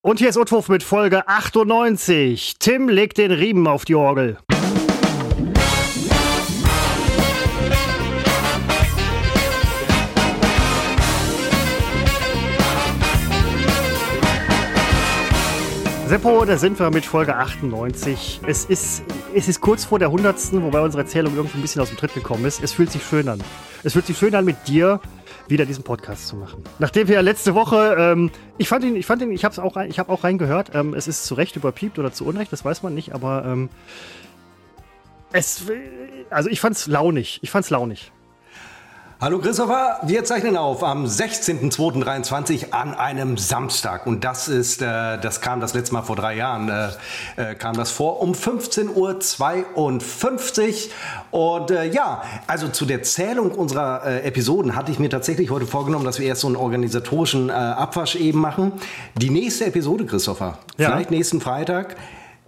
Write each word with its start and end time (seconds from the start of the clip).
Und 0.00 0.20
hier 0.20 0.28
ist 0.28 0.36
Utwurf 0.36 0.68
mit 0.68 0.84
Folge 0.84 1.26
98. 1.26 2.54
Tim 2.60 2.88
legt 2.88 3.18
den 3.18 3.32
Riemen 3.32 3.66
auf 3.66 3.84
die 3.84 3.96
Orgel. 3.96 4.38
Seppo, 16.06 16.44
da 16.44 16.56
sind 16.56 16.78
wir 16.78 16.90
mit 16.92 17.04
Folge 17.04 17.34
98. 17.34 18.40
Es 18.46 18.66
ist, 18.66 19.02
es 19.34 19.48
ist 19.48 19.60
kurz 19.60 19.84
vor 19.84 19.98
der 19.98 20.08
100. 20.08 20.36
Wobei 20.62 20.80
unsere 20.80 21.02
Erzählung 21.02 21.34
irgendwie 21.34 21.58
ein 21.58 21.62
bisschen 21.62 21.82
aus 21.82 21.88
dem 21.88 21.98
Tritt 21.98 22.14
gekommen 22.14 22.44
ist. 22.44 22.62
Es 22.62 22.72
fühlt 22.72 22.92
sich 22.92 23.02
schön 23.02 23.28
an. 23.28 23.42
Es 23.82 23.94
fühlt 23.94 24.06
sich 24.06 24.16
schön 24.16 24.36
an, 24.36 24.44
mit 24.44 24.68
dir 24.68 25.00
wieder 25.48 25.66
diesen 25.66 25.84
Podcast 25.84 26.28
zu 26.28 26.36
machen. 26.36 26.62
Nachdem 26.78 27.08
wir 27.08 27.22
letzte 27.22 27.54
Woche, 27.54 27.96
ähm, 27.98 28.30
ich 28.58 28.68
fand 28.68 28.84
ihn, 28.84 28.96
ich 28.96 29.06
fand 29.06 29.22
ihn, 29.22 29.32
ich 29.32 29.44
habe 29.44 29.62
auch, 29.62 29.76
ich 29.76 29.98
habe 29.98 30.12
auch 30.12 30.24
reingehört. 30.24 30.74
Ähm, 30.74 30.94
es 30.94 31.08
ist 31.08 31.24
zu 31.24 31.34
Recht 31.34 31.56
überpiept 31.56 31.98
oder 31.98 32.12
zu 32.12 32.24
Unrecht, 32.24 32.52
das 32.52 32.64
weiß 32.64 32.82
man 32.82 32.94
nicht, 32.94 33.14
aber 33.14 33.44
ähm, 33.46 33.68
es, 35.32 35.64
also 36.30 36.48
ich 36.48 36.60
fand's 36.60 36.86
launig. 36.86 37.40
Ich 37.42 37.50
fand's 37.50 37.70
launig. 37.70 38.12
Hallo 39.20 39.40
Christopher, 39.40 39.98
wir 40.04 40.22
zeichnen 40.22 40.56
auf 40.56 40.84
am 40.84 41.04
16.02.23 41.04 42.70
an 42.70 42.94
einem 42.94 43.36
Samstag 43.36 44.06
und 44.06 44.22
das 44.22 44.46
ist, 44.46 44.80
äh, 44.80 45.18
das 45.18 45.40
kam 45.40 45.58
das 45.58 45.74
letzte 45.74 45.94
Mal 45.94 46.02
vor 46.02 46.14
drei 46.14 46.36
Jahren, 46.36 46.68
äh, 46.68 46.90
äh, 47.34 47.56
kam 47.56 47.76
das 47.76 47.90
vor 47.90 48.22
um 48.22 48.30
15.52 48.30 50.90
Uhr 51.32 51.56
und 51.56 51.72
äh, 51.72 51.90
ja, 51.90 52.22
also 52.46 52.68
zu 52.68 52.86
der 52.86 53.02
Zählung 53.02 53.50
unserer 53.50 54.06
äh, 54.06 54.22
Episoden 54.22 54.76
hatte 54.76 54.92
ich 54.92 55.00
mir 55.00 55.10
tatsächlich 55.10 55.50
heute 55.50 55.66
vorgenommen, 55.66 56.04
dass 56.04 56.20
wir 56.20 56.28
erst 56.28 56.42
so 56.42 56.46
einen 56.46 56.54
organisatorischen 56.54 57.48
äh, 57.48 57.54
Abwasch 57.54 58.14
eben 58.14 58.38
machen. 58.38 58.70
Die 59.16 59.30
nächste 59.30 59.66
Episode, 59.66 60.06
Christopher, 60.06 60.58
ja. 60.76 60.90
vielleicht 60.90 61.10
nächsten 61.10 61.40
Freitag, 61.40 61.96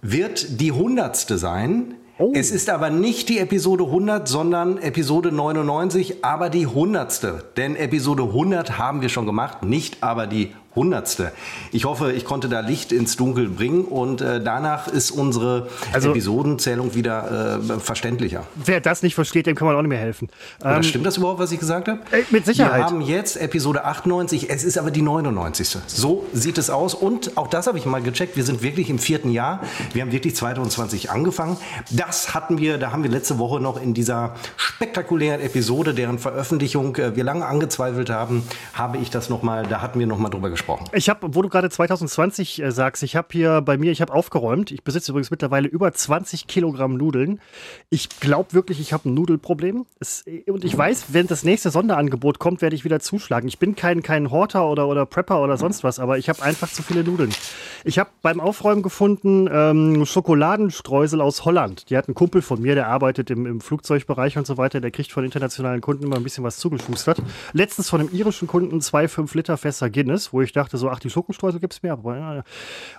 wird 0.01 0.61
die 0.61 0.71
hundertste 0.71 1.37
sein. 1.37 1.95
Oh. 2.21 2.33
Es 2.35 2.51
ist 2.51 2.69
aber 2.69 2.91
nicht 2.91 3.29
die 3.29 3.39
Episode 3.39 3.83
100, 3.85 4.27
sondern 4.27 4.77
Episode 4.77 5.31
99, 5.31 6.23
aber 6.23 6.51
die 6.51 6.67
hundertste. 6.67 7.45
Denn 7.57 7.75
Episode 7.75 8.21
100 8.21 8.77
haben 8.77 9.01
wir 9.01 9.09
schon 9.09 9.25
gemacht, 9.25 9.63
nicht 9.63 10.03
aber 10.03 10.27
die 10.27 10.53
Hundertste. 10.73 11.33
Ich 11.73 11.83
hoffe, 11.83 12.13
ich 12.13 12.23
konnte 12.23 12.47
da 12.47 12.61
Licht 12.61 12.93
ins 12.93 13.17
Dunkel 13.17 13.49
bringen 13.49 13.83
und 13.83 14.21
äh, 14.21 14.41
danach 14.41 14.87
ist 14.87 15.11
unsere 15.11 15.67
also, 15.91 16.11
Episodenzählung 16.11 16.95
wieder 16.95 17.59
äh, 17.59 17.79
verständlicher. 17.79 18.45
Wer 18.55 18.79
das 18.79 19.03
nicht 19.03 19.15
versteht, 19.15 19.47
dem 19.47 19.55
kann 19.55 19.67
man 19.67 19.75
auch 19.75 19.81
nicht 19.81 19.89
mehr 19.89 19.99
helfen. 19.99 20.29
Ähm, 20.63 20.81
stimmt 20.83 21.05
das 21.05 21.17
überhaupt, 21.17 21.39
was 21.39 21.51
ich 21.51 21.59
gesagt 21.59 21.89
habe? 21.89 21.99
Äh, 22.11 22.23
mit 22.29 22.45
Sicherheit. 22.45 22.79
Wir 22.79 22.85
haben 22.85 23.01
jetzt 23.01 23.35
Episode 23.35 23.83
98, 23.83 24.49
es 24.49 24.63
ist 24.63 24.77
aber 24.77 24.91
die 24.91 25.01
99. 25.01 25.77
So 25.87 26.25
sieht 26.31 26.57
es 26.57 26.69
aus 26.69 26.93
und 26.93 27.35
auch 27.35 27.47
das 27.47 27.67
habe 27.67 27.77
ich 27.77 27.85
mal 27.85 28.01
gecheckt. 28.01 28.37
Wir 28.37 28.45
sind 28.45 28.61
wirklich 28.61 28.89
im 28.89 28.97
vierten 28.97 29.31
Jahr. 29.31 29.59
Wir 29.91 30.03
haben 30.03 30.13
wirklich 30.13 30.37
2020 30.37 31.11
angefangen. 31.11 31.57
Das 31.89 32.33
hatten 32.33 32.59
wir, 32.59 32.77
da 32.77 32.93
haben 32.93 33.03
wir 33.03 33.11
letzte 33.11 33.39
Woche 33.39 33.59
noch 33.59 33.81
in 33.81 33.93
dieser 33.93 34.35
spektakulären 34.55 35.41
Episode, 35.41 35.93
deren 35.93 36.17
Veröffentlichung 36.17 36.95
äh, 36.95 37.13
wir 37.17 37.25
lange 37.25 37.45
angezweifelt 37.45 38.09
haben, 38.09 38.43
habe 38.73 38.99
ich 38.99 39.09
das 39.09 39.29
nochmal, 39.29 39.67
da 39.67 39.81
hatten 39.81 39.99
wir 39.99 40.07
nochmal 40.07 40.31
drüber 40.31 40.49
gesprochen 40.49 40.60
gesprochen. 40.61 40.85
Ich 40.93 41.09
habe, 41.09 41.35
wo 41.35 41.41
du 41.41 41.49
gerade 41.49 41.69
2020 41.69 42.61
äh, 42.61 42.71
sagst, 42.71 43.03
ich 43.03 43.15
habe 43.15 43.27
hier 43.31 43.61
bei 43.61 43.77
mir, 43.77 43.91
ich 43.91 44.01
habe 44.01 44.13
aufgeräumt. 44.13 44.71
Ich 44.71 44.83
besitze 44.83 45.11
übrigens 45.11 45.31
mittlerweile 45.31 45.67
über 45.67 45.91
20 45.91 46.47
Kilogramm 46.47 46.95
Nudeln. 46.95 47.39
Ich 47.89 48.09
glaube 48.19 48.53
wirklich, 48.53 48.79
ich 48.79 48.93
habe 48.93 49.09
ein 49.09 49.13
Nudelproblem. 49.13 49.85
Es, 49.99 50.25
und 50.47 50.63
ich 50.63 50.77
weiß, 50.77 51.05
wenn 51.09 51.27
das 51.27 51.43
nächste 51.43 51.71
Sonderangebot 51.71 52.39
kommt, 52.39 52.61
werde 52.61 52.75
ich 52.75 52.85
wieder 52.85 52.99
zuschlagen. 52.99 53.47
Ich 53.47 53.59
bin 53.59 53.75
kein, 53.75 54.03
kein 54.03 54.31
Horter 54.31 54.67
oder, 54.67 54.87
oder 54.87 55.05
Prepper 55.05 55.41
oder 55.41 55.57
sonst 55.57 55.83
was, 55.83 55.99
aber 55.99 56.17
ich 56.17 56.29
habe 56.29 56.41
einfach 56.41 56.71
zu 56.71 56.83
viele 56.83 57.03
Nudeln. 57.03 57.33
Ich 57.83 57.97
habe 57.97 58.09
beim 58.21 58.39
Aufräumen 58.39 58.83
gefunden 58.83 59.49
ähm, 59.51 60.05
Schokoladenstreusel 60.05 61.21
aus 61.21 61.45
Holland. 61.45 61.89
Die 61.89 61.97
hat 61.97 62.07
einen 62.07 62.15
Kumpel 62.15 62.41
von 62.41 62.61
mir, 62.61 62.75
der 62.75 62.87
arbeitet 62.87 63.29
im, 63.31 63.45
im 63.45 63.61
Flugzeugbereich 63.61 64.37
und 64.37 64.45
so 64.45 64.57
weiter. 64.57 64.81
Der 64.81 64.91
kriegt 64.91 65.11
von 65.11 65.23
internationalen 65.23 65.81
Kunden 65.81 66.03
immer 66.03 66.17
ein 66.17 66.23
bisschen 66.23 66.43
was 66.43 66.57
zugeschustert. 66.57 67.21
Letztens 67.53 67.89
von 67.89 67.99
einem 67.99 68.09
irischen 68.13 68.47
Kunden 68.47 68.81
zwei 68.81 69.07
5 69.07 69.33
Liter 69.33 69.57
Fässer 69.57 69.89
Guinness, 69.89 70.31
wo 70.31 70.41
ich 70.41 70.50
ich 70.51 70.53
dachte 70.53 70.77
so, 70.77 70.89
ach, 70.89 70.99
die 70.99 71.09
Schokostreusel 71.09 71.61
gibt 71.61 71.71
es 71.71 71.81
mehr. 71.81 71.93
Aber, 71.93 72.17
ja. 72.17 72.43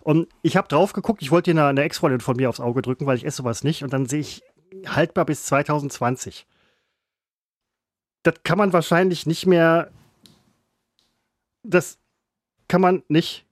Und 0.00 0.26
ich 0.40 0.56
habe 0.56 0.68
drauf 0.68 0.94
geguckt, 0.94 1.20
ich 1.20 1.30
wollte 1.30 1.52
dir 1.52 1.60
eine, 1.60 1.68
eine 1.68 1.82
Ex-Freundin 1.82 2.20
von 2.20 2.34
mir 2.36 2.48
aufs 2.48 2.60
Auge 2.60 2.80
drücken, 2.80 3.04
weil 3.04 3.18
ich 3.18 3.26
esse 3.26 3.38
sowas 3.38 3.62
nicht. 3.62 3.84
Und 3.84 3.92
dann 3.92 4.06
sehe 4.06 4.20
ich 4.20 4.42
haltbar 4.86 5.26
bis 5.26 5.44
2020. 5.44 6.46
Das 8.22 8.36
kann 8.42 8.56
man 8.56 8.72
wahrscheinlich 8.72 9.26
nicht 9.26 9.46
mehr. 9.46 9.90
Das 11.62 11.98
kann 12.68 12.80
man 12.80 13.02
nicht 13.08 13.44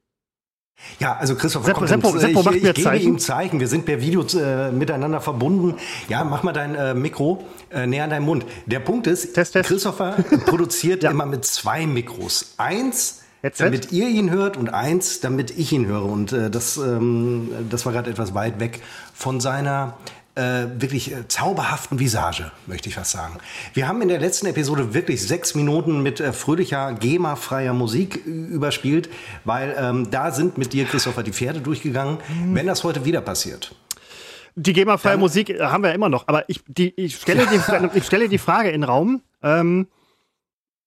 ja, 0.99 1.17
also 1.17 1.35
Christoph, 1.35 1.65
Seppo, 1.65 1.87
Seppo, 1.87 2.19
Seppo 2.19 2.43
macht 2.43 2.57
ich, 2.57 2.63
mir 2.63 2.71
ich 2.71 2.85
gebe 2.85 2.97
ihm 2.97 3.19
Zeichen. 3.19 3.61
Wir 3.61 3.69
sind 3.69 3.85
per 3.85 4.01
Video 4.01 4.25
äh, 4.39 4.71
miteinander 4.73 5.21
verbunden. 5.21 5.77
Ja, 6.09 6.25
mach 6.25 6.43
mal 6.43 6.53
dein 6.53 6.75
äh, 6.75 6.95
Mikro 6.95 7.45
äh, 7.71 7.87
näher 7.87 8.05
an 8.05 8.11
deinen 8.11 8.25
Mund. 8.25 8.45
Der 8.67 8.81
Punkt 8.81 9.07
ist, 9.07 9.35
test, 9.35 9.53
test. 9.53 9.69
Christopher 9.69 10.17
produziert 10.47 11.03
ja. 11.03 11.11
immer 11.11 11.27
mit 11.27 11.45
zwei 11.45 11.87
Mikros. 11.87 12.55
Eins, 12.57 13.20
Headset? 13.43 13.65
damit 13.65 13.93
ihr 13.93 14.09
ihn 14.09 14.31
hört 14.31 14.57
und 14.57 14.73
eins, 14.73 15.21
damit 15.21 15.51
ich 15.57 15.73
ihn 15.73 15.87
höre. 15.87 16.05
Und 16.05 16.33
äh, 16.33 16.51
das, 16.51 16.77
ähm, 16.77 17.51
das 17.69 17.87
war 17.87 17.93
gerade 17.93 18.11
etwas 18.11 18.35
weit 18.35 18.61
weg 18.61 18.81
von 19.15 19.41
seiner 19.41 19.97
äh, 20.35 20.67
wirklich 20.79 21.13
äh, 21.13 21.27
zauberhaften 21.29 21.99
Visage, 21.99 22.53
möchte 22.67 22.89
ich 22.89 22.95
fast 22.95 23.11
sagen. 23.11 23.39
Wir 23.75 23.89
haben 23.89 24.01
in 24.03 24.09
der 24.09 24.21
letzten 24.21 24.47
Episode 24.47 24.95
wirklich 24.95 25.27
sechs 25.27 25.55
Minuten 25.55 26.03
mit 26.03 26.21
äh, 26.21 26.33
fröhlicher, 26.33 26.93
GEMA-freier 26.95 27.73
Musik 27.73 28.25
überspielt, 28.25 29.11
weil 29.45 29.75
ähm, 29.79 30.11
da 30.11 30.31
sind 30.31 30.57
mit 30.57 30.73
dir, 30.73 30.85
Christopher, 30.85 31.23
die 31.23 31.33
Pferde 31.33 31.61
durchgegangen. 31.61 32.19
Mhm. 32.29 32.55
Wenn 32.55 32.67
das 32.67 32.85
heute 32.85 33.05
wieder 33.05 33.21
passiert, 33.21 33.75
die 34.57 34.73
GEMA-freie 34.73 35.17
Musik 35.17 35.51
äh, 35.51 35.61
haben 35.61 35.83
wir 35.83 35.95
immer 35.95 36.09
noch, 36.09 36.29
aber 36.29 36.49
ich, 36.49 36.61
die, 36.67 36.93
ich, 36.97 37.17
stelle, 37.17 37.47
die, 37.47 37.99
ich 37.99 38.05
stelle 38.05 38.29
die 38.29 38.39
Frage 38.39 38.69
in 38.69 38.83
den 38.83 38.85
Raum, 38.85 39.23
ähm, 39.43 39.87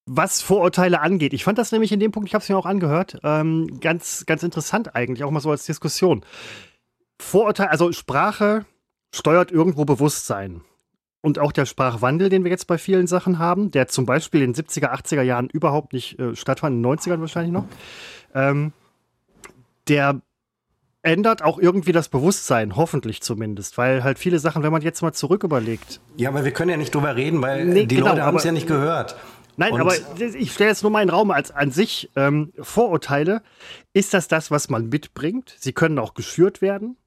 was 0.06 0.42
Vorurteile 0.42 1.02
angeht. 1.02 1.34
Ich 1.34 1.44
fand 1.44 1.58
das 1.58 1.72
nämlich 1.72 1.92
in 1.92 2.00
dem 2.00 2.12
Punkt, 2.12 2.28
ich 2.28 2.34
habe 2.34 2.44
es 2.44 2.50
mir 2.50 2.58
auch 2.58 2.66
angehört, 2.66 3.20
ähm, 3.24 3.80
ganz, 3.80 4.26
ganz 4.26 4.44
interessant 4.44 4.96
eigentlich, 4.96 5.24
auch 5.24 5.32
mal 5.32 5.40
so 5.40 5.52
als 5.52 5.66
Diskussion. 5.66 6.26
Vorurteile, 7.20 7.72
also 7.72 7.92
Sprache 7.92 8.66
steuert 9.14 9.52
irgendwo 9.52 9.86
Bewusstsein. 9.86 10.62
Und 11.22 11.40
auch 11.40 11.54
der 11.54 11.66
Sprachwandel, 11.66 12.28
den 12.28 12.44
wir 12.44 12.52
jetzt 12.52 12.68
bei 12.68 12.78
vielen 12.78 13.08
Sachen 13.08 13.40
haben, 13.40 13.72
der 13.72 13.88
zum 13.88 14.06
Beispiel 14.06 14.42
in 14.42 14.52
den 14.52 14.66
70er, 14.66 14.92
80er 14.92 15.22
Jahren 15.22 15.48
überhaupt 15.48 15.94
nicht 15.94 16.20
äh, 16.20 16.36
stattfand, 16.36 16.76
in 16.76 16.84
den 16.84 16.92
90ern 16.92 17.22
wahrscheinlich 17.22 17.54
noch, 17.54 17.66
ähm, 18.36 18.74
der 19.88 20.22
ändert 21.02 21.42
auch 21.42 21.60
irgendwie 21.60 21.94
das 21.94 22.10
Bewusstsein, 22.10 22.76
hoffentlich 22.76 23.22
zumindest, 23.22 23.78
weil 23.78 24.04
halt 24.04 24.20
viele 24.20 24.40
Sachen, 24.40 24.64
wenn 24.64 24.72
man 24.72 24.82
jetzt 24.82 25.02
mal 25.02 25.14
zurück 25.14 25.44
überlegt. 25.44 26.02
Ja, 26.18 26.30
aber 26.30 26.44
wir 26.44 26.52
können 26.52 26.72
ja 26.72 26.78
nicht 26.78 26.94
drüber 26.94 27.16
reden, 27.16 27.42
weil 27.42 27.66
nee, 27.66 27.86
die 27.86 27.96
genau, 27.96 28.10
Leute 28.10 28.24
haben 28.24 28.38
es 28.38 28.44
ja 28.44 28.52
nicht 28.52 28.68
gehört. 28.68 29.18
Nein, 29.58 29.74
und 29.74 29.82
aber 29.82 29.94
ich 30.18 30.52
stelle 30.52 30.70
jetzt 30.70 30.84
nur 30.84 30.92
mal 30.92 31.02
in 31.02 31.08
den 31.08 31.14
Raum 31.14 31.32
als 31.32 31.52
an 31.52 31.72
sich 31.72 32.10
ähm, 32.16 32.54
Vorurteile. 32.60 33.42
Ist 33.94 34.14
das 34.14 34.28
das, 34.28 34.52
was 34.52 34.70
man 34.70 34.90
mitbringt? 34.90 35.56
Sie 35.60 35.74
können 35.74 36.00
auch 36.00 36.14
geschürt 36.14 36.62
werden. 36.62 36.98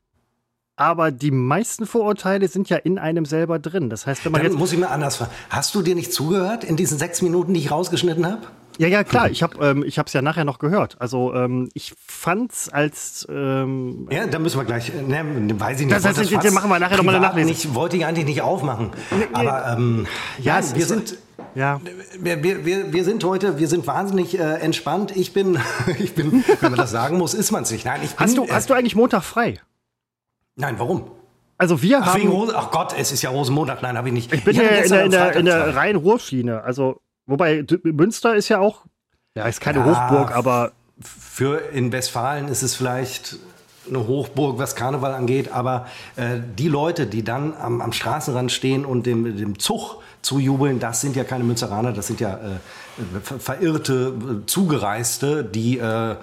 Aber 0.79 1.11
die 1.11 1.31
meisten 1.31 1.87
Vorurteile 1.87 2.49
sind 2.49 2.69
ja 2.69 2.77
in 2.77 2.99
einem 2.99 3.25
selber 3.25 3.59
drin. 3.59 3.89
Das 3.89 4.07
heißt, 4.07 4.25
wenn 4.27 4.33
man 4.33 4.43
Dann 4.43 4.53
jetzt. 4.53 4.59
Muss 4.59 4.73
ich 4.73 4.79
mir 4.79 4.91
anders 4.91 5.17
fragen. 5.17 5.31
Hast 5.49 5.75
du 5.75 5.81
dir 5.81 5.95
nicht 5.95 6.13
zugehört 6.13 6.65
in 6.65 6.77
diesen 6.77 6.99
sechs 6.99 7.23
Minuten, 7.23 7.55
die 7.55 7.61
ich 7.61 7.71
rausgeschnitten 7.71 8.27
habe? 8.27 8.43
Ja, 8.79 8.89
ja, 8.89 9.05
klar. 9.05 9.31
Ich 9.31 9.43
habe 9.43 9.65
ähm, 9.65 9.83
ich 9.83 9.97
ja 9.97 10.21
nachher 10.21 10.45
noch 10.45 10.59
gehört. 10.59 11.01
Also 11.01 11.33
ähm, 11.35 11.71
ich 11.73 11.95
fand's 12.07 12.69
als 12.69 13.27
ähm, 13.31 14.07
ja, 14.11 14.27
da 14.27 14.39
müssen 14.39 14.61
wir 14.61 14.65
gleich. 14.65 14.93
Ne, 14.93 15.25
weiß 15.59 15.81
ich 15.81 15.87
nicht. 15.87 15.97
Das 15.97 16.05
heißt, 16.05 16.19
das 16.31 16.53
machen 16.53 16.69
wir 16.69 16.79
nachher 16.79 16.99
noch 16.99 17.05
mal 17.05 17.15
eine 17.15 17.25
Nachlese. 17.25 17.51
Ich 17.51 17.75
wollte 17.75 17.97
ich 17.97 18.05
eigentlich 18.05 18.27
nicht 18.27 18.43
aufmachen. 18.43 18.91
Aber 19.33 19.77
ähm, 19.79 20.07
ja, 20.39 20.61
ja 20.61 20.77
wir 20.77 20.85
sind 20.85 21.17
ja. 21.57 21.81
Wir, 22.21 22.43
wir, 22.43 22.93
wir 22.93 23.05
sind 23.05 23.25
heute, 23.25 23.59
wir 23.59 23.69
sind 23.69 23.87
wahnsinnig 23.87 24.39
äh, 24.39 24.43
entspannt. 24.61 25.17
Ich 25.17 25.33
bin, 25.33 25.59
ich 25.99 26.15
bin, 26.15 26.45
wenn 26.61 26.71
man 26.71 26.79
das 26.79 26.91
sagen 26.91 27.19
muss, 27.19 27.35
ist 27.35 27.51
man 27.51 27.65
es 27.65 27.71
nicht. 27.71 27.85
Nein, 27.85 28.01
ich 28.05 28.11
bin, 28.11 28.19
hast 28.19 28.37
du, 28.37 28.45
äh, 28.45 28.51
hast 28.51 28.71
du 28.71 28.75
eigentlich 28.75 28.95
Montag 28.95 29.25
frei? 29.25 29.59
Nein, 30.57 30.79
warum? 30.79 31.11
Also 31.59 31.81
wir 31.83 32.01
Ach, 32.03 32.15
haben. 32.15 32.29
Rose, 32.29 32.55
ach 32.55 32.71
Gott, 32.71 32.95
es 32.99 33.13
ist 33.13 33.23
ja 33.23 33.31
Rosenmontag. 33.31 33.83
Nein, 33.83 33.97
habe 33.97 34.09
ich 34.09 34.15
nicht. 34.15 34.33
Ich 34.33 34.45
bin 34.45 34.55
ich 34.55 34.63
ja 34.63 34.69
in 34.69 34.91
der, 34.91 35.05
in 35.05 35.11
der, 35.11 35.37
in 35.37 35.45
der 35.47 35.75
Rhein-Ruhr-Schiene. 35.75 36.63
Also, 36.63 37.01
wobei 37.27 37.65
Münster 37.83 38.37
ist 38.37 38.49
ja 38.49 38.59
auch, 38.59 38.85
ja, 39.35 39.47
ist 39.47 39.61
keine 39.61 39.79
ja, 39.79 39.87
Hochburg, 39.87 40.35
aber. 40.35 40.73
Für 40.99 41.59
in 41.73 41.93
Westfalen 41.93 42.49
ist 42.49 42.63
es 42.63 42.75
vielleicht 42.75 43.39
eine 43.89 44.07
Hochburg, 44.07 44.59
was 44.59 44.77
Karneval 44.77 45.13
angeht, 45.15 45.53
aber 45.53 45.87
äh, 46.17 46.41
die 46.59 46.69
Leute, 46.69 47.07
die 47.07 47.23
dann 47.23 47.55
am, 47.55 47.83
am 47.83 47.93
Straßenrand 47.93 48.51
stehen 48.51 48.85
und 48.87 49.05
dem, 49.05 49.37
dem 49.37 49.59
Zug 49.59 50.01
zujubeln, 50.27 50.81
das 50.81 51.01
sind 51.01 51.15
ja 51.15 51.23
keine 51.23 51.45
Münzeraner, 51.45 51.93
das 51.93 52.09
sind 52.09 52.19
ja 52.19 52.35
äh, 52.35 53.39
verirrte, 53.39 54.13
äh, 54.43 54.47
Zugereiste, 54.47 55.45
die 55.45 55.79
äh, 55.79 56.17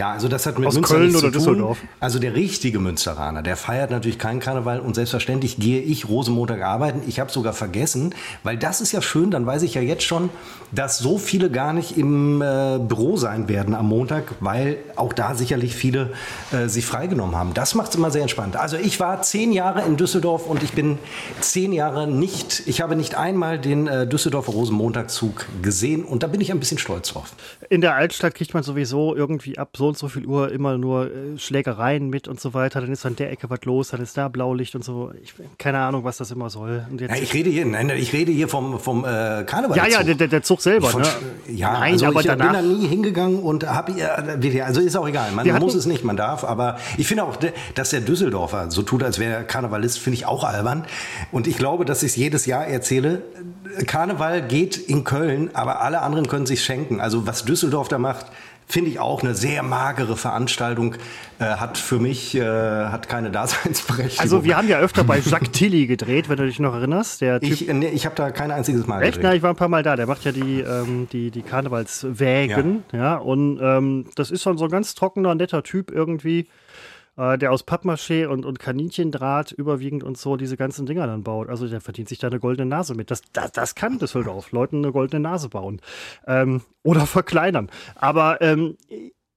Ja, 0.00 0.12
also 0.12 0.28
das 0.28 0.46
hat 0.46 0.58
mit 0.58 0.66
Aus 0.66 0.76
Münster 0.76 0.94
Köln 0.94 1.14
oder. 1.14 1.30
Düsseldorf. 1.30 1.76
Also 2.00 2.18
der 2.18 2.34
richtige 2.34 2.78
Münsteraner, 2.78 3.42
der 3.42 3.58
feiert 3.58 3.90
natürlich 3.90 4.18
keinen 4.18 4.40
Karneval 4.40 4.80
und 4.80 4.94
selbstverständlich 4.94 5.58
gehe 5.58 5.82
ich 5.82 6.08
Rosenmontag 6.08 6.62
arbeiten. 6.62 7.02
Ich 7.06 7.20
habe 7.20 7.30
sogar 7.30 7.52
vergessen, 7.52 8.14
weil 8.42 8.56
das 8.56 8.80
ist 8.80 8.92
ja 8.92 9.02
schön, 9.02 9.30
dann 9.30 9.44
weiß 9.44 9.60
ich 9.60 9.74
ja 9.74 9.82
jetzt 9.82 10.04
schon, 10.04 10.30
dass 10.72 10.96
so 10.96 11.18
viele 11.18 11.50
gar 11.50 11.74
nicht 11.74 11.98
im 11.98 12.40
äh, 12.40 12.78
Büro 12.78 13.18
sein 13.18 13.46
werden 13.48 13.74
am 13.74 13.88
Montag, 13.88 14.36
weil 14.40 14.78
auch 14.96 15.12
da 15.12 15.34
sicherlich 15.34 15.74
viele 15.74 16.14
äh, 16.50 16.68
sich 16.68 16.86
freigenommen 16.86 17.36
haben. 17.36 17.52
Das 17.52 17.74
macht 17.74 17.90
es 17.90 17.96
immer 17.96 18.10
sehr 18.10 18.22
entspannt. 18.22 18.56
Also 18.56 18.78
ich 18.78 19.00
war 19.00 19.20
zehn 19.20 19.52
Jahre 19.52 19.82
in 19.82 19.98
Düsseldorf 19.98 20.46
und 20.46 20.62
ich 20.62 20.72
bin 20.72 20.98
zehn 21.42 21.74
Jahre 21.74 22.06
nicht, 22.06 22.62
ich 22.64 22.80
habe 22.80 22.96
nicht 22.96 23.16
einmal 23.16 23.58
den 23.58 23.86
äh, 23.86 24.06
Düsseldorfer 24.06 24.52
Rosenmontagszug 24.52 25.44
gesehen 25.60 26.04
und 26.04 26.22
da 26.22 26.26
bin 26.26 26.40
ich 26.40 26.50
ein 26.50 26.58
bisschen 26.58 26.78
stolz 26.78 27.08
drauf. 27.08 27.34
In 27.68 27.82
der 27.82 27.96
Altstadt 27.96 28.34
kriegt 28.34 28.54
man 28.54 28.62
sowieso 28.62 29.14
irgendwie 29.14 29.58
ab 29.58 29.76
so 29.76 29.89
und 29.90 29.98
so 29.98 30.08
viel 30.08 30.24
Uhr 30.26 30.50
immer 30.50 30.78
nur 30.78 31.06
äh, 31.06 31.38
Schlägereien 31.38 32.08
mit 32.08 32.26
und 32.28 32.40
so 32.40 32.54
weiter. 32.54 32.80
Dann 32.80 32.90
ist 32.90 33.04
an 33.04 33.16
der 33.16 33.30
Ecke 33.30 33.50
was 33.50 33.64
los, 33.64 33.90
dann 33.90 34.00
ist 34.00 34.16
da 34.16 34.28
Blaulicht 34.28 34.74
und 34.74 34.82
so. 34.84 35.12
Ich, 35.22 35.34
keine 35.58 35.78
Ahnung, 35.80 36.02
was 36.04 36.16
das 36.16 36.30
immer 36.30 36.48
soll. 36.48 36.86
Ja, 36.98 37.14
ich 37.16 37.34
rede 37.34 37.50
hier, 37.50 37.66
nein, 37.66 37.90
ich 37.90 38.12
rede 38.12 38.32
hier 38.32 38.48
vom, 38.48 38.80
vom 38.80 39.04
äh, 39.04 39.44
Karneval. 39.44 39.76
ja, 39.76 39.86
ja, 39.86 40.02
der, 40.02 40.14
der- 40.28 40.42
Zug 40.42 40.62
selber. 40.62 40.88
Von, 40.88 41.02
Ne? 41.02 41.08
Ja, 41.48 41.72
Nein, 41.72 41.92
also 41.94 42.06
aber 42.06 42.20
ich 42.20 42.26
danach. 42.26 42.46
bin 42.46 42.54
da 42.54 42.62
nie 42.62 42.86
hingegangen 42.86 43.40
und 43.40 43.66
habe 43.66 43.92
ja, 43.92 44.14
also 44.64 44.80
ist 44.80 44.96
auch 44.96 45.06
egal. 45.08 45.32
Man 45.32 45.46
muss 45.58 45.74
es 45.74 45.84
nicht, 45.86 46.04
man 46.04 46.16
darf. 46.16 46.44
Aber 46.44 46.78
ich 46.96 47.06
finde 47.06 47.24
auch, 47.24 47.36
dass 47.74 47.90
der 47.90 48.00
Düsseldorfer 48.00 48.70
so 48.70 48.82
tut, 48.82 49.02
als 49.02 49.18
wäre 49.18 49.32
er 49.34 49.44
Karnevalist, 49.44 49.98
finde 49.98 50.14
ich 50.16 50.26
auch 50.26 50.44
albern. 50.44 50.84
Und 51.32 51.46
ich 51.46 51.56
glaube, 51.58 51.84
dass 51.84 52.02
ich 52.02 52.10
es 52.12 52.16
jedes 52.16 52.46
Jahr 52.46 52.66
erzähle. 52.66 53.22
Karneval 53.86 54.42
geht 54.46 54.76
in 54.76 55.04
Köln, 55.04 55.50
aber 55.54 55.80
alle 55.80 56.02
anderen 56.02 56.26
können 56.28 56.46
sich 56.46 56.62
schenken. 56.64 57.00
Also 57.00 57.26
was 57.26 57.44
Düsseldorf 57.44 57.88
da 57.88 57.98
macht, 57.98 58.26
finde 58.70 58.90
ich 58.90 58.98
auch 58.98 59.22
eine 59.22 59.34
sehr 59.34 59.62
magere 59.62 60.16
Veranstaltung. 60.16 60.94
Äh, 61.38 61.44
hat 61.44 61.78
für 61.78 61.98
mich 61.98 62.34
äh, 62.34 62.42
hat 62.42 63.08
keine 63.08 63.30
Daseinsberechtigung. 63.30 64.20
Also 64.22 64.44
wir 64.44 64.56
haben 64.56 64.68
ja 64.68 64.78
öfter 64.78 65.04
bei 65.04 65.18
Jacques 65.24 65.52
Tilly 65.52 65.86
gedreht, 65.86 66.28
wenn 66.28 66.36
du 66.36 66.46
dich 66.46 66.58
noch 66.58 66.74
erinnerst. 66.74 67.22
Der 67.22 67.40
Typ, 67.40 67.52
ich, 67.52 67.72
nee, 67.72 67.88
ich 67.88 68.04
habe 68.04 68.14
da 68.14 68.30
kein 68.30 68.50
einziges 68.50 68.86
Mal 68.86 69.02
Echt? 69.02 69.14
gedreht. 69.14 69.24
Na, 69.24 69.34
ich 69.34 69.42
war 69.42 69.50
ein 69.50 69.56
paar 69.56 69.68
Mal 69.68 69.82
da. 69.82 69.96
Der 69.96 70.06
macht 70.06 70.24
ja 70.24 70.32
die, 70.32 70.60
ähm, 70.60 71.08
die, 71.12 71.30
die 71.30 71.42
Karnevalswägen. 71.42 72.84
Ja. 72.92 73.16
und 73.16 73.58
ähm, 73.62 74.06
das 74.16 74.30
ist 74.30 74.42
schon 74.42 74.58
so 74.58 74.64
ein 74.64 74.70
ganz 74.70 74.94
trockener, 74.94 75.34
netter 75.34 75.62
Typ 75.62 75.90
irgendwie, 75.90 76.46
äh, 77.16 77.38
der 77.38 77.52
aus 77.52 77.66
Pappmaché 77.66 78.26
und, 78.26 78.44
und 78.44 78.58
Kaninchendraht 78.58 79.52
überwiegend 79.52 80.04
und 80.04 80.18
so 80.18 80.36
diese 80.36 80.56
ganzen 80.56 80.86
Dinger 80.86 81.06
dann 81.06 81.22
baut. 81.22 81.48
Also 81.48 81.68
der 81.68 81.80
verdient 81.80 82.08
sich 82.08 82.18
da 82.18 82.28
eine 82.28 82.40
goldene 82.40 82.66
Nase 82.66 82.94
mit. 82.94 83.10
Das, 83.10 83.22
das, 83.32 83.52
das 83.52 83.74
kann 83.74 83.98
Düsseldorf, 83.98 84.52
Leuten 84.52 84.78
eine 84.78 84.92
goldene 84.92 85.20
Nase 85.20 85.48
bauen. 85.48 85.80
Ähm, 86.26 86.62
oder 86.82 87.06
verkleinern. 87.06 87.70
Aber 87.94 88.40
ähm, 88.40 88.76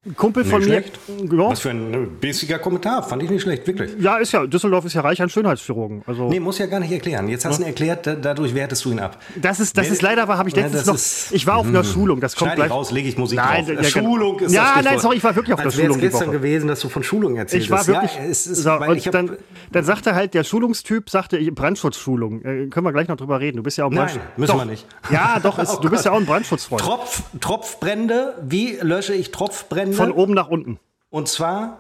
ein 0.06 0.18
Kumpel 0.18 0.44
von 0.44 0.60
Nicht 0.60 0.70
mir. 0.70 0.82
schlecht. 0.82 1.00
Ja, 1.32 1.50
Was 1.50 1.62
für 1.62 1.70
ein 1.70 1.94
äh, 1.94 1.98
bissiger 2.20 2.60
Kommentar. 2.60 3.04
Fand 3.04 3.24
ich 3.24 3.30
nicht 3.30 3.42
schlecht, 3.44 3.66
wirklich. 3.68 3.92
ja, 4.00 4.18
ist 4.18 4.34
ja, 4.34 4.46
Düsseldorf 4.46 4.84
ist 4.84 4.94
ja 4.96 5.02
reich 5.02 5.22
an 5.22 5.30
Schönheitschirurgen. 5.30 6.04
Also 6.06 6.28
Nee, 6.28 6.42
muss 6.42 6.58
ja 6.58 6.66
gar 6.66 6.82
nicht 6.82 6.92
erklären. 6.92 7.30
Jetzt 7.30 7.46
hast 7.46 7.58
du 7.60 7.64
ihn 7.64 7.68
erklärt, 7.68 8.06
da, 8.06 8.16
dadurch 8.16 8.54
wertest 8.54 8.84
du 8.84 8.92
ihn 8.92 9.00
ab. 9.00 9.18
Das 9.42 9.62
ist, 9.62 9.78
das 9.78 9.86
Wer- 9.86 9.94
ist 9.94 10.02
leider, 10.02 10.28
habe 10.28 10.50
ich 10.50 10.56
Ja, 10.56 10.64
letztens 10.64 10.82
das 10.84 10.88
noch. 10.88 10.96
ist- 10.96 11.32
ich 11.32 11.48
war 11.48 11.56
auf 11.56 11.68
einer 11.68 11.86
Schulung, 11.86 12.20
das 12.20 12.36
kommt 12.36 12.56
gleich. 12.56 12.70
raus, 12.70 12.92
lege 12.92 13.08
ich 13.08 13.18
Musik 13.18 13.38
Nein, 13.38 13.66
drauf. 13.66 13.68
ja, 13.70 13.76
genau. 13.76 13.88
Schulung 14.10 14.40
ist 14.42 14.52
Ja, 14.52 14.82
nein, 14.84 15.00
sorry, 15.00 15.16
ich 15.18 15.24
war 15.24 15.36
wirklich 15.38 15.54
auf 15.54 15.64
wär's 15.64 15.74
Schulung 15.76 15.96
die 15.98 16.02
gestern 16.02 16.28
Woche. 16.28 16.38
gewesen, 16.38 16.68
dass 16.68 16.82
du 16.82 16.90
von 16.90 17.04
Schulung 17.04 17.38
erzählst. 17.38 17.66
Ich 17.66 17.72
war 17.72 17.88
wirklich. 17.88 18.16
Ja, 18.16 18.24
es 18.26 18.46
ist, 18.46 18.64
so, 18.64 18.82
ich 18.94 19.06
hab, 19.08 19.14
dann, 19.14 19.38
dann 19.72 19.86
sagte 19.86 20.16
halt 20.16 20.34
der 20.34 20.44
Schulungstyp, 20.44 21.10
sagte 21.10 21.38
ich, 21.38 21.54
Brandschutzschulung. 21.56 22.42
Äh, 22.44 22.68
können 22.68 22.86
wir 22.86 22.92
gleich 22.92 23.08
noch 23.08 23.16
drüber 23.16 23.40
reden. 23.40 23.56
Du 23.58 23.64
bist 23.64 23.78
ja 23.78 23.86
auch 23.86 23.90
ein 23.92 23.96
Nein, 23.96 24.08
Brandsch- 24.10 24.20
müssen 24.38 24.58
wir 24.58 24.66
nicht. 24.66 24.86
Ja, 25.12 25.40
doch, 25.42 25.58
du 25.82 25.90
bist 25.90 26.04
ja 26.04 26.12
auch 26.12 26.18
ein 26.20 26.26
Brandschutzfreund. 26.26 26.82
Tropf, 26.82 27.24
Tropfbrände, 27.40 28.34
wie 28.46 28.78
lösche 28.82 29.14
ich 29.14 29.32
Tropfbrände? 29.32 29.93
Von 29.96 30.12
oben 30.12 30.34
nach 30.34 30.48
unten. 30.50 30.80
Und 31.10 31.28
zwar 31.28 31.78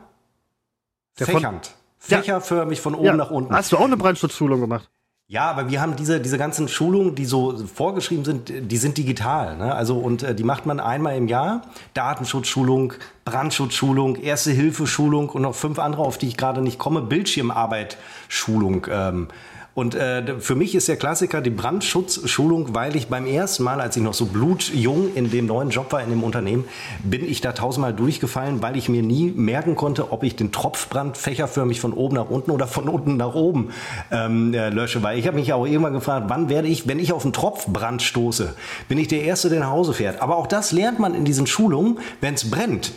Der 1.19 1.25
von- 1.27 1.36
fächernd. 1.36 1.75
Ja. 2.07 2.18
Fächerförmig 2.18 2.81
von 2.81 2.95
oben 2.95 3.06
Ja. 3.06 3.13
nach 3.15 3.31
unten. 3.31 3.54
Hast 3.56 3.71
du 3.71 3.77
auch 3.77 3.86
eine 3.86 3.95
Brandschutzschulung 3.98 4.60
gemacht? 4.62 4.89
Ja, 5.27 5.50
aber 5.50 5.69
wir 5.69 5.81
haben 5.81 5.95
diese, 5.95 6.19
diese 6.19 6.38
ganzen 6.38 6.68
Schulungen, 6.68 7.15
die 7.15 7.25
so 7.25 7.57
vorgeschrieben 7.65 8.25
sind, 8.25 8.51
die 8.71 8.77
sind 8.77 8.98
digital. 8.98 9.56
Ne? 9.57 9.74
Also, 9.74 9.98
und 9.98 10.21
äh, 10.21 10.36
die 10.36 10.44
macht 10.44 10.65
man 10.65 10.81
einmal 10.81 11.15
im 11.15 11.27
Jahr. 11.30 11.62
Datenschutzschulung, 11.94 12.94
Brandschutzschulung, 13.24 14.18
Erste-Hilfe-Schulung 14.18 15.30
und 15.30 15.42
noch 15.44 15.56
fünf 15.56 15.80
andere, 15.80 16.01
auf 16.04 16.18
die 16.18 16.27
ich 16.27 16.36
gerade 16.38 16.62
nicht 16.62 16.77
komme. 16.77 17.01
Bildschirmarbeit-Schulung. 17.01 18.86
Ähm, 18.92 19.27
und 19.75 19.96
äh, 19.96 20.40
für 20.40 20.54
mich 20.54 20.75
ist 20.75 20.88
der 20.88 20.98
Klassiker 20.98 21.42
die 21.42 21.50
Brandschutzschulung, 21.50 22.75
weil 22.75 22.96
ich 22.96 23.08
beim 23.08 23.25
ersten 23.25 23.64
Mal, 23.64 23.81
als 23.81 23.98
ich 23.98 24.04
noch 24.04 24.14
so 24.14 24.28
blutjung 24.28 25.16
in 25.16 25.31
dem 25.31 25.48
neuen 25.48 25.72
Job 25.72 25.92
war, 25.92 26.04
in 26.04 26.12
dem 26.12 26.24
Unternehmen, 26.24 26.66
bin 27.04 27.28
ich 27.28 27.42
da 27.42 27.54
tausendmal 27.54 27.92
durchgefallen, 27.92 28.62
weil 28.62 28.78
ich 28.78 28.88
mir 28.88 29.02
nie 29.02 29.31
merken 29.31 29.75
konnte, 29.75 30.12
ob 30.12 30.24
ich 30.24 30.36
den 30.36 30.52
Tropfbrand 30.52 31.18
fächerförmig 31.18 31.80
von 31.80 31.94
oben 31.94 32.16
nach 32.16 32.30
unten 32.30 32.52
oder 32.52 32.68
von 32.68 32.88
unten 32.88 33.18
nach 33.18 33.34
oben 33.34 33.72
ähm, 34.12 34.54
äh, 34.54 34.70
lösche. 34.70 35.02
Weil 35.02 35.18
ich 35.18 35.25
habe 35.25 35.38
mich 35.38 35.52
auch 35.54 35.66
irgendwann 35.66 35.94
gefragt, 35.94 36.25
wann 36.30 36.50
werde 36.50 36.68
ich, 36.68 36.88
wenn 36.88 37.00
ich 37.00 37.12
auf 37.12 37.24
einen 37.24 37.34
Tropfbrand 37.34 38.04
stoße, 38.04 38.54
bin 38.88 39.00
ich 39.00 39.08
der 39.08 39.24
Erste, 39.24 39.50
der 39.50 39.62
nach 39.62 39.72
Hause 39.72 39.94
fährt. 39.94 40.22
Aber 40.22 40.38
auch 40.38 40.46
das 40.46 40.72
lernt 40.72 41.00
man 41.00 41.16
in 41.16 41.25
diesen 41.25 41.48
Schulungen, 41.48 41.98
wenn 42.22 42.36
es 42.36 42.50
brennt 42.50 42.92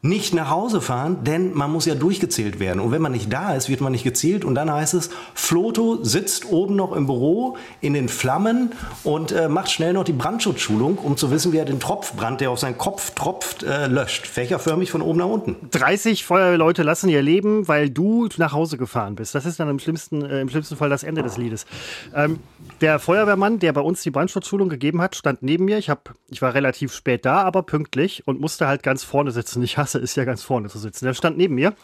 nicht 0.00 0.32
nach 0.32 0.48
Hause 0.48 0.80
fahren, 0.80 1.24
denn 1.24 1.54
man 1.54 1.72
muss 1.72 1.84
ja 1.84 1.96
durchgezählt 1.96 2.60
werden. 2.60 2.78
Und 2.78 2.92
wenn 2.92 3.02
man 3.02 3.10
nicht 3.10 3.32
da 3.32 3.56
ist, 3.56 3.68
wird 3.68 3.80
man 3.80 3.90
nicht 3.90 4.04
gezählt. 4.04 4.44
Und 4.44 4.54
dann 4.54 4.72
heißt 4.72 4.94
es, 4.94 5.10
Floto 5.34 6.04
sitzt 6.04 6.46
oben 6.46 6.76
noch 6.76 6.92
im 6.92 7.06
Büro 7.06 7.56
in 7.80 7.94
den 7.94 8.08
Flammen 8.08 8.72
und 9.02 9.32
äh, 9.32 9.48
macht 9.48 9.72
schnell 9.72 9.92
noch 9.92 10.04
die 10.04 10.12
Brandschutzschulung, 10.12 10.98
um 10.98 11.16
zu 11.16 11.32
wissen, 11.32 11.52
wie 11.52 11.56
er 11.56 11.64
den 11.64 11.80
Tropfbrand, 11.80 12.40
der 12.40 12.52
auf 12.52 12.60
seinen 12.60 12.78
Kopf 12.78 13.10
tropft, 13.16 13.64
äh, 13.64 13.88
löscht. 13.88 14.28
Fächerförmig 14.28 14.92
von 14.92 15.02
oben 15.02 15.18
nach 15.18 15.26
unten. 15.26 15.56
30 15.72 16.24
Feuerwehrleute 16.24 16.84
lassen 16.84 17.08
ihr 17.08 17.22
Leben, 17.22 17.66
weil 17.66 17.90
du 17.90 18.28
nach 18.36 18.52
Hause 18.52 18.78
gefahren 18.78 19.16
bist. 19.16 19.34
Das 19.34 19.46
ist 19.46 19.58
dann 19.58 19.68
im 19.68 19.80
schlimmsten, 19.80 20.24
äh, 20.24 20.40
im 20.40 20.48
schlimmsten 20.48 20.76
Fall 20.76 20.90
das 20.90 21.02
Ende 21.02 21.24
des 21.24 21.36
Liedes. 21.38 21.66
Ähm, 22.14 22.38
der 22.80 23.00
Feuerwehrmann, 23.00 23.58
der 23.58 23.72
bei 23.72 23.80
uns 23.80 24.02
die 24.02 24.12
Brandschutzschulung 24.12 24.68
gegeben 24.68 25.00
hat, 25.00 25.16
stand 25.16 25.42
neben 25.42 25.64
mir. 25.64 25.78
Ich, 25.78 25.90
hab, 25.90 26.14
ich 26.28 26.40
war 26.40 26.54
relativ 26.54 26.94
spät 26.94 27.24
da, 27.24 27.42
aber 27.42 27.64
pünktlich 27.64 28.22
und 28.26 28.40
musste 28.40 28.68
halt 28.68 28.84
ganz 28.84 29.02
vorne 29.02 29.32
sitzen. 29.32 29.60
Ich 29.64 29.76
es 29.94 30.14
ja, 30.14 30.24
ganz 30.24 30.42
vorne 30.42 30.68
zu 30.68 30.78
sitzen. 30.78 31.04
Der 31.04 31.14
stand 31.14 31.36
neben 31.36 31.54
mir. 31.54 31.74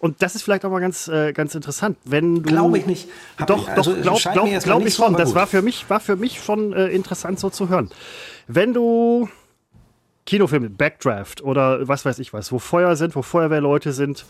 Und 0.00 0.22
das 0.22 0.34
ist 0.34 0.42
vielleicht 0.42 0.64
auch 0.64 0.70
mal 0.70 0.80
ganz, 0.80 1.08
äh, 1.08 1.32
ganz 1.32 1.54
interessant. 1.54 1.96
Wenn 2.04 2.36
du. 2.36 2.42
Glaube 2.42 2.78
ich 2.78 2.86
nicht. 2.86 3.08
Hab 3.38 3.46
Doch, 3.48 3.62
ich- 3.62 3.68
also, 3.70 3.92
doch, 3.94 4.02
glaub, 4.02 4.18
scheint 4.20 4.34
glaub, 4.34 4.62
glaub 4.62 4.78
nicht 4.80 4.88
ich 4.88 4.94
schon. 4.94 5.14
Das 5.14 5.34
war 5.34 5.46
für 5.46 5.62
mich, 5.62 5.88
war 5.90 6.00
für 6.00 6.16
mich 6.16 6.42
schon 6.42 6.72
äh, 6.72 6.88
interessant 6.88 7.38
so 7.40 7.50
zu 7.50 7.68
hören. 7.68 7.90
Wenn 8.46 8.72
du 8.74 9.28
Kinofilme, 10.24 10.70
Backdraft 10.70 11.42
oder 11.42 11.88
was 11.88 12.04
weiß 12.04 12.18
ich 12.20 12.32
was, 12.32 12.52
wo 12.52 12.58
Feuer 12.58 12.94
sind, 12.96 13.16
wo 13.16 13.22
Feuerwehrleute 13.22 13.92
sind. 13.92 14.24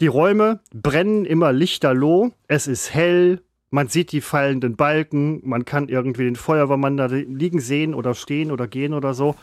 Die 0.00 0.06
Räume 0.06 0.60
brennen 0.72 1.24
immer 1.24 1.52
lichterloh, 1.52 2.30
es 2.46 2.66
ist 2.66 2.94
hell, 2.94 3.40
man 3.70 3.88
sieht 3.88 4.12
die 4.12 4.20
fallenden 4.20 4.76
Balken, 4.76 5.40
man 5.46 5.64
kann 5.64 5.88
irgendwie 5.88 6.24
den 6.24 6.36
Feuerwehrmann 6.36 6.96
da 6.96 7.06
liegen 7.06 7.60
sehen 7.60 7.94
oder 7.94 8.14
stehen 8.14 8.50
oder 8.50 8.66
gehen 8.66 8.94
oder 8.94 9.14
so. 9.14 9.34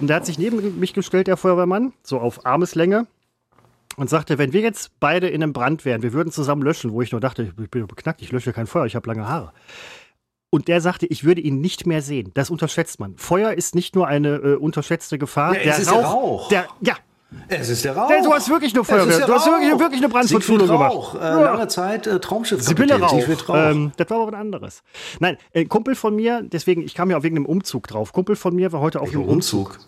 Und 0.00 0.08
der 0.08 0.16
hat 0.16 0.26
sich 0.26 0.38
neben 0.38 0.80
mich 0.80 0.94
gestellt, 0.94 1.26
der 1.26 1.36
Feuerwehrmann, 1.36 1.92
so 2.02 2.18
auf 2.18 2.46
Armeslänge. 2.46 3.06
Und 3.96 4.10
sagte, 4.10 4.38
wenn 4.38 4.52
wir 4.52 4.60
jetzt 4.60 4.98
beide 4.98 5.28
in 5.28 5.40
einem 5.40 5.52
Brand 5.52 5.84
wären, 5.84 6.02
wir 6.02 6.12
würden 6.12 6.32
zusammen 6.32 6.62
löschen, 6.62 6.90
wo 6.90 7.00
ich 7.00 7.12
nur 7.12 7.20
dachte, 7.20 7.44
ich 7.44 7.70
bin 7.70 7.86
beknackt, 7.86 8.22
ich 8.22 8.32
lösche 8.32 8.52
kein 8.52 8.66
Feuer, 8.66 8.86
ich 8.86 8.96
habe 8.96 9.06
lange 9.06 9.28
Haare. 9.28 9.52
Und 10.50 10.66
der 10.66 10.80
sagte, 10.80 11.06
ich 11.06 11.22
würde 11.22 11.40
ihn 11.40 11.60
nicht 11.60 11.86
mehr 11.86 12.02
sehen. 12.02 12.32
Das 12.34 12.50
unterschätzt 12.50 12.98
man. 12.98 13.16
Feuer 13.16 13.52
ist 13.52 13.74
nicht 13.74 13.94
nur 13.94 14.08
eine 14.08 14.36
äh, 14.36 14.54
unterschätzte 14.54 15.18
Gefahr. 15.18 15.56
Ja, 15.56 15.76
der 15.76 15.88
Rauch. 15.88 16.48
Der, 16.48 16.66
ja, 16.80 16.94
Es 17.48 17.68
ist 17.68 17.84
der 17.84 17.96
Rauch. 17.96 18.08
Nee, 18.08 18.22
du 18.22 18.32
hast 18.32 18.48
wirklich 18.48 18.74
Es 18.74 18.86
Feuerwehr- 18.86 19.26
du 19.26 19.32
hast 19.32 19.46
wirklich- 19.46 19.78
wirklich 19.78 20.00
eine 20.00 20.08
Brandschutzschulung 20.08 20.66
Siegfried 20.68 20.78
gemacht. 20.78 20.92
Rauch, 20.94 21.14
Äh, 21.14 21.18
Ja. 21.18 21.40
Lange 21.52 21.68
Zeit 21.68 22.06
äh, 22.06 22.18
Traumschiff. 22.20 22.62
Sibylle 22.62 22.98
Rauch. 23.00 23.12
Rauch. 23.48 23.54
Ähm, 23.56 23.92
das 23.96 24.10
war 24.10 24.20
aber 24.22 24.32
was 24.32 24.40
anderes. 24.40 24.82
Nein, 25.20 25.36
ein 25.54 25.68
Kumpel 25.68 25.94
von 25.94 26.14
mir, 26.16 26.42
deswegen, 26.44 26.82
ich 26.82 26.94
kam 26.94 27.10
ja 27.10 27.16
auch 27.18 27.22
wegen 27.22 27.36
einem 27.36 27.46
Umzug 27.46 27.86
drauf. 27.86 28.12
Kumpel 28.12 28.36
von 28.36 28.54
mir 28.54 28.72
war 28.72 28.80
heute 28.80 29.00
auf 29.00 29.08
einem 29.10 29.22
Umzug. 29.24 29.66
Umzug. 29.70 29.78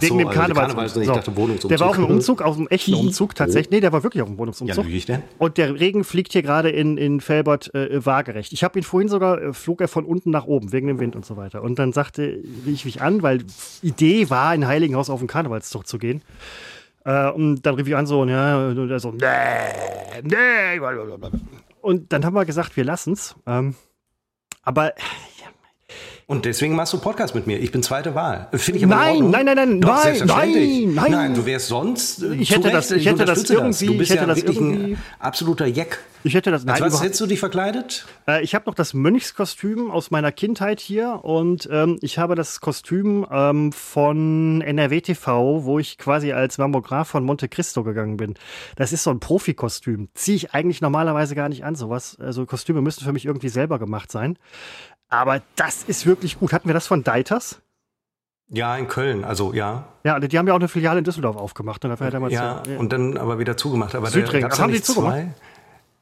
Wegen 0.00 0.12
so, 0.14 0.18
dem 0.18 0.28
also. 0.28 0.40
Karnevals- 0.40 0.96
Ich 0.96 1.06
So. 1.06 1.12
dachte 1.14 1.34
Wohnungsumzug. 1.36 1.70
Der 1.70 1.80
war 1.80 1.88
auf 1.88 1.98
einem 1.98 2.06
Umzug, 2.06 2.40
auf 2.42 2.56
einem 2.56 2.68
echten 2.68 2.94
Umzug 2.94 3.34
tatsächlich. 3.34 3.70
Nee, 3.70 3.80
der 3.80 3.92
war 3.92 4.04
wirklich 4.04 4.22
auf 4.22 4.28
einem 4.28 4.36
Ja, 4.36 4.40
Wohnungsumzug. 4.42 4.84
lüge 4.84 4.96
ich 4.96 5.06
denn? 5.06 5.22
Und 5.38 5.58
der 5.58 5.80
Regen 5.80 6.04
fliegt 6.04 6.32
hier 6.32 6.42
gerade 6.42 6.70
in, 6.70 6.96
in 6.98 7.20
Felbert 7.20 7.74
äh, 7.74 8.04
waagerecht. 8.06 8.52
Ich 8.52 8.62
habe 8.62 8.78
ihn 8.78 8.84
vorhin 8.84 9.08
sogar, 9.08 9.42
äh, 9.42 9.52
flog 9.52 9.80
er 9.80 9.88
von 9.88 10.04
unten 10.04 10.30
nach 10.30 10.44
oben, 10.46 10.70
wegen 10.72 10.86
dem 10.86 11.00
Wind 11.00 11.16
und 11.16 11.26
so 11.26 11.36
weiter. 11.36 11.62
Und 11.64 11.80
dann 11.80 11.92
sagte, 11.92 12.40
ich 12.64 12.84
mich 12.84 13.02
an, 13.02 13.22
weil 13.22 13.42
Idee 13.82 14.30
war, 14.30 14.54
in 14.54 14.68
Heiligenhaus 14.68 15.10
auf 15.10 15.18
den 15.18 15.26
Karnevalszug 15.26 15.84
zu 15.88 15.98
gehen. 15.98 16.22
Äh, 17.08 17.30
und 17.30 17.62
dann 17.62 17.74
rief 17.74 17.88
ich 17.88 17.96
an 17.96 18.06
so, 18.06 18.20
und 18.20 18.28
ja, 18.28 18.68
und 18.68 18.90
er 18.90 19.00
so, 19.00 19.12
nee, 19.12 19.18
nee. 20.22 20.78
Und 21.80 22.12
dann 22.12 22.22
haben 22.22 22.34
wir 22.34 22.44
gesagt, 22.44 22.76
wir 22.76 22.84
lassen's. 22.84 23.34
Ähm, 23.46 23.76
aber 24.62 24.92
Und 26.30 26.44
deswegen 26.44 26.76
machst 26.76 26.92
du 26.92 26.98
Podcast 26.98 27.34
mit 27.34 27.46
mir. 27.46 27.58
Ich 27.58 27.72
bin 27.72 27.82
zweite 27.82 28.14
Wahl. 28.14 28.48
Finde 28.52 28.78
ich 28.80 28.84
aber 28.84 28.96
nein, 28.96 29.30
nein, 29.30 29.46
nein, 29.46 29.56
nein, 29.56 29.80
Doch, 29.80 30.04
nein, 30.04 30.22
nein, 30.26 30.94
nein. 30.94 31.10
Nein, 31.10 31.34
du 31.34 31.46
wärst 31.46 31.68
sonst. 31.68 32.22
Äh, 32.22 32.34
ich 32.34 32.54
hätte 32.54 32.70
das, 32.70 32.90
ich 32.90 33.06
hätte 33.06 33.24
das 33.24 33.48
irgendwie. 33.48 33.86
Du 33.86 33.96
bist 33.96 34.10
ich 34.10 34.16
hätte 34.18 34.28
ja 34.28 34.34
das 34.34 34.36
wirklich 34.36 34.58
irgendwie. 34.58 34.92
ein 34.92 34.98
absoluter 35.20 35.64
Jack. 35.66 36.00
Ich 36.24 36.34
hätte 36.34 36.50
das. 36.50 36.66
Als 36.66 36.82
was 36.82 37.02
hättest 37.02 37.22
du 37.22 37.26
dich 37.26 37.40
verkleidet? 37.40 38.04
Äh, 38.28 38.42
ich 38.42 38.54
habe 38.54 38.66
noch 38.66 38.74
das 38.74 38.92
Mönchskostüm 38.92 39.90
aus 39.90 40.10
meiner 40.10 40.30
Kindheit 40.30 40.80
hier 40.80 41.20
und 41.22 41.66
ähm, 41.72 41.96
ich 42.02 42.18
habe 42.18 42.34
das 42.34 42.60
Kostüm 42.60 43.26
ähm, 43.30 43.72
von 43.72 44.60
NRW 44.60 45.00
TV, 45.00 45.64
wo 45.64 45.78
ich 45.78 45.96
quasi 45.96 46.32
als 46.32 46.58
Mammograph 46.58 47.08
von 47.08 47.24
Monte 47.24 47.48
Cristo 47.48 47.84
gegangen 47.84 48.18
bin. 48.18 48.34
Das 48.76 48.92
ist 48.92 49.02
so 49.02 49.10
ein 49.10 49.20
Profikostüm. 49.20 50.10
Ziehe 50.12 50.36
ich 50.36 50.52
eigentlich 50.52 50.82
normalerweise 50.82 51.34
gar 51.34 51.48
nicht 51.48 51.64
an. 51.64 51.74
Sowas. 51.74 52.18
Also 52.20 52.44
Kostüme 52.44 52.82
müssten 52.82 53.06
für 53.06 53.14
mich 53.14 53.24
irgendwie 53.24 53.48
selber 53.48 53.78
gemacht 53.78 54.12
sein. 54.12 54.38
Aber 55.08 55.42
das 55.56 55.84
ist 55.84 56.06
wirklich 56.06 56.38
gut. 56.38 56.52
Hatten 56.52 56.68
wir 56.68 56.74
das 56.74 56.86
von 56.86 57.02
Deiters? 57.02 57.60
Ja, 58.50 58.76
in 58.76 58.88
Köln, 58.88 59.24
also 59.24 59.52
ja. 59.52 59.84
Ja, 60.04 60.18
die 60.20 60.38
haben 60.38 60.46
ja 60.48 60.54
auch 60.54 60.58
eine 60.58 60.68
Filiale 60.68 60.98
in 60.98 61.04
Düsseldorf 61.04 61.36
aufgemacht. 61.36 61.84
Und, 61.84 61.90
dafür 61.90 62.10
damals 62.10 62.32
ja, 62.32 62.62
so, 62.64 62.70
ja. 62.72 62.78
und 62.78 62.92
dann 62.92 63.18
aber 63.18 63.38
wieder 63.38 63.56
zugemacht. 63.56 63.94
Aber 63.94 64.08
Südring. 64.08 64.40
da 64.42 64.48
Ach, 64.50 64.58
haben 64.58 64.60
ja 64.60 64.66
die 64.68 64.72
nicht 64.74 64.86
zugemacht? 64.86 65.14
zwei. 65.16 65.34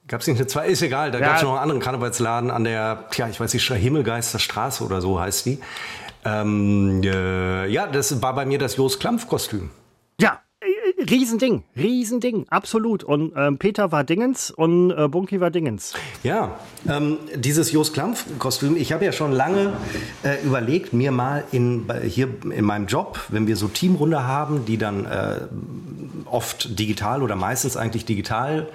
Gab 0.09 0.21
es 0.21 0.27
nicht 0.29 0.39
eine 0.39 0.47
zwei? 0.47 0.69
Ist 0.69 0.83
egal. 0.83 1.11
Da 1.11 1.19
Ja. 1.19 1.27
gab 1.27 1.37
es 1.37 1.43
noch 1.43 1.51
einen 1.51 1.59
anderen 1.63 1.81
Karnevalsladen 1.81 2.51
an 2.53 2.63
der, 2.63 3.07
tja, 3.11 3.29
ich 3.29 3.41
weiß 3.41 3.53
nicht, 3.53 3.67
Himmelgeisterstraße 3.69 4.85
oder 4.85 5.01
so 5.01 5.19
heißt 5.19 5.47
die. 5.47 5.59
Ähm, 6.25 7.03
äh, 7.05 7.67
ja, 7.67 7.89
das 7.89 8.23
war 8.23 8.35
bei 8.35 8.47
mir 8.47 8.59
das 8.59 8.77
Jos 8.77 9.01
Klampf-Kostüm. 9.01 9.71
Ja, 10.21 10.41
Riesending, 10.99 11.63
Riesending, 11.77 12.47
absolut. 12.49 13.05
Und 13.05 13.33
ähm, 13.37 13.59
Peter 13.59 13.93
war 13.93 14.03
Dingens 14.03 14.51
und 14.51 14.91
äh, 14.91 15.09
Bunky 15.09 15.41
war 15.41 15.51
Dingens. 15.51 15.93
Ja, 16.23 16.59
ähm, 16.89 17.19
dieses 17.35 17.71
Jos 17.71 17.93
Klampf-Kostüm, 17.93 18.77
ich 18.77 18.93
habe 18.93 19.05
ja 19.05 19.13
schon 19.13 19.33
lange 19.33 19.75
äh, 20.23 20.43
überlegt, 20.43 20.95
mir 20.95 21.13
mal 21.13 21.45
in, 21.53 21.87
hier 22.03 22.29
in 22.51 22.65
meinem 22.65 22.87
Job, 22.87 23.21
wenn 23.29 23.47
wir 23.47 23.57
so 23.57 23.69
Teamrunde 23.69 24.27
haben, 24.27 24.65
die 24.65 24.79
dann 24.79 25.05
äh, 25.05 25.41
oft 26.25 26.79
digital 26.79 27.23
oder 27.23 27.37
meistens 27.37 27.77
eigentlich 27.77 28.07
digital 28.07 28.69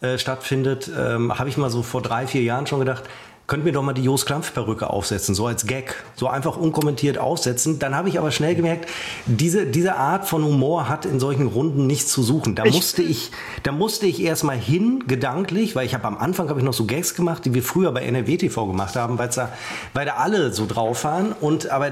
äh, 0.00 0.18
stattfindet, 0.18 0.90
ähm, 0.96 1.38
habe 1.38 1.48
ich 1.48 1.56
mal 1.56 1.70
so 1.70 1.82
vor 1.82 2.02
drei, 2.02 2.26
vier 2.26 2.42
Jahren 2.42 2.66
schon 2.66 2.80
gedacht, 2.80 3.04
könnt 3.50 3.64
mir 3.64 3.72
doch 3.72 3.82
mal 3.82 3.92
die 3.94 4.04
Jos 4.04 4.26
Klampf-Perücke 4.26 4.88
aufsetzen, 4.88 5.34
so 5.34 5.46
als 5.48 5.66
Gag, 5.66 5.96
so 6.14 6.28
einfach 6.28 6.56
unkommentiert 6.56 7.18
aufsetzen. 7.18 7.80
Dann 7.80 7.96
habe 7.96 8.08
ich 8.08 8.16
aber 8.20 8.30
schnell 8.30 8.54
gemerkt, 8.54 8.88
diese, 9.26 9.66
diese 9.66 9.96
Art 9.96 10.28
von 10.28 10.44
Humor 10.44 10.88
hat 10.88 11.04
in 11.04 11.18
solchen 11.18 11.48
Runden 11.48 11.88
nichts 11.88 12.12
zu 12.12 12.22
suchen. 12.22 12.54
Da 12.54 12.64
Ich- 12.64 12.74
musste 12.76 13.02
ich, 13.02 13.32
da 13.64 13.72
musste 13.72 14.06
ich 14.06 14.22
erstmal 14.22 14.56
hin, 14.56 15.02
gedanklich, 15.08 15.74
weil 15.74 15.84
ich 15.84 15.94
habe 15.94 16.04
am 16.06 16.16
Anfang 16.16 16.48
habe 16.48 16.60
ich 16.60 16.64
noch 16.64 16.72
so 16.72 16.84
Gags 16.84 17.16
gemacht, 17.16 17.44
die 17.44 17.52
wir 17.52 17.64
früher 17.64 17.90
bei 17.90 18.02
NRW 18.02 18.36
TV 18.36 18.68
gemacht 18.68 18.94
haben, 18.94 19.18
weil's 19.18 19.34
da, 19.34 19.48
weil 19.94 20.06
da 20.06 20.12
alle 20.14 20.52
so 20.52 20.66
drauf 20.66 21.02
waren. 21.02 21.32
Und 21.32 21.70
aber 21.70 21.90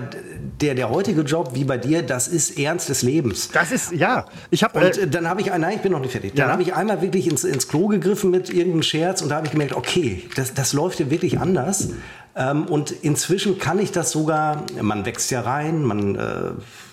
der, 0.61 0.77
der 0.77 0.91
heutige 0.91 1.23
Job, 1.23 1.51
wie 1.55 1.65
bei 1.65 1.77
dir, 1.77 2.03
das 2.05 2.29
ist 2.29 2.57
Ernst 2.57 2.89
des 2.89 3.03
Lebens. 3.03 3.51
Das 3.53 3.73
ist, 3.73 3.91
ja, 3.91 4.27
ich 4.53 4.63
habe. 4.63 4.79
Und 4.79 4.97
Äh, 4.97 5.01
äh, 5.03 5.07
dann 5.09 5.29
habe 5.29 5.41
ich, 5.41 5.49
nein, 5.49 5.73
ich 5.75 5.83
bin 5.83 5.91
noch 5.91 5.99
nicht 5.99 6.13
fertig. 6.13 6.35
Dann 6.37 6.47
Ja. 6.47 6.53
habe 6.53 6.63
ich 6.63 6.73
einmal 6.75 7.03
wirklich 7.03 7.27
ins, 7.29 7.43
ins 7.43 7.67
Klo 7.67 7.89
gegriffen 7.89 8.31
mit 8.31 8.49
irgendeinem 8.49 8.85
Scherz 8.85 9.23
und 9.23 9.31
da 9.31 9.37
habe 9.37 9.47
ich 9.47 9.53
gemerkt, 9.53 9.75
okay, 9.75 10.23
das, 10.37 10.55
das 10.55 10.73
läuft 10.73 11.01
ja 11.01 11.11
wirklich 11.11 11.41
anders. 11.49 11.89
Ähm, 12.37 12.67
und 12.67 12.91
inzwischen 12.91 13.59
kann 13.59 13.79
ich 13.79 13.91
das 13.91 14.11
sogar, 14.11 14.65
man 14.81 15.07
wächst 15.07 15.31
ja 15.31 15.41
rein, 15.41 15.83
man 15.83 16.15
äh, 16.15 16.51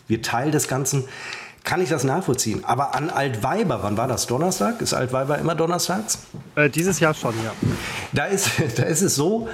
wird 0.08 0.26
Teil 0.26 0.52
des 0.52 0.68
Ganzen, 0.68 1.06
kann 1.64 1.82
ich 1.82 1.90
das 1.90 2.04
nachvollziehen. 2.04 2.64
Aber 2.64 2.96
an 2.96 3.10
Altweiber, 3.10 3.80
wann 3.82 3.98
war 3.98 4.08
das? 4.08 4.28
Donnerstag? 4.28 4.82
Ist 4.82 4.94
Altweiber 4.94 5.40
immer 5.40 5.56
donnerstags? 5.56 6.20
äh, 6.56 6.70
dieses 6.70 7.00
Jahr 7.00 7.14
schon, 7.14 7.34
ja. 7.44 7.52
Da 8.14 8.26
ist, 8.26 8.52
da 8.78 8.84
ist 8.84 9.02
es 9.02 9.16
so, 9.16 9.50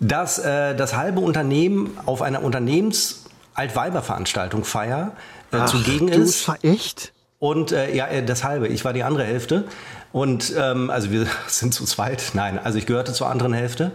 dass 0.00 0.38
äh, 0.38 0.74
das 0.74 0.96
halbe 0.96 1.20
Unternehmen 1.20 1.98
auf 2.06 2.22
einer 2.22 2.42
Unternehmens-Altweiber-Veranstaltung 2.42 4.64
Feier 4.64 5.12
äh, 5.52 5.66
zugegen 5.66 6.06
du 6.06 6.22
ist. 6.22 6.48
war 6.48 6.56
echt? 6.62 7.12
Und 7.38 7.72
äh, 7.72 7.94
ja, 7.94 8.06
äh, 8.06 8.24
das 8.24 8.44
halbe. 8.44 8.68
Ich 8.68 8.84
war 8.84 8.92
die 8.92 9.02
andere 9.02 9.24
Hälfte. 9.24 9.64
Und 10.12 10.54
ähm, 10.56 10.88
also 10.88 11.10
wir 11.10 11.26
sind 11.48 11.74
zu 11.74 11.84
zweit. 11.84 12.30
Nein, 12.34 12.58
also 12.62 12.78
ich 12.78 12.86
gehörte 12.86 13.12
zur 13.12 13.28
anderen 13.28 13.52
Hälfte. 13.52 13.92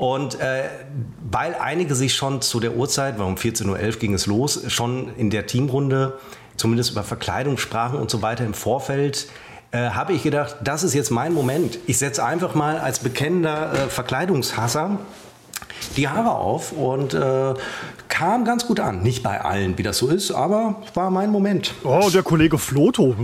Und 0.00 0.40
äh, 0.40 0.62
weil 1.30 1.54
einige 1.54 1.94
sich 1.94 2.14
schon 2.14 2.40
zu 2.40 2.58
der 2.58 2.74
Uhrzeit, 2.74 3.18
weil 3.18 3.26
um 3.26 3.34
14.11 3.34 3.68
Uhr 3.68 3.98
ging 3.98 4.14
es 4.14 4.24
los, 4.24 4.62
schon 4.68 5.14
in 5.16 5.28
der 5.28 5.46
Teamrunde 5.46 6.18
zumindest 6.56 6.92
über 6.92 7.02
Verkleidung 7.02 7.58
sprachen 7.58 7.98
und 7.98 8.10
so 8.10 8.22
weiter 8.22 8.46
im 8.46 8.54
Vorfeld, 8.54 9.28
äh, 9.72 9.90
habe 9.90 10.14
ich 10.14 10.22
gedacht, 10.22 10.56
das 10.64 10.84
ist 10.84 10.94
jetzt 10.94 11.10
mein 11.10 11.34
Moment. 11.34 11.78
Ich 11.86 11.98
setze 11.98 12.24
einfach 12.24 12.54
mal 12.54 12.78
als 12.78 13.00
bekennender 13.00 13.74
äh, 13.74 13.76
Verkleidungshasser 13.90 15.00
die 15.96 16.08
Haare 16.08 16.30
auf 16.32 16.72
und 16.72 17.14
äh, 17.14 17.54
kam 18.08 18.44
ganz 18.44 18.66
gut 18.66 18.80
an. 18.80 19.02
Nicht 19.02 19.22
bei 19.22 19.40
allen, 19.40 19.78
wie 19.78 19.82
das 19.82 19.98
so 19.98 20.08
ist, 20.08 20.30
aber 20.30 20.82
war 20.94 21.10
mein 21.10 21.30
Moment. 21.30 21.74
Oh, 21.84 22.10
der 22.12 22.22
Kollege 22.22 22.58
Floto. 22.58 23.14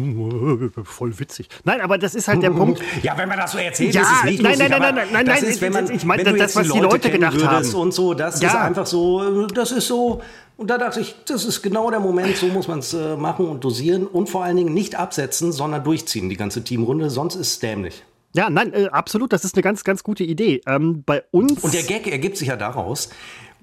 Voll 0.84 1.18
witzig. 1.18 1.48
Nein, 1.64 1.80
aber 1.80 1.98
das 1.98 2.14
ist 2.14 2.28
halt 2.28 2.42
der 2.42 2.50
Punkt. 2.50 2.80
Ja, 3.02 3.16
wenn 3.18 3.28
man 3.28 3.38
das 3.38 3.52
so 3.52 3.58
erzählt, 3.58 3.94
Ja, 3.94 4.02
ist 4.02 4.08
es 4.18 4.24
nicht 4.24 4.42
nein, 4.42 4.52
lustig, 4.52 4.70
nein, 4.70 4.80
nein, 4.80 4.94
nein, 4.94 5.08
nein, 5.12 5.26
das 5.26 5.40
nein, 5.42 5.50
ist, 5.50 5.60
wenn 5.60 5.72
man, 5.72 5.90
ich 5.90 6.04
meine, 6.04 6.24
das, 6.24 6.56
was 6.56 6.68
die 6.70 6.78
Leute 6.78 7.10
kennen 7.10 7.30
gedacht 7.30 7.46
haben. 7.46 7.74
und 7.74 7.92
so, 7.92 8.14
das 8.14 8.36
ist 8.36 8.42
Ja. 8.42 8.62
einfach 8.64 8.86
so, 8.86 9.46
das 9.48 9.72
ist 9.72 9.86
so, 9.86 10.22
und 10.56 10.70
da 10.70 10.78
dachte 10.78 11.00
ich, 11.00 11.14
das 11.26 11.44
ist 11.44 11.62
genau 11.62 11.90
der 11.90 12.00
Moment, 12.00 12.36
so 12.36 12.46
muss 12.46 12.66
man 12.68 12.78
es 12.78 12.94
äh, 12.94 13.16
machen 13.16 13.46
und 13.46 13.62
dosieren 13.64 14.06
und 14.06 14.30
vor 14.30 14.44
allen 14.44 14.56
Dingen 14.56 14.72
nicht 14.72 14.94
absetzen, 14.94 15.52
sondern 15.52 15.84
durchziehen, 15.84 16.28
die 16.30 16.36
ganze 16.36 16.62
Teamrunde, 16.64 17.10
sonst 17.10 17.34
ist 17.34 17.48
es 17.48 17.58
dämlich. 17.58 18.02
Ja, 18.36 18.50
nein, 18.50 18.74
äh, 18.74 18.88
absolut, 18.88 19.32
das 19.32 19.46
ist 19.46 19.54
eine 19.54 19.62
ganz, 19.62 19.82
ganz 19.82 20.04
gute 20.04 20.22
Idee. 20.22 20.60
Ähm, 20.66 21.02
bei 21.04 21.24
uns. 21.30 21.64
Und 21.64 21.72
der 21.72 21.82
Gag 21.82 22.06
ergibt 22.06 22.36
sich 22.36 22.48
ja 22.48 22.56
daraus, 22.56 23.08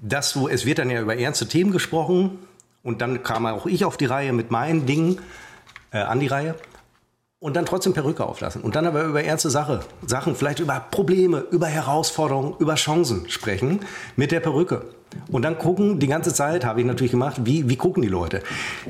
dass 0.01 0.33
du, 0.33 0.47
es 0.47 0.65
wird 0.65 0.79
dann 0.79 0.89
ja 0.89 0.99
über 0.99 1.15
ernste 1.15 1.47
Themen 1.47 1.71
gesprochen 1.71 2.39
und 2.81 2.99
dann 2.99 3.21
kam 3.21 3.45
auch 3.45 3.67
ich 3.67 3.85
auf 3.85 3.97
die 3.97 4.05
Reihe 4.05 4.33
mit 4.33 4.49
meinen 4.49 4.87
Dingen 4.87 5.19
äh, 5.91 5.99
an 5.99 6.19
die 6.19 6.25
Reihe 6.25 6.55
und 7.39 7.55
dann 7.55 7.67
trotzdem 7.67 7.93
Perücke 7.93 8.25
auflassen 8.25 8.63
und 8.63 8.75
dann 8.75 8.87
aber 8.87 9.03
über 9.03 9.23
ernste 9.23 9.51
Sache, 9.51 9.81
Sachen, 10.07 10.35
vielleicht 10.35 10.59
über 10.59 10.79
Probleme, 10.89 11.45
über 11.51 11.67
Herausforderungen, 11.67 12.55
über 12.57 12.73
Chancen 12.73 13.29
sprechen 13.29 13.81
mit 14.15 14.31
der 14.31 14.39
Perücke. 14.39 14.85
Und 15.29 15.43
dann 15.43 15.59
gucken, 15.59 15.99
die 15.99 16.07
ganze 16.07 16.33
Zeit 16.33 16.65
habe 16.65 16.79
ich 16.79 16.87
natürlich 16.87 17.11
gemacht, 17.11 17.41
wie, 17.43 17.69
wie 17.69 17.75
gucken 17.75 18.01
die 18.01 18.09
Leute. 18.09 18.41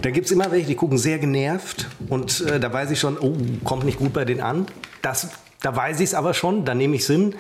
Da 0.02 0.12
gibt 0.12 0.28
es 0.28 0.32
immer 0.32 0.50
welche, 0.52 0.68
die 0.68 0.76
gucken 0.76 0.98
sehr 0.98 1.20
genervt 1.20 1.90
und 2.08 2.40
äh, 2.42 2.62
da 2.62 2.72
weiß 2.72 2.92
ich 2.92 3.00
schon, 3.02 3.18
oh, 3.20 3.36
kommt 3.66 3.84
nicht 3.84 4.00
gut 4.00 4.14
bei 4.14 4.24
denen 4.24 4.40
an. 4.40 4.68
Das, 5.02 5.28
da 5.64 5.74
weiß 5.74 6.02
ich 6.02 6.10
es 6.10 6.14
aber 6.14 6.34
schon, 6.34 6.66
da 6.66 6.76
nehme 6.76 6.98
ich 6.98 7.06
Sinn. 7.06 7.36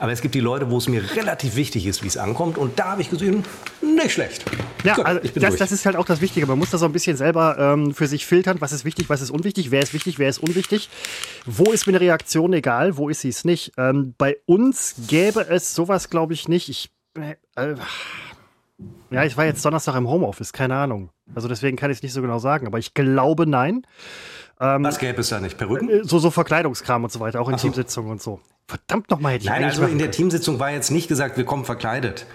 Aber 0.00 0.10
es 0.10 0.20
gibt 0.20 0.34
die 0.34 0.40
Leute, 0.40 0.68
wo 0.68 0.78
es 0.78 0.88
mir 0.88 1.14
relativ 1.14 1.54
wichtig 1.54 1.86
ist, 1.86 2.02
wie 2.02 2.08
es 2.08 2.16
ankommt. 2.16 2.58
Und 2.58 2.76
da 2.78 2.90
habe 2.90 3.02
ich 3.02 3.08
gesehen, 3.08 3.44
nicht 3.80 4.12
schlecht. 4.12 4.44
Ja, 4.82 4.96
Gut, 4.96 5.06
also 5.06 5.20
ich 5.22 5.32
bin 5.32 5.40
das, 5.40 5.50
durch. 5.50 5.60
das 5.60 5.70
ist 5.70 5.86
halt 5.86 5.94
auch 5.94 6.04
das 6.04 6.20
Wichtige. 6.20 6.46
Man 6.46 6.58
muss 6.58 6.70
da 6.70 6.78
so 6.78 6.86
ein 6.86 6.92
bisschen 6.92 7.16
selber 7.16 7.56
ähm, 7.56 7.94
für 7.94 8.08
sich 8.08 8.26
filtern, 8.26 8.60
was 8.60 8.72
ist 8.72 8.84
wichtig, 8.84 9.08
was 9.08 9.20
ist 9.20 9.30
unwichtig, 9.30 9.70
wer 9.70 9.80
ist 9.80 9.94
wichtig, 9.94 10.18
wer 10.18 10.28
ist 10.28 10.38
unwichtig. 10.38 10.90
Wo 11.46 11.70
ist 11.70 11.86
mir 11.86 11.92
eine 11.92 12.00
Reaktion 12.00 12.52
egal, 12.52 12.96
wo 12.96 13.08
ist 13.08 13.20
sie 13.20 13.28
es 13.28 13.44
nicht. 13.44 13.72
Ähm, 13.78 14.14
bei 14.18 14.38
uns 14.46 14.96
gäbe 15.06 15.46
es 15.48 15.72
sowas, 15.72 16.10
glaube 16.10 16.34
ich, 16.34 16.48
nicht. 16.48 16.68
Ich, 16.68 16.90
äh, 17.16 17.36
äh, 17.54 17.76
ja, 19.12 19.22
ich 19.22 19.36
war 19.36 19.44
jetzt 19.44 19.64
Donnerstag 19.64 19.94
im 19.94 20.08
Homeoffice, 20.08 20.52
keine 20.52 20.74
Ahnung. 20.74 21.10
Also 21.32 21.46
deswegen 21.46 21.76
kann 21.76 21.92
ich 21.92 21.98
es 21.98 22.02
nicht 22.02 22.12
so 22.12 22.22
genau 22.22 22.40
sagen, 22.40 22.66
aber 22.66 22.78
ich 22.78 22.94
glaube 22.94 23.46
nein. 23.46 23.86
Was 24.58 24.98
gäbe 24.98 25.20
es 25.20 25.28
da 25.28 25.40
nicht? 25.40 25.56
Perücken? 25.58 25.88
Äh, 25.88 26.04
So, 26.04 26.18
so 26.18 26.30
Verkleidungskram 26.30 27.04
und 27.04 27.12
so 27.12 27.20
weiter, 27.20 27.40
auch 27.40 27.48
in 27.48 27.56
so. 27.58 27.62
Teamsitzungen 27.62 28.10
und 28.10 28.22
so. 28.22 28.40
Verdammt 28.66 29.10
nochmal 29.10 29.32
hätte 29.34 29.44
ich 29.44 29.50
Nein, 29.50 29.64
also 29.64 29.82
in 29.84 29.98
der 29.98 30.08
können. 30.08 30.12
Teamsitzung 30.12 30.58
war 30.58 30.70
jetzt 30.70 30.90
nicht 30.90 31.08
gesagt, 31.08 31.36
wir 31.36 31.44
kommen 31.44 31.64
verkleidet. 31.64 32.26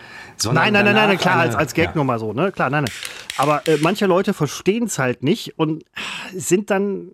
Nein, 0.45 0.73
nein, 0.73 0.83
nein, 0.85 0.95
nein, 0.95 1.17
klar, 1.17 1.35
eine- 1.35 1.43
als, 1.43 1.55
als 1.55 1.73
Gag 1.75 1.89
ja. 1.89 1.91
nur 1.95 2.05
mal 2.05 2.17
so, 2.17 2.33
ne? 2.33 2.51
Klar, 2.51 2.69
nein, 2.71 2.85
nein. 2.85 2.93
Aber 3.37 3.67
äh, 3.67 3.77
manche 3.81 4.07
Leute 4.07 4.33
verstehen 4.33 4.85
es 4.85 4.97
halt 4.97 5.21
nicht 5.21 5.59
und 5.59 5.83
sind 6.33 6.71
dann. 6.71 7.09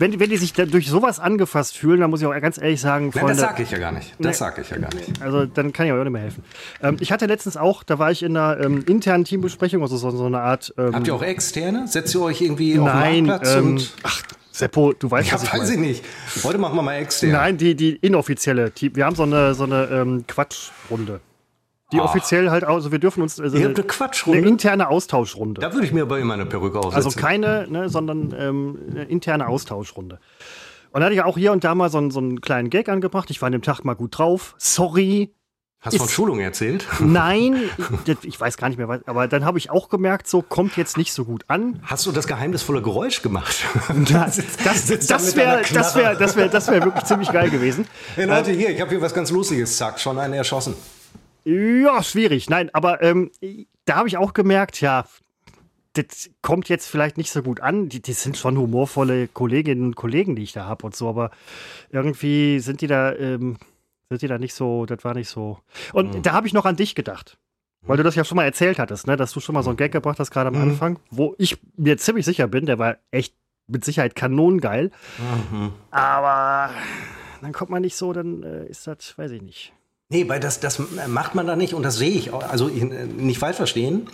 Wenn, 0.00 0.18
wenn 0.18 0.30
die 0.30 0.38
sich 0.38 0.54
durch 0.54 0.88
sowas 0.88 1.20
angefasst 1.20 1.76
fühlen, 1.76 2.00
dann 2.00 2.08
muss 2.08 2.22
ich 2.22 2.26
auch 2.26 2.32
ganz 2.40 2.56
ehrlich 2.56 2.80
sagen, 2.80 3.10
Nein, 3.12 3.12
Freunde, 3.12 3.28
das 3.34 3.40
sage 3.40 3.62
ich 3.62 3.70
ja 3.70 3.76
gar 3.76 3.92
nicht. 3.92 4.14
Das 4.18 4.38
sage 4.38 4.62
ich 4.62 4.70
ja 4.70 4.78
gar 4.78 4.94
nicht. 4.94 5.20
also 5.20 5.44
dann 5.44 5.74
kann 5.74 5.86
ich 5.86 5.92
euch 5.92 6.00
auch 6.00 6.04
nicht 6.04 6.12
mehr 6.14 6.22
helfen. 6.22 6.42
Ähm, 6.82 6.96
ich 7.00 7.12
hatte 7.12 7.26
letztens 7.26 7.58
auch, 7.58 7.82
da 7.82 7.98
war 7.98 8.10
ich 8.10 8.22
in 8.22 8.34
einer 8.34 8.58
ähm, 8.64 8.82
internen 8.86 9.26
Teambesprechung, 9.26 9.82
also 9.82 9.98
so, 9.98 10.10
so 10.10 10.24
eine 10.24 10.40
Art. 10.40 10.72
Ähm, 10.78 10.94
Habt 10.94 11.06
ihr 11.06 11.14
auch 11.14 11.22
Externe? 11.22 11.86
Setzt 11.86 12.14
ihr 12.14 12.22
euch 12.22 12.40
irgendwie 12.40 12.78
auf 12.78 12.86
nein, 12.86 13.14
den 13.14 13.26
Marktplatz? 13.26 13.56
ähm, 13.56 13.66
und 13.66 13.94
ach, 14.02 14.22
Seppo, 14.52 14.94
du 14.94 15.10
weißt, 15.10 15.28
ja, 15.28 15.34
was 15.34 15.42
ich 15.42 15.52
weiß 15.52 15.68
ich 15.68 15.78
nicht. 15.78 16.04
Heute 16.44 16.56
machen 16.56 16.76
wir 16.76 16.82
mal 16.82 16.94
externe. 16.94 17.34
Nein, 17.34 17.58
die, 17.58 17.74
die 17.74 17.96
inoffizielle. 17.96 18.70
Die, 18.70 18.96
wir 18.96 19.04
haben 19.04 19.16
so 19.16 19.24
eine, 19.24 19.52
so 19.52 19.64
eine 19.64 19.84
ähm, 19.92 20.24
Quatschrunde. 20.26 21.20
Die 21.92 22.00
Ach. 22.00 22.04
offiziell 22.04 22.50
halt, 22.50 22.64
also 22.64 22.92
wir 22.92 22.98
dürfen 22.98 23.22
uns. 23.22 23.40
Also 23.40 23.56
Ihr 23.56 23.66
habt 23.66 23.78
eine 23.78 23.86
Quatschrunde? 23.86 24.38
Eine 24.38 24.48
interne 24.48 24.88
Austauschrunde. 24.88 25.60
Da 25.60 25.72
würde 25.72 25.86
ich 25.86 25.92
mir 25.92 26.02
aber 26.02 26.18
immer 26.18 26.34
eine 26.34 26.46
Perücke 26.46 26.78
aufsetzen. 26.78 26.96
Also 27.06 27.18
keine, 27.18 27.66
ne, 27.68 27.88
sondern 27.88 28.34
ähm, 28.38 28.78
eine 28.90 29.04
interne 29.04 29.48
Austauschrunde. 29.48 30.20
Und 30.92 31.00
da 31.00 31.06
hatte 31.06 31.14
ich 31.14 31.22
auch 31.22 31.36
hier 31.38 31.52
und 31.52 31.62
da 31.64 31.74
mal 31.74 31.90
so, 31.90 31.98
einen- 31.98 32.10
so 32.10 32.18
einen 32.20 32.40
kleinen 32.40 32.70
Gag 32.70 32.88
angebracht. 32.88 33.30
Ich 33.30 33.40
war 33.42 33.46
an 33.46 33.52
dem 33.52 33.62
Tag 33.62 33.84
mal 33.84 33.94
gut 33.94 34.18
drauf. 34.18 34.54
Sorry. 34.58 35.32
Hast 35.82 35.94
du 35.94 35.98
von 36.00 36.08
Schulung 36.10 36.40
erzählt? 36.40 36.86
Nein, 37.00 37.56
ich 38.22 38.38
weiß 38.38 38.58
gar 38.58 38.68
nicht 38.68 38.76
mehr, 38.76 38.86
was, 38.88 39.00
aber 39.06 39.26
dann 39.28 39.46
habe 39.46 39.56
ich 39.56 39.70
auch 39.70 39.88
gemerkt, 39.88 40.28
so 40.28 40.42
kommt 40.42 40.76
jetzt 40.76 40.98
nicht 40.98 41.12
so 41.14 41.24
gut 41.24 41.44
an. 41.48 41.80
Hast 41.84 42.04
du 42.04 42.12
das 42.12 42.26
geheimnisvolle 42.26 42.82
Geräusch 42.82 43.22
gemacht? 43.22 43.64
Das, 44.12 44.36
das, 44.62 45.06
das 45.06 45.36
wäre 45.36 45.62
das 45.72 45.94
wär, 45.96 46.14
das 46.16 46.36
wär, 46.36 46.48
das 46.48 46.68
wär 46.70 46.84
wirklich 46.84 47.04
ziemlich 47.04 47.32
geil 47.32 47.48
gewesen. 47.48 47.86
Hey 48.14 48.26
Leute, 48.26 48.50
hier, 48.50 48.68
ich 48.70 48.80
habe 48.80 48.90
hier 48.90 49.00
was 49.00 49.14
ganz 49.14 49.30
Lustiges. 49.30 49.76
Zack, 49.78 49.98
schon 49.98 50.18
einen 50.18 50.34
erschossen. 50.34 50.74
Ja, 51.50 52.02
schwierig. 52.02 52.48
Nein, 52.48 52.70
aber 52.72 53.02
ähm, 53.02 53.30
da 53.84 53.96
habe 53.96 54.08
ich 54.08 54.16
auch 54.16 54.34
gemerkt, 54.34 54.80
ja, 54.80 55.04
das 55.94 56.30
kommt 56.42 56.68
jetzt 56.68 56.86
vielleicht 56.86 57.18
nicht 57.18 57.32
so 57.32 57.42
gut 57.42 57.60
an. 57.60 57.88
Die, 57.88 58.00
die 58.00 58.12
sind 58.12 58.36
schon 58.36 58.56
humorvolle 58.56 59.28
Kolleginnen 59.28 59.86
und 59.86 59.96
Kollegen, 59.96 60.36
die 60.36 60.44
ich 60.44 60.52
da 60.52 60.66
habe 60.66 60.86
und 60.86 60.94
so, 60.94 61.08
aber 61.08 61.30
irgendwie 61.90 62.60
sind 62.60 62.80
die 62.80 62.86
da, 62.86 63.12
ähm, 63.14 63.58
sind 64.08 64.22
die 64.22 64.28
da 64.28 64.38
nicht 64.38 64.54
so, 64.54 64.86
das 64.86 65.04
war 65.04 65.14
nicht 65.14 65.28
so. 65.28 65.58
Und 65.92 66.14
mhm. 66.14 66.22
da 66.22 66.32
habe 66.32 66.46
ich 66.46 66.52
noch 66.52 66.66
an 66.66 66.76
dich 66.76 66.94
gedacht. 66.94 67.38
Weil 67.82 67.96
du 67.96 68.02
das 68.02 68.14
ja 68.14 68.24
schon 68.24 68.36
mal 68.36 68.44
erzählt 68.44 68.78
hattest, 68.78 69.06
ne? 69.06 69.16
dass 69.16 69.32
du 69.32 69.40
schon 69.40 69.54
mal 69.54 69.62
so 69.62 69.70
einen 69.70 69.78
Gag 69.78 69.90
gebracht 69.90 70.18
hast, 70.18 70.30
gerade 70.30 70.48
am 70.48 70.56
mhm. 70.56 70.70
Anfang, 70.70 70.98
wo 71.10 71.34
ich 71.38 71.58
mir 71.76 71.96
ziemlich 71.96 72.26
sicher 72.26 72.46
bin, 72.46 72.66
der 72.66 72.78
war 72.78 72.98
echt 73.10 73.34
mit 73.68 73.86
Sicherheit 73.86 74.14
kanonengeil. 74.14 74.90
Mhm. 75.50 75.72
Aber 75.90 76.74
dann 77.40 77.52
kommt 77.52 77.70
man 77.70 77.80
nicht 77.80 77.96
so, 77.96 78.12
dann 78.12 78.42
äh, 78.42 78.66
ist 78.66 78.86
das, 78.86 79.16
weiß 79.16 79.30
ich 79.30 79.40
nicht. 79.40 79.72
Nee, 80.12 80.28
weil 80.28 80.40
das, 80.40 80.58
das 80.58 80.82
macht 81.06 81.36
man 81.36 81.46
da 81.46 81.54
nicht 81.54 81.72
und 81.72 81.84
das 81.84 81.96
sehe 81.96 82.10
ich 82.10 82.32
auch. 82.32 82.42
Also 82.42 82.68
ich, 82.68 82.82
nicht 82.82 83.38
falsch 83.38 83.56
verstehen. 83.56 84.08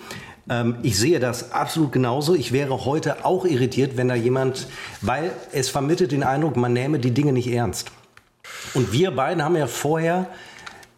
Ähm, 0.48 0.76
ich 0.82 0.98
sehe 0.98 1.18
das 1.18 1.52
absolut 1.52 1.90
genauso. 1.90 2.34
Ich 2.34 2.52
wäre 2.52 2.84
heute 2.84 3.24
auch 3.24 3.46
irritiert, 3.46 3.96
wenn 3.96 4.08
da 4.08 4.14
jemand, 4.14 4.68
weil 5.00 5.32
es 5.52 5.70
vermittelt 5.70 6.12
den 6.12 6.22
Eindruck, 6.22 6.56
man 6.56 6.74
nähme 6.74 6.98
die 6.98 7.12
Dinge 7.12 7.32
nicht 7.32 7.48
ernst. 7.48 7.90
Und 8.74 8.92
wir 8.92 9.10
beiden 9.10 9.42
haben 9.42 9.56
ja 9.56 9.66
vorher 9.66 10.26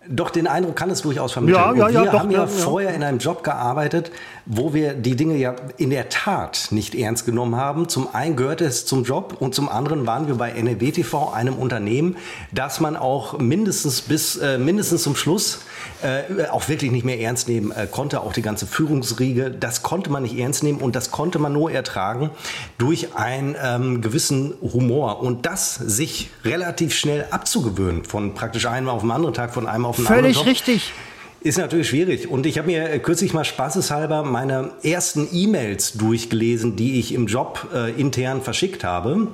doch, 0.09 0.31
den 0.31 0.47
Eindruck 0.47 0.77
kann 0.77 0.91
es 0.91 1.03
durchaus 1.03 1.33
vermitteln. 1.33 1.61
Ja, 1.61 1.73
ja, 1.75 1.89
ja, 1.89 2.05
wir 2.05 2.11
doch, 2.11 2.21
haben 2.21 2.31
ja, 2.31 2.47
vorher 2.47 2.95
in 2.95 3.03
einem 3.03 3.19
Job 3.19 3.45
gearbeitet, 3.45 4.11
wo 4.47 4.73
wir 4.73 4.95
die 4.95 5.17
Dinge 5.17 5.37
ja 5.37 5.55
in 5.77 5.91
der 5.91 6.09
Tat 6.09 6.69
nicht 6.71 6.95
ernst 6.95 7.27
genommen 7.27 7.57
haben. 7.57 7.89
Zum 7.89 8.15
einen 8.15 8.37
gehörte 8.37 8.65
es 8.65 8.87
zum 8.87 9.05
Job 9.05 9.37
und 9.41 9.55
zum 9.55 9.69
anderen 9.69 10.07
waren 10.07 10.27
wir 10.27 10.37
bei 10.37 10.51
NRW 10.51 10.91
TV, 10.93 11.33
einem 11.33 11.55
Unternehmen, 11.55 12.17
das 12.53 12.81
man 12.81 12.97
auch 12.97 13.39
mindestens 13.39 14.01
bis 14.01 14.37
äh, 14.37 14.59
mindestens 14.59 15.03
zum 15.03 15.15
Schluss 15.15 15.61
äh, 16.03 16.47
auch 16.51 16.69
wirklich 16.69 16.91
nicht 16.91 17.05
mehr 17.05 17.21
ernst 17.21 17.49
nehmen 17.49 17.73
äh, 17.73 17.87
konnte. 17.91 18.21
Auch 18.21 18.33
die 18.33 18.43
ganze 18.43 18.67
Führungsriege, 18.67 19.51
das 19.51 19.83
konnte 19.83 20.11
man 20.11 20.23
nicht 20.23 20.39
ernst 20.39 20.63
nehmen 20.63 20.81
und 20.81 20.97
das 20.97 21.11
konnte 21.11 21.39
man 21.39 21.53
nur 21.53 21.71
ertragen 21.71 22.31
durch 22.79 23.15
einen 23.15 23.57
ähm, 23.63 24.01
gewissen 24.01 24.55
Humor. 24.61 25.21
Und 25.21 25.47
das 25.47 25.75
sich 25.75 26.31
relativ 26.45 26.95
schnell 26.95 27.27
abzugewöhnen, 27.31 28.05
von 28.05 28.35
praktisch 28.35 28.67
einem 28.67 28.89
auf 28.89 29.03
den 29.03 29.11
anderen 29.11 29.35
Tag, 29.35 29.55
von 29.55 29.67
einem 29.67 29.87
auf 29.87 29.97
den 29.97 30.07
Völlig 30.07 30.39
anderen 30.39 30.45
Völlig 30.45 30.69
richtig. 30.69 30.93
Ist 31.41 31.57
natürlich 31.57 31.89
schwierig. 31.89 32.29
Und 32.29 32.47
ich 32.47 32.59
habe 32.59 32.67
mir 32.67 32.99
kürzlich 32.99 33.33
mal 33.33 33.45
spaßeshalber 33.45 34.25
meine 34.25 34.73
ersten 34.83 35.29
E-Mails 35.33 35.93
durchgelesen, 35.93 36.75
die 36.75 36.99
ich 36.99 37.15
im 37.15 37.29
Job 37.29 37.69
äh, 37.73 37.93
intern 37.93 38.43
verschickt 38.43 38.83
habe. 38.83 39.29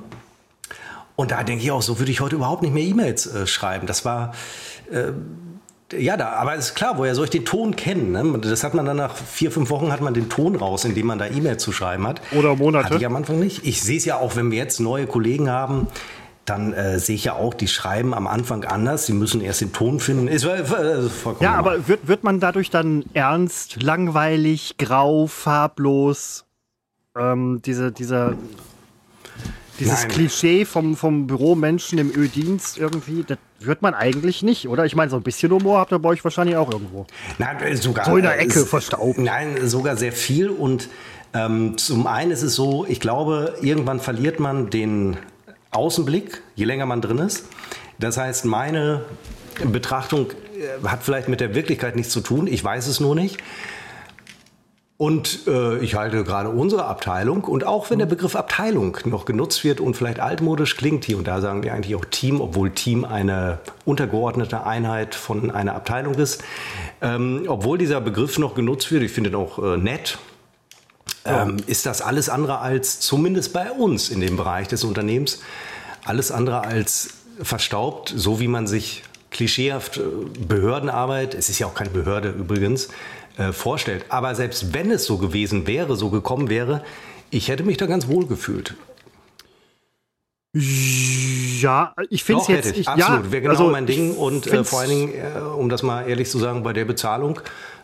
Und 1.15 1.31
da 1.31 1.43
denke 1.43 1.63
ich 1.63 1.71
auch, 1.71 1.81
so 1.81 1.97
würde 1.97 2.11
ich 2.11 2.19
heute 2.19 2.35
überhaupt 2.35 2.61
nicht 2.61 2.73
mehr 2.73 2.83
E-Mails 2.83 3.25
äh, 3.25 3.47
schreiben. 3.47 3.87
Das 3.87 4.05
war, 4.05 4.33
äh, 4.91 5.13
ja, 5.93 6.17
da, 6.17 6.29
aber 6.29 6.55
ist 6.55 6.75
klar, 6.75 6.97
woher 6.97 7.13
soll 7.13 7.25
ich 7.25 7.31
den 7.31 7.45
Ton 7.45 7.75
kennen? 7.75 8.11
Ne? 8.11 8.39
Das 8.39 8.63
hat 8.63 8.73
man 8.73 8.85
dann 8.85 8.97
nach 8.97 9.15
vier, 9.15 9.51
fünf 9.51 9.69
Wochen 9.69 9.91
hat 9.91 10.01
man 10.01 10.13
den 10.13 10.29
Ton 10.29 10.55
raus, 10.55 10.83
indem 10.83 11.07
man 11.07 11.19
da 11.19 11.27
E-Mails 11.27 11.61
zu 11.61 11.71
schreiben 11.71 12.07
hat. 12.07 12.21
Oder 12.31 12.55
Monate. 12.55 12.85
Hatte 12.85 12.97
ich 12.97 13.05
am 13.05 13.15
Anfang 13.15 13.39
nicht. 13.39 13.65
Ich 13.65 13.81
sehe 13.81 13.97
es 13.97 14.05
ja 14.05 14.17
auch, 14.17 14.35
wenn 14.35 14.49
wir 14.49 14.57
jetzt 14.57 14.79
neue 14.79 15.05
Kollegen 15.05 15.49
haben, 15.49 15.87
dann 16.45 16.73
äh, 16.73 16.99
sehe 16.99 17.15
ich 17.15 17.25
ja 17.25 17.33
auch, 17.33 17.53
die 17.53 17.67
schreiben 17.67 18.13
am 18.13 18.27
Anfang 18.27 18.63
anders. 18.65 19.05
Sie 19.05 19.13
müssen 19.13 19.41
erst 19.41 19.61
den 19.61 19.73
Ton 19.73 19.99
finden. 19.99 20.27
Ist, 20.27 20.45
äh, 20.45 20.63
vollkommen 20.63 21.37
ja, 21.41 21.57
normal. 21.57 21.75
aber 21.75 21.87
wird, 21.87 22.07
wird 22.07 22.23
man 22.23 22.39
dadurch 22.39 22.69
dann 22.69 23.03
ernst, 23.13 23.81
langweilig, 23.81 24.77
grau, 24.77 25.27
farblos? 25.27 26.45
Ähm, 27.15 27.61
diese, 27.63 27.91
dieser, 27.91 28.33
dieses 29.79 30.01
Nein. 30.01 30.11
Klischee 30.11 30.65
vom, 30.65 30.95
vom 30.95 31.27
Büromenschen 31.27 31.97
im 31.97 32.11
Öldienst 32.15 32.77
irgendwie, 32.77 33.23
das 33.23 33.37
wird 33.59 33.81
man 33.81 33.93
eigentlich 33.93 34.43
nicht, 34.43 34.67
oder? 34.67 34.85
Ich 34.85 34.95
meine, 34.95 35.09
so 35.09 35.17
ein 35.17 35.23
bisschen 35.23 35.51
Humor 35.51 35.79
habt 35.79 35.91
ihr 35.91 35.99
bei 35.99 36.09
euch 36.09 36.23
wahrscheinlich 36.23 36.55
auch 36.55 36.71
irgendwo. 36.71 37.05
Nein, 37.37 37.57
äh, 37.61 37.75
sogar. 37.75 38.05
So 38.05 38.17
in 38.17 38.23
der 38.23 38.39
Ecke 38.39 38.61
äh, 38.61 38.65
verstaubt. 38.65 39.17
Nein, 39.17 39.67
sogar 39.67 39.97
sehr 39.97 40.11
viel. 40.11 40.49
Und 40.49 40.89
ähm, 41.33 41.77
zum 41.77 42.07
einen 42.07 42.31
ist 42.31 42.43
es 42.43 42.55
so, 42.55 42.85
ich 42.87 42.99
glaube, 42.99 43.55
irgendwann 43.61 43.99
verliert 43.99 44.39
man 44.39 44.69
den 44.69 45.17
Außenblick, 45.71 46.41
je 46.55 46.65
länger 46.65 46.85
man 46.85 47.01
drin 47.01 47.17
ist. 47.17 47.45
Das 47.99 48.17
heißt, 48.17 48.45
meine 48.45 49.03
Betrachtung 49.63 50.31
äh, 50.31 50.87
hat 50.87 51.03
vielleicht 51.03 51.27
mit 51.27 51.41
der 51.41 51.55
Wirklichkeit 51.55 51.95
nichts 51.95 52.13
zu 52.13 52.21
tun. 52.21 52.47
Ich 52.47 52.63
weiß 52.63 52.87
es 52.87 52.99
nur 52.99 53.15
nicht. 53.15 53.37
Und 54.97 55.41
äh, 55.47 55.77
ich 55.79 55.95
halte 55.95 56.23
gerade 56.23 56.49
unsere 56.49 56.85
Abteilung 56.85 57.43
und 57.43 57.65
auch 57.65 57.89
wenn 57.89 57.99
der 57.99 58.05
Begriff 58.05 58.33
Abteilung 58.33 58.97
noch 59.03 59.25
genutzt 59.25 59.65
wird 59.65 59.81
und 59.81 59.97
vielleicht 59.97 60.21
altmodisch 60.21 60.77
klingt, 60.77 61.03
hier 61.03 61.17
und 61.17 61.27
da 61.27 61.41
sagen 61.41 61.63
wir 61.63 61.73
eigentlich 61.73 61.95
auch 61.95 62.05
Team, 62.05 62.39
obwohl 62.39 62.71
Team 62.71 63.03
eine 63.03 63.59
untergeordnete 63.83 64.65
Einheit 64.65 65.13
von 65.13 65.51
einer 65.51 65.75
Abteilung 65.75 66.15
ist. 66.15 66.41
Ähm, 67.01 67.43
obwohl 67.47 67.77
dieser 67.77 67.99
Begriff 67.99 68.37
noch 68.37 68.55
genutzt 68.55 68.89
wird, 68.89 69.03
ich 69.03 69.11
finde 69.11 69.31
ihn 69.31 69.35
auch 69.35 69.59
äh, 69.59 69.75
nett, 69.75 70.17
ähm, 71.25 71.57
ist 71.67 71.85
das 71.85 72.01
alles 72.01 72.29
andere 72.29 72.59
als, 72.59 73.01
zumindest 73.01 73.51
bei 73.51 73.71
uns 73.71 74.09
in 74.09 74.21
dem 74.21 74.37
Bereich 74.37 74.69
des 74.69 74.85
Unternehmens, 74.85 75.41
alles 76.05 76.31
andere 76.31 76.61
als 76.61 77.09
verstaubt, 77.41 78.13
so 78.15 78.39
wie 78.39 78.47
man 78.47 78.65
sich 78.65 79.03
klischeehaft 79.31 79.97
äh, 79.97 80.01
Behördenarbeit, 80.47 81.33
es 81.33 81.49
ist 81.49 81.59
ja 81.59 81.67
auch 81.67 81.75
keine 81.75 81.89
Behörde 81.89 82.29
übrigens, 82.29 82.87
äh, 83.37 83.51
vorstellt. 83.51 84.05
Aber 84.09 84.35
selbst 84.35 84.73
wenn 84.73 84.91
es 84.91 85.05
so 85.05 85.17
gewesen 85.17 85.67
wäre, 85.67 85.95
so 85.95 86.09
gekommen 86.09 86.49
wäre, 86.49 86.83
ich 87.31 87.49
hätte 87.49 87.63
mich 87.63 87.77
da 87.77 87.85
ganz 87.85 88.07
wohl 88.07 88.25
gefühlt. 88.27 88.75
Ja, 90.53 91.93
ich 92.09 92.23
finde 92.23 92.43
es 92.43 92.47
jetzt. 92.47 92.77
Ich, 92.77 92.87
absolut, 92.87 93.25
ja, 93.25 93.31
wäre 93.31 93.41
genau 93.41 93.53
also 93.53 93.69
mein 93.69 93.85
Ding. 93.85 94.15
Und 94.15 94.47
äh, 94.47 94.63
vor 94.63 94.79
allen 94.79 94.89
Dingen, 94.89 95.13
äh, 95.13 95.39
um 95.39 95.67
das 95.67 95.83
mal 95.83 96.07
ehrlich 96.07 96.29
zu 96.29 96.39
sagen, 96.39 96.63
bei 96.63 96.71
der 96.71 96.85
Bezahlung 96.85 97.41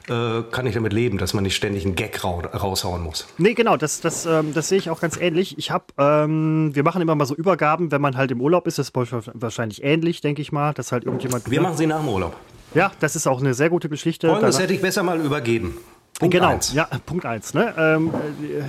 äh, 0.07 0.43
kann 0.51 0.65
ich 0.65 0.75
damit 0.75 0.93
leben, 0.93 1.17
dass 1.17 1.33
man 1.33 1.43
nicht 1.43 1.55
ständig 1.55 1.85
einen 1.85 1.95
Gag 1.95 2.23
ra 2.23 2.29
raushauen 2.29 3.03
muss. 3.03 3.27
Nee, 3.37 3.55
genau, 3.55 3.75
das, 3.75 3.99
das, 3.99 4.25
ähm, 4.25 4.53
das 4.53 4.69
sehe 4.69 4.77
ich 4.77 4.89
auch 4.89 5.01
ganz 5.01 5.17
ähnlich. 5.17 5.57
Ich 5.57 5.69
habe, 5.69 5.85
ähm, 5.97 6.71
wir 6.73 6.83
machen 6.83 7.01
immer 7.01 7.15
mal 7.15 7.25
so 7.25 7.35
Übergaben, 7.35 7.91
wenn 7.91 8.01
man 8.01 8.15
halt 8.15 8.31
im 8.31 8.39
Urlaub 8.39 8.67
ist, 8.67 8.77
das 8.77 8.89
ist 8.89 8.95
wahrscheinlich 8.95 9.83
ähnlich, 9.83 10.21
denke 10.21 10.41
ich 10.41 10.53
mal, 10.53 10.73
dass 10.73 10.93
halt 10.93 11.03
irgendjemand. 11.03 11.51
Wir 11.51 11.61
machen 11.61 11.75
sie 11.75 11.87
nach 11.87 11.99
dem 11.99 12.07
Urlaub. 12.07 12.37
Ja, 12.73 12.91
das 12.99 13.15
ist 13.15 13.27
auch 13.27 13.39
eine 13.39 13.53
sehr 13.53 13.69
gute 13.69 13.89
Geschichte. 13.89 14.27
Das 14.27 14.59
hätte 14.59 14.73
ich 14.73 14.81
besser 14.81 15.03
mal 15.03 15.19
übergeben. 15.19 15.77
Punkt 16.19 16.33
genau, 16.33 16.49
eins. 16.49 16.73
ja, 16.73 16.85
Punkt 17.05 17.25
eins. 17.25 17.53
Ne? 17.53 17.73
Ähm, 17.77 18.11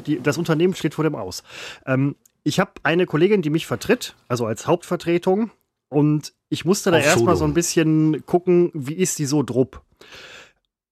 die, 0.07 0.21
das 0.21 0.39
Unternehmen 0.39 0.75
steht 0.75 0.95
vor 0.95 1.05
dem 1.05 1.15
Aus. 1.15 1.43
Ähm, 1.87 2.17
ich 2.45 2.59
habe 2.59 2.73
eine 2.83 3.07
Kollegin, 3.07 3.43
die 3.43 3.51
mich 3.51 3.67
vertritt, 3.67 4.15
also 4.29 4.47
als 4.47 4.67
Hauptvertretung. 4.67 5.51
Und 5.89 6.33
ich 6.49 6.65
musste 6.65 6.91
da 6.91 6.99
erstmal 6.99 7.37
so 7.37 7.45
ein 7.45 7.55
bisschen 7.55 8.25
gucken, 8.25 8.71
wie 8.73 8.95
ist 8.95 9.19
die 9.19 9.27
so 9.27 9.43
drupp. 9.43 9.83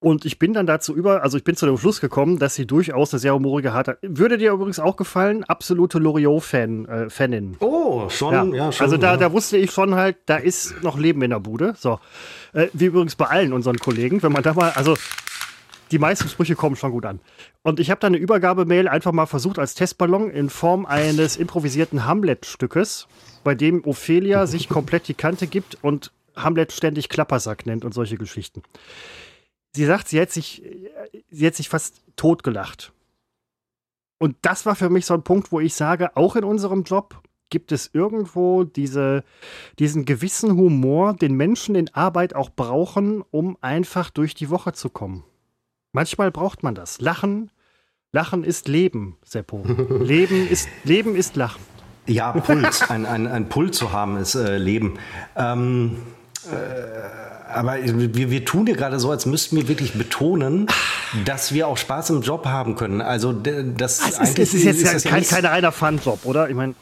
Und 0.03 0.25
ich 0.25 0.39
bin 0.39 0.55
dann 0.55 0.67
dazu 0.67 0.97
über, 0.97 1.23
also 1.23 1.37
ich 1.37 1.45
bin 1.45 1.57
zu 1.57 1.67
dem 1.67 1.77
Schluss 1.77 2.01
gekommen, 2.01 2.39
dass 2.39 2.55
sie 2.55 2.67
durchaus 2.67 3.13
eine 3.13 3.21
sehr 3.21 3.35
humorige 3.35 3.75
Harte. 3.75 3.99
Würde 4.01 4.39
dir 4.39 4.53
übrigens 4.53 4.81
auch 4.81 4.97
gefallen, 4.97 5.45
absolute 5.45 5.99
Loriot-Fan, 5.99 6.87
äh, 6.87 7.11
Fanin. 7.11 7.59
Oh, 7.61 8.09
schon, 8.09 8.33
ja, 8.33 8.45
ja 8.45 8.73
schon. 8.73 8.87
Also 8.87 8.97
da, 8.97 9.13
ja. 9.13 9.17
da 9.19 9.33
wusste 9.33 9.59
ich 9.59 9.71
schon 9.71 9.95
halt, 9.95 10.17
da 10.25 10.37
ist 10.37 10.83
noch 10.83 10.99
Leben 10.99 11.21
in 11.21 11.31
der 11.31 11.41
Bude. 11.41 11.75
So. 11.77 12.01
Äh, 12.55 12.69
wie 12.73 12.87
übrigens 12.87 13.15
bei 13.15 13.27
allen 13.27 13.53
unseren 13.53 13.77
Kollegen, 13.77 14.23
wenn 14.23 14.33
man 14.33 14.43
da 14.43 14.55
mal, 14.55 14.71
also 14.71 14.97
die 15.91 15.99
meisten 15.99 16.31
Sprüche 16.31 16.55
kommen 16.55 16.77
schon 16.77 16.93
gut 16.93 17.05
an. 17.05 17.21
Und 17.63 17.79
ich 17.79 17.91
habe 17.91 18.01
da 18.01 18.07
eine 18.07 18.17
Übergabemail 18.17 18.89
einfach 18.89 19.13
mal 19.13 19.27
versucht 19.27 19.59
als 19.59 19.75
Testballon 19.75 20.31
in 20.31 20.49
Form 20.49 20.87
eines 20.87 21.37
improvisierten 21.37 22.07
Hamlet-Stückes, 22.07 23.07
bei 23.45 23.55
dem 23.55 23.85
Ophelia 23.85 24.47
sich 24.47 24.71
komplett 24.71 25.09
die 25.09 25.15
Kante 25.15 25.47
gibt 25.47 25.77
und 25.83 26.11
Hamlet 26.37 26.73
ständig 26.73 27.11
Klappersack 27.11 27.67
nennt 27.67 27.85
und 27.85 27.93
solche 27.93 28.17
Geschichten 28.17 28.63
sie 29.75 29.87
sagt, 29.87 30.09
sie 30.09 30.19
hätte 30.19 30.33
sich, 30.33 30.63
sie 31.31 31.47
hätte 31.47 31.57
sich 31.57 31.69
fast 31.69 32.03
totgelacht. 32.17 32.93
Und 34.19 34.37
das 34.43 34.67
war 34.67 34.77
für 34.77 34.91
mich 34.91 35.07
so 35.07 35.15
ein 35.15 35.23
Punkt, 35.23 35.51
wo 35.51 35.61
ich 35.61 35.75
sage, 35.75 36.17
auch 36.17 36.37
in 36.37 36.45
unserem 36.45 36.83
Job 36.83 37.23
gibt 37.49 37.73
es 37.73 37.91
irgendwo 37.93 38.65
diese, 38.65 39.25
diesen 39.79 40.05
gewissen 40.05 40.57
Humor, 40.57 41.15
den 41.15 41.35
Menschen 41.35 41.75
in 41.75 41.93
Arbeit 41.95 42.35
auch 42.35 42.51
brauchen, 42.51 43.23
um 43.31 43.57
einfach 43.61 44.11
durch 44.11 44.35
die 44.35 44.51
Woche 44.51 44.73
zu 44.73 44.89
kommen. 44.89 45.25
Manchmal 45.93 46.31
braucht 46.31 46.63
man 46.63 46.75
das. 46.75 47.01
Lachen, 47.01 47.51
Lachen 48.13 48.45
ist 48.45 48.69
Leben, 48.69 49.17
Seppo. 49.25 49.65
Leben 50.01 50.49
ist, 50.49 50.69
Leben 50.85 51.17
ist 51.17 51.37
Lachen. 51.37 51.63
Ja, 52.07 52.33
Puls. 52.33 52.89
ein, 52.91 53.07
ein, 53.07 53.27
ein 53.27 53.49
Puls 53.49 53.77
zu 53.77 53.93
haben 53.93 54.17
ist 54.17 54.35
äh, 54.35 54.57
Leben. 54.57 54.99
Ähm, 55.37 55.99
äh, 56.51 57.40
aber 57.53 57.77
wir, 57.83 58.31
wir 58.31 58.45
tun 58.45 58.67
ja 58.67 58.75
gerade 58.75 58.99
so, 59.01 59.11
als 59.11 59.27
müssten 59.27 59.57
wir 59.57 59.69
wirklich 59.69 59.95
betonen, 59.95 60.67
dass 61.25 61.53
wir 61.53 61.69
auch 61.69 61.77
Spaß 61.77 62.11
im 62.11 62.23
Job 62.23 62.47
haben 62.47 62.77
können. 62.77 63.01
Also 63.01 63.33
das, 63.33 63.75
das 63.77 64.01
ist, 64.01 64.39
es 64.39 64.55
ist 64.55 64.65
jetzt 64.65 64.83
ist 64.83 65.07
kein, 65.07 65.25
kein 65.25 65.45
reiner 65.45 65.73
Fun-Job, 65.73 66.21
oder? 66.25 66.49
Ich 66.49 66.55
meine, 66.55 66.75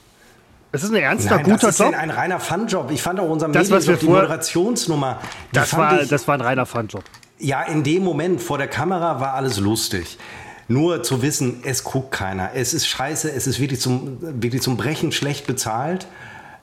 es 0.70 0.82
ist 0.82 0.90
ein 0.90 0.96
ernster, 0.96 1.36
Nein, 1.36 1.44
guter 1.44 1.68
das 1.68 1.78
Job. 1.78 1.94
ein 1.96 2.10
reiner 2.10 2.40
Fun-Job. 2.40 2.90
Ich 2.90 3.02
fand 3.02 3.20
auch 3.20 3.28
unser 3.28 3.48
das, 3.48 3.70
Medienjob, 3.70 4.00
die 4.00 4.06
Moderationsnummer. 4.06 5.18
Das 5.52 5.74
war, 5.76 6.02
ich, 6.02 6.08
das 6.08 6.28
war 6.28 6.34
ein 6.34 6.42
reiner 6.42 6.66
Fun-Job. 6.66 7.04
Ja, 7.38 7.62
in 7.62 7.84
dem 7.84 8.04
Moment 8.04 8.42
vor 8.42 8.58
der 8.58 8.68
Kamera 8.68 9.20
war 9.20 9.34
alles 9.34 9.58
lustig. 9.58 10.18
Nur 10.66 11.02
zu 11.02 11.22
wissen, 11.22 11.62
es 11.64 11.84
guckt 11.84 12.12
keiner. 12.12 12.50
Es 12.54 12.74
ist 12.74 12.86
scheiße, 12.86 13.32
es 13.32 13.46
ist 13.46 13.58
wirklich 13.58 13.80
zum, 13.80 14.18
wirklich 14.42 14.60
zum 14.60 14.76
Brechen 14.76 15.12
schlecht 15.12 15.46
bezahlt. 15.46 16.06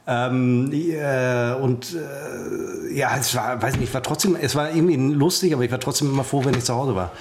Ähm, 0.08 0.72
äh, 0.72 1.54
und 1.54 1.96
äh, 1.96 2.94
ja, 2.94 3.18
es 3.18 3.34
war, 3.36 3.62
weiß 3.62 3.78
nicht, 3.78 3.94
war 3.94 4.04
trotzdem, 4.04 4.36
es 4.40 4.56
war 4.56 4.70
irgendwie 4.70 4.96
lustig, 4.96 5.54
aber 5.54 5.64
ich 5.64 5.72
war 5.72 5.80
trotzdem 5.80 6.10
immer 6.10 6.24
froh, 6.24 6.46
wenn 6.46 6.54
ich 6.54 6.64
zu 6.64 6.76
Hause 6.76 6.96
war. 6.96 7.12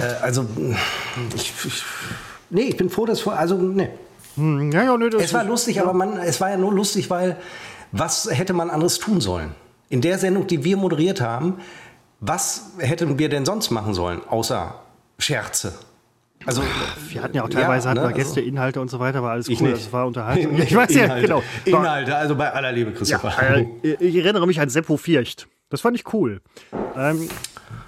Äh, 0.00 0.22
also, 0.22 0.46
ich, 1.34 1.52
ich, 1.64 1.82
nee, 2.48 2.62
ich 2.62 2.76
bin 2.76 2.88
froh, 2.88 3.04
dass, 3.04 3.26
also, 3.26 3.56
nee. 3.56 3.90
Hm, 4.36 4.72
ja, 4.72 4.82
ja, 4.84 4.96
nee, 4.96 5.06
es 5.18 5.34
war 5.34 5.44
lustig, 5.44 5.76
ja. 5.76 5.82
aber 5.82 5.92
man, 5.92 6.18
es 6.18 6.40
war 6.40 6.50
ja 6.50 6.56
nur 6.56 6.72
lustig, 6.72 7.10
weil 7.10 7.36
was 7.92 8.28
hätte 8.30 8.52
man 8.52 8.70
anderes 8.70 8.98
tun 8.98 9.20
sollen? 9.20 9.54
In 9.88 10.00
der 10.00 10.18
Sendung, 10.18 10.46
die 10.46 10.64
wir 10.64 10.76
moderiert 10.76 11.20
haben, 11.20 11.60
was 12.20 12.72
hätten 12.78 13.18
wir 13.18 13.28
denn 13.28 13.44
sonst 13.44 13.70
machen 13.70 13.94
sollen, 13.94 14.22
außer 14.26 14.74
Scherze? 15.18 15.74
Also 16.46 16.62
wir 17.08 17.22
hatten 17.22 17.36
ja 17.36 17.44
auch 17.44 17.48
teilweise 17.48 17.88
ja, 17.88 17.94
ne, 17.94 18.00
hatten 18.00 18.10
wir 18.10 18.16
Gäste, 18.16 18.40
also, 18.40 18.48
Inhalte 18.48 18.80
und 18.80 18.88
so 18.88 18.98
weiter, 19.00 19.22
war 19.22 19.32
alles 19.32 19.48
cool, 19.48 19.72
das 19.72 19.92
war 19.92 20.06
Unterhaltung. 20.06 20.56
Ich 20.66 20.74
weiß 20.74 20.94
ja, 20.94 21.18
genau. 21.18 21.42
Inhalte, 21.64 22.16
also 22.16 22.34
bei 22.36 22.52
aller 22.52 22.72
Liebe, 22.72 22.92
Christopher. 22.92 23.32
Ja, 23.82 23.90
äh, 23.90 23.96
ich 24.00 24.16
erinnere 24.16 24.46
mich 24.46 24.60
an 24.60 24.68
Seppo 24.68 24.96
Viercht. 24.96 25.48
Das 25.68 25.80
fand 25.80 25.96
ich 25.96 26.12
cool. 26.12 26.40
Ähm, 26.96 27.28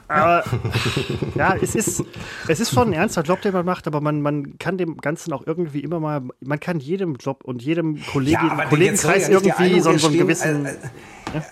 aber 0.08 0.42
ja, 1.34 1.54
es 1.60 1.74
ist, 1.74 2.02
es 2.48 2.60
ist 2.60 2.72
schon 2.72 2.88
ein 2.88 2.92
ernster 2.94 3.22
Job, 3.22 3.42
den 3.42 3.52
man 3.52 3.64
macht, 3.64 3.86
aber 3.86 4.00
man, 4.00 4.22
man 4.22 4.58
kann 4.58 4.78
dem 4.78 4.96
Ganzen 4.96 5.32
auch 5.32 5.46
irgendwie 5.46 5.80
immer 5.80 6.00
mal, 6.00 6.22
man 6.40 6.58
kann 6.58 6.80
jedem 6.80 7.16
Job 7.16 7.44
und 7.44 7.62
jedem 7.62 8.02
Kollegen, 8.06 8.48
ja, 8.48 8.64
Kollegenkreis 8.64 9.28
irgendwie 9.28 9.80
so, 9.80 9.96
so 9.98 10.08
einen 10.08 10.18
gewissen. 10.18 10.66
Äh, 10.66 10.74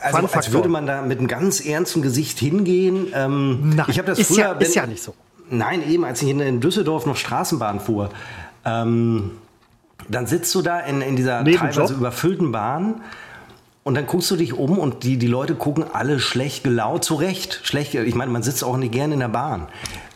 also, 0.01 0.27
als 0.33 0.53
würde 0.53 0.69
man 0.69 0.87
da 0.87 1.03
mit 1.03 1.19
einem 1.19 1.29
ganz 1.29 1.65
ernsten 1.65 2.01
Gesicht 2.01 2.39
hingehen. 2.39 3.09
Ähm, 3.13 3.75
Nein, 3.77 3.87
ich 3.89 3.99
habe 3.99 4.09
das 4.09 4.19
ist 4.19 4.29
früher, 4.29 4.39
ja, 4.39 4.53
ist 4.53 4.75
ja 4.75 4.87
nicht 4.87 5.03
so. 5.03 5.15
Nein, 5.51 5.89
eben, 5.89 6.05
als 6.05 6.23
ich 6.23 6.29
in, 6.29 6.61
Düsseldorf 6.61 7.07
noch 7.07 7.17
Straßenbahn 7.17 7.81
fuhr, 7.81 8.11
ähm, 8.65 9.33
dann 10.09 10.27
sitzt 10.27 10.55
du 10.55 10.63
da 10.63 10.81
in, 10.81 11.01
in 11.01 11.17
dieser 11.17 11.43
Nebenjob? 11.43 11.73
teilweise 11.73 11.95
überfüllten 11.95 12.53
Bahn 12.53 13.03
und 13.85 13.95
dann 13.95 14.07
guckst 14.07 14.31
du 14.31 14.37
dich 14.37 14.53
um 14.53 14.79
und 14.79 15.05
die, 15.05 15.17
die 15.17 15.29
Leute 15.29 15.55
gucken 15.55 15.85
alle 15.93 16.19
schlecht 16.19 16.65
gelaunt, 16.65 17.05
zu 17.05 17.15
Recht. 17.15 17.61
Schlecht, 17.63 17.95
ich 17.95 18.15
meine, 18.15 18.33
man 18.33 18.43
sitzt 18.43 18.65
auch 18.65 18.77
nicht 18.77 18.93
gerne 18.93 19.15
in 19.15 19.21
der 19.21 19.29
Bahn. 19.29 19.69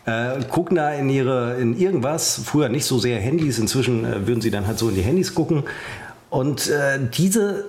Äh, 0.05 0.43
gucken 0.49 0.75
da 0.75 0.91
in 0.91 1.09
ihre, 1.09 1.55
in 1.57 1.77
irgendwas, 1.77 2.41
früher 2.43 2.69
nicht 2.69 2.85
so 2.85 2.99
sehr 2.99 3.19
Handys, 3.19 3.59
inzwischen 3.59 4.03
äh, 4.03 4.27
würden 4.27 4.41
sie 4.41 4.51
dann 4.51 4.67
halt 4.67 4.77
so 4.77 4.89
in 4.89 4.95
die 4.95 5.01
Handys 5.01 5.35
gucken. 5.35 5.63
Und 6.29 6.69
äh, 6.69 6.99
diese 7.13 7.65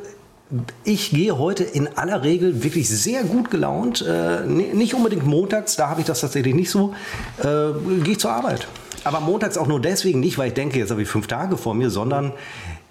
ich 0.85 1.11
gehe 1.11 1.39
heute 1.39 1.65
in 1.65 1.89
aller 1.97 2.23
Regel 2.23 2.63
wirklich 2.63 2.89
sehr 2.89 3.25
gut 3.25 3.51
gelaunt. 3.51 4.03
Äh, 4.03 4.47
nicht 4.47 4.95
unbedingt 4.95 5.27
montags, 5.27 5.77
da 5.77 5.89
habe 5.89 6.01
ich 6.01 6.07
das 6.07 6.21
tatsächlich 6.21 6.55
nicht 6.55 6.71
so. 6.71 6.95
Äh, 7.39 7.45
gehe 8.03 8.13
ich 8.13 8.21
zur 8.21 8.33
Arbeit. 8.33 8.67
Aber 9.05 9.21
montags 9.21 9.59
auch 9.59 9.67
nur 9.67 9.81
deswegen 9.81 10.21
nicht, 10.21 10.39
weil 10.39 10.49
ich 10.49 10.55
denke, 10.55 10.79
jetzt 10.79 10.91
habe 10.91 11.03
ich 11.03 11.09
fünf 11.09 11.27
Tage 11.27 11.57
vor 11.57 11.75
mir, 11.75 11.91
sondern 11.91 12.33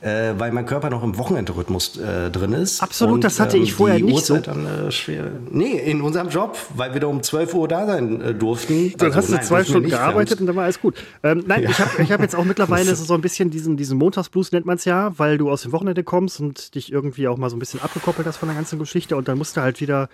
äh, 0.01 0.33
weil 0.37 0.51
mein 0.51 0.65
Körper 0.65 0.89
noch 0.89 1.03
im 1.03 1.17
Wochenendrhythmus 1.17 1.97
äh, 1.97 2.31
drin 2.31 2.53
ist. 2.53 2.81
Absolut, 2.81 3.15
und, 3.15 3.23
das 3.23 3.39
hatte 3.39 3.57
ich 3.57 3.69
ähm, 3.69 3.75
vorher 3.75 3.99
nicht 3.99 4.13
Uhrzeit 4.13 4.45
so. 4.45 4.51
Dann, 4.51 4.87
äh, 4.87 4.91
schwer. 4.91 5.31
Nee, 5.51 5.73
in 5.73 6.01
unserem 6.01 6.29
Job, 6.29 6.57
weil 6.75 6.93
wir 6.93 7.01
da 7.01 7.07
um 7.07 7.21
12 7.21 7.53
Uhr 7.53 7.67
da 7.67 7.85
sein 7.85 8.19
äh, 8.21 8.33
durften. 8.33 8.93
Dann 8.97 9.07
also, 9.07 9.17
hast 9.17 9.29
du 9.29 9.33
nein, 9.33 9.43
zwei 9.43 9.63
Stunden 9.63 9.89
gearbeitet 9.89 10.41
und 10.41 10.47
dann 10.47 10.55
war 10.55 10.63
alles 10.63 10.81
gut. 10.81 10.95
Ähm, 11.23 11.43
nein, 11.45 11.63
ja. 11.63 11.69
ich 11.69 11.79
habe 11.79 12.01
ich 12.01 12.11
hab 12.11 12.21
jetzt 12.21 12.35
auch 12.35 12.45
mittlerweile 12.45 12.95
so 12.95 13.13
ein 13.13 13.21
bisschen 13.21 13.51
diesen, 13.51 13.77
diesen 13.77 13.97
Montagsblues, 13.97 14.51
nennt 14.51 14.65
man 14.65 14.77
es 14.77 14.85
ja, 14.85 15.17
weil 15.19 15.37
du 15.37 15.51
aus 15.51 15.61
dem 15.61 15.71
Wochenende 15.71 16.03
kommst 16.03 16.39
und 16.39 16.73
dich 16.73 16.91
irgendwie 16.91 17.27
auch 17.27 17.37
mal 17.37 17.49
so 17.49 17.55
ein 17.55 17.59
bisschen 17.59 17.81
abgekoppelt 17.81 18.27
hast 18.27 18.37
von 18.37 18.49
der 18.49 18.55
ganzen 18.55 18.79
Geschichte 18.79 19.15
und 19.15 19.27
dann 19.27 19.37
musst 19.37 19.55
du 19.55 19.61
halt 19.61 19.81
wieder 19.81 20.09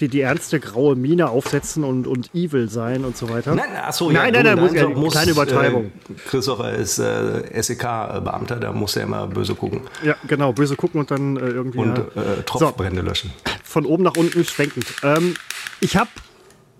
die, 0.00 0.08
die 0.08 0.22
ernste 0.22 0.58
graue 0.58 0.96
Miene 0.96 1.30
aufsetzen 1.30 1.84
und, 1.84 2.08
und 2.08 2.34
evil 2.34 2.68
sein 2.68 3.04
und 3.04 3.16
so 3.16 3.28
weiter. 3.30 3.54
Nein, 3.54 3.68
achso, 3.80 4.10
ja, 4.10 4.22
nein, 4.22 4.32
nein, 4.32 4.44
nein, 4.44 4.58
muss, 4.58 4.96
muss, 4.96 5.12
kleine 5.12 5.30
Übertreibung. 5.30 5.84
Äh, 5.84 6.14
Christopher 6.28 6.72
ist 6.72 6.98
äh, 6.98 7.62
SEK-Beamter, 7.62 8.56
da 8.56 8.72
muss 8.72 8.96
er 8.96 9.04
immer 9.04 9.19
böse 9.26 9.54
gucken. 9.54 9.82
Ja, 10.02 10.14
genau, 10.26 10.52
böse 10.52 10.76
gucken 10.76 11.00
und 11.00 11.10
dann 11.10 11.36
äh, 11.36 11.40
irgendwie. 11.40 11.78
Und 11.78 11.98
äh, 11.98 12.42
Tropfbrände 12.44 13.02
so, 13.02 13.06
löschen. 13.06 13.32
Von 13.64 13.86
oben 13.86 14.02
nach 14.02 14.16
unten 14.16 14.44
schwenkend. 14.44 14.86
Ähm, 15.02 15.34
ich 15.80 15.96
habe. 15.96 16.10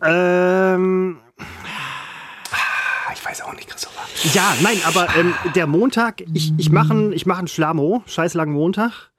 Ähm, 0.02 1.18
ah, 1.38 3.12
ich 3.12 3.24
weiß 3.24 3.42
auch 3.42 3.52
nicht, 3.54 3.68
Christopher. 3.68 4.00
Ja, 4.32 4.54
nein, 4.62 4.80
aber 4.84 5.08
ähm, 5.16 5.34
der 5.54 5.66
Montag, 5.66 6.22
ich, 6.32 6.52
ich 6.56 6.70
mache 6.70 6.92
einen 6.92 7.12
mach 7.26 7.38
Schlamo, 7.48 8.02
scheiß 8.06 8.34
langen 8.34 8.52
Montag 8.52 9.09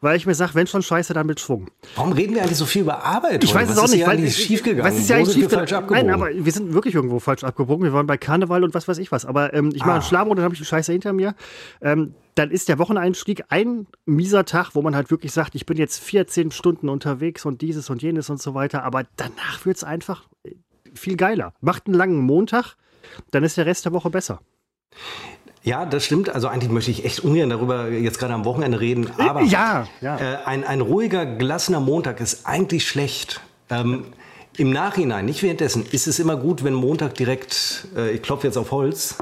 weil 0.00 0.16
ich 0.16 0.26
mir 0.26 0.34
sage, 0.34 0.54
wenn 0.54 0.66
schon 0.66 0.82
scheiße, 0.82 1.14
dann 1.14 1.26
mit 1.26 1.40
Schwung. 1.40 1.68
Warum 1.94 2.12
reden 2.12 2.34
wir 2.34 2.42
eigentlich 2.42 2.58
so 2.58 2.66
viel 2.66 2.82
über 2.82 3.02
Arbeit? 3.02 3.42
Ich 3.42 3.54
weiß 3.54 3.70
es 3.70 3.78
auch 3.78 3.88
nicht, 3.88 4.06
weil 4.06 4.22
es 4.22 4.36
schief 4.36 4.62
gegangen. 4.62 4.86
Was 4.86 4.98
ist 4.98 5.08
ja 5.08 5.16
eigentlich 5.16 5.34
schief 5.34 5.50
falsch 5.50 5.72
abgebogen? 5.72 6.06
Nein, 6.06 6.14
aber 6.14 6.28
wir 6.32 6.52
sind 6.52 6.74
wirklich 6.74 6.94
irgendwo 6.94 7.18
falsch 7.18 7.44
abgebogen. 7.44 7.84
Wir 7.84 7.92
waren 7.92 8.06
bei 8.06 8.18
Karneval 8.18 8.62
und 8.62 8.74
was 8.74 8.86
weiß 8.88 8.98
ich 8.98 9.10
was. 9.10 9.24
Aber 9.24 9.54
ähm, 9.54 9.70
ich 9.74 9.82
ah. 9.82 9.86
mache 9.86 9.94
einen 9.96 10.04
Schlaf 10.04 10.28
und 10.28 10.36
dann 10.36 10.44
habe 10.44 10.54
ich 10.54 10.60
die 10.60 10.66
Scheiße 10.66 10.92
hinter 10.92 11.12
mir. 11.12 11.34
Ähm, 11.80 12.14
dann 12.34 12.50
ist 12.50 12.68
der 12.68 12.78
Wocheneinstieg 12.78 13.44
ein 13.48 13.86
mieser 14.04 14.44
Tag, 14.44 14.74
wo 14.74 14.82
man 14.82 14.94
halt 14.94 15.10
wirklich 15.10 15.32
sagt, 15.32 15.54
ich 15.54 15.64
bin 15.64 15.78
jetzt 15.78 15.98
14 16.00 16.50
Stunden 16.50 16.90
unterwegs 16.90 17.46
und 17.46 17.62
dieses 17.62 17.88
und 17.88 18.02
jenes 18.02 18.28
und 18.28 18.40
so 18.40 18.52
weiter. 18.52 18.82
Aber 18.84 19.04
danach 19.16 19.64
wird 19.64 19.78
es 19.78 19.84
einfach 19.84 20.28
äh, 20.44 20.54
viel 20.92 21.16
geiler. 21.16 21.54
Macht 21.62 21.86
einen 21.86 21.94
langen 21.94 22.18
Montag, 22.18 22.76
dann 23.30 23.44
ist 23.44 23.56
der 23.56 23.64
Rest 23.64 23.86
der 23.86 23.92
Woche 23.92 24.10
besser. 24.10 24.40
Ja, 25.66 25.84
das 25.84 26.04
stimmt. 26.04 26.28
Also 26.28 26.46
eigentlich 26.46 26.70
möchte 26.70 26.92
ich 26.92 27.04
echt 27.04 27.24
ungern 27.24 27.50
darüber 27.50 27.88
jetzt 27.88 28.20
gerade 28.20 28.32
am 28.32 28.44
Wochenende 28.44 28.78
reden. 28.78 29.10
Aber 29.18 29.42
ja, 29.42 29.88
ja. 30.00 30.16
Äh, 30.16 30.38
ein, 30.44 30.62
ein 30.62 30.80
ruhiger, 30.80 31.26
gelassener 31.26 31.80
Montag 31.80 32.20
ist 32.20 32.46
eigentlich 32.46 32.86
schlecht. 32.86 33.40
Ähm, 33.68 34.04
Im 34.56 34.70
Nachhinein, 34.70 35.24
nicht 35.24 35.42
währenddessen, 35.42 35.84
ist 35.90 36.06
es 36.06 36.20
immer 36.20 36.36
gut, 36.36 36.62
wenn 36.62 36.72
Montag 36.72 37.14
direkt, 37.16 37.88
äh, 37.96 38.12
ich 38.12 38.22
klopfe 38.22 38.46
jetzt 38.46 38.56
auf 38.56 38.70
Holz, 38.70 39.16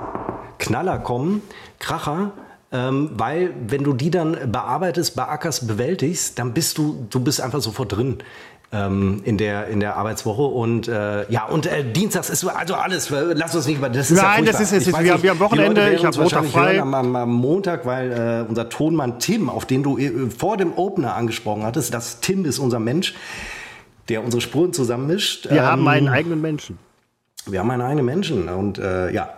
Knaller 0.58 0.98
kommen, 0.98 1.40
Kracher, 1.78 2.32
ähm, 2.72 3.12
weil 3.14 3.54
wenn 3.66 3.82
du 3.82 3.94
die 3.94 4.10
dann 4.10 4.52
bearbeitest, 4.52 5.16
beackerst, 5.16 5.66
bewältigst, 5.66 6.38
dann 6.38 6.52
bist 6.52 6.76
du, 6.76 7.06
du 7.08 7.20
bist 7.20 7.40
einfach 7.40 7.62
sofort 7.62 7.96
drin 7.96 8.18
ähm, 8.74 9.22
in, 9.24 9.38
der, 9.38 9.68
in 9.68 9.80
der 9.80 9.96
Arbeitswoche. 9.96 10.42
Und 10.42 10.88
äh, 10.88 11.30
ja, 11.30 11.46
und 11.46 11.66
äh, 11.66 11.84
Dienstags 11.84 12.28
ist 12.28 12.44
also 12.44 12.74
alles, 12.74 13.10
lass 13.10 13.54
uns 13.54 13.66
nicht 13.66 13.78
über 13.78 13.88
das 13.88 14.10
ist 14.10 14.20
Nein, 14.20 14.44
ja 14.44 14.52
das 14.52 14.60
ist 14.60 14.72
jetzt, 14.72 14.86
wir, 14.86 15.00
nicht, 15.00 15.22
wir 15.22 15.30
haben 15.30 15.40
Wochenende, 15.40 15.92
ich 15.92 16.04
habe 16.04 16.18
Montag 16.18 16.44
frei. 16.46 16.80
Am, 16.80 16.92
am, 16.92 17.16
am, 17.16 17.32
Montag, 17.32 17.86
weil 17.86 18.12
äh, 18.12 18.48
unser 18.48 18.68
Tonmann 18.68 19.20
Tim, 19.20 19.48
auf 19.48 19.64
den 19.64 19.82
du 19.82 19.96
äh, 19.96 20.28
vor 20.30 20.56
dem 20.56 20.72
Opener 20.74 21.14
angesprochen 21.14 21.62
hattest, 21.62 21.94
das 21.94 22.20
Tim 22.20 22.44
ist 22.44 22.58
unser 22.58 22.80
Mensch, 22.80 23.14
der 24.08 24.24
unsere 24.24 24.40
Spuren 24.40 24.72
zusammenmischt. 24.72 25.48
Wir 25.48 25.58
ähm, 25.58 25.66
haben 25.66 25.88
einen 25.88 26.08
eigenen 26.08 26.40
Menschen. 26.40 26.78
Wir 27.46 27.60
haben 27.60 27.70
einen 27.70 27.82
eigenen 27.82 28.06
Menschen 28.06 28.48
und 28.48 28.78
äh, 28.78 29.12
ja. 29.12 29.34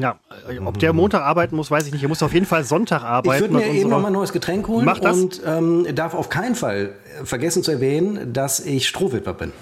Ja, 0.00 0.18
ob 0.64 0.78
der 0.78 0.92
Montag 0.92 1.22
arbeiten 1.22 1.56
muss, 1.56 1.70
weiß 1.70 1.86
ich 1.86 1.92
nicht. 1.92 2.02
Er 2.02 2.08
muss 2.08 2.22
auf 2.22 2.32
jeden 2.32 2.46
Fall 2.46 2.64
Sonntag 2.64 3.02
arbeiten. 3.02 3.44
Ich 3.44 3.50
würde 3.50 3.66
mir 3.66 3.74
eben 3.74 3.90
noch 3.90 4.00
mal 4.00 4.08
ein 4.08 4.12
neues 4.12 4.32
Getränk 4.32 4.66
holen 4.68 4.84
Mach 4.84 4.98
das. 4.98 5.16
und 5.16 5.42
ähm, 5.44 5.86
darf 5.94 6.14
auf 6.14 6.28
keinen 6.28 6.54
Fall 6.54 6.94
vergessen 7.24 7.62
zu 7.62 7.70
erwähnen, 7.70 8.32
dass 8.32 8.60
ich 8.60 8.88
Strohwitwer 8.88 9.34
bin. 9.34 9.52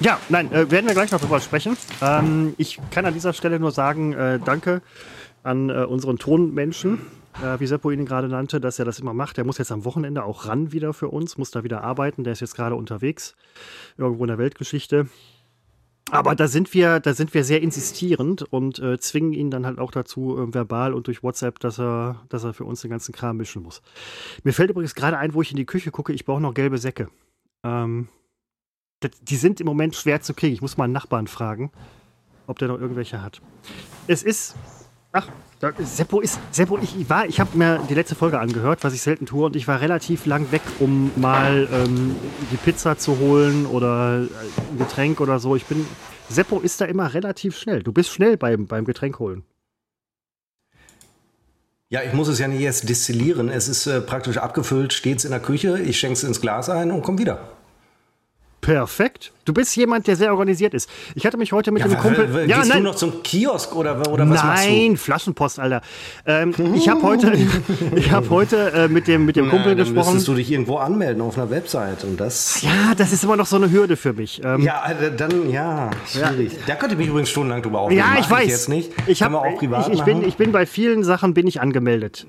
Ja, 0.00 0.18
nein, 0.30 0.50
äh, 0.52 0.70
werden 0.70 0.86
wir 0.86 0.94
gleich 0.94 1.10
noch 1.10 1.20
drüber 1.20 1.40
sprechen. 1.40 1.76
Ähm, 2.00 2.54
ich 2.56 2.80
kann 2.90 3.04
an 3.04 3.12
dieser 3.12 3.34
Stelle 3.34 3.60
nur 3.60 3.70
sagen, 3.70 4.14
äh, 4.14 4.38
danke 4.42 4.80
an 5.42 5.68
äh, 5.68 5.84
unseren 5.84 6.18
Tonmenschen, 6.18 7.00
äh, 7.42 7.60
wie 7.60 7.66
Seppo 7.66 7.90
ihn 7.90 8.06
gerade 8.06 8.28
nannte, 8.28 8.60
dass 8.60 8.78
er 8.78 8.84
das 8.84 8.98
immer 8.98 9.12
macht. 9.12 9.36
Der 9.36 9.44
muss 9.44 9.58
jetzt 9.58 9.72
am 9.72 9.84
Wochenende 9.84 10.24
auch 10.24 10.46
ran 10.46 10.72
wieder 10.72 10.94
für 10.94 11.08
uns, 11.08 11.36
muss 11.36 11.50
da 11.50 11.64
wieder 11.64 11.82
arbeiten. 11.82 12.24
Der 12.24 12.32
ist 12.32 12.40
jetzt 12.40 12.56
gerade 12.56 12.76
unterwegs, 12.76 13.34
irgendwo 13.98 14.24
in 14.24 14.28
der 14.28 14.38
Weltgeschichte. 14.38 15.08
Aber 16.10 16.34
da 16.34 16.48
sind 16.48 16.74
wir, 16.74 16.98
da 16.98 17.14
sind 17.14 17.32
wir 17.34 17.44
sehr 17.44 17.62
insistierend 17.62 18.42
und 18.42 18.78
äh, 18.80 18.98
zwingen 18.98 19.32
ihn 19.32 19.50
dann 19.50 19.64
halt 19.64 19.78
auch 19.78 19.92
dazu, 19.92 20.36
äh, 20.38 20.52
verbal 20.52 20.92
und 20.92 21.06
durch 21.06 21.22
WhatsApp, 21.22 21.60
dass 21.60 21.78
er, 21.78 22.22
dass 22.28 22.42
er 22.42 22.52
für 22.52 22.64
uns 22.64 22.80
den 22.80 22.90
ganzen 22.90 23.12
Kram 23.12 23.36
mischen 23.36 23.62
muss. 23.62 23.80
Mir 24.42 24.52
fällt 24.52 24.70
übrigens 24.70 24.94
gerade 24.94 25.18
ein, 25.18 25.34
wo 25.34 25.42
ich 25.42 25.50
in 25.52 25.56
die 25.56 25.66
Küche 25.66 25.90
gucke, 25.90 26.12
ich 26.12 26.24
brauche 26.24 26.40
noch 26.40 26.54
gelbe 26.54 26.78
Säcke. 26.78 27.08
Ähm, 27.64 28.08
die 29.22 29.36
sind 29.36 29.60
im 29.60 29.66
Moment 29.66 29.94
schwer 29.94 30.20
zu 30.20 30.34
kriegen. 30.34 30.52
Ich 30.52 30.62
muss 30.62 30.76
mal 30.76 30.84
einen 30.84 30.92
Nachbarn 30.92 31.26
fragen, 31.26 31.70
ob 32.46 32.58
der 32.58 32.68
noch 32.68 32.80
irgendwelche 32.80 33.22
hat. 33.22 33.40
Es 34.06 34.22
ist. 34.22 34.56
Ach, 35.12 35.26
Seppo 35.80 36.20
ist, 36.20 36.38
Seppo, 36.52 36.78
ich 36.78 37.10
war, 37.10 37.26
ich 37.26 37.40
habe 37.40 37.58
mir 37.58 37.80
die 37.88 37.94
letzte 37.94 38.14
Folge 38.14 38.38
angehört, 38.38 38.84
was 38.84 38.94
ich 38.94 39.02
selten 39.02 39.26
tue, 39.26 39.46
und 39.46 39.56
ich 39.56 39.66
war 39.66 39.80
relativ 39.80 40.24
lang 40.24 40.52
weg, 40.52 40.62
um 40.78 41.10
mal 41.16 41.68
ähm, 41.72 42.14
die 42.52 42.56
Pizza 42.56 42.96
zu 42.96 43.18
holen 43.18 43.66
oder 43.66 44.20
ein 44.20 44.78
Getränk 44.78 45.20
oder 45.20 45.40
so. 45.40 45.56
Ich 45.56 45.66
bin, 45.66 45.84
Seppo 46.28 46.60
ist 46.60 46.80
da 46.80 46.84
immer 46.84 47.12
relativ 47.12 47.58
schnell. 47.58 47.82
Du 47.82 47.92
bist 47.92 48.10
schnell 48.10 48.36
beim, 48.36 48.68
beim 48.68 48.84
Getränk 48.84 49.18
holen. 49.18 49.42
Ja, 51.88 52.02
ich 52.04 52.12
muss 52.12 52.28
es 52.28 52.38
ja 52.38 52.46
nicht 52.46 52.60
erst 52.60 52.88
destillieren. 52.88 53.48
Es 53.48 53.66
ist 53.66 53.88
äh, 53.88 54.00
praktisch 54.00 54.38
abgefüllt, 54.38 54.92
steht's 54.92 55.24
in 55.24 55.32
der 55.32 55.40
Küche, 55.40 55.80
ich 55.80 55.98
schenke 55.98 56.12
es 56.12 56.22
ins 56.22 56.40
Glas 56.40 56.70
ein 56.70 56.92
und 56.92 57.02
komm 57.02 57.18
wieder. 57.18 57.59
Perfekt. 58.70 59.32
Du 59.44 59.52
bist 59.52 59.74
jemand, 59.74 60.06
der 60.06 60.14
sehr 60.14 60.30
organisiert 60.30 60.74
ist. 60.74 60.88
Ich 61.16 61.26
hatte 61.26 61.36
mich 61.36 61.50
heute 61.52 61.72
mit 61.72 61.82
ja, 61.82 61.88
dem 61.88 61.98
Kumpel. 61.98 62.26
Gehst 62.28 62.48
ja, 62.48 62.64
nein. 62.64 62.84
du 62.84 62.90
noch 62.90 62.94
zum 62.94 63.20
Kiosk 63.24 63.74
oder, 63.74 64.08
oder 64.08 64.30
was 64.30 64.44
Nein, 64.44 64.96
Flaschenpost, 64.96 65.58
Alter. 65.58 65.82
Ähm, 66.24 66.54
ich 66.76 66.88
habe 66.88 67.02
heute, 67.02 67.32
ich 67.96 68.12
hab 68.12 68.30
heute 68.30 68.70
äh, 68.70 68.88
mit 68.88 69.08
dem, 69.08 69.24
mit 69.24 69.34
dem 69.34 69.48
Kumpel 69.48 69.72
Na, 69.72 69.74
dann 69.74 69.78
gesprochen. 69.78 70.14
Müsstest 70.14 70.28
du 70.28 70.34
dich 70.34 70.52
irgendwo 70.52 70.76
anmelden 70.76 71.20
auf 71.20 71.36
einer 71.36 71.50
Website 71.50 72.04
und 72.04 72.20
das. 72.20 72.62
Ja, 72.62 72.94
das 72.96 73.12
ist 73.12 73.24
immer 73.24 73.36
noch 73.36 73.46
so 73.46 73.56
eine 73.56 73.72
Hürde 73.72 73.96
für 73.96 74.12
mich. 74.12 74.40
Ähm, 74.44 74.62
ja, 74.62 74.88
äh, 74.88 75.16
dann 75.16 75.50
ja, 75.50 75.90
schwierig. 76.06 76.52
Ja. 76.52 76.58
Da 76.68 76.74
könnte 76.76 76.94
ich 76.94 76.98
mich 76.98 77.08
übrigens 77.08 77.30
stundenlang 77.30 77.62
drüber 77.62 77.80
aufregen. 77.80 78.04
Ja, 78.04 78.20
ich 78.20 78.28
Mach 78.28 78.38
weiß. 78.38 78.44
Ich 78.44 78.50
jetzt 78.52 78.68
nicht. 78.68 78.92
Ich, 79.08 79.22
hab, 79.24 79.32
ich, 79.46 79.92
ich 79.92 80.04
bin, 80.04 80.22
ich 80.22 80.36
bin 80.36 80.52
bei 80.52 80.64
vielen 80.64 81.02
Sachen 81.02 81.34
bin 81.34 81.48
ich 81.48 81.60
angemeldet. 81.60 82.24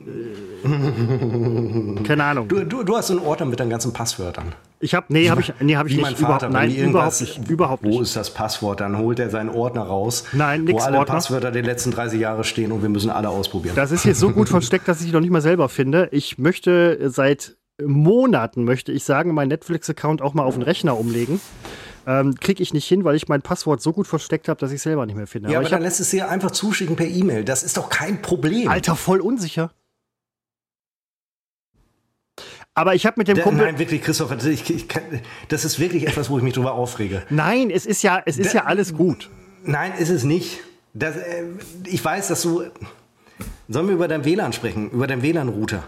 Keine 2.03 2.23
Ahnung. 2.23 2.47
Du, 2.47 2.63
du, 2.63 2.83
du 2.83 2.97
hast 2.97 3.07
so 3.07 3.17
einen 3.17 3.25
Ordner 3.25 3.45
mit 3.45 3.59
deinen 3.59 3.69
ganzen 3.69 3.93
Passwörtern. 3.93 4.53
Ich 4.79 4.95
habe, 4.95 5.05
nee, 5.09 5.29
habe 5.29 5.41
ich, 5.41 5.53
nee, 5.59 5.75
habe 5.75 5.89
ich 5.89 5.95
Wie 5.95 5.99
nicht. 6.01 6.05
mein 6.05 6.15
Vater, 6.15 6.47
überhaupt, 6.47 6.53
nein, 6.53 6.75
überhaupt 6.75 7.21
nicht. 7.21 7.49
Überhaupt 7.49 7.83
Wo 7.83 7.89
nicht. 7.89 8.01
ist 8.01 8.15
das 8.15 8.33
Passwort? 8.33 8.79
Dann 8.79 8.97
holt 8.97 9.19
er 9.19 9.29
seinen 9.29 9.49
Ordner 9.49 9.83
raus, 9.83 10.23
Nein, 10.33 10.67
wo 10.67 10.77
alle 10.79 10.97
Ordner. 10.97 11.13
Passwörter 11.15 11.51
der 11.51 11.61
letzten 11.63 11.91
30 11.91 12.19
Jahre 12.19 12.43
stehen 12.43 12.71
und 12.71 12.81
wir 12.81 12.89
müssen 12.89 13.11
alle 13.11 13.29
ausprobieren. 13.29 13.75
Das 13.75 13.91
ist 13.91 14.05
jetzt 14.05 14.19
so 14.19 14.31
gut 14.31 14.49
versteckt, 14.49 14.87
dass 14.87 14.99
ich 15.01 15.07
die 15.07 15.11
noch 15.13 15.19
nicht 15.21 15.29
mal 15.29 15.41
selber 15.41 15.69
finde. 15.69 16.09
Ich 16.11 16.37
möchte 16.39 17.09
seit 17.11 17.57
Monaten, 17.83 18.63
möchte 18.63 18.91
ich 18.91 19.03
sagen, 19.03 19.33
meinen 19.33 19.49
Netflix-Account 19.49 20.21
auch 20.21 20.33
mal 20.33 20.43
auf 20.43 20.55
den 20.55 20.63
Rechner 20.63 20.97
umlegen. 20.97 21.39
Ähm, 22.07 22.33
Kriege 22.39 22.63
ich 22.63 22.73
nicht 22.73 22.87
hin, 22.87 23.03
weil 23.03 23.15
ich 23.15 23.27
mein 23.27 23.43
Passwort 23.43 23.81
so 23.81 23.93
gut 23.93 24.07
versteckt 24.07 24.47
habe, 24.49 24.59
dass 24.59 24.71
ich 24.71 24.81
selber 24.81 25.05
nicht 25.05 25.15
mehr 25.15 25.27
finde. 25.27 25.51
ja, 25.51 25.59
aber 25.59 25.65
ich 25.65 25.71
dann 25.71 25.83
lässt 25.83 25.99
es 25.99 26.09
dir 26.09 26.29
einfach 26.29 26.49
zuschicken 26.49 26.95
per 26.95 27.05
E-Mail. 27.07 27.43
Das 27.43 27.61
ist 27.61 27.77
doch 27.77 27.89
kein 27.89 28.23
Problem. 28.23 28.67
Alter, 28.67 28.95
voll 28.95 29.19
unsicher. 29.19 29.71
Aber 32.73 32.95
ich 32.95 33.05
habe 33.05 33.15
mit 33.17 33.27
dem 33.27 33.35
Da- 33.35 33.43
Kumpel. 33.43 33.65
Nein, 33.65 33.79
wirklich, 33.79 34.01
Christopher, 34.01 34.35
das- 34.35 34.45
ich, 34.45 34.69
ich 34.69 34.87
kann, 34.87 35.03
das 35.49 35.65
ist 35.65 35.79
wirklich 35.79 36.07
etwas, 36.07 36.29
wo 36.29 36.37
ich 36.37 36.43
mich 36.43 36.53
drüber 36.53 36.73
aufrege. 36.73 37.23
Nein, 37.29 37.69
es 37.69 37.85
ist 37.85 38.01
ja, 38.01 38.21
es 38.25 38.37
ist 38.37 38.53
ja 38.53 38.65
alles 38.65 38.93
gut. 38.93 39.29
Nein, 39.63 39.91
ist 39.99 40.09
es 40.09 40.23
nicht. 40.23 40.59
Das, 40.93 41.15
äh, 41.17 41.43
ich 41.85 42.03
weiß, 42.03 42.29
dass 42.29 42.41
du. 42.41 42.63
Sollen 43.67 43.87
wir 43.87 43.95
über 43.95 44.07
dein 44.07 44.25
WLAN 44.25 44.53
sprechen? 44.53 44.89
Über 44.91 45.07
deinen 45.07 45.21
WLAN-Router? 45.21 45.83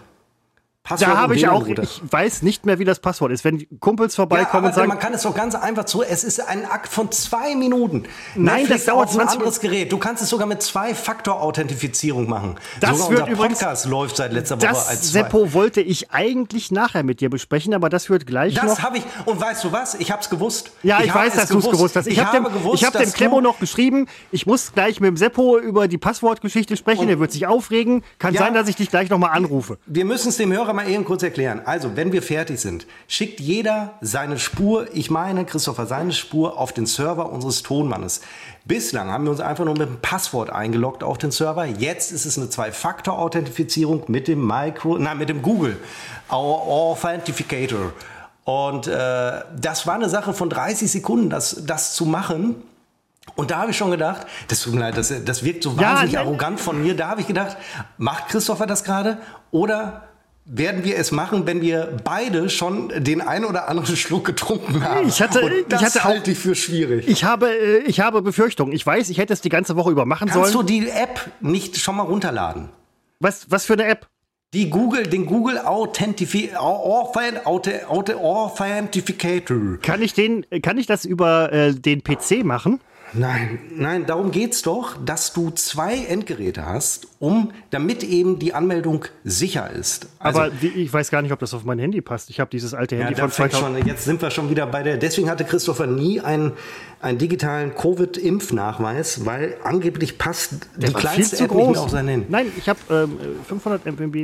Passwort 0.86 1.08
Da 1.12 1.14
und 1.14 1.20
habe 1.20 1.36
ich 1.38 1.48
auch, 1.48 1.66
ich 1.66 2.02
weiß 2.12 2.42
nicht 2.42 2.66
mehr, 2.66 2.78
wie 2.78 2.84
das 2.84 3.00
Passwort 3.00 3.32
ist. 3.32 3.46
Wenn 3.46 3.66
Kumpels 3.80 4.18
Ja, 4.18 4.24
vorbeikommen 4.24 4.66
aber 4.66 4.68
und 4.68 4.76
sagen, 4.76 4.88
man 4.90 5.00
kann 5.00 5.14
es 5.14 5.22
doch 5.22 5.34
ganz 5.34 5.56
einfach 5.56 5.86
zu. 5.86 6.04
Es 6.04 6.26
ist 6.26 6.46
ein 6.46 6.66
Akt 6.66 6.92
von 6.92 7.10
zwei 7.10 7.56
Minuten. 7.56 8.04
Nein, 8.36 8.66
das 8.68 8.84
dauert 8.84 9.08
auf 9.08 9.14
ein 9.14 9.20
20 9.28 9.36
anderes 9.38 9.60
Gerät. 9.62 9.94
Du 9.94 9.98
kannst 9.98 10.22
es 10.22 10.28
sogar 10.30 10.46
mit 10.46 10.62
Zwei-Faktor-Authentifizierung 10.62 12.28
machen. 12.28 12.56
Das 12.82 12.98
sogar 12.98 13.12
wird 13.20 13.30
übrigens- 13.30 13.60
Podcast 13.60 13.86
läuft 13.86 14.18
seit 14.18 14.34
letzter 14.34 14.58
Woche 14.58 14.68
als 14.68 14.88
das, 14.90 15.12
zwei. 15.12 15.20
Seppo, 15.24 15.54
wollte 15.54 15.80
ich 15.80 16.12
eigentlich 16.12 16.70
nachher 16.70 17.04
mit 17.04 17.22
dir 17.22 17.30
besprechen, 17.30 17.74
aber 17.74 17.88
das 17.88 18.10
wird 18.10 18.28
gleich 18.28 18.56
noch. 18.56 18.64
Das 18.66 18.82
habe 18.84 18.98
ich. 18.98 19.04
Und 19.24 19.40
weißt 19.40 19.64
du 19.64 19.72
was? 19.72 19.96
Ich 19.96 20.12
habe 20.12 20.22
es 20.22 20.30
gewusst. 20.30 20.72
Ja, 20.84 21.00
ich, 21.02 21.14
habe 21.14 21.26
weiß, 21.28 21.36
dass 21.36 21.48
du 21.48 21.60
es 21.60 21.70
gewusst 21.70 21.96
hast. 21.96 22.08
Ich, 22.08 22.20
habe 22.22 22.36
dem, 22.38 22.44
gewusst, 22.54 22.82
ich 22.82 22.86
hab 22.86 22.94
dem 22.94 23.32
du- 23.32 23.40
noch 23.40 23.58
geschrieben, 23.60 24.08
ich 24.32 24.46
muss 24.46 24.74
gleich 24.74 25.00
mit 25.00 25.08
dem 25.08 25.16
Seppo 25.18 25.58
über 25.60 25.88
die 25.88 25.98
Passwortgeschichte 25.98 26.76
sprechen, 26.76 27.08
der 27.08 27.20
wird 27.20 27.32
sich 27.32 27.48
aufregen. 27.48 28.04
Kann 28.20 28.34
Ja. 28.34 28.42
sein, 28.42 28.54
dass 28.54 28.68
ich 28.68 28.76
dich 28.76 28.90
gleich 28.90 29.10
nochmal 29.10 29.32
anrufe. 29.32 29.78
Wir 29.86 30.04
müssen 30.04 30.28
es 30.28 30.36
dem 30.38 30.52
Hörer 30.52 30.73
mal 30.74 30.88
eben 30.90 31.06
kurz 31.06 31.24
erklären. 31.24 31.62
Also, 31.66 31.96
wenn 31.96 32.12
wir 32.12 32.22
fertig 32.22 32.60
sind, 32.60 32.86
schickt 33.08 33.40
jeder 33.40 33.94
seine 34.02 34.38
Spur, 34.40 34.88
ich 34.94 35.10
meine, 35.10 35.46
Christopher, 35.46 35.86
seine 35.86 36.12
Spur 36.14 36.58
auf 36.58 36.74
den 36.74 36.86
Server 36.86 37.32
unseres 37.32 37.64
Tonmannes. 37.64 38.22
Bislang 38.66 39.12
haben 39.12 39.24
wir 39.26 39.32
uns 39.32 39.40
einfach 39.40 39.66
nur 39.66 39.78
mit 39.78 39.88
dem 39.90 40.00
Passwort 40.02 40.50
eingeloggt 40.50 41.04
auf 41.04 41.18
den 41.18 41.32
Server. 41.32 41.66
Jetzt 41.66 42.12
ist 42.12 42.26
es 42.26 42.38
eine 42.38 42.50
Zwei-Faktor-Authentifizierung 42.50 44.04
mit 44.08 44.28
dem 44.28 44.46
Micro, 44.46 44.98
nein, 44.98 45.18
mit 45.18 45.30
dem 45.30 45.42
Google 45.42 45.78
Authenticator. 46.30 47.94
Und 48.46 48.88
äh, 48.88 49.42
das 49.56 49.88
war 49.88 49.96
eine 49.96 50.10
Sache 50.10 50.34
von 50.34 50.50
30 50.50 50.92
Sekunden, 50.92 51.30
das, 51.30 51.64
das 51.66 51.94
zu 51.96 52.06
machen. 52.06 52.56
Und 53.36 53.52
da 53.52 53.60
habe 53.60 53.72
ich 53.72 53.78
schon 53.78 53.90
gedacht, 53.92 54.28
das 54.50 54.62
tut 54.62 54.74
mir 54.74 54.82
leid, 54.82 54.98
das, 54.98 55.14
das 55.24 55.44
wirkt 55.44 55.64
so 55.64 55.72
Ja, 55.72 55.92
wahnsinnig 55.92 56.14
nein. 56.16 56.26
arrogant 56.26 56.60
von 56.60 56.82
mir. 56.82 56.96
Da 56.96 57.08
habe 57.08 57.22
ich 57.22 57.28
gedacht, 57.28 57.56
macht 57.98 58.28
Christopher 58.28 58.66
das 58.66 58.84
gerade? 58.84 59.18
Oder 59.52 60.04
werden 60.46 60.84
wir 60.84 60.98
es 60.98 61.12
machen, 61.12 61.46
wenn 61.48 61.62
wir 61.62 61.98
beide 62.04 62.50
schon 62.50 62.92
den 62.98 63.22
ein 63.22 63.46
oder 63.46 63.70
anderen 63.70 63.96
Schluck 63.96 64.26
getrunken 64.26 64.84
haben? 64.84 65.08
Ich 65.08 65.22
hatte- 65.22 65.42
Und 65.42 65.52
ich 65.54 65.66
das 65.70 65.82
hatte 65.84 66.00
auch- 66.00 66.04
halte 66.06 66.32
ich 66.32 66.40
für 66.40 66.56
schwierig. 66.56 67.08
Ich 67.08 67.24
habe, 67.24 67.50
äh, 67.50 67.78
ich 67.80 68.00
habe 68.02 68.22
Befürchtungen. 68.22 68.74
Ich 68.74 68.86
weiß, 68.86 69.10
ich 69.10 69.18
hätte 69.18 69.34
es 69.34 69.42
die 69.42 69.50
ganze 69.50 69.76
Woche 69.76 69.92
über 69.92 70.06
machen 70.06 70.28
Kannst 70.30 70.52
sollen. 70.52 70.68
du 70.68 70.74
die 70.74 70.90
App 70.90 71.30
nicht 71.42 71.78
schon 71.78 71.96
mal 71.96 72.04
runterladen? 72.04 72.70
Was, 73.20 73.50
was 73.50 73.66
für 73.66 73.74
eine 73.74 73.86
App? 73.86 74.08
Die 74.54 74.70
Google, 74.70 75.04
den 75.08 75.26
Google 75.26 75.58
Authentifi 75.58 76.52
Authent- 76.56 77.46
Authent- 77.48 77.88
Authent- 77.90 78.20
Authentificator. 78.20 79.78
Kann 79.82 80.02
ich, 80.02 80.14
den, 80.14 80.46
kann 80.62 80.78
ich 80.78 80.86
das 80.86 81.06
über 81.06 81.52
äh, 81.52 81.74
den 81.74 82.04
PC 82.04 82.44
machen? 82.44 82.80
Nein, 83.16 83.60
nein, 83.76 84.06
darum 84.06 84.32
geht's 84.32 84.64
doch, 84.64 84.98
dass 85.04 85.34
du 85.34 85.52
zwei 85.52 85.98
Endgeräte 85.98 86.66
hast, 86.66 87.08
um, 87.20 87.52
damit 87.70 88.04
eben 88.04 88.40
die 88.40 88.54
Anmeldung 88.54 89.06
sicher 89.24 89.70
ist. 89.70 90.08
Also, 90.20 90.42
aber 90.42 90.62
wie, 90.62 90.68
ich 90.68 90.92
weiß 90.92 91.12
gar 91.12 91.22
nicht, 91.22 91.32
ob 91.32 91.40
das 91.40 91.54
auf 91.54 91.64
mein 91.64 91.80
Handy 91.80 92.02
passt. 92.02 92.30
Ich 92.30 92.40
habe 92.40 92.50
dieses 92.50 92.74
alte 92.74 92.96
ja, 92.96 93.04
Handy 93.04 93.16
da 93.16 93.24
von 93.24 93.32
fängt 93.32 93.52
2000. 93.52 93.80
schon, 93.80 93.88
jetzt 93.88 94.06
sind 94.06 94.22
wir 94.22 94.32
schon 94.32 94.50
wieder 94.50 94.66
bei 94.66 94.84
der. 94.84 94.98
Deswegen 94.98 95.30
hatte 95.30 95.46
Christopher 95.46 95.86
nie 95.86 96.22
einen, 96.22 96.54
einen 97.02 97.20
digitalen 97.20 97.76
Covid-Impfnachweis, 97.76 99.26
weil 99.26 99.58
angeblich 99.64 100.18
passt 100.18 100.68
die 100.76 100.82
war 100.82 100.88
viel 100.90 100.94
kleinste 100.94 101.36
App 101.36 101.42
nicht 101.44 101.52
groß. 101.52 101.72
mehr 101.72 101.82
auf 101.82 101.90
sein 101.92 102.08
Handy. 102.08 102.26
Nein, 102.30 102.48
ich 102.58 102.68
habe 102.68 102.80
ähm, 102.90 103.18
500 103.48 103.86
MB. 103.86 104.16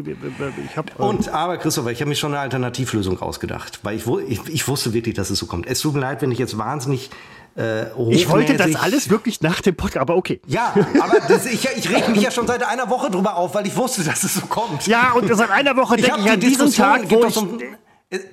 Ich 0.65 0.77
habe 0.77 0.89
ähm, 0.97 1.05
Und 1.05 1.29
aber 1.29 1.57
Christopher, 1.57 1.91
ich 1.91 2.01
habe 2.01 2.09
mir 2.09 2.15
schon 2.15 2.33
eine 2.33 2.41
Alternativlösung 2.41 3.21
ausgedacht, 3.21 3.79
weil 3.83 3.95
ich, 3.95 4.07
ich, 4.27 4.41
ich 4.49 4.67
wusste 4.67 4.93
wirklich, 4.93 5.13
dass 5.15 5.29
es 5.29 5.39
so 5.39 5.45
kommt. 5.45 5.67
Es 5.67 5.79
tut 5.79 5.93
mir 5.93 6.01
leid, 6.01 6.21
wenn 6.21 6.31
ich 6.31 6.39
jetzt 6.39 6.57
wahnsinnig 6.57 7.11
äh, 7.57 7.87
ich 8.09 8.29
wollte 8.29 8.55
das 8.55 8.75
alles 8.75 9.09
wirklich 9.09 9.41
nach 9.41 9.61
dem 9.61 9.75
Podcast, 9.75 10.01
aber 10.01 10.15
okay. 10.15 10.41
Ja, 10.47 10.73
aber 11.01 11.19
das, 11.27 11.45
ich, 11.45 11.67
ich 11.75 11.89
reg 11.89 12.07
mich 12.09 12.21
ja 12.21 12.31
schon 12.31 12.47
seit 12.47 12.63
einer 12.63 12.89
Woche 12.89 13.09
drüber 13.11 13.35
auf, 13.35 13.53
weil 13.53 13.67
ich 13.67 13.75
wusste, 13.75 14.03
dass 14.03 14.23
es 14.23 14.35
so 14.35 14.41
kommt. 14.41 14.87
Ja, 14.87 15.13
und 15.13 15.27
seit 15.35 15.49
einer 15.49 15.75
Woche 15.75 15.97
denke 15.97 16.11
hab 16.11 16.19
ich 16.25 16.31
an 16.31 16.39
diesen 16.39 16.71
Tag, 16.71 17.09
wo 17.09 17.25
ich. 17.25 17.33
so 17.33 17.41
ein, 17.41 17.59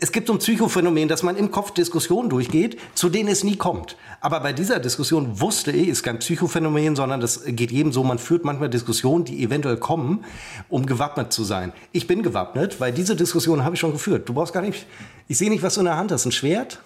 es 0.00 0.10
gibt 0.10 0.28
so 0.28 0.32
ein 0.32 0.38
Psychophänomen, 0.38 1.06
dass 1.06 1.22
man 1.22 1.36
im 1.36 1.50
Kopf 1.50 1.72
Diskussionen 1.72 2.30
durchgeht, 2.30 2.78
zu 2.94 3.10
denen 3.10 3.28
es 3.28 3.44
nie 3.44 3.56
kommt. 3.56 3.96
Aber 4.22 4.40
bei 4.40 4.54
dieser 4.54 4.78
Diskussion 4.78 5.38
wusste 5.38 5.70
ich, 5.70 5.88
ist 5.88 6.02
kein 6.02 6.18
Psychophänomen, 6.18 6.96
sondern 6.96 7.20
das 7.20 7.44
geht 7.44 7.70
jedem 7.70 7.92
so, 7.92 8.02
man 8.02 8.18
führt 8.18 8.42
manchmal 8.42 8.70
Diskussionen, 8.70 9.26
die 9.26 9.42
eventuell 9.42 9.76
kommen, 9.76 10.24
um 10.70 10.86
gewappnet 10.86 11.30
zu 11.30 11.44
sein. 11.44 11.74
Ich 11.92 12.06
bin 12.06 12.22
gewappnet, 12.22 12.80
weil 12.80 12.90
diese 12.90 13.16
Diskussion 13.16 13.64
habe 13.64 13.74
ich 13.74 13.80
schon 13.80 13.92
geführt. 13.92 14.26
Du 14.26 14.32
brauchst 14.32 14.54
gar 14.54 14.62
nicht, 14.62 14.86
ich 15.28 15.36
sehe 15.36 15.50
nicht, 15.50 15.62
was 15.62 15.74
du 15.74 15.80
in 15.80 15.86
der 15.86 15.98
Hand 15.98 16.10
hast, 16.10 16.24
ein 16.24 16.32
Schwert? 16.32 16.80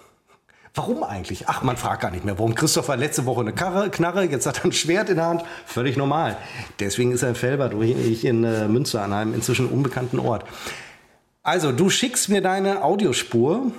Warum 0.73 1.03
eigentlich? 1.03 1.49
Ach, 1.49 1.63
man 1.63 1.75
fragt 1.75 2.01
gar 2.01 2.11
nicht 2.11 2.23
mehr. 2.23 2.39
Warum 2.39 2.55
Christopher 2.55 2.95
letzte 2.95 3.25
Woche 3.25 3.41
eine 3.41 3.51
Karre, 3.51 3.89
Knarre, 3.89 4.23
jetzt 4.23 4.45
hat 4.45 4.59
er 4.59 4.65
ein 4.65 4.71
Schwert 4.71 5.09
in 5.09 5.17
der 5.17 5.25
Hand? 5.25 5.43
Völlig 5.65 5.97
normal. 5.97 6.37
Deswegen 6.79 7.11
ist 7.11 7.23
er 7.23 7.29
in 7.29 7.35
Felbert, 7.35 7.75
wo 7.75 7.81
ich 7.81 8.23
in 8.23 8.45
äh, 8.45 8.69
Münster 8.69 9.01
an 9.01 9.11
einem 9.11 9.33
inzwischen 9.33 9.67
unbekannten 9.67 10.19
Ort. 10.19 10.45
Also, 11.43 11.73
du 11.73 11.89
schickst 11.89 12.29
mir 12.29 12.41
deine 12.41 12.83
Audiospur 12.83 13.71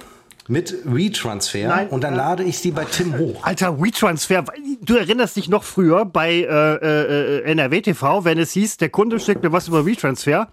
mit 0.49 0.75
Retransfer 0.85 1.69
Nein, 1.69 1.89
und 1.89 2.05
dann 2.05 2.15
äh, 2.15 2.17
lade 2.17 2.43
ich 2.43 2.59
sie 2.59 2.73
bei 2.73 2.85
Tim 2.85 3.17
hoch. 3.17 3.45
Alter, 3.45 3.81
WeTransfer. 3.81 4.45
Du 4.83 4.97
erinnerst 4.97 5.37
dich 5.37 5.49
noch 5.49 5.63
früher 5.63 6.05
bei 6.05 6.33
äh, 6.33 6.45
äh, 6.45 7.43
NRW 7.45 7.81
TV, 7.81 8.25
wenn 8.25 8.39
es 8.39 8.53
hieß, 8.53 8.77
der 8.79 8.89
Kunde 8.89 9.21
schickt 9.21 9.43
mir 9.43 9.53
was 9.53 9.69
über 9.69 9.87
WeTransfer. 9.87 10.49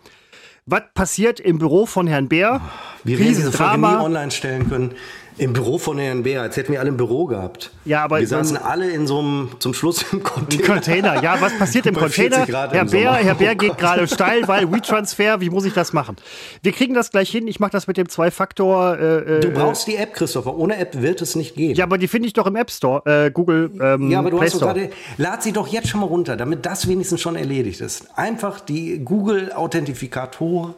Was 0.65 0.83
passiert 0.93 1.39
im 1.39 1.57
Büro 1.57 1.87
von 1.87 2.05
Herrn 2.05 2.27
Bär? 2.27 2.61
Wir 3.03 3.17
werden 3.17 3.29
diese 3.29 3.51
Folge 3.51 3.79
nie 3.79 3.85
online 3.85 4.29
stellen 4.29 4.69
können. 4.69 4.91
Im 5.39 5.53
Büro 5.53 5.77
von 5.77 5.97
Herrn 5.97 6.23
Bär, 6.23 6.41
als 6.41 6.57
hätten 6.57 6.73
wir 6.73 6.79
alle 6.81 6.89
im 6.89 6.97
Büro 6.97 7.25
gehabt. 7.25 7.71
Ja, 7.85 8.03
aber 8.03 8.19
wir 8.19 8.27
saßen 8.27 8.57
alle 8.57 8.89
in 8.91 9.07
so 9.07 9.19
einem, 9.19 9.49
zum 9.59 9.73
Schluss 9.73 10.05
im 10.11 10.21
Container. 10.21 10.63
Container. 10.67 11.23
Ja, 11.23 11.37
was 11.39 11.57
passiert 11.57 11.85
im 11.85 11.95
Container? 11.95 12.35
40 12.45 12.51
Grad 12.53 12.73
Herr 12.73 12.81
im 12.81 12.89
Bär, 12.89 13.03
Sommer. 13.13 13.17
Herr 13.23 13.35
Bär 13.35 13.51
Oh 13.53 13.55
geht 13.57 13.69
Gott. 13.69 13.77
gerade 13.79 14.07
steil, 14.07 14.47
weil 14.47 14.71
WeTransfer, 14.71 15.39
wie 15.41 15.49
muss 15.49 15.63
ich 15.65 15.73
das 15.73 15.93
machen? 15.93 16.17
Wir 16.61 16.73
kriegen 16.73 16.93
das 16.93 17.09
gleich 17.11 17.29
hin. 17.29 17.47
Ich 17.47 17.59
mache 17.59 17.71
das 17.71 17.87
mit 17.87 17.95
dem 17.97 18.09
Zwei-Faktor. 18.09 18.97
Äh, 18.99 19.39
Du 19.39 19.47
äh, 19.47 19.51
brauchst 19.51 19.87
die 19.87 19.95
App, 19.95 20.13
Christopher. 20.13 20.57
Ohne 20.57 20.77
App 20.77 21.01
wird 21.01 21.21
es 21.21 21.35
nicht 21.35 21.55
gehen. 21.55 21.73
ja, 21.75 21.85
aber 21.85 21.97
die 21.97 22.07
finde 22.09 22.27
ich 22.27 22.33
doch 22.33 22.45
im 22.45 22.55
App 22.57 22.69
Store, 22.69 23.25
äh, 23.27 23.31
Google 23.31 23.71
ähm, 23.81 24.11
Ja, 24.11 24.19
aber 24.19 24.31
du 24.31 24.37
Play 24.37 24.47
hast 24.47 24.55
doch 24.55 24.67
gerade, 24.67 24.89
lad 25.17 25.41
sie 25.41 25.53
doch 25.53 25.67
jetzt 25.67 25.87
schon 25.87 26.01
mal 26.01 26.07
runter, 26.07 26.35
damit 26.35 26.65
das 26.65 26.87
wenigstens 26.87 27.21
schon 27.21 27.35
erledigt 27.35 27.79
ist. 27.81 28.07
Einfach 28.17 28.59
die 28.59 28.99
Google-Authentifikator. 29.05 30.75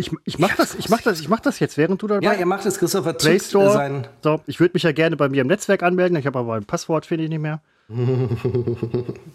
Ich, 0.00 0.10
ich 0.24 0.38
mach 0.38 0.54
das, 0.54 0.76
ich 0.76 0.88
mach 0.88 1.02
das, 1.02 1.20
ich 1.20 1.28
mach 1.28 1.40
das 1.40 1.58
jetzt, 1.58 1.76
während 1.76 2.00
du 2.00 2.06
dabei 2.06 2.24
Ja, 2.24 2.32
ihr 2.32 2.46
macht 2.46 2.64
es, 2.64 2.78
Christopher, 2.78 3.12
Play 3.14 3.38
Store. 3.40 3.72
sein. 3.72 4.06
So, 4.22 4.40
ich 4.46 4.60
würde 4.60 4.72
mich 4.74 4.84
ja 4.84 4.92
gerne 4.92 5.16
bei 5.16 5.28
mir 5.28 5.42
im 5.42 5.48
Netzwerk 5.48 5.82
anmelden. 5.82 6.16
Ich 6.16 6.26
habe 6.26 6.38
aber 6.38 6.54
ein 6.54 6.64
Passwort, 6.64 7.04
finde 7.04 7.24
ich 7.24 7.30
nicht 7.30 7.40
mehr. 7.40 7.60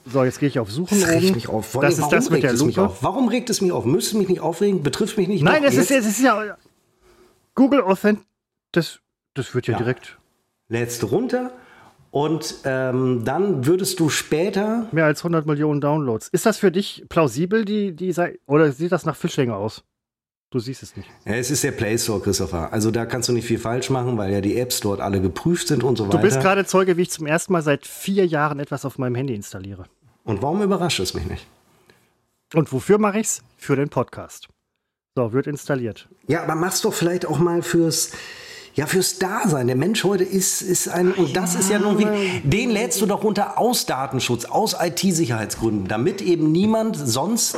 so, 0.05 0.23
jetzt 0.23 0.39
gehe 0.39 0.47
ich 0.47 0.59
auf 0.59 0.71
Suchen 0.71 0.99
Das 1.01 1.09
oben. 1.15 1.31
mich 1.33 1.49
auf. 1.49 1.77
Das 1.81 1.97
ist 1.97 2.11
das 2.11 2.11
warum 2.11 2.33
mit 2.33 2.43
der 2.43 2.51
regt 2.51 2.59
es 2.61 2.65
mich 2.65 2.75
Lupe. 2.75 2.87
auf? 2.89 3.03
Warum 3.03 3.27
regt 3.27 3.49
es 3.49 3.61
mich 3.61 3.71
auf? 3.71 3.83
Müsste 3.85 4.17
mich 4.17 4.29
nicht 4.29 4.41
aufregen? 4.41 4.83
Betrifft 4.83 5.17
mich 5.17 5.27
nicht? 5.27 5.43
Nein, 5.43 5.63
es 5.63 5.75
ist, 5.75 5.91
es 5.91 6.05
ist 6.05 6.21
ja 6.21 6.55
Google 7.55 7.81
Authent. 7.81 8.19
Das, 8.71 8.99
das 9.33 9.53
wird 9.53 9.67
ja, 9.67 9.73
Ja. 9.73 9.77
direkt 9.79 10.17
lädst 10.69 11.03
runter 11.11 11.51
und 12.11 12.55
ähm, 12.63 13.23
dann 13.25 13.65
würdest 13.65 13.99
du 13.99 14.09
später. 14.09 14.87
mehr 14.91 15.05
als 15.05 15.19
100 15.21 15.45
Millionen 15.45 15.81
Downloads. 15.81 16.29
Ist 16.29 16.45
das 16.45 16.57
für 16.57 16.71
dich 16.71 17.05
plausibel, 17.09 17.65
die, 17.65 17.91
die 17.95 18.11
Sei- 18.13 18.39
oder 18.45 18.71
sieht 18.71 18.91
das 18.91 19.05
nach 19.05 19.15
Phishing 19.15 19.51
aus? 19.51 19.83
Du 20.53 20.59
siehst 20.59 20.83
es 20.83 20.95
nicht. 20.95 21.09
Ja, 21.25 21.33
es 21.33 21.49
ist 21.49 21.63
der 21.63 21.71
Play 21.71 21.97
Store, 21.97 22.19
Christopher. 22.19 22.71
Also 22.71 22.91
da 22.91 23.07
kannst 23.07 23.27
du 23.27 23.33
nicht 23.33 23.47
viel 23.47 23.57
falsch 23.57 23.89
machen, 23.89 24.19
weil 24.19 24.31
ja 24.31 24.39
die 24.39 24.55
Apps 24.59 24.81
dort 24.81 25.01
alle 25.01 25.19
geprüft 25.19 25.67
sind 25.67 25.83
und 25.83 25.97
so 25.97 26.05
weiter. 26.05 26.17
Du 26.19 26.23
bist 26.23 26.39
gerade 26.41 26.63
Zeuge, 26.63 26.95
wie 26.95 27.01
ich 27.01 27.09
zum 27.09 27.25
ersten 27.25 27.53
Mal 27.53 27.63
seit 27.63 27.87
vier 27.87 28.27
Jahren 28.27 28.59
etwas 28.59 28.85
auf 28.85 28.99
meinem 28.99 29.15
Handy 29.15 29.33
installiere. 29.33 29.85
und 30.25 30.43
warum 30.43 30.61
überrascht 30.61 30.99
es 30.99 31.15
mich 31.15 31.25
nicht? 31.25 31.47
Und 32.53 32.71
wofür 32.71 32.99
mache 32.99 33.19
ich's? 33.19 33.41
Für 33.57 33.75
den 33.75 33.89
Podcast. 33.89 34.47
So, 35.15 35.33
wird 35.33 35.47
installiert. 35.47 36.07
Ja, 36.27 36.43
aber 36.43 36.53
mach's 36.53 36.81
doch 36.81 36.93
vielleicht 36.93 37.25
auch 37.25 37.39
mal 37.39 37.63
fürs. 37.63 38.11
Ja, 38.75 38.85
fürs 38.85 39.17
Dasein. 39.17 39.65
Der 39.67 39.75
Mensch 39.75 40.03
heute 40.03 40.23
ist, 40.23 40.61
ist 40.61 40.87
ein, 40.87 41.13
und 41.13 41.35
das 41.35 41.55
ist 41.55 41.69
ja 41.71 41.79
nun 41.79 41.97
wie, 41.99 42.41
den 42.43 42.69
lädst 42.69 43.01
du 43.01 43.07
doch 43.07 43.23
runter 43.23 43.57
aus 43.59 43.87
Datenschutz, 43.87 44.45
aus 44.45 44.75
IT-Sicherheitsgründen, 44.79 45.87
damit 45.87 46.21
eben 46.21 46.51
niemand 46.51 46.95
sonst 46.95 47.57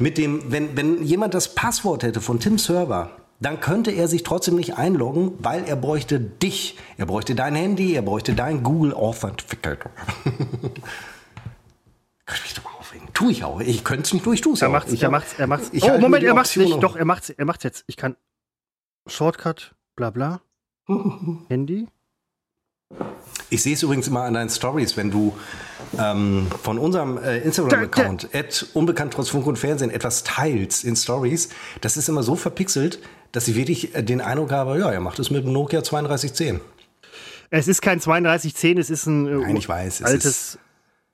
mit 0.00 0.18
dem, 0.18 0.50
wenn, 0.50 0.76
wenn 0.76 1.02
jemand 1.02 1.34
das 1.34 1.54
Passwort 1.54 2.02
hätte 2.02 2.20
von 2.20 2.40
Tim 2.40 2.58
Server, 2.58 3.10
dann 3.40 3.60
könnte 3.60 3.90
er 3.90 4.08
sich 4.08 4.22
trotzdem 4.22 4.56
nicht 4.56 4.76
einloggen, 4.76 5.32
weil 5.38 5.64
er 5.64 5.76
bräuchte 5.76 6.20
dich. 6.20 6.76
Er 6.98 7.06
bräuchte 7.06 7.34
dein 7.34 7.54
Handy, 7.54 7.94
er 7.94 8.02
bräuchte 8.02 8.34
dein 8.34 8.62
Google 8.62 8.92
Authenticator. 8.94 9.90
Könnte 12.26 12.42
mich 12.44 12.54
doch 12.54 12.64
mal 12.64 12.70
aufregen. 12.78 13.08
Tu 13.12 13.30
ich 13.30 13.42
auch. 13.42 13.60
Ich 13.60 13.82
könnte 13.82 14.02
es 14.02 14.12
nicht 14.12 14.24
durch, 14.24 14.40
tu 14.40 14.52
es 14.52 14.62
Er 14.62 14.68
macht's, 14.68 14.92
er 14.92 15.10
macht's, 15.10 15.34
er 15.36 15.48
macht's. 15.48 15.70
oh, 15.82 15.98
Moment, 15.98 16.22
er 16.22 16.34
macht's 16.34 16.54
nicht. 16.54 16.80
Doch, 16.80 16.94
er 16.94 17.04
macht's, 17.04 17.30
er 17.30 17.44
macht's 17.44 17.64
jetzt. 17.64 17.82
Ich 17.88 17.96
kann 17.96 18.14
Shortcut, 19.06 19.74
bla 19.96 20.10
bla. 20.10 20.40
Handy. 21.48 21.88
Ich 23.50 23.62
sehe 23.62 23.74
es 23.74 23.82
übrigens 23.82 24.06
immer 24.08 24.22
an 24.22 24.34
deinen 24.34 24.48
Stories, 24.48 24.96
wenn 24.96 25.10
du 25.10 25.36
ähm, 25.98 26.46
von 26.62 26.78
unserem 26.78 27.18
äh, 27.18 27.38
Instagram-Account, 27.38 28.28
unbekannt 28.74 29.12
trotz 29.12 29.28
Funk 29.28 29.46
und 29.46 29.58
Fernsehen, 29.58 29.90
etwas 29.90 30.22
teilst 30.22 30.84
in 30.84 30.94
Stories. 30.94 31.48
Das 31.80 31.96
ist 31.96 32.08
immer 32.08 32.22
so 32.22 32.36
verpixelt, 32.36 33.00
dass 33.32 33.48
ich 33.48 33.56
wirklich 33.56 33.94
äh, 33.94 34.02
den 34.02 34.20
Eindruck 34.20 34.52
habe, 34.52 34.78
ja, 34.78 34.90
er 34.90 35.00
macht 35.00 35.18
es 35.18 35.30
mit 35.30 35.44
dem 35.44 35.52
Nokia 35.52 35.82
3210. 35.82 36.60
Es 37.50 37.66
ist 37.66 37.82
kein 37.82 37.98
3210, 37.98 38.78
es 38.78 38.90
ist 38.90 39.06
ein 39.06 39.26
äh, 39.26 39.30
Nein, 39.30 39.56
ich 39.56 39.68
weiß, 39.68 40.02
altes. 40.02 40.58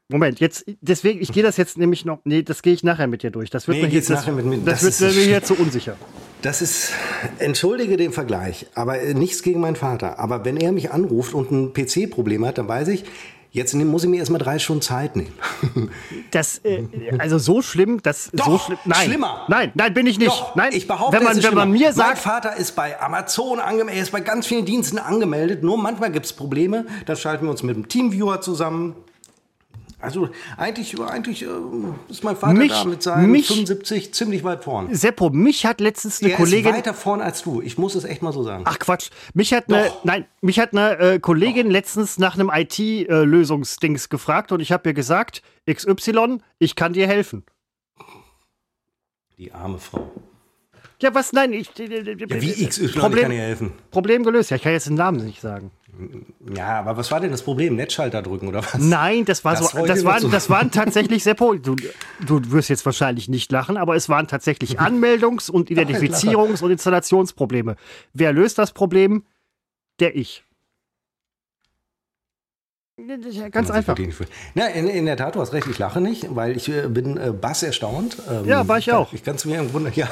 Moment, 0.09 0.38
jetzt, 0.38 0.64
deswegen, 0.81 1.21
ich 1.21 1.33
gehe 1.33 1.42
das 1.42 1.57
jetzt 1.57 1.79
nämlich 1.79 2.05
noch, 2.05 2.21
nee, 2.23 2.42
das 2.42 2.62
gehe 2.62 2.73
ich 2.73 2.85
nachher 2.85 3.09
mit 3.09 3.25
dir 3.25 3.33
durch. 3.33 3.51
Das 3.51 3.66
wird 3.66 3.79
nee, 3.79 3.87
mir 3.87 3.92
jetzt, 3.92 4.09
das, 4.09 4.25
mit, 4.29 4.45
mit, 4.45 4.66
das, 4.66 4.83
das 4.83 5.01
wird 5.01 5.16
mir 5.16 5.25
hier 5.25 5.42
zu 5.42 5.55
unsicher. 5.55 5.97
Das 6.42 6.62
ist, 6.62 6.92
entschuldige 7.38 7.97
den 7.97 8.12
Vergleich, 8.12 8.66
aber 8.75 9.01
äh, 9.01 9.14
nichts 9.14 9.42
gegen 9.42 9.61
meinen 9.61 9.75
Vater. 9.75 10.21
Aber 10.21 10.45
wenn 10.45 10.57
er 10.57 10.71
mich 10.71 10.92
anruft 10.92 11.35
und 11.35 11.51
ein 11.51 11.73
PC-Problem 11.73 12.47
hat, 12.47 12.59
dann 12.59 12.69
weiß 12.69 12.88
ich, 12.88 13.05
Jetzt 13.57 13.73
muss 13.73 14.05
ich 14.05 14.11
mir 14.11 14.19
erstmal 14.19 14.40
drei 14.40 14.59
Stunden 14.59 14.83
Zeit 14.83 15.16
nehmen. 15.16 15.33
Das, 16.31 16.59
äh, 16.59 16.83
also 17.19 17.38
so 17.38 17.62
schlimm, 17.62 18.03
das 18.03 18.31
Doch, 18.35 18.47
so 18.47 18.59
schlimm. 18.59 18.79
Nein, 18.85 19.07
schlimmer. 19.07 19.47
Nein, 19.49 19.73
nein, 19.75 19.95
bin 19.95 20.07
ich 20.07 20.19
nicht. 20.19 20.29
Doch, 20.29 20.55
nein, 20.55 20.73
ich 20.75 20.87
behaupte, 20.87 21.16
wenn 21.16 21.25
man, 21.25 21.42
wenn 21.42 21.55
man 21.55 21.71
mir 21.71 21.95
sagt, 21.95 22.09
mein 22.09 22.16
Vater 22.19 22.57
ist 22.57 22.77
bei 22.77 23.01
Amazon 23.01 23.59
angemeldet, 23.59 23.97
er 23.97 24.03
ist 24.03 24.12
bei 24.12 24.21
ganz 24.21 24.47
vielen 24.47 24.66
Diensten 24.66 24.99
angemeldet. 24.99 25.62
Nur 25.62 25.79
manchmal 25.79 26.12
gibt 26.12 26.27
es 26.27 26.35
Probleme. 26.35 26.85
Da 27.07 27.16
schalten 27.16 27.47
wir 27.47 27.51
uns 27.51 27.62
mit 27.62 27.77
dem 27.77 27.88
Teamviewer 27.88 28.42
zusammen. 28.42 28.95
Also 29.98 30.28
eigentlich, 30.59 31.00
eigentlich 31.00 31.42
äh, 31.42 31.48
ist 32.09 32.22
mein 32.22 32.37
Vater 32.37 32.52
mich, 32.52 32.70
da 32.70 32.85
mit 32.85 33.02
seinen 33.02 33.30
mich, 33.30 33.46
75 33.46 34.12
ziemlich 34.12 34.44
weit 34.44 34.62
vorn. 34.62 34.94
Seppo, 34.94 35.30
mich 35.30 35.64
hat 35.64 35.80
letztens 35.80 36.22
eine 36.22 36.32
er 36.32 36.37
Kollegin. 36.37 36.70
Ist 36.70 36.76
weiter 36.78 36.94
vorn 36.94 37.22
als 37.22 37.42
du. 37.42 37.62
Ich 37.62 37.78
muss 37.78 37.94
es 37.94 38.04
echt 38.04 38.20
mal 38.20 38.32
so 38.32 38.42
sagen. 38.42 38.64
Ach 38.66 38.78
Quatsch. 38.78 39.09
Mich 39.32 39.54
hat 39.54 39.72
eine, 39.72 39.90
nein, 40.04 40.26
mich 40.42 40.59
hat 40.59 40.72
eine 40.72 40.98
äh, 40.98 41.18
Kollegin 41.18 41.66
Doch. 41.66 41.72
letztens 41.72 42.18
nach 42.18 42.35
einem 42.35 42.50
IT-Lösungsdings 42.52 44.04
äh, 44.04 44.09
gefragt 44.09 44.52
und 44.52 44.61
ich 44.61 44.70
habe 44.70 44.90
ihr 44.90 44.94
gesagt, 44.94 45.42
XY, 45.70 46.40
ich 46.59 46.76
kann 46.76 46.92
dir 46.92 47.06
helfen. 47.06 47.44
Die 49.38 49.52
arme 49.52 49.78
Frau. 49.78 50.11
Ja, 51.00 51.14
was? 51.14 51.32
Nein, 51.32 51.52
ich. 51.52 51.70
Ja, 51.76 52.40
wie 52.40 52.66
XY 52.66 52.98
Problem, 52.98 53.22
kann 53.22 53.30
dir 53.30 53.40
helfen? 53.40 53.72
Problem 53.90 54.24
gelöst. 54.24 54.50
Ja, 54.50 54.56
ich 54.56 54.62
kann 54.62 54.72
jetzt 54.72 54.87
den 54.87 54.94
Namen 54.94 55.24
nicht 55.24 55.40
sagen. 55.40 55.70
Ja, 56.54 56.80
aber 56.80 56.96
was 56.96 57.11
war 57.11 57.20
denn 57.20 57.30
das 57.30 57.42
Problem? 57.42 57.76
Netzschalter 57.76 58.22
drücken 58.22 58.48
oder 58.48 58.62
was? 58.62 58.78
Nein, 58.78 59.24
das 59.24 59.44
war 59.44 59.54
das 59.54 59.70
so. 59.70 59.87
Das 59.87 60.04
waren, 60.04 60.20
so. 60.20 60.28
das 60.28 60.48
waren 60.50 60.70
tatsächlich, 60.70 61.22
Seppo, 61.22 61.54
du, 61.54 61.76
du 62.24 62.50
wirst 62.50 62.68
jetzt 62.68 62.85
wahrscheinlich 62.87 63.28
nicht 63.28 63.50
lachen, 63.52 63.76
aber 63.76 63.96
es 63.96 64.09
waren 64.09 64.26
tatsächlich 64.26 64.80
Anmeldungs- 64.80 65.50
und 65.50 65.70
Identifizierungs- 65.70 66.62
und 66.62 66.70
Installationsprobleme. 66.70 67.76
Wer 68.12 68.32
löst 68.32 68.59
das 68.59 68.72
Problem? 68.72 69.24
Der 70.00 70.16
ich. 70.16 70.45
Ganz 73.50 73.70
einfach. 73.70 73.94
Na, 74.54 74.68
in, 74.68 74.87
in, 74.88 75.04
der 75.04 75.18
Tat, 75.18 75.35
du 75.35 75.40
hast 75.40 75.52
recht, 75.52 75.66
ich 75.66 75.78
lache 75.78 76.00
nicht, 76.00 76.35
weil 76.35 76.56
ich 76.56 76.70
äh, 76.70 76.88
bin 76.88 77.18
äh, 77.18 77.30
bass 77.30 77.62
erstaunt. 77.62 78.16
Ähm, 78.26 78.48
ja, 78.48 78.66
war 78.66 78.78
ich 78.78 78.90
auch. 78.90 79.12
Ich 79.12 79.22
kann 79.22 79.37
es 79.37 79.44
mir 79.44 79.59
im 79.59 79.70
Grunde, 79.70 79.92
ja, 79.94 80.09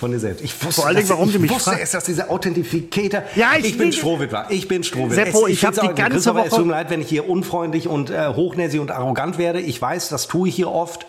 von 0.00 0.10
dir 0.10 0.18
selbst. 0.18 0.42
Ich 0.42 0.54
wusste, 0.64 0.80
Vor 0.80 0.86
allen 0.86 0.96
Dingen, 0.96 1.10
warum 1.10 1.28
ich, 1.28 1.34
du 1.34 1.40
mich 1.40 1.50
wusste 1.50 1.72
erst, 1.78 1.92
dass 1.92 2.04
dieser 2.04 2.30
Authentificator. 2.30 3.24
Ja, 3.36 3.50
ich, 3.58 3.66
ich 3.66 3.78
bin 3.78 3.92
Strohwitwer. 3.92 4.46
Ich 4.48 4.66
bin 4.66 4.82
Strohwitwer. 4.82 5.26
Seppo, 5.26 5.46
ich, 5.46 5.52
ich 5.52 5.64
habe 5.66 5.78
die 5.78 5.94
ganze 5.94 6.34
Woche. 6.34 6.46
Es 6.46 6.54
tut 6.54 6.64
mir 6.64 6.72
leid, 6.72 6.88
wenn 6.88 7.02
ich 7.02 7.08
hier 7.10 7.28
unfreundlich 7.28 7.86
und 7.86 8.08
äh, 8.08 8.28
hochnäsig 8.28 8.80
und 8.80 8.90
arrogant 8.90 9.36
werde. 9.36 9.60
Ich 9.60 9.82
weiß, 9.82 10.08
das 10.08 10.26
tue 10.26 10.48
ich 10.48 10.54
hier 10.54 10.70
oft. 10.70 11.04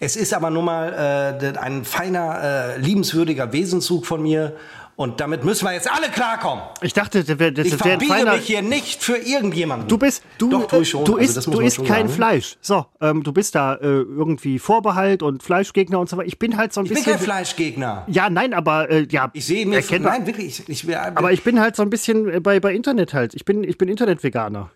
Es 0.00 0.16
ist 0.16 0.34
aber 0.34 0.50
nun 0.50 0.64
mal 0.64 1.38
äh, 1.40 1.58
ein 1.58 1.84
feiner, 1.84 2.74
äh, 2.74 2.78
liebenswürdiger 2.78 3.52
Wesenszug 3.52 4.04
von 4.04 4.20
mir. 4.20 4.56
Und 4.96 5.20
damit 5.20 5.44
müssen 5.44 5.64
wir 5.64 5.72
jetzt 5.72 5.90
alle 5.90 6.08
klarkommen. 6.08 6.62
Ich 6.80 6.92
dachte, 6.92 7.24
das 7.24 7.38
wäre 7.38 7.52
das 7.52 7.66
Ich 7.66 7.84
wär 7.84 8.00
feiner... 8.00 8.34
mich 8.36 8.46
hier 8.46 8.62
nicht 8.62 9.02
für 9.02 9.16
irgendjemanden. 9.16 9.88
Du 9.88 9.98
bist, 9.98 10.22
du, 10.38 10.50
Doch, 10.50 10.66
du, 10.68 10.84
schon. 10.84 11.04
du 11.04 11.16
isst, 11.16 11.36
also 11.36 11.50
du 11.50 11.60
isst 11.60 11.78
kein 11.78 12.06
sagen. 12.06 12.08
Fleisch. 12.10 12.56
So, 12.60 12.86
ähm, 13.00 13.24
du 13.24 13.32
bist 13.32 13.56
da 13.56 13.74
äh, 13.74 13.80
irgendwie 13.82 14.60
Vorbehalt 14.60 15.24
und 15.24 15.42
Fleischgegner 15.42 15.98
und 15.98 16.08
so 16.08 16.16
weiter. 16.16 16.28
Ich 16.28 16.38
bin 16.38 16.56
halt 16.56 16.72
so 16.72 16.80
ein 16.80 16.86
ich 16.86 16.92
bisschen. 16.92 17.00
Ich 17.00 17.06
bin 17.06 17.14
kein 17.16 17.24
Fleischgegner. 17.24 18.04
Ja, 18.06 18.30
nein, 18.30 18.54
aber 18.54 18.88
äh, 18.88 19.06
ja. 19.10 19.30
Ich 19.32 19.46
sehe 19.46 19.66
mir, 19.66 19.82
nein, 19.98 20.26
wirklich. 20.26 20.68
Ich, 20.68 20.86
ich, 20.86 20.96
aber 20.96 21.32
ich 21.32 21.42
bin 21.42 21.58
halt 21.58 21.74
so 21.74 21.82
ein 21.82 21.90
bisschen 21.90 22.28
äh, 22.28 22.40
bei, 22.40 22.60
bei 22.60 22.72
Internet 22.72 23.14
halt. 23.14 23.34
Ich 23.34 23.44
bin, 23.44 23.64
ich 23.64 23.78
bin 23.78 23.88
Internet-Veganer. 23.88 24.70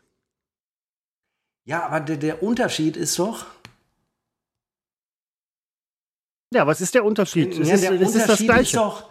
Ja, 1.65 1.85
aber 1.87 2.01
der, 2.01 2.17
der 2.17 2.43
Unterschied 2.43 2.97
ist 2.97 3.19
doch, 3.19 3.45
ja, 6.51 6.67
was 6.67 6.81
ist 6.81 6.95
der 6.95 7.05
Unterschied? 7.05 7.55
Ja, 7.55 7.75
es, 7.75 7.83
ist, 7.83 7.91
es 7.91 8.15
ist 8.15 8.29
das 8.29 8.39
Gleiche. 8.39 8.63
Ist 8.63 8.77
doch, 8.77 9.11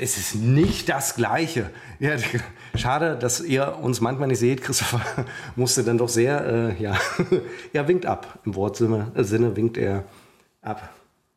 es 0.00 0.18
ist 0.18 0.34
nicht 0.36 0.88
das 0.88 1.16
Gleiche. 1.16 1.70
Ja, 1.98 2.16
schade, 2.76 3.16
dass 3.18 3.40
ihr 3.40 3.76
uns 3.82 4.00
manchmal 4.00 4.28
nicht 4.28 4.38
seht. 4.38 4.62
Christopher 4.62 5.00
musste 5.56 5.82
dann 5.82 5.98
doch 5.98 6.08
sehr, 6.08 6.74
äh, 6.78 6.82
ja, 6.82 6.96
er 7.72 7.88
winkt 7.88 8.06
ab. 8.06 8.38
Im 8.44 8.54
Wortsinne 8.54 9.10
äh, 9.16 9.24
Sinne 9.24 9.56
winkt 9.56 9.76
er 9.76 10.04
ab. 10.62 10.90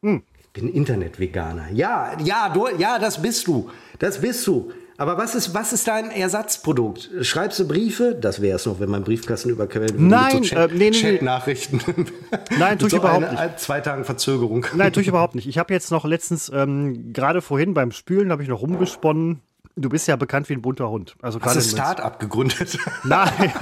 Hm. 0.04 0.22
Ich 0.40 0.50
bin 0.50 0.72
Internet-Veganer. 0.72 1.72
Ja, 1.72 2.16
ja, 2.24 2.50
du, 2.50 2.68
ja, 2.78 3.00
das 3.00 3.20
bist 3.20 3.48
du. 3.48 3.72
Das 3.98 4.22
bist 4.22 4.46
du. 4.46 4.72
Aber 5.00 5.18
was 5.18 5.36
ist, 5.36 5.54
was 5.54 5.74
ist 5.74 5.88
dein 5.88 6.10
Ersatzprodukt? 6.10 7.12
Schreibst 7.22 7.60
du 7.60 7.68
Briefe? 7.68 8.16
Das 8.20 8.42
wäre 8.42 8.56
es 8.56 8.66
noch, 8.66 8.80
wenn 8.80 8.90
mein 8.90 9.04
Briefkasten 9.04 9.50
überquellen 9.50 9.92
würde. 9.92 10.04
Nein, 10.04 10.44
so 10.44 10.56
äh, 10.56 10.68
nee, 10.72 10.90
nee, 10.90 10.92
Chat-Nachrichten. 10.92 11.82
Nein, 12.58 12.80
tue 12.80 12.88
ich 12.88 12.92
so 12.92 12.98
überhaupt 12.98 13.26
eine, 13.26 13.48
nicht. 13.48 13.60
Zwei 13.60 13.80
Tagen 13.80 14.06
Verzögerung. 14.06 14.66
Nein, 14.74 14.92
tue 14.92 15.02
ich 15.02 15.08
überhaupt 15.08 15.36
nicht. 15.36 15.48
Ich 15.48 15.60
habe 15.60 15.74
jetzt 15.74 15.92
noch 15.92 16.04
letztens, 16.04 16.52
ähm, 16.54 17.14
gerade 17.14 17.42
vorhin 17.42 17.76
beim 17.76 17.92
Spülen, 17.92 18.32
habe 18.32 18.42
ich 18.42 18.50
noch 18.50 18.62
rumgesponnen 18.62 19.42
Du 19.80 19.90
bist 19.90 20.08
ja 20.08 20.16
bekannt 20.16 20.50
wie 20.50 20.54
ein 20.54 20.62
bunter 20.64 20.90
Hund. 20.90 21.16
Also 21.22 21.40
Hast 21.40 21.56
du 21.56 21.62
Start-up 21.62 22.20
gegründet? 22.20 22.80
Nein. 23.04 23.30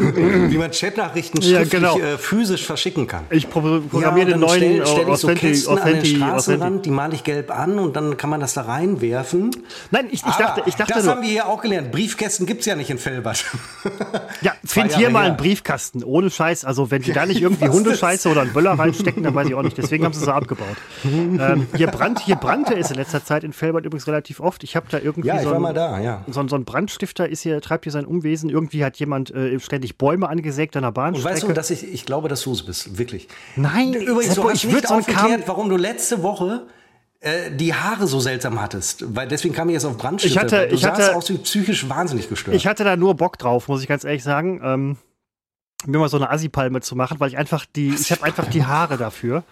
wie 0.50 0.58
man 0.58 0.70
Chatnachrichten 0.70 1.42
schriftlich 1.42 1.72
ja, 1.72 1.78
genau. 1.78 1.98
äh, 1.98 2.18
physisch 2.18 2.64
verschicken 2.64 3.06
kann. 3.06 3.24
Ich 3.30 3.48
programmiere 3.48 4.18
ja, 4.18 4.24
den 4.24 4.40
neuen 4.40 4.56
stell, 4.56 4.86
stell 4.86 5.08
ich 5.12 5.18
so 5.18 5.28
Kästen 5.28 5.78
an 5.78 5.92
den 5.92 6.04
Straßenrand, 6.04 6.86
die 6.86 6.90
male 6.90 7.14
ich 7.14 7.24
gelb 7.24 7.50
an 7.50 7.78
und 7.78 7.96
dann 7.96 8.16
kann 8.16 8.30
man 8.30 8.40
das 8.40 8.54
da 8.54 8.62
reinwerfen. 8.62 9.50
Nein, 9.90 10.06
ich, 10.10 10.24
ich 10.26 10.34
dachte, 10.34 10.62
ich 10.66 10.74
dachte 10.76 10.94
Das 10.94 11.04
nur, 11.04 11.14
haben 11.14 11.22
wir 11.22 11.28
hier 11.28 11.46
auch 11.46 11.60
gelernt. 11.60 11.92
Briefkästen 11.92 12.46
gibt 12.46 12.60
es 12.60 12.66
ja 12.66 12.76
nicht 12.76 12.90
in 12.90 12.98
Fellbad. 12.98 13.44
ja, 14.40 14.52
find 14.64 14.94
hier 14.96 15.10
mal 15.10 15.26
einen 15.26 15.36
Briefkasten. 15.36 16.02
Ohne 16.04 16.30
Scheiß. 16.30 16.64
Also 16.64 16.90
wenn 16.90 17.02
die 17.02 17.12
da 17.12 17.26
nicht 17.26 17.40
irgendwie 17.42 17.68
Hundescheiße 17.68 18.28
oder 18.28 18.42
einen 18.42 18.52
Böller 18.52 18.72
reinstecken, 18.72 19.22
dann 19.22 19.34
weiß 19.34 19.48
ich 19.48 19.54
auch 19.54 19.62
nicht. 19.62 19.76
Deswegen 19.76 20.04
haben 20.04 20.14
sie 20.14 20.24
sie 20.24 20.32
abgebaut. 20.32 20.76
ähm, 21.04 21.66
hier, 21.76 21.88
brand, 21.88 22.20
hier 22.20 22.36
brannte 22.36 22.74
es 22.74 22.90
in 22.90 22.96
letzter 22.96 23.24
Zeit 23.24 23.44
in 23.44 23.52
Fellbad 23.52 23.84
übrigens 23.84 24.06
relativ 24.06 24.40
oft. 24.40 24.64
Ich 24.64 24.76
habe 24.76 24.86
da 24.90 24.98
irgendwie 24.98 25.28
ja, 25.28 25.36
ich 25.36 25.42
so, 25.42 25.50
war 25.50 25.56
ein, 25.56 25.62
mal 25.62 25.74
da, 25.74 26.00
ja. 26.00 26.24
so, 26.28 26.46
so, 26.48 26.56
ein 26.56 26.64
Brandstifter 26.64 27.28
ist 27.28 27.42
hier, 27.42 27.60
treibt 27.60 27.84
hier 27.84 27.92
sein 27.92 28.06
Umwesen. 28.06 28.50
Irgendwie 28.50 28.84
hat 28.84 28.96
jemand 28.96 29.30
äh, 29.30 29.58
ständig 29.60 29.83
Bäume 29.92 30.28
angesägt 30.28 30.76
an 30.76 30.82
der 30.82 30.92
Bahnstrecke. 30.92 31.28
Und 31.28 31.34
weißt 31.34 31.48
du, 31.48 31.52
dass 31.52 31.70
ich, 31.70 31.84
ich 31.84 32.06
glaube, 32.06 32.28
dass 32.28 32.42
du 32.42 32.52
es 32.52 32.64
bist, 32.64 32.98
wirklich. 32.98 33.28
Nein, 33.56 33.92
übrigens, 33.92 34.34
Seppo, 34.34 34.48
du 34.48 34.50
hast 34.50 34.64
ich 34.64 34.72
nicht 34.72 34.90
aufgeklärt, 34.90 35.42
warum 35.46 35.68
du 35.68 35.76
letzte 35.76 36.22
Woche 36.22 36.66
äh, 37.20 37.50
die 37.50 37.74
Haare 37.74 38.06
so 38.06 38.20
seltsam 38.20 38.60
hattest. 38.60 39.04
Weil 39.14 39.28
deswegen 39.28 39.54
kam 39.54 39.68
ich 39.68 39.74
jetzt 39.74 39.84
auf 39.84 39.96
Brandstifter. 39.96 40.36
Ich 40.36 40.52
hatte, 40.52 40.68
du 40.68 40.74
ich 40.74 40.84
hatte, 40.84 41.16
aus 41.16 41.28
wie 41.30 41.38
psychisch 41.38 41.88
wahnsinnig 41.88 42.28
gestört. 42.28 42.56
Ich 42.56 42.66
hatte 42.66 42.84
da 42.84 42.96
nur 42.96 43.14
Bock 43.14 43.38
drauf, 43.38 43.68
muss 43.68 43.82
ich 43.82 43.88
ganz 43.88 44.04
ehrlich 44.04 44.22
sagen. 44.22 44.60
Ähm, 44.62 44.96
mir 45.86 45.98
mal 45.98 46.08
so 46.08 46.16
eine 46.16 46.30
Assi-Palme 46.30 46.80
zu 46.80 46.96
machen, 46.96 47.20
weil 47.20 47.28
ich 47.28 47.38
einfach 47.38 47.66
die, 47.66 47.94
ich 47.94 48.10
habe 48.10 48.22
einfach 48.24 48.48
die 48.48 48.64
Haare 48.64 48.96
dafür. 48.96 49.44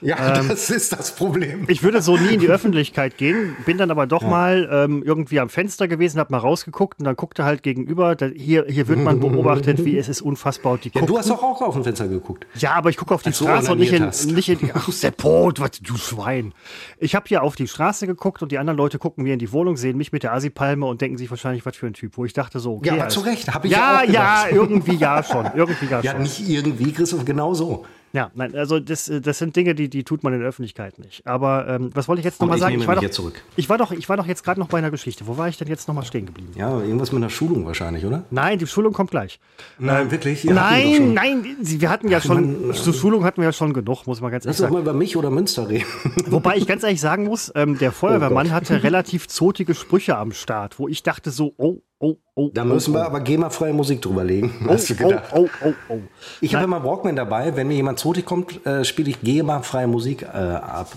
Ja, 0.00 0.38
ähm, 0.40 0.48
das 0.48 0.70
ist 0.70 0.92
das 0.92 1.14
Problem. 1.14 1.64
Ich 1.68 1.82
würde 1.82 2.02
so 2.02 2.16
nie 2.16 2.34
in 2.34 2.40
die 2.40 2.48
Öffentlichkeit 2.48 3.16
gehen, 3.16 3.56
bin 3.66 3.78
dann 3.78 3.90
aber 3.90 4.06
doch 4.06 4.22
ja. 4.22 4.28
mal 4.28 4.68
ähm, 4.70 5.02
irgendwie 5.04 5.40
am 5.40 5.48
Fenster 5.48 5.88
gewesen, 5.88 6.18
habe 6.18 6.32
mal 6.32 6.38
rausgeguckt 6.38 7.00
und 7.00 7.04
dann 7.04 7.16
guckte 7.16 7.44
halt 7.44 7.62
gegenüber, 7.62 8.14
da, 8.14 8.26
hier, 8.26 8.66
hier 8.68 8.88
wird 8.88 9.00
man 9.00 9.20
beobachtet, 9.20 9.84
wie 9.84 9.98
es 9.98 10.08
ist 10.08 10.22
unfassbar. 10.22 10.78
Die 10.78 10.90
ja, 10.94 11.02
du 11.02 11.18
hast 11.18 11.30
doch 11.30 11.42
auch 11.42 11.60
auf 11.62 11.74
dem 11.74 11.84
Fenster 11.84 12.08
geguckt. 12.08 12.46
Ja, 12.54 12.74
aber 12.74 12.90
ich 12.90 12.96
gucke 12.96 13.14
auf 13.14 13.22
die 13.22 13.32
so 13.32 13.44
Straße 13.44 13.72
und 13.72 13.78
nicht 13.78 13.92
in, 13.92 14.10
nicht 14.34 14.48
in, 14.48 14.70
ach, 14.74 14.88
der 15.00 15.10
Pot, 15.10 15.60
was, 15.60 15.70
du 15.80 15.96
Schwein. 15.96 16.52
Ich 16.98 17.14
habe 17.14 17.26
hier 17.28 17.42
auf 17.42 17.56
die 17.56 17.66
Straße 17.66 18.06
geguckt 18.06 18.42
und 18.42 18.52
die 18.52 18.58
anderen 18.58 18.76
Leute 18.76 18.98
gucken 18.98 19.24
mir 19.24 19.32
in 19.32 19.38
die 19.38 19.52
Wohnung, 19.52 19.76
sehen 19.76 19.96
mich 19.96 20.12
mit 20.12 20.22
der 20.22 20.32
Asipalme 20.32 20.86
und 20.86 21.00
denken 21.00 21.18
sich 21.18 21.30
wahrscheinlich, 21.30 21.66
was 21.66 21.76
für 21.76 21.86
ein 21.86 21.94
Typ, 21.94 22.16
wo 22.16 22.24
ich 22.24 22.32
dachte 22.32 22.60
so, 22.60 22.76
okay, 22.76 22.88
Ja, 22.88 22.94
aber 22.94 23.08
zu 23.08 23.20
Recht, 23.20 23.52
habe 23.52 23.66
ich 23.66 23.72
ja, 23.72 24.02
ja, 24.04 24.12
ja, 24.12 24.46
irgendwie 24.50 24.96
ja 24.96 25.22
schon, 25.22 25.46
irgendwie 25.54 25.86
ja, 25.86 26.00
ja 26.00 26.12
schon. 26.12 26.22
nicht 26.22 26.48
irgendwie, 26.48 26.92
Christoph, 26.92 27.24
genau 27.24 27.54
so. 27.54 27.84
Ja, 28.12 28.30
nein, 28.34 28.54
also 28.54 28.80
das, 28.80 29.10
das 29.22 29.38
sind 29.38 29.54
Dinge, 29.54 29.74
die, 29.74 29.88
die 29.88 30.04
tut 30.04 30.22
man 30.22 30.32
in 30.32 30.40
der 30.40 30.48
Öffentlichkeit 30.48 30.98
nicht. 30.98 31.26
Aber 31.26 31.68
ähm, 31.68 31.90
was 31.94 32.08
wollte 32.08 32.20
ich 32.20 32.24
jetzt 32.24 32.40
nochmal 32.40 32.58
sagen? 32.58 32.80
Ich, 32.80 32.86
war 32.86 32.96
doch, 32.96 33.10
zurück. 33.10 33.42
ich 33.56 33.68
war 33.68 33.78
doch, 33.78 33.92
ich 33.92 34.08
war 34.08 34.16
doch 34.16 34.26
jetzt 34.26 34.44
gerade 34.44 34.58
noch 34.58 34.68
bei 34.68 34.78
einer 34.78 34.90
Geschichte. 34.90 35.26
Wo 35.26 35.36
war 35.36 35.48
ich 35.48 35.58
denn 35.58 35.68
jetzt 35.68 35.88
nochmal 35.88 36.04
stehen 36.04 36.26
geblieben? 36.26 36.52
Ja, 36.56 36.80
irgendwas 36.80 37.12
mit 37.12 37.22
einer 37.22 37.30
Schulung 37.30 37.66
wahrscheinlich, 37.66 38.04
oder? 38.04 38.24
Nein, 38.30 38.58
die 38.58 38.66
Schulung 38.66 38.92
kommt 38.92 39.10
gleich. 39.10 39.38
Nein, 39.78 40.04
ähm, 40.04 40.10
wirklich? 40.10 40.44
Ihr 40.44 40.54
nein, 40.54 41.12
nein, 41.12 41.44
wir 41.60 41.90
hatten 41.90 42.08
ja 42.08 42.20
schon, 42.20 42.72
zur 42.72 42.94
Schulung 42.94 43.24
hatten 43.24 43.40
wir 43.40 43.48
ja 43.48 43.52
schon 43.52 43.72
genug, 43.74 44.06
muss 44.06 44.20
man 44.20 44.30
ganz 44.30 44.46
ehrlich 44.46 44.56
sagen. 44.56 44.72
Lass 44.72 44.78
doch 44.78 44.84
mal 44.84 44.90
über 44.90 44.98
mich 44.98 45.16
oder 45.16 45.30
Münster 45.30 45.68
reden. 45.68 45.84
Wobei 46.26 46.56
ich 46.56 46.66
ganz 46.66 46.82
ehrlich 46.82 47.00
sagen 47.00 47.24
muss, 47.24 47.52
ähm, 47.54 47.78
der 47.78 47.92
Feuerwehrmann 47.92 48.48
oh 48.48 48.50
hatte 48.50 48.82
relativ 48.82 49.28
zotige 49.28 49.74
Sprüche 49.74 50.16
am 50.16 50.32
Start, 50.32 50.78
wo 50.78 50.88
ich 50.88 51.02
dachte 51.02 51.30
so, 51.30 51.52
oh, 51.56 51.82
oh, 52.00 52.16
oh. 52.34 52.50
Da 52.52 52.64
müssen 52.64 52.92
oh, 52.92 52.98
wir 52.98 53.02
oh. 53.02 53.06
aber 53.06 53.20
GEMA-freie 53.20 53.72
Musik 53.72 54.02
drüber 54.02 54.24
legen. 54.24 54.52
Oh, 54.68 54.72
hast 54.72 54.90
du 54.90 54.96
gedacht? 54.96 55.32
Oh, 55.34 55.48
oh, 55.64 55.72
oh, 55.88 55.94
oh. 55.94 55.98
Ich 56.40 56.54
habe 56.54 56.64
immer 56.64 56.84
Walkman 56.84 57.16
dabei. 57.16 57.56
Wenn 57.56 57.68
mir 57.68 57.74
jemand 57.74 57.97
zotig 57.98 58.24
kommt, 58.24 58.64
äh, 58.66 58.84
spiele 58.84 59.10
ich 59.10 59.20
GEMA-freie 59.20 59.86
Musik 59.86 60.22
äh, 60.22 60.26
ab. 60.26 60.92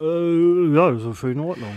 Äh, 0.00 0.74
ja, 0.74 0.90
das 0.90 1.04
ist 1.04 1.18
völlig 1.18 1.36
in 1.36 1.42
Ordnung. 1.42 1.72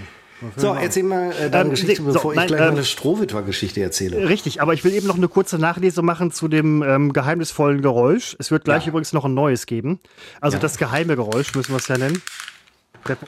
So, 0.58 0.74
erzähl 0.74 1.04
mal 1.04 1.32
äh, 1.32 1.50
deine 1.50 1.66
ähm, 1.66 1.70
Geschichte, 1.72 2.02
bevor 2.02 2.22
so, 2.22 2.32
ich 2.32 2.36
nein, 2.36 2.48
gleich 2.48 2.62
ähm, 2.62 2.68
meine 2.74 2.84
Strohwitwer-Geschichte 2.84 3.82
erzähle. 3.82 4.28
Richtig, 4.28 4.62
aber 4.62 4.74
ich 4.74 4.84
will 4.84 4.94
eben 4.94 5.08
noch 5.08 5.16
eine 5.16 5.28
kurze 5.28 5.58
Nachlese 5.58 6.02
machen 6.02 6.32
zu 6.32 6.48
dem 6.48 6.84
ähm, 6.84 7.14
geheimnisvollen 7.14 7.82
Geräusch. 7.82 8.36
Es 8.40 8.52
wird 8.52 8.66
gleich 8.66 8.84
ja. 8.84 8.90
übrigens 8.90 9.14
noch 9.14 9.26
ein 9.26 9.34
neues 9.34 9.66
geben. 9.66 10.00
Also 10.42 10.58
ja. 10.58 10.62
das 10.62 10.78
geheime 10.78 11.16
Geräusch 11.16 11.56
müssen 11.56 11.72
wir 11.72 11.78
es 11.78 11.88
ja 11.88 11.98
nennen. 11.98 12.22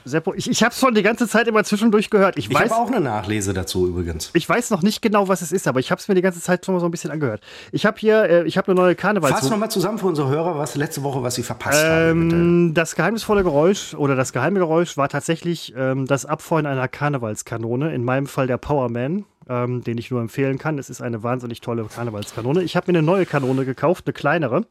Seppo, 0.04 0.34
ich, 0.34 0.50
ich 0.50 0.64
habe 0.64 0.72
es 0.72 0.80
schon 0.80 0.94
die 0.96 1.04
ganze 1.04 1.28
Zeit 1.28 1.48
immer 1.48 1.64
zwischendurch 1.64 2.10
gehört. 2.10 2.38
Ich, 2.38 2.50
ich 2.50 2.60
habe 2.60 2.76
auch 2.76 2.88
eine 2.88 3.02
Nachlese 3.02 3.54
dazu 3.54 3.88
übrigens. 3.88 4.32
Ich 4.34 4.48
weiß 4.48 4.70
noch 4.70 4.82
nicht 4.82 5.02
genau, 5.02 5.28
was 5.28 5.42
es 5.42 5.52
ist, 5.52 5.68
aber 5.68 5.80
ich 5.80 5.92
habe 5.92 6.00
es 6.00 6.08
mir 6.08 6.16
die 6.16 6.22
ganze 6.22 6.42
Zeit 6.42 6.66
schon 6.66 6.76
mal 6.76 6.80
so 6.80 6.88
ein 6.88 6.92
bisschen 6.92 7.12
angehört. 7.12 7.42
Ich 7.72 7.86
habe 7.86 7.98
hier, 8.00 8.24
äh, 8.24 8.44
ich 8.44 8.58
habe 8.58 8.72
eine 8.72 8.80
neue 8.80 8.96
Karneval. 8.96 9.32
Fass 9.32 9.50
nochmal 9.50 9.72
zusammen 9.72 9.98
für 9.98 10.08
unsere 10.08 10.30
Hörer, 10.30 10.58
was 10.58 10.76
letzte 10.76 11.04
Woche, 11.04 11.24
was 11.24 11.36
sie 11.36 11.44
verpasst 11.44 11.84
ähm, 11.84 12.32
haben. 12.32 12.74
Das 12.74 12.96
geheimnisvolle 12.96 13.44
Geräusch 13.44 13.94
oder 13.94 14.16
das 14.16 14.34
geheime 14.34 14.60
Geräusch 14.60 14.98
war 14.98 15.10
tatsächlich 15.10 15.74
ähm, 15.78 16.06
das 16.06 16.26
Abfeuern 16.26 16.66
einer 16.66 16.88
Karnevalskanone. 16.88 17.94
In 17.94 18.04
meinem 18.04 18.28
Fall 18.28 18.48
der 18.48 18.58
Powerman. 18.58 19.26
Ähm, 19.48 19.84
den 19.84 20.00
ich 20.00 20.10
nur 20.10 20.22
empfehlen 20.22 20.58
kann. 20.58 20.80
Es 20.80 20.90
ist 20.90 21.02
eine 21.02 21.22
wahnsinnig 21.22 21.62
tolle 21.62 21.84
Karnevalskanone. 21.84 22.64
Ich 22.64 22.76
habe 22.76 22.92
mir 22.92 22.98
eine 22.98 23.06
neue 23.06 23.28
Kanone 23.28 23.64
gekauft, 23.64 24.08
eine 24.08 24.14
kleinere, 24.14 24.66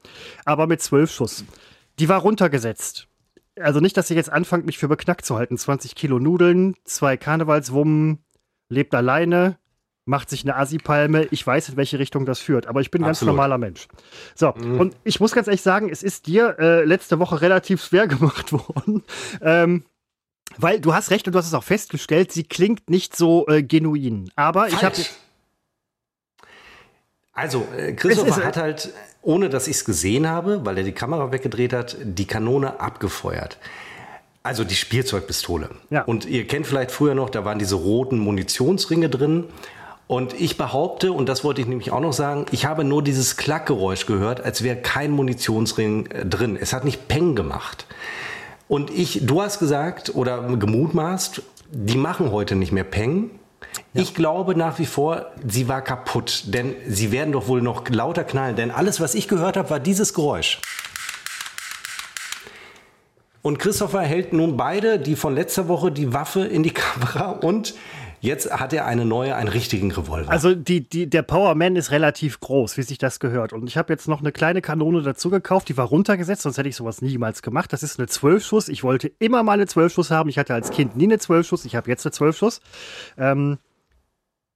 aber 0.44 0.66
mit 0.66 0.82
zwölf 0.82 1.12
Schuss. 1.12 1.44
Die 2.00 2.08
war 2.08 2.22
runtergesetzt 2.22 3.06
also 3.60 3.80
nicht, 3.80 3.96
dass 3.96 4.10
ihr 4.10 4.16
jetzt 4.16 4.32
anfangt, 4.32 4.66
mich 4.66 4.78
für 4.78 4.88
beknackt 4.88 5.24
zu 5.24 5.36
halten. 5.36 5.56
20 5.56 5.94
Kilo 5.94 6.18
Nudeln, 6.18 6.74
zwei 6.84 7.16
Karnevalswummen, 7.16 8.24
lebt 8.68 8.94
alleine, 8.94 9.58
macht 10.04 10.30
sich 10.30 10.44
eine 10.44 10.56
Assi-Palme. 10.56 11.28
Ich 11.30 11.46
weiß, 11.46 11.70
in 11.70 11.76
welche 11.76 11.98
Richtung 11.98 12.26
das 12.26 12.40
führt, 12.40 12.66
aber 12.66 12.80
ich 12.80 12.90
bin 12.90 13.02
ein 13.02 13.06
ganz 13.06 13.22
normaler 13.22 13.58
Mensch. 13.58 13.88
So, 14.34 14.52
mhm. 14.56 14.80
und 14.80 14.96
ich 15.04 15.20
muss 15.20 15.32
ganz 15.32 15.46
ehrlich 15.46 15.62
sagen, 15.62 15.88
es 15.88 16.02
ist 16.02 16.26
dir 16.26 16.56
äh, 16.58 16.84
letzte 16.84 17.18
Woche 17.18 17.40
relativ 17.40 17.82
schwer 17.82 18.06
gemacht 18.08 18.52
worden. 18.52 19.02
Ähm, 19.40 19.84
weil 20.58 20.80
du 20.80 20.94
hast 20.94 21.10
recht 21.10 21.26
und 21.26 21.32
du 21.32 21.38
hast 21.38 21.46
es 21.46 21.54
auch 21.54 21.64
festgestellt, 21.64 22.30
sie 22.30 22.44
klingt 22.44 22.90
nicht 22.90 23.16
so 23.16 23.46
äh, 23.48 23.62
genuin. 23.62 24.30
Aber 24.36 24.68
Falsch. 24.68 24.74
ich 24.74 24.84
habe. 24.84 24.96
Also, 27.34 27.66
äh, 27.76 27.92
Christopher 27.92 28.44
hat 28.44 28.56
halt 28.56 28.92
ohne 29.24 29.48
dass 29.48 29.66
ich 29.66 29.76
es 29.76 29.84
gesehen 29.84 30.28
habe, 30.28 30.64
weil 30.64 30.78
er 30.78 30.84
die 30.84 30.92
Kamera 30.92 31.32
weggedreht 31.32 31.72
hat, 31.72 31.96
die 32.02 32.26
Kanone 32.26 32.80
abgefeuert. 32.80 33.58
Also 34.42 34.64
die 34.64 34.74
Spielzeugpistole. 34.74 35.70
Ja. 35.88 36.02
Und 36.02 36.26
ihr 36.26 36.46
kennt 36.46 36.66
vielleicht 36.66 36.90
früher 36.90 37.14
noch, 37.14 37.30
da 37.30 37.44
waren 37.44 37.58
diese 37.58 37.76
roten 37.76 38.18
Munitionsringe 38.18 39.08
drin. 39.08 39.44
Und 40.06 40.38
ich 40.38 40.58
behaupte, 40.58 41.12
und 41.12 41.30
das 41.30 41.44
wollte 41.44 41.62
ich 41.62 41.66
nämlich 41.66 41.90
auch 41.90 42.00
noch 42.00 42.12
sagen, 42.12 42.44
ich 42.50 42.66
habe 42.66 42.84
nur 42.84 43.02
dieses 43.02 43.38
Klackgeräusch 43.38 44.04
gehört, 44.04 44.42
als 44.42 44.62
wäre 44.62 44.76
kein 44.76 45.12
Munitionsring 45.12 46.06
äh, 46.06 46.26
drin. 46.26 46.58
Es 46.60 46.74
hat 46.74 46.84
nicht 46.84 47.08
Peng 47.08 47.34
gemacht. 47.34 47.86
Und 48.68 48.90
ich, 48.90 49.20
du 49.24 49.40
hast 49.40 49.58
gesagt 49.58 50.14
oder 50.14 50.42
gemutmaßt, 50.42 51.40
die 51.70 51.96
machen 51.96 52.30
heute 52.30 52.54
nicht 52.54 52.72
mehr 52.72 52.84
Peng, 52.84 53.30
ja. 53.92 54.02
Ich 54.02 54.14
glaube 54.14 54.56
nach 54.56 54.78
wie 54.78 54.86
vor, 54.86 55.32
sie 55.46 55.68
war 55.68 55.82
kaputt, 55.82 56.44
denn 56.46 56.74
sie 56.88 57.12
werden 57.12 57.32
doch 57.32 57.48
wohl 57.48 57.62
noch 57.62 57.88
lauter 57.88 58.24
knallen, 58.24 58.56
denn 58.56 58.70
alles, 58.70 59.00
was 59.00 59.14
ich 59.14 59.28
gehört 59.28 59.56
habe, 59.56 59.70
war 59.70 59.80
dieses 59.80 60.14
Geräusch. 60.14 60.60
Und 63.42 63.58
Christopher 63.58 64.00
hält 64.00 64.32
nun 64.32 64.56
beide, 64.56 64.98
die 64.98 65.16
von 65.16 65.34
letzter 65.34 65.68
Woche, 65.68 65.92
die 65.92 66.14
Waffe 66.14 66.46
in 66.46 66.62
die 66.62 66.70
Kamera 66.70 67.28
und 67.30 67.74
Jetzt 68.24 68.50
hat 68.50 68.72
er 68.72 68.86
eine 68.86 69.04
neue, 69.04 69.36
einen 69.36 69.50
richtigen 69.50 69.92
Revolver. 69.92 70.30
Also 70.30 70.54
die, 70.54 70.88
die, 70.88 71.10
der 71.10 71.20
Powerman 71.20 71.76
ist 71.76 71.90
relativ 71.90 72.40
groß, 72.40 72.78
wie 72.78 72.82
sich 72.82 72.96
das 72.96 73.20
gehört. 73.20 73.52
Und 73.52 73.68
ich 73.68 73.76
habe 73.76 73.92
jetzt 73.92 74.08
noch 74.08 74.20
eine 74.20 74.32
kleine 74.32 74.62
Kanone 74.62 75.02
dazu 75.02 75.28
gekauft, 75.28 75.68
die 75.68 75.76
war 75.76 75.84
runtergesetzt, 75.84 76.40
sonst 76.40 76.56
hätte 76.56 76.70
ich 76.70 76.76
sowas 76.76 77.02
niemals 77.02 77.42
gemacht. 77.42 77.70
Das 77.74 77.82
ist 77.82 77.98
eine 77.98 78.08
12-Schuss. 78.08 78.70
Ich 78.70 78.82
wollte 78.82 79.08
immer 79.18 79.42
mal 79.42 79.52
eine 79.52 79.66
12-Schuss 79.66 80.10
haben. 80.10 80.30
Ich 80.30 80.38
hatte 80.38 80.54
als 80.54 80.70
Kind 80.70 80.96
nie 80.96 81.04
eine 81.04 81.16
12-Schuss. 81.16 81.66
Ich 81.66 81.76
habe 81.76 81.90
jetzt 81.90 82.06
eine 82.06 82.14
12-Schuss. 82.14 82.62
Ähm, 83.18 83.58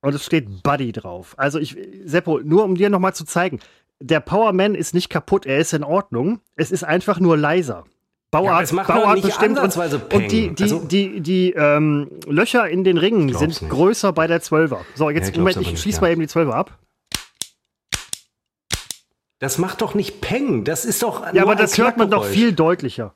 und 0.00 0.14
es 0.14 0.24
steht 0.24 0.62
Buddy 0.62 0.92
drauf. 0.92 1.34
Also 1.36 1.58
ich, 1.58 1.76
Seppo, 2.06 2.40
nur 2.42 2.64
um 2.64 2.74
dir 2.74 2.88
nochmal 2.88 3.14
zu 3.14 3.26
zeigen, 3.26 3.60
der 4.00 4.20
Powerman 4.20 4.76
ist 4.76 4.94
nicht 4.94 5.10
kaputt, 5.10 5.44
er 5.44 5.58
ist 5.58 5.74
in 5.74 5.84
Ordnung. 5.84 6.40
Es 6.56 6.70
ist 6.70 6.84
einfach 6.84 7.20
nur 7.20 7.36
leiser. 7.36 7.84
Bauart, 8.30 8.70
ja, 8.70 8.82
Bauart 8.82 9.22
bestimmt 9.22 9.58
und, 9.58 9.76
und, 10.12 10.30
die, 10.30 10.54
die, 10.54 10.62
also, 10.62 10.80
die, 10.80 11.20
die 11.20 11.52
ähm, 11.52 12.10
Löcher 12.26 12.68
in 12.68 12.84
den 12.84 12.98
Ringen 12.98 13.32
sind 13.32 13.62
nicht. 13.62 13.70
größer 13.70 14.12
bei 14.12 14.26
der 14.26 14.42
12er. 14.42 14.80
So, 14.94 15.08
jetzt 15.08 15.34
ja, 15.34 15.38
Moment, 15.38 15.56
ich 15.56 15.80
schieße 15.80 15.96
ja. 15.96 16.00
mal 16.02 16.12
eben 16.12 16.20
die 16.20 16.28
12er 16.28 16.52
ab. 16.52 16.78
Das 19.38 19.56
macht 19.56 19.80
doch 19.80 19.94
nicht 19.94 20.20
Peng, 20.20 20.64
das 20.64 20.84
ist 20.84 21.02
doch. 21.02 21.32
Ja, 21.32 21.42
aber 21.42 21.54
das 21.54 21.78
hört 21.78 21.96
man 21.96 22.10
doch 22.10 22.24
viel 22.26 22.52
deutlicher. 22.52 23.14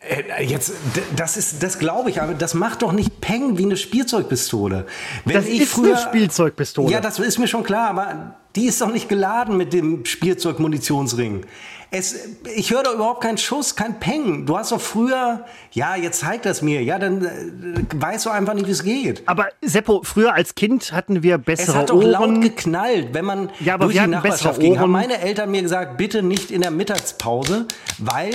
Äh, 0.00 0.44
jetzt, 0.44 0.72
das 1.16 1.36
ist, 1.36 1.62
das 1.62 1.80
glaube 1.80 2.10
ich, 2.10 2.22
aber 2.22 2.34
das 2.34 2.54
macht 2.54 2.82
doch 2.82 2.92
nicht 2.92 3.20
Peng 3.20 3.58
wie 3.58 3.64
eine 3.64 3.76
Spielzeugpistole. 3.76 4.86
Wenn 5.24 5.34
das 5.34 5.46
ist 5.46 5.72
früher, 5.72 5.96
eine 5.96 5.98
Spielzeugpistole. 5.98 6.92
Ja, 6.92 7.00
das 7.00 7.18
ist 7.18 7.38
mir 7.38 7.48
schon 7.48 7.64
klar, 7.64 7.90
aber 7.90 8.36
die 8.54 8.66
ist 8.66 8.80
doch 8.80 8.92
nicht 8.92 9.08
geladen 9.08 9.56
mit 9.56 9.72
dem 9.72 10.04
Spielzeugmunitionsring. 10.04 11.44
Es, 11.90 12.14
ich 12.54 12.70
höre 12.70 12.82
da 12.82 12.92
überhaupt 12.92 13.22
keinen 13.22 13.38
Schuss, 13.38 13.74
kein 13.74 13.98
Peng. 13.98 14.44
Du 14.44 14.58
hast 14.58 14.72
doch 14.72 14.80
früher, 14.80 15.46
ja, 15.72 15.96
jetzt 15.96 16.20
zeigt 16.20 16.44
das 16.44 16.60
mir, 16.60 16.82
ja, 16.82 16.98
dann 16.98 17.24
äh, 17.24 17.82
weißt 17.94 18.26
du 18.26 18.30
einfach 18.30 18.52
nicht, 18.52 18.66
wie 18.66 18.72
es 18.72 18.82
geht. 18.82 19.22
Aber 19.26 19.48
Seppo, 19.62 20.02
früher 20.04 20.34
als 20.34 20.54
Kind 20.54 20.92
hatten 20.92 21.22
wir 21.22 21.38
bessere 21.38 21.70
Ohren. 21.70 21.76
Es 21.76 21.80
hat 21.80 21.90
doch 21.90 22.02
laut 22.02 22.42
geknallt, 22.42 23.14
wenn 23.14 23.24
man 23.24 23.50
ja, 23.60 23.74
aber 23.74 23.86
durch 23.86 23.96
wir 23.96 24.02
die 24.02 24.08
Nachbarschaft 24.08 24.60
ging. 24.60 24.78
Haben 24.78 24.92
meine 24.92 25.18
Eltern 25.18 25.50
mir 25.50 25.62
gesagt, 25.62 25.96
bitte 25.96 26.22
nicht 26.22 26.50
in 26.50 26.60
der 26.60 26.70
Mittagspause, 26.70 27.66
weil 27.96 28.32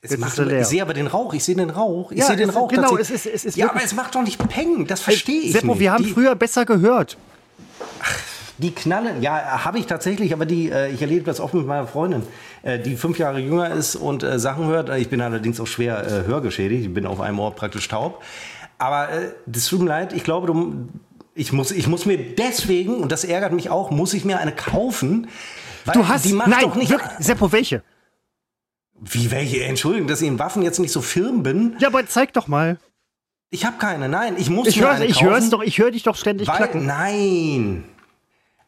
es 0.00 0.16
macht, 0.18 0.38
ich 0.38 0.66
sehe 0.66 0.82
aber 0.82 0.94
den 0.94 1.08
Rauch, 1.08 1.34
ich 1.34 1.42
sehe 1.42 1.56
den 1.56 1.70
Rauch, 1.70 2.12
ich 2.12 2.18
ja, 2.18 2.26
sehe 2.26 2.36
den 2.36 2.50
Rauch. 2.50 2.68
Genau, 2.68 2.96
es 2.98 3.10
ist, 3.10 3.26
es 3.26 3.44
ist 3.44 3.56
Ja, 3.56 3.70
aber 3.70 3.82
es 3.82 3.94
macht 3.94 4.14
doch 4.14 4.22
nicht 4.22 4.38
Peng, 4.48 4.86
das 4.86 5.00
verstehe 5.00 5.40
ich 5.40 5.52
Seppo, 5.52 5.68
nicht. 5.68 5.80
wir 5.80 5.92
haben 5.92 6.04
die, 6.04 6.12
früher 6.12 6.36
besser 6.36 6.66
gehört. 6.66 7.16
Ach, 8.00 8.18
die 8.58 8.70
Knallen, 8.72 9.22
ja, 9.22 9.64
habe 9.64 9.78
ich 9.78 9.86
tatsächlich, 9.86 10.32
aber 10.32 10.46
die, 10.46 10.70
äh, 10.70 10.90
ich 10.90 11.00
erlebe 11.00 11.24
das 11.24 11.40
oft 11.40 11.54
mit 11.54 11.66
meiner 11.66 11.86
Freundin, 11.86 12.22
äh, 12.62 12.78
die 12.78 12.96
fünf 12.96 13.18
Jahre 13.18 13.40
jünger 13.40 13.70
ist 13.70 13.96
und 13.96 14.22
äh, 14.22 14.38
Sachen 14.38 14.66
hört. 14.66 14.90
Ich 14.96 15.08
bin 15.08 15.20
allerdings 15.20 15.60
auch 15.60 15.66
schwer 15.66 16.06
äh, 16.06 16.26
hörgeschädigt, 16.26 16.84
ich 16.84 16.94
bin 16.94 17.06
auf 17.06 17.20
einem 17.20 17.38
Ohr 17.40 17.54
praktisch 17.54 17.88
taub. 17.88 18.22
Aber 18.78 19.10
äh, 19.10 19.32
das 19.46 19.66
tut 19.66 19.80
mir 19.80 19.88
leid, 19.88 20.12
ich 20.12 20.24
glaube, 20.24 20.46
du, 20.46 20.88
ich, 21.34 21.52
muss, 21.52 21.72
ich 21.72 21.88
muss 21.88 22.06
mir 22.06 22.34
deswegen, 22.34 22.96
und 22.96 23.10
das 23.10 23.24
ärgert 23.24 23.52
mich 23.52 23.70
auch, 23.70 23.90
muss 23.90 24.14
ich 24.14 24.24
mir 24.24 24.38
eine 24.38 24.52
kaufen. 24.52 25.28
du 25.92 26.06
hast, 26.06 26.24
die 26.24 26.32
macht 26.32 26.48
nein, 26.48 26.62
doch 26.62 26.76
nicht. 26.76 26.90
Wirklich, 26.90 27.10
Seppo, 27.18 27.50
welche? 27.50 27.82
Wie 29.00 29.30
welche? 29.30 29.64
Entschuldigung, 29.64 30.08
dass 30.08 30.22
ich 30.22 30.28
in 30.28 30.38
Waffen 30.38 30.62
jetzt 30.62 30.78
nicht 30.78 30.92
so 30.92 31.00
firm 31.00 31.42
bin. 31.42 31.74
Ja, 31.80 31.88
aber 31.88 32.06
zeig 32.06 32.32
doch 32.32 32.46
mal. 32.46 32.78
Ich 33.50 33.64
habe 33.64 33.76
keine. 33.78 34.08
Nein, 34.08 34.36
ich 34.38 34.50
muss 34.50 34.68
ich 34.68 34.76
mir 34.76 34.84
hör, 34.84 34.90
eine 34.92 35.04
ich 35.04 35.14
kaufen. 35.14 35.30
Hör's 35.30 35.50
doch, 35.50 35.62
ich 35.62 35.78
höre 35.78 35.90
dich 35.90 36.02
doch 36.04 36.16
ständig 36.16 36.48
weil, 36.48 36.56
klacken. 36.56 36.86
Nein. 36.86 37.84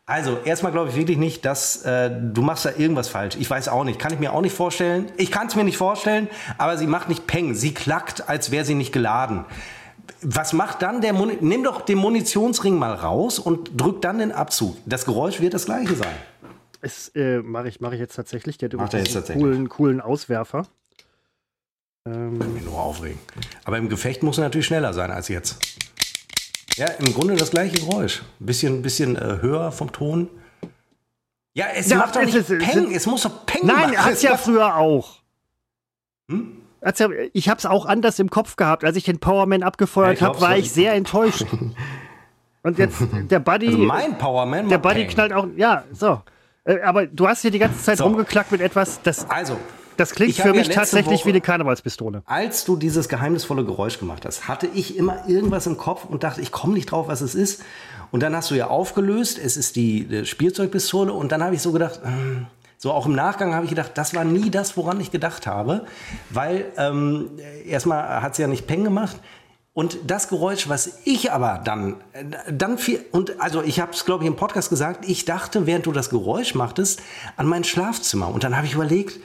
Also, 0.08 0.38
erstmal 0.44 0.70
glaube 0.70 0.90
ich 0.90 0.96
wirklich 0.96 1.18
nicht, 1.18 1.44
dass 1.44 1.82
äh, 1.82 2.10
du 2.10 2.40
machst 2.40 2.64
da 2.64 2.70
irgendwas 2.76 3.08
falsch. 3.08 3.36
Ich 3.40 3.50
weiß 3.50 3.68
auch 3.68 3.82
nicht. 3.82 3.98
Kann 3.98 4.12
ich 4.12 4.20
mir 4.20 4.32
auch 4.32 4.40
nicht 4.40 4.54
vorstellen. 4.54 5.10
Ich 5.16 5.32
kann 5.32 5.48
es 5.48 5.56
mir 5.56 5.64
nicht 5.64 5.76
vorstellen, 5.76 6.28
aber 6.58 6.78
sie 6.78 6.86
macht 6.86 7.08
nicht 7.08 7.26
Peng. 7.26 7.54
Sie 7.54 7.74
klackt, 7.74 8.28
als 8.28 8.52
wäre 8.52 8.64
sie 8.64 8.76
nicht 8.76 8.92
geladen. 8.92 9.44
Was 10.22 10.52
macht 10.52 10.82
dann 10.82 11.00
der 11.00 11.12
Muni 11.12 11.38
Nimm 11.40 11.64
doch 11.64 11.80
den 11.80 11.98
Munitionsring 11.98 12.78
mal 12.78 12.94
raus 12.94 13.40
und 13.40 13.80
drück 13.80 14.00
dann 14.00 14.18
den 14.18 14.30
Abzug. 14.30 14.76
Das 14.86 15.04
Geräusch 15.06 15.40
wird 15.40 15.54
das 15.54 15.64
gleiche 15.64 15.96
sein. 15.96 16.14
Das 16.82 17.08
äh, 17.16 17.38
mache 17.38 17.66
ich, 17.66 17.80
mach 17.80 17.90
ich 17.90 17.98
jetzt 17.98 18.14
tatsächlich. 18.14 18.58
Der 18.58 18.70
hat 18.78 18.94
einen 18.94 19.40
coolen, 19.40 19.68
coolen 19.68 20.00
Auswerfer. 20.00 20.68
Ähm, 22.06 22.38
Kann 22.38 22.54
mich 22.54 22.64
nur 22.64 22.78
aufregen. 22.78 23.18
Aber 23.64 23.78
im 23.78 23.88
Gefecht 23.88 24.22
muss 24.22 24.38
er 24.38 24.44
natürlich 24.44 24.66
schneller 24.66 24.94
sein 24.94 25.10
als 25.10 25.26
jetzt. 25.26 25.58
Ja, 26.76 26.86
im 26.98 27.14
Grunde 27.14 27.36
das 27.36 27.50
gleiche 27.50 27.78
Geräusch. 27.78 28.22
Ein 28.40 28.46
bisschen, 28.46 28.82
bisschen 28.82 29.16
äh, 29.16 29.38
höher 29.40 29.72
vom 29.72 29.92
Ton. 29.92 30.28
Ja, 31.54 31.66
es 31.74 31.88
ja, 31.88 31.96
macht 31.96 32.16
doch 32.16 32.22
nicht 32.22 32.34
es, 32.34 32.46
Peng. 32.48 32.90
Es, 32.90 32.96
es 32.98 33.06
muss 33.06 33.22
doch 33.22 33.46
Peng 33.46 33.62
Nein, 33.64 33.92
machen. 33.92 34.04
hat 34.04 34.12
es 34.12 34.22
ja 34.22 34.36
früher 34.36 34.76
auch. 34.76 35.20
Hm? 36.28 36.62
Ich 37.32 37.48
habe 37.48 37.58
es 37.58 37.66
auch 37.66 37.86
anders 37.86 38.18
im 38.18 38.30
Kopf 38.30 38.56
gehabt. 38.56 38.84
Als 38.84 38.96
ich 38.96 39.04
den 39.04 39.18
Powerman 39.18 39.62
abgefeuert 39.62 40.20
ja, 40.20 40.28
habe, 40.28 40.40
war 40.40 40.56
ich 40.56 40.70
sehr 40.70 40.92
enttäuscht. 40.92 41.46
Und 42.62 42.78
jetzt 42.78 42.98
der 43.30 43.38
Buddy. 43.40 43.68
Also 43.68 43.78
mein 43.78 44.18
Powerman. 44.18 44.68
Der 44.68 44.78
Buddy 44.78 45.04
Peng. 45.04 45.08
knallt 45.08 45.32
auch. 45.32 45.46
Ja, 45.56 45.84
so. 45.92 46.20
Äh, 46.64 46.80
aber 46.82 47.06
du 47.06 47.26
hast 47.26 47.42
hier 47.42 47.50
die 47.50 47.58
ganze 47.58 47.82
Zeit 47.82 47.98
so. 47.98 48.04
rumgeklackt 48.04 48.52
mit 48.52 48.60
etwas, 48.60 49.00
das. 49.02 49.28
Also. 49.30 49.56
Das 49.96 50.10
klingt 50.10 50.34
für 50.34 50.52
mich 50.52 50.68
ja 50.68 50.74
tatsächlich 50.74 51.20
Woche, 51.20 51.26
wie 51.26 51.30
eine 51.30 51.40
Karnevalspistole. 51.40 52.22
Als 52.26 52.64
du 52.64 52.76
dieses 52.76 53.08
geheimnisvolle 53.08 53.64
Geräusch 53.64 53.98
gemacht 53.98 54.24
hast, 54.24 54.48
hatte 54.48 54.68
ich 54.74 54.96
immer 54.96 55.28
irgendwas 55.28 55.66
im 55.66 55.76
Kopf 55.76 56.04
und 56.04 56.22
dachte, 56.22 56.40
ich 56.40 56.52
komme 56.52 56.74
nicht 56.74 56.90
drauf, 56.90 57.08
was 57.08 57.20
es 57.20 57.34
ist. 57.34 57.62
Und 58.10 58.22
dann 58.22 58.34
hast 58.36 58.50
du 58.50 58.54
ja 58.54 58.68
aufgelöst, 58.68 59.38
es 59.42 59.56
ist 59.56 59.76
die, 59.76 60.24
Spielzeugpistole. 60.24 61.12
Und 61.12 61.32
dann 61.32 61.42
habe 61.42 61.54
ich 61.54 61.62
so 61.62 61.72
gedacht, 61.72 62.00
hm, 62.02 62.46
so 62.78 62.92
auch 62.92 63.06
im 63.06 63.14
Nachgang 63.14 63.54
habe 63.54 63.64
ich 63.64 63.70
gedacht, 63.70 63.92
das 63.94 64.14
war 64.14 64.24
nie 64.24 64.50
das, 64.50 64.76
woran 64.76 65.00
ich 65.00 65.10
gedacht 65.10 65.46
habe. 65.46 65.86
Weil 66.30 66.66
ähm, 66.76 67.30
erstmal 67.66 68.22
hat 68.22 68.36
sie 68.36 68.42
ja 68.42 68.48
nicht 68.48 68.66
Peng 68.66 68.84
gemacht. 68.84 69.16
Und 69.72 69.98
das 70.06 70.28
Geräusch, 70.28 70.70
was 70.70 71.00
ich 71.04 71.32
aber 71.32 71.60
dann, 71.62 71.96
dann 72.50 72.78
viel, 72.78 73.04
und 73.12 73.42
also 73.42 73.62
ich 73.62 73.78
habe 73.78 73.92
es, 73.92 74.06
glaube 74.06 74.24
ich, 74.24 74.28
im 74.28 74.36
Podcast 74.36 74.70
gesagt, 74.70 75.06
ich 75.06 75.26
dachte, 75.26 75.66
während 75.66 75.84
du 75.84 75.92
das 75.92 76.08
Geräusch 76.08 76.54
machtest, 76.54 77.02
an 77.36 77.46
mein 77.46 77.62
Schlafzimmer. 77.62 78.28
Und 78.28 78.42
dann 78.42 78.56
habe 78.56 78.66
ich 78.66 78.72
überlegt, 78.72 79.20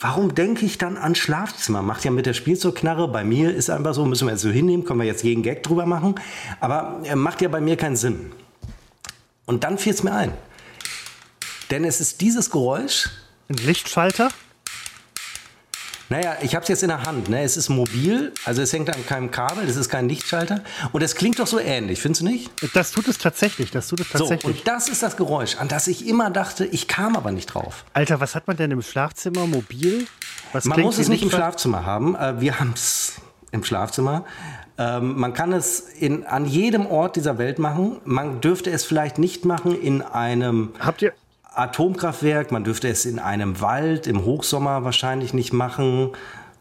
warum 0.00 0.34
denke 0.34 0.66
ich 0.66 0.78
dann 0.78 0.96
an 0.96 1.14
Schlafzimmer? 1.14 1.82
Macht 1.82 2.04
ja 2.04 2.10
mit 2.10 2.26
der 2.26 2.32
Spielzeugknarre, 2.32 3.08
bei 3.08 3.22
mir 3.22 3.54
ist 3.54 3.70
einfach 3.70 3.94
so, 3.94 4.04
müssen 4.04 4.26
wir 4.26 4.32
jetzt 4.32 4.42
so 4.42 4.50
hinnehmen, 4.50 4.84
können 4.84 5.00
wir 5.00 5.06
jetzt 5.06 5.22
jeden 5.22 5.42
Gag 5.42 5.62
drüber 5.62 5.86
machen, 5.86 6.14
aber 6.58 7.00
äh, 7.04 7.14
macht 7.14 7.42
ja 7.42 7.48
bei 7.48 7.60
mir 7.60 7.76
keinen 7.76 7.96
Sinn. 7.96 8.32
Und 9.46 9.64
dann 9.64 9.78
fiel 9.78 9.92
es 9.92 10.02
mir 10.02 10.12
ein. 10.12 10.32
Denn 11.70 11.84
es 11.84 12.00
ist 12.00 12.20
dieses 12.20 12.50
Geräusch. 12.50 13.10
Ein 13.48 13.56
Lichtschalter? 13.56 14.30
Naja, 16.10 16.36
ich 16.42 16.56
habe 16.56 16.64
es 16.64 16.68
jetzt 16.68 16.82
in 16.82 16.88
der 16.88 17.04
Hand. 17.04 17.28
Ne? 17.28 17.42
Es 17.42 17.56
ist 17.56 17.68
mobil, 17.68 18.32
also 18.44 18.62
es 18.62 18.72
hängt 18.72 18.92
an 18.92 19.06
keinem 19.06 19.30
Kabel, 19.30 19.64
das 19.64 19.76
ist 19.76 19.88
kein 19.88 20.08
Lichtschalter. 20.08 20.60
Und 20.90 21.02
es 21.02 21.14
klingt 21.14 21.38
doch 21.38 21.46
so 21.46 21.60
ähnlich, 21.60 22.02
findest 22.02 22.22
du 22.22 22.24
nicht? 22.24 22.50
Das 22.74 22.90
tut 22.90 23.06
es 23.06 23.16
tatsächlich, 23.16 23.70
das 23.70 23.86
tut 23.86 24.00
es 24.00 24.08
tatsächlich. 24.08 24.42
So, 24.42 24.48
und 24.48 24.66
das 24.66 24.88
ist 24.88 25.04
das 25.04 25.16
Geräusch, 25.16 25.56
an 25.58 25.68
das 25.68 25.86
ich 25.86 26.08
immer 26.08 26.30
dachte, 26.30 26.66
ich 26.66 26.88
kam 26.88 27.14
aber 27.14 27.30
nicht 27.30 27.46
drauf. 27.46 27.84
Alter, 27.92 28.18
was 28.18 28.34
hat 28.34 28.48
man 28.48 28.56
denn 28.56 28.72
im 28.72 28.82
Schlafzimmer 28.82 29.46
mobil? 29.46 30.08
Was 30.52 30.64
man 30.64 30.80
muss 30.80 30.98
es 30.98 31.08
nicht 31.08 31.22
im 31.22 31.30
Schlafzimmer 31.30 31.86
haben. 31.86 32.16
Äh, 32.16 32.40
wir 32.40 32.58
haben 32.58 32.72
es 32.74 33.14
im 33.52 33.62
Schlafzimmer. 33.62 34.24
Ähm, 34.78 35.16
man 35.16 35.32
kann 35.32 35.52
es 35.52 35.78
in, 35.78 36.24
an 36.26 36.44
jedem 36.44 36.86
Ort 36.86 37.14
dieser 37.14 37.38
Welt 37.38 37.60
machen. 37.60 37.98
Man 38.04 38.40
dürfte 38.40 38.70
es 38.70 38.84
vielleicht 38.84 39.18
nicht 39.18 39.44
machen 39.44 39.80
in 39.80 40.02
einem. 40.02 40.70
Habt 40.80 41.02
ihr, 41.02 41.12
Atomkraftwerk, 41.60 42.52
man 42.52 42.64
dürfte 42.64 42.88
es 42.88 43.04
in 43.04 43.18
einem 43.18 43.60
Wald 43.60 44.06
im 44.06 44.24
Hochsommer 44.24 44.84
wahrscheinlich 44.84 45.34
nicht 45.34 45.52
machen. 45.52 46.10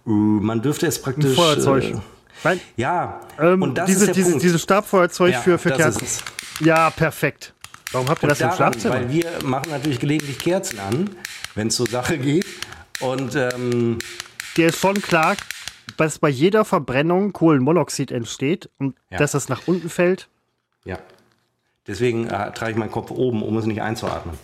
Äh, 0.06 0.10
man 0.10 0.62
dürfte 0.62 0.88
es 0.88 1.02
praktisch. 1.02 1.32
Ein 1.32 1.36
Feuerzeug. 1.36 1.84
Äh, 1.84 1.98
Nein. 2.44 2.60
Ja, 2.78 3.22
ähm, 3.40 3.62
und 3.62 3.78
das 3.78 3.88
diese, 3.88 4.00
ist 4.00 4.08
der 4.08 4.14
diese, 4.14 4.30
Punkt. 4.30 4.44
Dieses 4.44 4.62
Stabfeuerzeug 4.62 5.34
ja, 5.34 5.42
für, 5.42 5.58
für 5.58 5.72
Kerzen. 5.72 6.08
Ja, 6.62 6.90
perfekt. 6.90 7.54
Warum 7.92 8.08
habt 8.08 8.22
ihr 8.22 8.24
und 8.24 8.30
das 8.30 8.38
daran, 8.40 8.54
im 8.54 8.58
Schlafzimmer? 8.58 8.96
Weil 8.96 9.12
wir 9.12 9.26
machen 9.44 9.72
natürlich 9.72 10.00
gelegentlich 10.00 10.40
Kerzen 10.40 10.80
an, 10.80 11.10
wenn 11.56 11.68
es 11.68 11.76
zur 11.76 11.88
Sache 11.88 12.18
geht. 12.18 12.46
Und 13.00 13.36
ähm, 13.36 13.98
dir 14.56 14.68
ist 14.68 14.80
schon 14.80 15.02
klar, 15.02 15.36
dass 15.98 16.20
bei 16.20 16.30
jeder 16.30 16.66
Verbrennung 16.66 17.34
Kohlenmonoxid 17.34 18.12
entsteht 18.12 18.70
und 18.78 18.96
ja. 19.10 19.18
dass 19.18 19.32
das 19.32 19.50
nach 19.50 19.68
unten 19.68 19.90
fällt. 19.90 20.30
Ja. 20.86 21.00
Deswegen 21.88 22.28
äh, 22.28 22.52
trage 22.52 22.72
ich 22.72 22.78
meinen 22.78 22.92
Kopf 22.92 23.10
oben, 23.10 23.42
um 23.42 23.58
es 23.58 23.66
nicht 23.66 23.82
einzuatmen. 23.82 24.38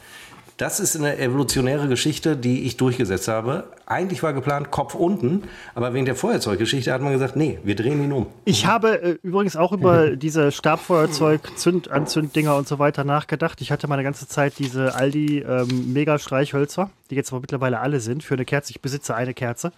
Das 0.57 0.79
ist 0.79 0.95
eine 0.95 1.17
evolutionäre 1.17 1.89
Geschichte, 1.89 2.37
die 2.37 2.63
ich 2.63 2.77
durchgesetzt 2.77 3.27
habe. 3.27 3.65
Eigentlich 3.85 4.23
war 4.23 4.31
geplant 4.31 4.71
Kopf 4.71 4.95
unten, 4.95 5.43
aber 5.73 5.93
wegen 5.93 6.05
der 6.05 6.15
Feuerzeuggeschichte 6.15 6.93
hat 6.93 7.01
man 7.01 7.11
gesagt, 7.11 7.35
nee, 7.35 7.59
wir 7.65 7.75
drehen 7.75 8.01
ihn 8.01 8.13
um. 8.13 8.27
Ich 8.45 8.65
habe 8.65 9.01
äh, 9.01 9.17
übrigens 9.21 9.57
auch 9.57 9.73
über 9.73 10.11
diese 10.15 10.53
Stabfeuerzeug, 10.53 11.57
Zünd, 11.57 11.91
Anzünddinger 11.91 12.55
und 12.55 12.69
so 12.69 12.79
weiter 12.79 13.03
nachgedacht. 13.03 13.59
Ich 13.59 13.69
hatte 13.69 13.89
mal 13.89 13.95
eine 13.95 14.05
ganze 14.05 14.29
Zeit 14.29 14.57
diese 14.57 14.95
Aldi 14.95 15.39
ähm, 15.39 15.91
Mega-Streichhölzer, 15.91 16.89
die 17.09 17.15
jetzt 17.15 17.33
aber 17.33 17.41
mittlerweile 17.41 17.81
alle 17.81 17.99
sind, 17.99 18.23
für 18.23 18.35
eine 18.35 18.45
Kerze. 18.45 18.71
Ich 18.71 18.79
besitze 18.79 19.13
eine 19.13 19.33
Kerze, 19.33 19.73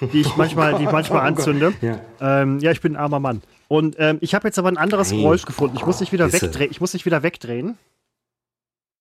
die 0.00 0.22
ich 0.22 0.36
manchmal, 0.38 0.76
die 0.76 0.84
ich 0.84 0.92
manchmal 0.92 1.20
oh 1.24 1.26
anzünde. 1.26 1.74
Ja. 1.82 2.00
Ähm, 2.22 2.58
ja, 2.60 2.70
ich 2.70 2.80
bin 2.80 2.94
ein 2.94 2.96
armer 2.96 3.20
Mann. 3.20 3.42
Und 3.68 3.96
ähm, 3.98 4.16
ich 4.22 4.34
habe 4.34 4.48
jetzt 4.48 4.58
aber 4.58 4.68
ein 4.68 4.78
anderes 4.78 5.10
Nein. 5.10 5.20
Geräusch 5.20 5.44
gefunden. 5.44 5.76
Ich 5.76 5.84
muss 5.84 6.00
nicht 6.00 6.12
wieder 6.12 6.32
wegdrehen. 6.32 6.70
Ich 6.70 6.80
muss 6.80 6.94
nicht 6.94 7.04
wieder 7.04 7.22
wegdrehen. 7.22 7.76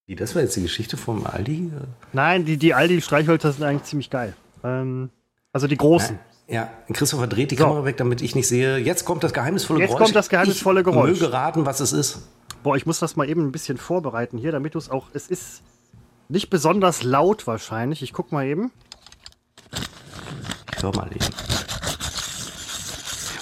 Wie, 0.08 0.16
das 0.16 0.36
war 0.36 0.44
jetzt 0.44 0.56
die 0.56 0.62
Geschichte 0.62 0.98
vom 0.98 1.26
Aldi? 1.26 1.72
Nein, 2.14 2.46
die, 2.46 2.58
die 2.58 2.76
Aldi-Streichhölzer 2.76 3.52
sind 3.52 3.64
eigentlich 3.64 3.84
ziemlich 3.84 4.10
geil. 4.12 4.36
Ähm, 4.64 5.10
also 5.52 5.68
die 5.68 5.78
großen. 5.78 6.20
Ja, 6.48 6.70
Christopher 6.94 7.26
dreht 7.26 7.50
die 7.50 7.56
so. 7.56 7.64
Kamera 7.64 7.86
weg, 7.86 7.98
damit 7.98 8.22
ich 8.22 8.36
nicht 8.36 8.48
sehe. 8.48 8.78
Jetzt 8.78 9.06
kommt 9.06 9.24
das 9.24 9.34
geheimnisvolle 9.34 9.80
Jetzt 9.80 9.90
Geräusch. 9.90 10.00
Jetzt 10.00 10.06
kommt 10.06 10.16
das 10.16 10.30
geheimnisvolle 10.30 10.82
ich 10.82 10.86
Geräusch. 10.86 11.14
Ich 11.14 11.22
möge 11.22 11.34
raten, 11.34 11.66
was 11.66 11.80
es 11.80 11.92
ist. 11.92 12.22
Boah, 12.62 12.76
ich 12.76 12.86
muss 12.86 13.00
das 13.00 13.16
mal 13.16 13.28
eben 13.28 13.48
ein 13.48 13.52
bisschen 13.52 13.78
vorbereiten 13.78 14.38
hier, 14.38 14.52
damit 14.52 14.76
du 14.76 14.78
es 14.78 14.90
auch. 14.90 15.08
Es 15.14 15.28
ist 15.28 15.64
nicht 16.30 16.52
besonders 16.52 17.02
laut 17.02 17.48
wahrscheinlich. 17.48 18.04
Ich 18.04 18.14
guck 18.14 18.32
mal 18.32 18.46
eben. 18.46 18.72
Ich 20.78 20.84
hör 20.84 20.96
mal 20.96 21.10
eben. 21.12 21.26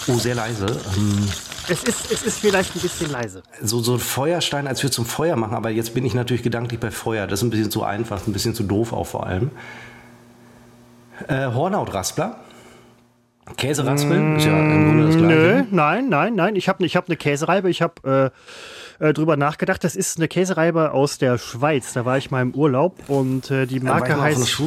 Oh, 0.08 0.18
sehr 0.18 0.36
leise. 0.36 0.66
Ähm 0.66 1.28
es 1.70 1.84
ist, 1.84 2.12
es 2.12 2.24
ist 2.24 2.40
vielleicht 2.40 2.76
ein 2.76 2.82
bisschen 2.82 3.12
leise. 3.12 3.44
So, 3.62 3.80
so 3.82 3.94
ein 3.94 4.00
Feuerstein, 4.00 4.68
als 4.68 4.84
wir 4.84 4.92
zum 4.92 5.06
Feuer 5.06 5.36
machen, 5.36 5.56
aber 5.56 5.70
jetzt 5.70 5.94
bin 5.94 6.06
ich 6.06 6.14
natürlich 6.14 6.44
gedanklich 6.44 6.80
bei 6.80 6.92
Feuer. 6.92 7.28
Das 7.28 7.40
ist 7.40 7.44
ein 7.44 7.50
bisschen 7.50 7.72
zu 7.72 7.84
einfach, 7.84 8.26
ein 8.28 8.34
bisschen 8.34 8.56
zu 8.56 8.64
doof 8.64 8.94
auch 8.94 9.08
vor 9.08 9.26
allem. 9.26 9.52
Äh, 11.28 11.48
Hornhautraspler. 11.48 12.40
Käseraspeln 13.58 14.38
ist 14.38 14.46
ja 14.46 14.58
im 14.58 14.86
Grunde 14.86 15.08
das 15.08 15.18
Gleiche. 15.18 15.36
Nö, 15.36 15.64
nein, 15.72 16.10
nein, 16.10 16.36
nein. 16.36 16.56
Ich 16.56 16.70
habe 16.70 16.86
ich 16.86 16.96
hab 16.96 17.08
eine 17.08 17.18
Käsereibe. 17.18 17.70
Ich 17.70 17.82
habe 17.82 18.32
äh, 19.00 19.06
äh, 19.10 19.14
drüber 19.14 19.36
nachgedacht. 19.36 19.84
Das 19.84 19.96
ist 19.96 20.18
eine 20.18 20.28
Käsereibe 20.28 20.92
aus 20.92 21.18
der 21.18 21.38
Schweiz. 21.38 21.94
Da 21.94 22.06
war 22.06 22.18
ich 22.18 22.32
mal 22.32 22.42
im 22.42 22.56
Urlaub 22.56 22.96
und 23.10 23.52
äh, 23.52 23.66
die 23.66 23.82
Marke 23.82 24.20
heißt. 24.20 24.62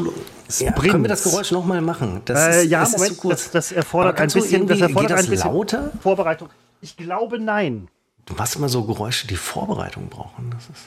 Ja, 0.61 0.72
können 0.72 1.03
wir 1.03 1.09
das 1.09 1.24
Geräusch 1.24 1.51
nochmal 1.53 1.80
machen? 1.80 2.20
Das 2.26 2.38
äh, 2.38 2.64
ist, 2.64 2.70
ja, 2.70 2.80
das 2.80 2.92
Moment, 2.92 3.18
das, 3.24 3.51
das, 3.51 3.72
erfordert 3.72 4.20
ein 4.20 4.28
bisschen, 4.28 4.66
das 4.66 4.80
erfordert 4.80 5.11
das 5.11 5.24
ein 5.24 5.30
bisschen 5.30 5.53
lauter? 5.53 5.92
Vorbereitung. 6.03 6.49
Ich 6.80 6.96
glaube 6.96 7.38
nein. 7.38 7.88
Du 8.26 8.34
machst 8.34 8.56
immer 8.56 8.68
so 8.68 8.84
Geräusche, 8.84 9.26
die 9.26 9.36
Vorbereitung 9.36 10.08
brauchen. 10.08 10.50
Das 10.50 10.68
ist 10.68 10.86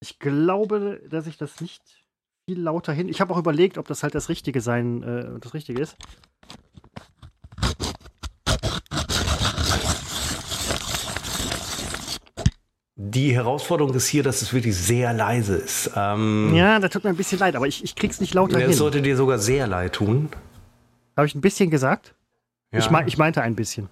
ich 0.00 0.18
glaube, 0.18 1.00
dass 1.08 1.26
ich 1.26 1.36
das 1.36 1.60
nicht 1.60 1.82
viel 2.48 2.60
lauter 2.60 2.92
hin. 2.92 3.08
Ich 3.08 3.20
habe 3.20 3.32
auch 3.34 3.38
überlegt, 3.38 3.78
ob 3.78 3.88
das 3.88 4.02
halt 4.02 4.14
das 4.14 4.28
Richtige 4.28 4.60
sein, 4.60 5.02
äh, 5.02 5.40
das 5.40 5.54
Richtige 5.54 5.80
ist. 5.80 5.96
Die 12.98 13.34
Herausforderung 13.34 13.94
ist 13.94 14.06
hier, 14.06 14.22
dass 14.22 14.42
es 14.42 14.52
wirklich 14.52 14.76
sehr 14.76 15.12
leise 15.12 15.56
ist. 15.56 15.90
Ähm, 15.94 16.54
ja, 16.54 16.78
das 16.78 16.90
tut 16.90 17.04
mir 17.04 17.10
ein 17.10 17.16
bisschen 17.16 17.38
leid, 17.38 17.56
aber 17.56 17.66
ich, 17.66 17.84
ich 17.84 17.94
krieg's 17.94 18.20
nicht 18.20 18.34
lauter 18.34 18.58
hin. 18.58 18.68
Das 18.68 18.78
sollte 18.78 19.00
dir 19.00 19.16
sogar 19.16 19.38
sehr 19.38 19.66
leid 19.66 19.94
tun. 19.94 20.28
Habe 21.16 21.26
ich 21.26 21.34
ein 21.34 21.40
bisschen 21.40 21.70
gesagt? 21.70 22.15
Ja. 22.72 22.78
Ich, 22.78 22.90
mein, 22.90 23.06
ich 23.08 23.18
meinte 23.18 23.42
ein 23.42 23.54
bisschen. 23.54 23.88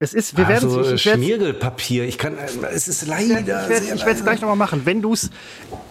Es 0.00 0.12
ist, 0.12 0.36
wir 0.36 0.48
werden 0.48 0.64
also, 0.64 0.82
ich, 0.82 0.92
ich 0.92 1.02
Schmiergelpapier. 1.02 2.04
Ich 2.04 2.18
kann, 2.18 2.36
es 2.70 2.88
ist 2.88 3.06
leider. 3.06 3.40
Ich 3.40 4.04
werde 4.04 4.10
es 4.10 4.22
gleich 4.22 4.40
nochmal 4.40 4.56
machen. 4.56 4.82
Wenn 4.84 5.00
du 5.00 5.12
es, 5.12 5.30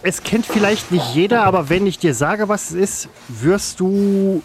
es 0.02 0.22
kennt 0.22 0.46
vielleicht 0.46 0.92
nicht 0.92 1.14
jeder, 1.14 1.42
aber 1.44 1.68
wenn 1.68 1.86
ich 1.86 1.98
dir 1.98 2.14
sage, 2.14 2.48
was 2.48 2.70
es 2.70 2.76
ist, 2.76 3.08
wirst 3.28 3.80
du 3.80 4.42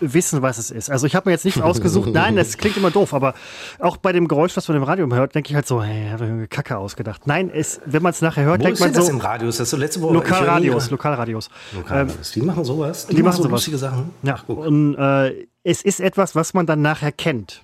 wissen, 0.00 0.42
was 0.42 0.58
es 0.58 0.70
ist. 0.70 0.90
Also 0.90 1.06
ich 1.06 1.14
habe 1.14 1.28
mir 1.28 1.32
jetzt 1.32 1.44
nicht 1.44 1.60
ausgesucht, 1.60 2.10
nein, 2.12 2.36
das 2.36 2.56
klingt 2.58 2.76
immer 2.76 2.90
doof, 2.90 3.14
aber 3.14 3.34
auch 3.78 3.96
bei 3.96 4.12
dem 4.12 4.28
Geräusch, 4.28 4.56
was 4.56 4.68
man 4.68 4.76
im 4.76 4.82
Radio 4.82 5.06
hört, 5.08 5.34
denke 5.34 5.50
ich 5.50 5.54
halt 5.54 5.66
so, 5.66 5.82
hey, 5.82 6.10
habe 6.10 6.42
ich 6.44 6.50
Kacke 6.50 6.76
ausgedacht. 6.76 7.26
Nein, 7.26 7.50
es, 7.52 7.80
wenn 7.84 8.02
man 8.02 8.10
es 8.10 8.20
nachher 8.20 8.44
hört, 8.44 8.60
Wo 8.60 8.64
denkt 8.64 8.80
man 8.80 8.92
so. 8.92 9.00
das 9.00 9.08
im 9.08 9.18
Radio? 9.18 9.48
Ist 9.48 9.60
das 9.60 9.70
so 9.70 9.76
letzte 9.76 10.00
Woche? 10.00 10.14
Lokalradios, 10.14 10.90
Lokalradios. 10.90 11.50
Lokalradios. 11.74 12.16
Ähm, 12.16 12.32
die 12.34 12.42
machen 12.42 12.64
sowas. 12.64 13.06
Die, 13.06 13.14
die 13.16 13.22
machen 13.22 13.42
so 13.42 13.48
lustige 13.48 13.78
Sachen. 13.78 14.10
Ja. 14.22 14.36
Ach, 14.38 14.48
und 14.48 14.94
äh, 14.96 15.46
es 15.62 15.82
ist 15.82 16.00
etwas, 16.00 16.34
was 16.34 16.54
man 16.54 16.66
dann 16.66 16.82
nachher 16.82 17.12
kennt. 17.12 17.62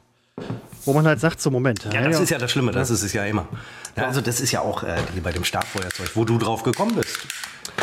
Wo 0.84 0.92
man 0.92 1.06
halt 1.06 1.20
sagt, 1.20 1.40
so 1.40 1.50
Moment. 1.50 1.84
Ja, 1.92 2.02
das 2.02 2.16
ja. 2.16 2.22
ist 2.22 2.30
ja 2.30 2.38
das 2.38 2.50
Schlimme, 2.50 2.72
das 2.72 2.90
ist 2.90 3.02
es 3.02 3.12
ja 3.12 3.24
immer. 3.24 3.46
Ja, 3.96 4.06
also 4.06 4.20
das 4.20 4.40
ist 4.40 4.50
ja 4.52 4.60
auch 4.60 4.82
äh, 4.82 4.96
bei 5.22 5.32
dem 5.32 5.44
Stabfeuerzeug, 5.44 6.10
wo 6.14 6.24
du 6.24 6.38
drauf 6.38 6.62
gekommen 6.62 6.94
bist. 6.96 7.26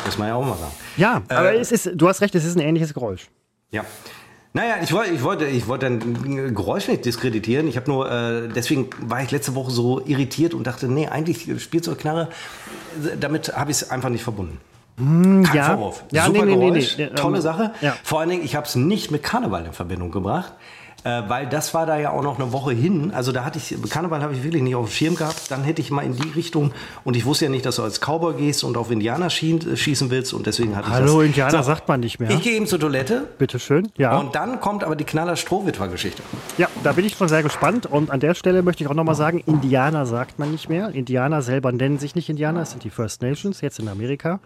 Muss 0.05 0.17
man 0.17 0.27
ja 0.27 0.35
auch 0.35 0.43
mal 0.43 0.57
sagen. 0.57 0.73
Ja, 0.97 1.21
äh, 1.29 1.33
aber 1.33 1.53
es 1.53 1.71
ist, 1.71 1.91
du 1.93 2.09
hast 2.09 2.21
recht, 2.21 2.35
es 2.35 2.43
ist 2.43 2.57
ein 2.57 2.61
ähnliches 2.61 2.93
Geräusch. 2.93 3.29
Ja. 3.71 3.85
Naja, 4.53 4.77
ich 4.81 4.91
wollte, 4.91 5.13
ich 5.13 5.23
wollte, 5.23 5.45
ich 5.45 5.67
wollte 5.67 5.85
ein 5.85 6.55
Geräusch 6.55 6.87
nicht 6.87 7.05
diskreditieren. 7.05 7.67
Ich 7.67 7.77
habe 7.77 7.89
nur, 7.89 8.11
äh, 8.11 8.47
deswegen 8.47 8.89
war 8.99 9.21
ich 9.21 9.29
letzte 9.29 9.53
Woche 9.53 9.69
so 9.69 10.01
irritiert 10.05 10.55
und 10.55 10.65
dachte, 10.65 10.87
nee, 10.87 11.07
eigentlich 11.07 11.61
Spielzeugknarre, 11.61 12.29
damit 13.19 13.55
habe 13.55 13.69
ich 13.69 13.81
es 13.81 13.91
einfach 13.91 14.09
nicht 14.09 14.23
verbunden. 14.23 14.59
Mm, 14.97 15.43
Kein 15.43 15.55
ja. 15.55 15.65
Vorwurf. 15.65 16.03
Ja, 16.11 16.25
Super 16.25 16.45
nee, 16.45 16.55
nee, 16.55 16.69
Geräusch, 16.69 16.97
nee, 16.97 17.05
nee, 17.05 17.15
tolle 17.15 17.37
ähm, 17.37 17.41
Sache. 17.43 17.73
Ja. 17.81 17.95
Vor 18.03 18.19
allen 18.19 18.29
Dingen, 18.29 18.43
ich 18.43 18.55
habe 18.55 18.65
es 18.65 18.75
nicht 18.75 19.11
mit 19.11 19.21
Karneval 19.21 19.65
in 19.65 19.73
Verbindung 19.73 20.09
gebracht. 20.09 20.53
Äh, 21.03 21.23
weil 21.27 21.47
das 21.47 21.73
war 21.73 21.85
da 21.85 21.97
ja 21.97 22.11
auch 22.11 22.23
noch 22.23 22.39
eine 22.39 22.51
Woche 22.51 22.71
hin. 22.71 23.11
Also 23.13 23.31
da 23.31 23.45
hatte 23.45 23.57
ich, 23.57 23.75
Karneval 23.89 24.21
habe 24.21 24.33
ich 24.33 24.43
wirklich 24.43 24.61
nicht 24.61 24.75
auf 24.75 24.87
dem 24.87 24.91
Schirm 24.91 25.15
gehabt. 25.15 25.49
Dann 25.49 25.63
hätte 25.63 25.81
ich 25.81 25.91
mal 25.91 26.01
in 26.01 26.15
die 26.15 26.29
Richtung 26.29 26.71
und 27.03 27.15
ich 27.15 27.25
wusste 27.25 27.45
ja 27.45 27.51
nicht, 27.51 27.65
dass 27.65 27.77
du 27.77 27.83
als 27.83 27.99
Cowboy 28.01 28.35
gehst 28.35 28.63
und 28.63 28.75
auf 28.75 28.91
Indianer 28.91 29.29
schießen, 29.29 29.77
schießen 29.77 30.09
willst 30.09 30.33
und 30.33 30.45
deswegen 30.45 30.75
hatte 30.75 30.89
ich 30.89 30.93
Hallo, 30.93 31.19
das. 31.19 31.27
Indianer 31.27 31.63
so, 31.63 31.63
sagt 31.63 31.87
man 31.87 32.01
nicht 32.01 32.19
mehr. 32.19 32.29
Ich 32.31 32.41
gehe 32.41 32.55
eben 32.55 32.67
zur 32.67 32.79
Toilette. 32.79 33.27
Bitte 33.37 33.59
schön, 33.59 33.89
ja. 33.97 34.17
Und 34.17 34.35
dann 34.35 34.59
kommt 34.59 34.83
aber 34.83 34.95
die 34.95 35.05
Knaller 35.05 35.35
Strohwitwer-Geschichte. 35.35 36.21
Ja, 36.57 36.67
da 36.83 36.91
bin 36.91 37.05
ich 37.05 37.15
schon 37.15 37.29
sehr 37.29 37.43
gespannt 37.43 37.85
und 37.85 38.11
an 38.11 38.19
der 38.19 38.33
Stelle 38.33 38.61
möchte 38.61 38.83
ich 38.83 38.89
auch 38.89 38.95
nochmal 38.95 39.15
sagen, 39.15 39.41
Indianer 39.45 40.05
sagt 40.05 40.37
man 40.39 40.51
nicht 40.51 40.69
mehr. 40.69 40.89
Indianer 40.89 41.41
selber 41.41 41.71
nennen 41.71 41.97
sich 41.97 42.15
nicht 42.15 42.29
Indianer, 42.29 42.61
es 42.61 42.71
sind 42.71 42.83
die 42.83 42.89
First 42.89 43.21
Nations, 43.21 43.61
jetzt 43.61 43.79
in 43.79 43.87
Amerika. 43.87 44.41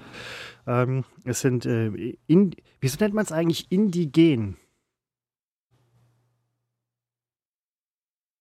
Ähm, 0.68 1.04
es 1.26 1.42
sind, 1.42 1.66
äh, 1.66 2.16
in, 2.28 2.56
wieso 2.80 2.98
nennt 3.00 3.14
man 3.14 3.26
es 3.26 3.32
eigentlich 3.32 3.72
indigen? 3.72 4.58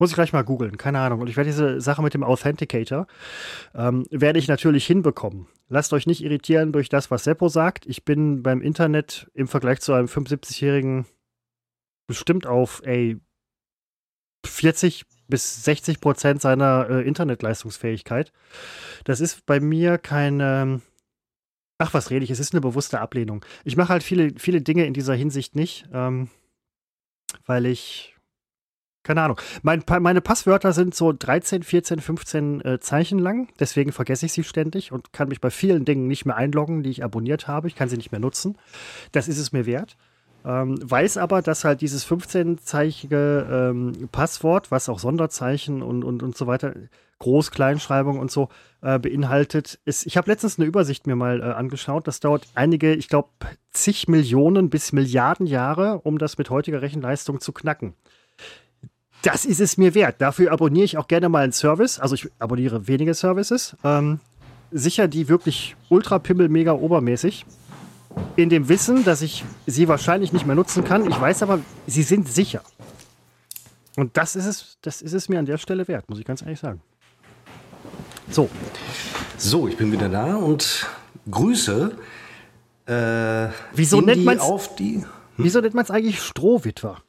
Muss 0.02 0.10
ich 0.10 0.16
gleich 0.16 0.32
mal 0.32 0.42
googeln, 0.42 0.78
keine 0.78 0.98
Ahnung. 0.98 1.20
Und 1.20 1.28
ich 1.28 1.36
werde 1.36 1.48
diese 1.48 1.80
Sache 1.80 2.02
mit 2.02 2.12
dem 2.12 2.24
Authenticator, 2.24 3.06
ähm, 3.72 4.04
werde 4.10 4.40
ich 4.40 4.48
natürlich 4.48 4.84
hinbekommen. 4.84 5.46
Lasst 5.68 5.92
euch 5.92 6.08
nicht 6.08 6.24
irritieren 6.24 6.72
durch 6.72 6.88
das, 6.88 7.12
was 7.12 7.22
Seppo 7.22 7.46
sagt. 7.46 7.86
Ich 7.86 8.04
bin 8.04 8.42
beim 8.42 8.62
Internet 8.62 9.30
im 9.32 9.46
Vergleich 9.46 9.80
zu 9.80 9.92
einem 9.92 10.08
75-Jährigen 10.08 11.06
bestimmt 12.08 12.48
auf, 12.48 12.82
ey, 12.84 13.20
40 14.44 15.04
bis 15.28 15.62
60 15.62 16.00
Prozent 16.00 16.42
seiner 16.42 16.88
äh, 16.90 17.06
Internetleistungsfähigkeit. 17.06 18.32
Das 19.04 19.20
ist 19.20 19.46
bei 19.46 19.60
mir 19.60 19.98
keine, 19.98 20.80
ach, 21.78 21.94
was 21.94 22.10
rede 22.10 22.24
ich, 22.24 22.32
es 22.32 22.40
ist 22.40 22.54
eine 22.54 22.60
bewusste 22.60 23.00
Ablehnung. 23.00 23.44
Ich 23.62 23.76
mache 23.76 23.90
halt 23.90 24.02
viele, 24.02 24.32
viele 24.36 24.62
Dinge 24.62 24.84
in 24.84 24.94
dieser 24.94 25.14
Hinsicht 25.14 25.54
nicht, 25.54 25.86
ähm, 25.92 26.28
weil 27.46 27.66
ich 27.66 28.11
keine 29.02 29.22
Ahnung. 29.22 29.40
Mein, 29.62 29.82
meine 30.00 30.20
Passwörter 30.20 30.72
sind 30.72 30.94
so 30.94 31.12
13, 31.12 31.62
14, 31.62 32.00
15 32.00 32.64
äh, 32.64 32.80
Zeichen 32.80 33.18
lang. 33.18 33.48
Deswegen 33.58 33.92
vergesse 33.92 34.26
ich 34.26 34.32
sie 34.32 34.44
ständig 34.44 34.92
und 34.92 35.12
kann 35.12 35.28
mich 35.28 35.40
bei 35.40 35.50
vielen 35.50 35.84
Dingen 35.84 36.06
nicht 36.06 36.24
mehr 36.24 36.36
einloggen, 36.36 36.82
die 36.82 36.90
ich 36.90 37.02
abonniert 37.02 37.48
habe. 37.48 37.68
Ich 37.68 37.74
kann 37.74 37.88
sie 37.88 37.96
nicht 37.96 38.12
mehr 38.12 38.20
nutzen. 38.20 38.56
Das 39.10 39.28
ist 39.28 39.38
es 39.38 39.52
mir 39.52 39.66
wert. 39.66 39.96
Ähm, 40.44 40.78
weiß 40.82 41.18
aber, 41.18 41.42
dass 41.42 41.64
halt 41.64 41.80
dieses 41.80 42.06
15-zeichige 42.06 43.46
ähm, 43.50 44.08
Passwort, 44.10 44.70
was 44.70 44.88
auch 44.88 44.98
Sonderzeichen 44.98 45.82
und, 45.82 46.02
und, 46.02 46.22
und 46.22 46.36
so 46.36 46.46
weiter, 46.46 46.74
Groß-, 47.20 47.52
Kleinschreibung 47.52 48.18
und 48.18 48.30
so 48.32 48.48
äh, 48.82 48.98
beinhaltet, 48.98 49.78
ist. 49.84 50.06
Ich 50.06 50.16
habe 50.16 50.30
letztens 50.30 50.58
eine 50.58 50.66
Übersicht 50.66 51.06
mir 51.06 51.14
mal 51.14 51.40
äh, 51.40 51.44
angeschaut. 51.44 52.08
Das 52.08 52.18
dauert 52.18 52.48
einige, 52.54 52.94
ich 52.94 53.08
glaube, 53.08 53.28
zig 53.70 54.08
Millionen 54.08 54.70
bis 54.70 54.92
Milliarden 54.92 55.46
Jahre, 55.46 56.00
um 56.00 56.18
das 56.18 56.38
mit 56.38 56.50
heutiger 56.50 56.82
Rechenleistung 56.82 57.40
zu 57.40 57.52
knacken 57.52 57.94
das 59.22 59.44
ist 59.44 59.60
es 59.60 59.76
mir 59.76 59.94
wert. 59.94 60.16
Dafür 60.20 60.52
abonniere 60.52 60.84
ich 60.84 60.98
auch 60.98 61.08
gerne 61.08 61.28
mal 61.28 61.44
einen 61.44 61.52
Service. 61.52 61.98
Also 61.98 62.14
ich 62.14 62.28
abonniere 62.38 62.86
wenige 62.88 63.14
Services. 63.14 63.76
Ähm, 63.84 64.20
sicher 64.70 65.08
die 65.08 65.28
wirklich 65.28 65.76
ultra 65.88 66.18
pimmel 66.18 66.48
mega 66.48 66.72
obermäßig. 66.72 67.46
In 68.36 68.50
dem 68.50 68.68
Wissen, 68.68 69.04
dass 69.04 69.22
ich 69.22 69.44
sie 69.66 69.88
wahrscheinlich 69.88 70.32
nicht 70.32 70.44
mehr 70.44 70.56
nutzen 70.56 70.84
kann. 70.84 71.08
Ich 71.08 71.18
weiß 71.18 71.42
aber, 71.42 71.60
sie 71.86 72.02
sind 72.02 72.28
sicher. 72.28 72.62
Und 73.96 74.16
das 74.16 74.36
ist 74.36 74.46
es, 74.46 74.78
das 74.82 75.02
ist 75.02 75.12
es 75.12 75.28
mir 75.28 75.38
an 75.38 75.46
der 75.46 75.58
Stelle 75.58 75.86
wert, 75.88 76.08
muss 76.08 76.18
ich 76.18 76.24
ganz 76.24 76.42
ehrlich 76.42 76.60
sagen. 76.60 76.80
So. 78.30 78.48
So, 79.36 79.68
ich 79.68 79.76
bin 79.76 79.92
wieder 79.92 80.08
da 80.08 80.36
und 80.36 80.86
grüße. 81.30 81.96
Äh, 82.86 83.48
wieso 83.74 84.00
nennt 84.00 84.24
man 84.24 84.38
es 84.38 84.70
hm? 84.78 85.04
Wieso 85.36 85.60
nennt 85.60 85.74
man 85.74 85.84
es 85.84 85.90
eigentlich 85.90 86.20
Strohwitwer? 86.20 87.02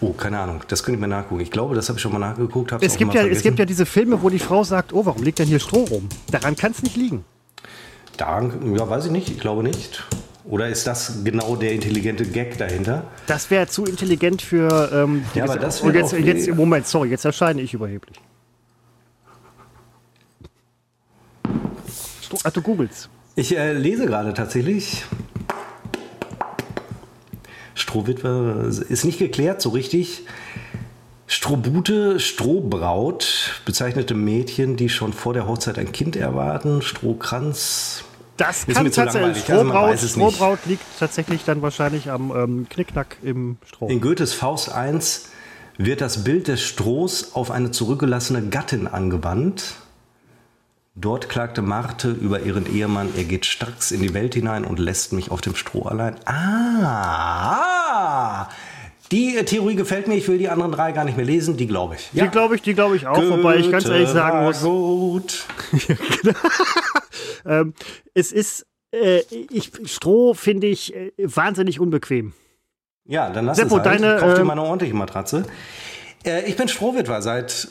Oh, 0.00 0.12
keine 0.12 0.38
Ahnung. 0.38 0.62
Das 0.68 0.82
könnte 0.82 0.96
ich 0.96 1.00
mir 1.00 1.08
nachgucken. 1.08 1.40
Ich 1.40 1.50
glaube, 1.50 1.74
das 1.74 1.88
habe 1.88 1.98
ich 1.98 2.02
schon 2.02 2.12
mal 2.12 2.18
nachgeguckt. 2.18 2.72
Es 2.80 2.96
gibt, 2.96 3.14
ja, 3.14 3.26
es 3.26 3.42
gibt 3.42 3.58
ja 3.58 3.64
diese 3.64 3.86
Filme, 3.86 4.22
wo 4.22 4.30
die 4.30 4.38
Frau 4.38 4.62
sagt, 4.62 4.92
oh, 4.92 5.04
warum 5.04 5.22
liegt 5.22 5.38
denn 5.38 5.48
hier 5.48 5.58
Stroh 5.58 5.84
rum? 5.84 6.08
Daran 6.30 6.56
kann 6.56 6.72
es 6.72 6.82
nicht 6.82 6.96
liegen. 6.96 7.24
Daran, 8.16 8.74
ja, 8.76 8.88
weiß 8.88 9.06
ich 9.06 9.12
nicht. 9.12 9.28
Ich 9.30 9.40
glaube 9.40 9.62
nicht. 9.62 10.04
Oder 10.44 10.68
ist 10.68 10.86
das 10.86 11.24
genau 11.24 11.56
der 11.56 11.72
intelligente 11.72 12.24
Gag 12.24 12.56
dahinter? 12.56 13.04
Das 13.26 13.50
wäre 13.50 13.66
zu 13.66 13.84
intelligent 13.84 14.40
für. 14.40 14.90
Ähm, 14.92 15.24
ja, 15.34 15.44
aber 15.44 15.56
das 15.56 15.82
Und 15.82 15.94
jetzt, 15.94 16.12
jetzt, 16.12 16.48
Moment, 16.54 16.86
sorry, 16.86 17.10
jetzt 17.10 17.24
erscheine 17.24 17.60
ich 17.60 17.74
überheblich. 17.74 18.18
Ach, 22.44 22.50
du 22.50 22.62
googelst. 22.62 23.10
Ich 23.36 23.56
äh, 23.56 23.72
lese 23.72 24.06
gerade 24.06 24.32
tatsächlich 24.34 25.04
Strohwitwe 27.78 28.70
ist 28.88 29.04
nicht 29.04 29.18
geklärt 29.18 29.62
so 29.62 29.70
richtig. 29.70 30.24
Strohbute, 31.26 32.20
Strohbraut, 32.20 33.60
bezeichnete 33.66 34.14
Mädchen, 34.14 34.76
die 34.76 34.88
schon 34.88 35.12
vor 35.12 35.34
der 35.34 35.46
Hochzeit 35.46 35.78
ein 35.78 35.92
Kind 35.92 36.16
erwarten. 36.16 36.80
Strohkranz. 36.80 38.04
Das 38.38 38.66
kann 38.66 38.90
tatsächlich. 38.90 39.50
Also 39.50 39.64
Strohbraut, 39.64 39.98
Strohbraut 39.98 40.58
liegt 40.64 40.84
tatsächlich 40.98 41.44
dann 41.44 41.60
wahrscheinlich 41.60 42.10
am 42.10 42.32
ähm, 42.34 42.66
Knickknack 42.70 43.18
im 43.22 43.58
Stroh. 43.66 43.88
In 43.88 44.00
Goethes 44.00 44.32
Faust 44.32 44.72
1 44.72 45.26
wird 45.76 46.00
das 46.00 46.24
Bild 46.24 46.48
des 46.48 46.62
Strohs 46.62 47.34
auf 47.34 47.50
eine 47.50 47.72
zurückgelassene 47.72 48.48
Gattin 48.48 48.86
angewandt. 48.86 49.74
Dort 51.00 51.28
klagte 51.28 51.62
Marte 51.62 52.10
über 52.10 52.40
ihren 52.40 52.66
Ehemann, 52.66 53.10
er 53.16 53.22
geht 53.22 53.46
stracks 53.46 53.92
in 53.92 54.02
die 54.02 54.14
Welt 54.14 54.34
hinein 54.34 54.64
und 54.64 54.80
lässt 54.80 55.12
mich 55.12 55.30
auf 55.30 55.40
dem 55.40 55.54
Stroh 55.54 55.82
allein. 55.82 56.16
Ah! 56.24 57.68
Die 59.12 59.36
Theorie 59.44 59.76
gefällt 59.76 60.08
mir, 60.08 60.16
ich 60.16 60.26
will 60.26 60.38
die 60.38 60.48
anderen 60.48 60.72
drei 60.72 60.90
gar 60.90 61.04
nicht 61.04 61.16
mehr 61.16 61.24
lesen, 61.24 61.56
die 61.56 61.68
glaube 61.68 61.94
ich. 61.94 62.12
Ja. 62.12 62.24
Die 62.24 62.30
glaube 62.30 62.56
ich, 62.56 62.62
die 62.62 62.74
glaube 62.74 62.96
ich 62.96 63.06
auch, 63.06 63.14
Goethe 63.14 63.30
wobei 63.30 63.56
ich 63.56 63.70
ganz 63.70 63.86
ehrlich 63.86 64.08
sagen 64.08 64.44
muss. 64.44 64.60
Gut. 64.60 65.46
ähm, 67.46 67.74
es 68.14 68.32
ist, 68.32 68.66
äh, 68.92 69.20
ich, 69.50 69.70
Stroh 69.84 70.34
finde 70.34 70.66
ich 70.66 70.96
äh, 70.96 71.12
wahnsinnig 71.16 71.78
unbequem. 71.78 72.32
Ja, 73.04 73.30
dann 73.30 73.46
lass 73.46 73.56
Seppo, 73.56 73.78
es 73.78 73.84
halt. 73.84 74.02
deine, 74.02 74.16
Kauf 74.16 74.34
dir 74.34 74.40
äh, 74.40 74.44
mal 74.44 74.54
eine 74.54 74.64
ordentliche 74.64 74.94
Matratze. 74.94 75.44
Äh, 76.24 76.48
ich 76.48 76.56
bin 76.56 76.66
Strohwitwer 76.66 77.22
seit 77.22 77.68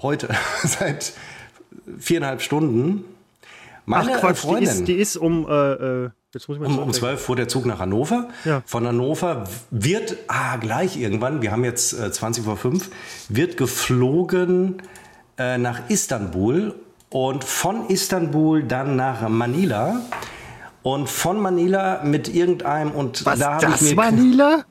heute, 0.00 0.28
seit 0.62 1.12
viereinhalb 1.98 2.42
Stunden. 2.42 3.04
Meine 3.86 4.16
Ach 4.16 4.20
Quatsch, 4.20 4.38
Freundin, 4.38 4.62
die, 4.62 4.68
ist, 4.68 4.88
die 4.88 4.94
ist 4.94 5.16
um, 5.16 5.48
äh, 5.48 5.72
äh 5.72 6.10
jetzt 6.32 6.48
muss 6.48 6.56
ich 6.56 6.62
mal 6.62 6.68
um, 6.68 6.78
um 6.78 6.92
12 6.92 7.20
fuhr 7.20 7.36
der 7.36 7.48
Zug 7.48 7.66
nach 7.66 7.80
Hannover. 7.80 8.28
Ja. 8.44 8.62
Von 8.66 8.86
Hannover 8.86 9.44
wird, 9.70 10.16
ah, 10.28 10.56
gleich 10.56 10.96
irgendwann, 10.96 11.42
wir 11.42 11.50
haben 11.50 11.64
jetzt 11.64 11.92
äh, 11.92 12.12
20 12.12 12.44
vor 12.44 12.56
5, 12.56 12.90
wird 13.28 13.56
geflogen 13.56 14.82
äh, 15.38 15.58
nach 15.58 15.88
Istanbul 15.88 16.74
und 17.08 17.44
von 17.44 17.88
Istanbul 17.88 18.62
dann 18.62 18.96
nach 18.96 19.28
Manila. 19.28 20.00
Und 20.82 21.10
von 21.10 21.38
Manila 21.40 22.02
mit 22.04 22.34
irgendeinem 22.34 22.92
und 22.92 23.26
Was, 23.26 23.38
da 23.38 23.54
habe 23.54 23.74
ich 23.74 23.82
mir 23.82 23.94
Manila? 23.96 24.64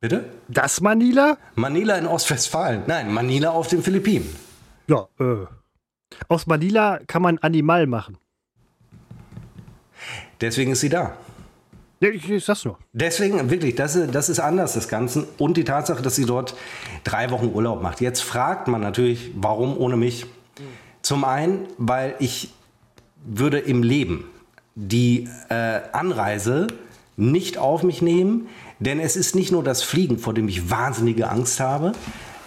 Bitte? 0.00 0.24
Das 0.48 0.80
Manila? 0.80 1.38
Manila 1.54 1.96
in 1.96 2.06
Ostwestfalen. 2.06 2.82
Nein, 2.86 3.12
Manila 3.12 3.50
auf 3.50 3.68
den 3.68 3.82
Philippinen. 3.82 4.28
Ja, 4.88 5.08
äh. 5.20 5.46
Aus 6.28 6.46
Manila 6.46 7.00
kann 7.06 7.22
man 7.22 7.38
Animal 7.38 7.86
machen. 7.86 8.16
Deswegen 10.40 10.72
ist 10.72 10.80
sie 10.80 10.88
da. 10.88 11.16
Ich, 12.00 12.30
ich 12.30 12.44
sag's 12.44 12.64
nur. 12.64 12.78
Deswegen, 12.92 13.50
wirklich, 13.50 13.74
das 13.74 13.96
ist, 13.96 14.14
das 14.14 14.28
ist 14.28 14.38
anders, 14.38 14.74
das 14.74 14.88
Ganze. 14.88 15.26
Und 15.36 15.56
die 15.56 15.64
Tatsache, 15.64 16.00
dass 16.00 16.14
sie 16.14 16.24
dort 16.24 16.54
drei 17.04 17.30
Wochen 17.30 17.50
Urlaub 17.52 17.82
macht. 17.82 18.00
Jetzt 18.00 18.22
fragt 18.22 18.68
man 18.68 18.80
natürlich, 18.80 19.32
warum 19.34 19.76
ohne 19.76 19.96
mich? 19.96 20.26
Zum 21.02 21.24
einen, 21.24 21.66
weil 21.76 22.14
ich 22.18 22.52
würde 23.24 23.58
im 23.58 23.82
Leben 23.82 24.24
die 24.74 25.28
äh, 25.48 25.80
Anreise 25.92 26.68
nicht 27.16 27.58
auf 27.58 27.82
mich 27.82 28.00
nehmen, 28.00 28.48
denn 28.78 29.00
es 29.00 29.16
ist 29.16 29.34
nicht 29.34 29.50
nur 29.50 29.64
das 29.64 29.82
Fliegen, 29.82 30.18
vor 30.18 30.34
dem 30.34 30.48
ich 30.48 30.70
wahnsinnige 30.70 31.28
Angst 31.28 31.58
habe. 31.58 31.92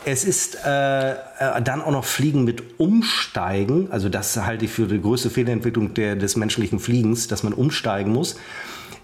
Es 0.04 0.24
ist 0.24 0.58
äh, 0.66 1.12
äh, 1.12 1.16
dann 1.64 1.82
auch 1.82 1.92
noch 1.92 2.06
Fliegen 2.06 2.44
mit 2.44 2.80
Umsteigen. 2.80 3.92
Also 3.92 4.10
das 4.10 4.36
halte 4.38 4.66
ich 4.66 4.72
für 4.72 4.88
die 4.88 5.02
größte 5.02 5.30
Fehlentwicklung 5.30 5.94
der, 5.94 6.16
des 6.16 6.36
menschlichen 6.36 6.80
Fliegens, 6.80 7.28
dass 7.28 7.44
man 7.44 7.54
umsteigen 7.54 8.12
muss. 8.12 8.38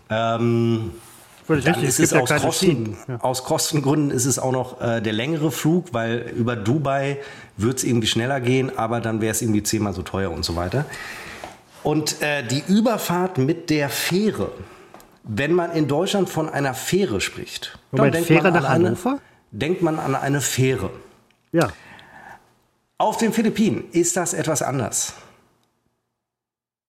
Ähm, 0.10 0.91
dann 1.48 1.84
ist 1.84 2.00
es 2.00 2.14
aus, 2.14 2.30
Kosten, 2.30 2.98
ja. 3.08 3.22
aus 3.22 3.43
Kostengründen 3.43 4.12
ist 4.12 4.26
es 4.26 4.38
auch 4.38 4.52
noch 4.52 4.82
äh, 4.82 5.02
der 5.02 5.14
längere 5.14 5.52
Flug, 5.52 5.93
weil 5.93 6.34
über 6.36 6.56
Dubai 6.56 7.20
wird 7.56 7.78
es 7.78 7.84
irgendwie 7.84 8.08
schneller 8.08 8.41
gehen, 8.41 8.78
aber 8.78 9.00
dann 9.00 9.22
wäre 9.22 9.32
es 9.32 9.41
irgendwie 9.41 9.64
zehnmal 9.64 9.93
so 9.93 10.02
teuer 10.02 10.32
und 10.32 10.43
so 10.43 10.56
weiter. 10.56 10.86
Und 11.84 12.22
äh, 12.22 12.43
die 12.43 12.64
Überfahrt 12.68 13.38
mit 13.38 13.70
der 13.70 13.88
Fähre, 13.88 14.52
wenn 15.24 15.54
man 15.54 15.72
in 15.72 15.88
Deutschland 15.88 16.30
von 16.30 16.50
einer 16.50 16.74
Fähre 16.74 17.22
spricht, 17.22 17.78
Moment, 17.91 18.08
dann 18.08 18.12
denkt 18.14 18.28
Fähre 18.28 18.52
man 18.52 18.64
nach 18.64 18.70
Hannover? 18.70 19.10
Eine, 19.12 19.20
denkt 19.52 19.82
man 19.82 20.00
an 20.00 20.16
eine 20.16 20.41
Fähre. 20.41 20.89
Ja. 21.52 21.70
Auf 22.98 23.18
den 23.18 23.32
Philippinen 23.34 23.86
ist 23.91 24.18
das 24.18 24.34
etwas 24.34 24.62
anders. 24.62 25.14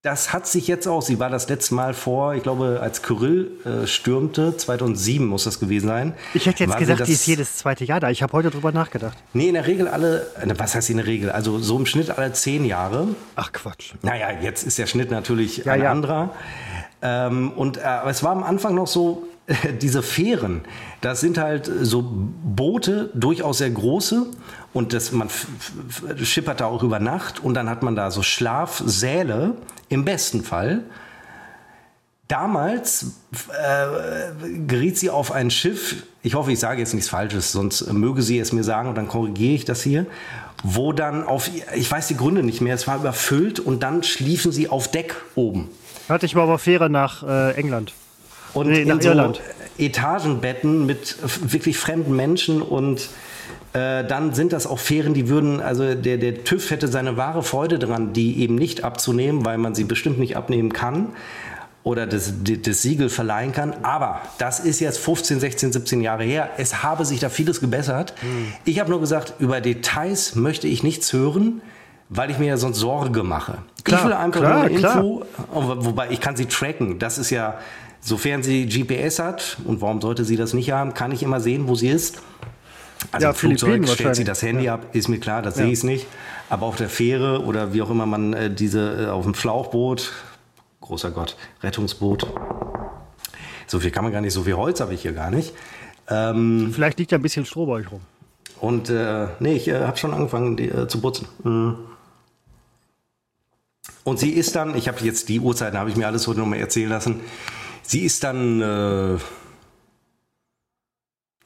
das 0.02 0.32
hat 0.32 0.46
sich 0.46 0.68
jetzt 0.68 0.86
auch, 0.86 1.02
sie 1.02 1.18
war 1.18 1.28
das 1.28 1.48
letzte 1.48 1.74
Mal 1.74 1.92
vor, 1.92 2.34
ich 2.34 2.42
glaube, 2.42 2.78
als 2.80 3.02
Kyrill 3.02 3.50
äh, 3.64 3.86
stürmte, 3.86 4.56
2007 4.56 5.26
muss 5.26 5.44
das 5.44 5.58
gewesen 5.58 5.88
sein. 5.88 6.14
Ich 6.34 6.46
hätte 6.46 6.64
jetzt 6.64 6.78
gedacht, 6.78 7.06
die 7.06 7.12
ist 7.12 7.26
jedes 7.26 7.56
zweite 7.56 7.84
Jahr 7.84 7.98
da. 7.98 8.08
Ich 8.08 8.22
habe 8.22 8.32
heute 8.32 8.50
drüber 8.50 8.70
nachgedacht. 8.70 9.18
Nee, 9.34 9.48
in 9.48 9.54
der 9.54 9.66
Regel 9.66 9.88
alle, 9.88 10.28
äh, 10.40 10.54
was 10.56 10.74
heißt 10.74 10.88
in 10.90 10.98
der 10.98 11.06
Regel? 11.06 11.30
Also 11.30 11.58
so 11.58 11.76
im 11.76 11.84
Schnitt 11.84 12.10
alle 12.10 12.32
zehn 12.32 12.64
Jahre. 12.64 13.08
Ach 13.34 13.52
Quatsch. 13.52 13.94
Naja, 14.02 14.30
jetzt 14.40 14.62
ist 14.62 14.78
der 14.78 14.86
Schnitt 14.86 15.10
natürlich 15.10 15.58
ja, 15.58 15.72
ein 15.72 15.82
ja. 15.82 15.90
anderer. 15.90 16.32
Ähm, 17.02 17.50
und 17.52 17.76
äh, 17.76 17.82
es 18.08 18.22
war 18.22 18.32
am 18.32 18.44
Anfang 18.44 18.76
noch 18.76 18.86
so, 18.86 19.24
diese 19.80 20.02
Fähren, 20.02 20.62
das 21.00 21.20
sind 21.20 21.38
halt 21.38 21.70
so 21.82 22.04
Boote, 22.04 23.10
durchaus 23.14 23.58
sehr 23.58 23.70
große. 23.70 24.26
Und 24.74 24.92
das, 24.92 25.12
man 25.12 25.28
schippert 26.22 26.60
da 26.60 26.66
auch 26.66 26.82
über 26.82 26.98
Nacht 27.00 27.42
und 27.42 27.54
dann 27.54 27.70
hat 27.70 27.82
man 27.82 27.96
da 27.96 28.10
so 28.10 28.22
Schlafsäle 28.22 29.54
im 29.88 30.04
besten 30.04 30.42
Fall. 30.42 30.84
Damals 32.28 33.14
äh, 33.48 34.58
geriet 34.66 34.98
sie 34.98 35.08
auf 35.08 35.32
ein 35.32 35.50
Schiff, 35.50 36.02
ich 36.22 36.34
hoffe, 36.34 36.52
ich 36.52 36.58
sage 36.58 36.80
jetzt 36.80 36.92
nichts 36.92 37.08
Falsches, 37.08 37.52
sonst 37.52 37.90
möge 37.90 38.20
sie 38.20 38.38
es 38.38 38.52
mir 38.52 38.62
sagen 38.62 38.90
und 38.90 38.96
dann 38.96 39.08
korrigiere 39.08 39.54
ich 39.54 39.64
das 39.64 39.82
hier, 39.82 40.04
wo 40.62 40.92
dann 40.92 41.24
auf, 41.24 41.48
ich 41.74 41.90
weiß 41.90 42.08
die 42.08 42.16
Gründe 42.18 42.42
nicht 42.42 42.60
mehr, 42.60 42.74
es 42.74 42.86
war 42.86 42.98
überfüllt 42.98 43.60
und 43.60 43.82
dann 43.82 44.02
schliefen 44.02 44.52
sie 44.52 44.68
auf 44.68 44.90
Deck 44.90 45.16
oben. 45.36 45.70
Hatte 46.10 46.26
ich 46.26 46.34
mal 46.34 46.42
auf 46.42 46.60
Fähre 46.60 46.90
nach 46.90 47.22
äh, 47.22 47.52
England. 47.54 47.94
Und 48.54 48.68
nee, 48.68 48.82
in 48.82 49.00
so 49.00 49.32
Etagenbetten 49.78 50.86
mit 50.86 51.16
wirklich 51.52 51.78
fremden 51.78 52.16
Menschen 52.16 52.62
und 52.62 53.08
äh, 53.72 54.04
dann 54.04 54.34
sind 54.34 54.52
das 54.52 54.66
auch 54.66 54.78
Fähren, 54.78 55.14
die 55.14 55.28
würden, 55.28 55.60
also 55.60 55.94
der, 55.94 56.16
der 56.16 56.42
TÜV 56.44 56.70
hätte 56.70 56.88
seine 56.88 57.16
wahre 57.16 57.42
Freude 57.42 57.78
dran, 57.78 58.12
die 58.12 58.40
eben 58.40 58.54
nicht 58.54 58.82
abzunehmen, 58.82 59.44
weil 59.44 59.58
man 59.58 59.74
sie 59.74 59.84
bestimmt 59.84 60.18
nicht 60.18 60.36
abnehmen 60.36 60.72
kann 60.72 61.10
oder 61.84 62.06
das, 62.06 62.32
das 62.42 62.82
Siegel 62.82 63.08
verleihen 63.08 63.52
kann. 63.52 63.74
Aber 63.82 64.20
das 64.38 64.60
ist 64.60 64.80
jetzt 64.80 64.98
15, 64.98 65.40
16, 65.40 65.72
17 65.72 66.00
Jahre 66.00 66.24
her. 66.24 66.50
Es 66.56 66.82
habe 66.82 67.04
sich 67.04 67.20
da 67.20 67.28
vieles 67.28 67.60
gebessert. 67.60 68.14
Mhm. 68.22 68.52
Ich 68.64 68.80
habe 68.80 68.90
nur 68.90 69.00
gesagt, 69.00 69.34
über 69.38 69.60
Details 69.60 70.34
möchte 70.34 70.66
ich 70.66 70.82
nichts 70.82 71.12
hören, 71.12 71.62
weil 72.08 72.30
ich 72.30 72.38
mir 72.38 72.46
ja 72.46 72.56
sonst 72.56 72.78
Sorge 72.78 73.22
mache. 73.22 73.58
Klar, 73.84 74.00
ich 74.00 74.06
will 74.06 74.12
einfach 74.12 74.40
klar, 74.40 74.52
nur 74.54 74.62
eine 74.62 74.74
Info, 74.74 75.24
klar. 75.52 75.84
wobei 75.84 76.10
ich 76.10 76.20
kann 76.20 76.36
sie 76.36 76.46
tracken. 76.46 76.98
Das 76.98 77.18
ist 77.18 77.30
ja, 77.30 77.58
sofern 78.00 78.42
sie 78.42 78.66
GPS 78.66 79.18
hat, 79.18 79.58
und 79.64 79.80
warum 79.80 80.00
sollte 80.00 80.24
sie 80.24 80.36
das 80.36 80.54
nicht 80.54 80.70
haben, 80.70 80.94
kann 80.94 81.12
ich 81.12 81.22
immer 81.22 81.40
sehen, 81.40 81.68
wo 81.68 81.74
sie 81.74 81.88
ist. 81.88 82.22
Also 83.12 83.24
ja, 83.24 83.30
im 83.30 83.36
Flugzeug 83.36 83.88
stellt 83.88 84.16
sie 84.16 84.24
das 84.24 84.42
Handy 84.42 84.64
ja. 84.64 84.74
ab, 84.74 84.86
ist 84.92 85.08
mir 85.08 85.18
klar, 85.18 85.42
das 85.42 85.56
ja. 85.56 85.64
sehe 85.64 85.72
ich 85.72 85.84
nicht. 85.84 86.06
Aber 86.50 86.66
auf 86.66 86.76
der 86.76 86.88
Fähre 86.88 87.42
oder 87.44 87.72
wie 87.72 87.82
auch 87.82 87.90
immer 87.90 88.06
man 88.06 88.32
äh, 88.32 88.50
diese 88.52 89.04
äh, 89.04 89.06
auf 89.06 89.24
dem 89.24 89.34
Schlauchboot, 89.34 90.12
großer 90.80 91.10
Gott, 91.10 91.36
Rettungsboot. 91.62 92.26
So 93.66 93.80
viel 93.80 93.90
kann 93.90 94.04
man 94.04 94.12
gar 94.12 94.20
nicht, 94.20 94.32
so 94.32 94.42
viel 94.42 94.54
Holz 94.54 94.80
habe 94.80 94.94
ich 94.94 95.02
hier 95.02 95.12
gar 95.12 95.30
nicht. 95.30 95.52
Ähm, 96.08 96.70
Vielleicht 96.74 96.98
liegt 96.98 97.12
ja 97.12 97.18
ein 97.18 97.22
bisschen 97.22 97.44
Stroh 97.44 97.66
bei 97.66 97.74
euch 97.74 97.90
rum. 97.90 98.00
Und 98.60 98.90
äh, 98.90 99.28
nee, 99.40 99.54
ich 99.54 99.68
äh, 99.68 99.80
habe 99.80 99.96
schon 99.98 100.12
angefangen 100.12 100.56
die, 100.56 100.68
äh, 100.68 100.88
zu 100.88 101.00
putzen. 101.00 101.28
Mhm. 101.44 101.76
Und 104.04 104.18
sie 104.18 104.30
ist 104.30 104.56
dann, 104.56 104.74
ich 104.74 104.88
habe 104.88 104.98
jetzt 105.04 105.28
die 105.28 105.38
Uhrzeiten, 105.38 105.78
habe 105.78 105.90
ich 105.90 105.96
mir 105.96 106.06
alles 106.06 106.26
heute 106.26 106.40
nochmal 106.40 106.58
erzählen 106.58 106.88
lassen. 106.88 107.20
Sie 107.88 108.00
ist 108.00 108.22
dann 108.22 108.60
äh, 108.60 109.18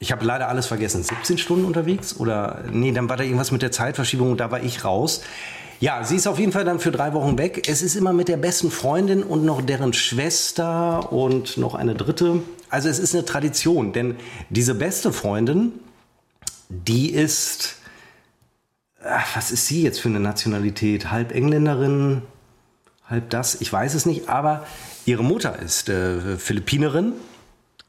ich 0.03 0.11
habe 0.11 0.25
leider 0.25 0.49
alles 0.49 0.65
vergessen. 0.65 1.01
17 1.01 1.37
Stunden 1.37 1.63
unterwegs? 1.63 2.17
Oder 2.17 2.65
nee, 2.69 2.91
dann 2.91 3.07
war 3.07 3.15
da 3.15 3.23
irgendwas 3.23 3.51
mit 3.51 3.61
der 3.61 3.71
Zeitverschiebung 3.71 4.31
und 4.31 4.41
da 4.41 4.51
war 4.51 4.61
ich 4.61 4.83
raus. 4.83 5.21
Ja, 5.79 6.03
sie 6.03 6.17
ist 6.17 6.27
auf 6.27 6.39
jeden 6.39 6.51
Fall 6.51 6.65
dann 6.65 6.81
für 6.81 6.91
drei 6.91 7.13
Wochen 7.13 7.37
weg. 7.37 7.69
Es 7.69 7.81
ist 7.81 7.95
immer 7.95 8.11
mit 8.11 8.27
der 8.27 8.35
besten 8.35 8.69
Freundin 8.69 9.23
und 9.23 9.45
noch 9.45 9.61
deren 9.61 9.93
Schwester 9.93 11.13
und 11.13 11.55
noch 11.55 11.73
eine 11.73 11.95
dritte. 11.95 12.43
Also 12.69 12.89
es 12.89 12.99
ist 12.99 13.15
eine 13.15 13.23
Tradition, 13.23 13.93
denn 13.93 14.17
diese 14.49 14.75
beste 14.75 15.13
Freundin, 15.13 15.71
die 16.67 17.11
ist, 17.11 17.77
ach, 19.01 19.37
was 19.37 19.51
ist 19.51 19.67
sie 19.67 19.83
jetzt 19.83 20.01
für 20.01 20.09
eine 20.09 20.19
Nationalität? 20.19 21.11
Halb 21.11 21.33
Engländerin, 21.33 22.23
halb 23.05 23.29
das, 23.29 23.61
ich 23.61 23.71
weiß 23.71 23.93
es 23.93 24.05
nicht, 24.05 24.27
aber 24.27 24.65
ihre 25.05 25.23
Mutter 25.23 25.59
ist 25.59 25.89
äh, 25.89 26.37
Philippinerin 26.37 27.13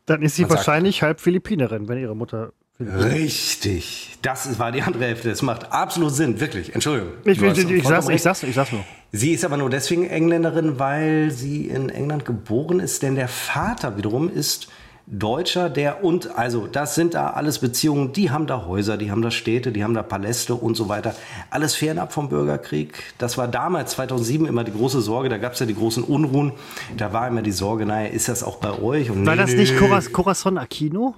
dann 0.07 0.23
ist 0.23 0.37
sie 0.37 0.43
Man 0.43 0.53
wahrscheinlich 0.53 0.97
sagt, 0.97 1.03
halb 1.03 1.21
Philippinerin, 1.21 1.89
wenn 1.89 1.99
ihre 1.99 2.15
Mutter. 2.15 2.53
Richtig. 2.81 4.19
Das 4.23 4.59
war 4.59 4.73
die 4.73 4.83
andere 4.83 5.05
Hälfte. 5.05 5.29
Das 5.29 5.43
macht 5.43 5.73
absolut 5.73 6.13
Sinn, 6.13 6.41
wirklich. 6.41 6.75
Entschuldigung. 6.75 7.13
Ich, 7.25 7.41
ich, 7.41 7.59
ich, 7.59 7.71
ich, 7.71 7.87
sag's, 7.87 8.09
ich, 8.09 8.23
sag's, 8.23 8.43
ich 8.43 8.55
sag's 8.55 8.73
nur. 8.73 8.85
Sie 9.13 9.33
ist 9.33 9.45
aber 9.45 9.57
nur 9.57 9.71
deswegen 9.71 10.07
Engländerin, 10.07 10.79
weil 10.79 11.31
sie 11.31 11.69
in 11.69 11.89
England 11.89 12.25
geboren 12.25 12.81
ist, 12.81 13.03
denn 13.03 13.15
der 13.15 13.29
Vater 13.29 13.97
wiederum 13.97 14.29
ist 14.29 14.69
Deutscher, 15.07 15.69
der 15.69 16.03
und, 16.03 16.37
also 16.39 16.67
das 16.67 16.95
sind 16.95 17.13
da 17.13 17.31
alles 17.31 17.59
Beziehungen, 17.59 18.13
die 18.15 18.31
haben 18.31 18.47
da 18.47 18.65
Häuser, 18.67 18.97
die 18.97 19.11
haben 19.11 19.21
da 19.21 19.31
Städte, 19.31 19.71
die 19.71 19.85
haben 19.85 19.93
da 19.93 20.03
Paläste 20.03 20.55
und 20.55 20.77
so 20.77 20.89
weiter. 20.89 21.15
Alles 21.51 21.75
fernab 21.75 22.13
vom 22.13 22.31
Bürgerkrieg. 22.31 22.95
Das 23.19 23.37
war 23.37 23.47
damals, 23.47 23.93
2007, 23.93 24.47
immer 24.47 24.65
die 24.65 24.73
große 24.73 25.03
Sorge, 25.03 25.29
da 25.29 25.37
gab 25.37 25.53
es 25.53 25.61
ja 25.61 25.67
die 25.67 25.75
großen 25.75 26.03
Unruhen. 26.03 26.53
Da 26.97 27.13
war 27.13 27.29
immer 27.29 27.43
die 27.43 27.53
Sorge, 27.53 27.85
naja, 27.85 28.09
ist 28.09 28.29
das 28.29 28.43
auch 28.43 28.57
bei 28.57 28.79
euch? 28.79 29.11
Und 29.11 29.27
war 29.27 29.37
nee, 29.37 29.43
das 29.43 29.53
nicht 29.53 29.77
Coraz 29.77 30.11
Corazon 30.11 30.57
Aquino? 30.57 31.15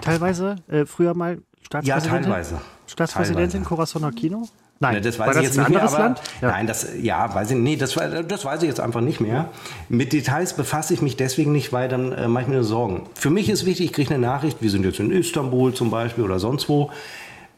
Teilweise, 0.00 0.56
äh, 0.68 0.86
früher 0.86 1.14
mal 1.14 1.38
Staatspräsidentin? 1.62 2.14
Ja, 2.14 2.20
teilweise. 2.20 2.60
Staatspräsidentin 2.86 3.50
teilweise. 3.50 3.68
Corazon 3.68 4.04
Aquino? 4.04 4.48
Nein, 4.84 4.94
ne, 4.94 5.00
das 5.00 5.18
weiß 5.18 5.26
war 5.26 5.34
ich 5.34 5.48
das 5.48 5.56
jetzt 5.56 5.58
ein 5.58 5.70
nicht 5.70 5.80
anderes 5.80 5.92
mehr, 5.92 6.00
Land? 6.00 6.20
Ja. 6.40 6.48
Nein, 6.48 6.66
das, 6.66 6.88
ja, 7.00 7.34
weiß 7.34 7.50
ich, 7.50 7.56
nee, 7.56 7.76
das, 7.76 7.94
das 8.28 8.44
weiß 8.44 8.62
ich 8.62 8.68
jetzt 8.68 8.80
einfach 8.80 9.00
nicht 9.00 9.20
mehr. 9.20 9.48
Mit 9.88 10.12
Details 10.12 10.54
befasse 10.54 10.94
ich 10.94 11.02
mich 11.02 11.16
deswegen 11.16 11.52
nicht, 11.52 11.72
weil 11.72 11.88
dann 11.88 12.12
äh, 12.12 12.28
mache 12.28 12.44
ich 12.44 12.48
mir 12.48 12.64
Sorgen. 12.64 13.02
Für 13.14 13.30
mich 13.30 13.48
ist 13.48 13.66
wichtig, 13.66 13.86
ich 13.86 13.92
kriege 13.92 14.14
eine 14.14 14.24
Nachricht, 14.24 14.58
wir 14.60 14.70
sind 14.70 14.84
jetzt 14.84 15.00
in 15.00 15.10
Istanbul 15.10 15.74
zum 15.74 15.90
Beispiel 15.90 16.24
oder 16.24 16.38
sonst 16.38 16.68
wo. 16.68 16.90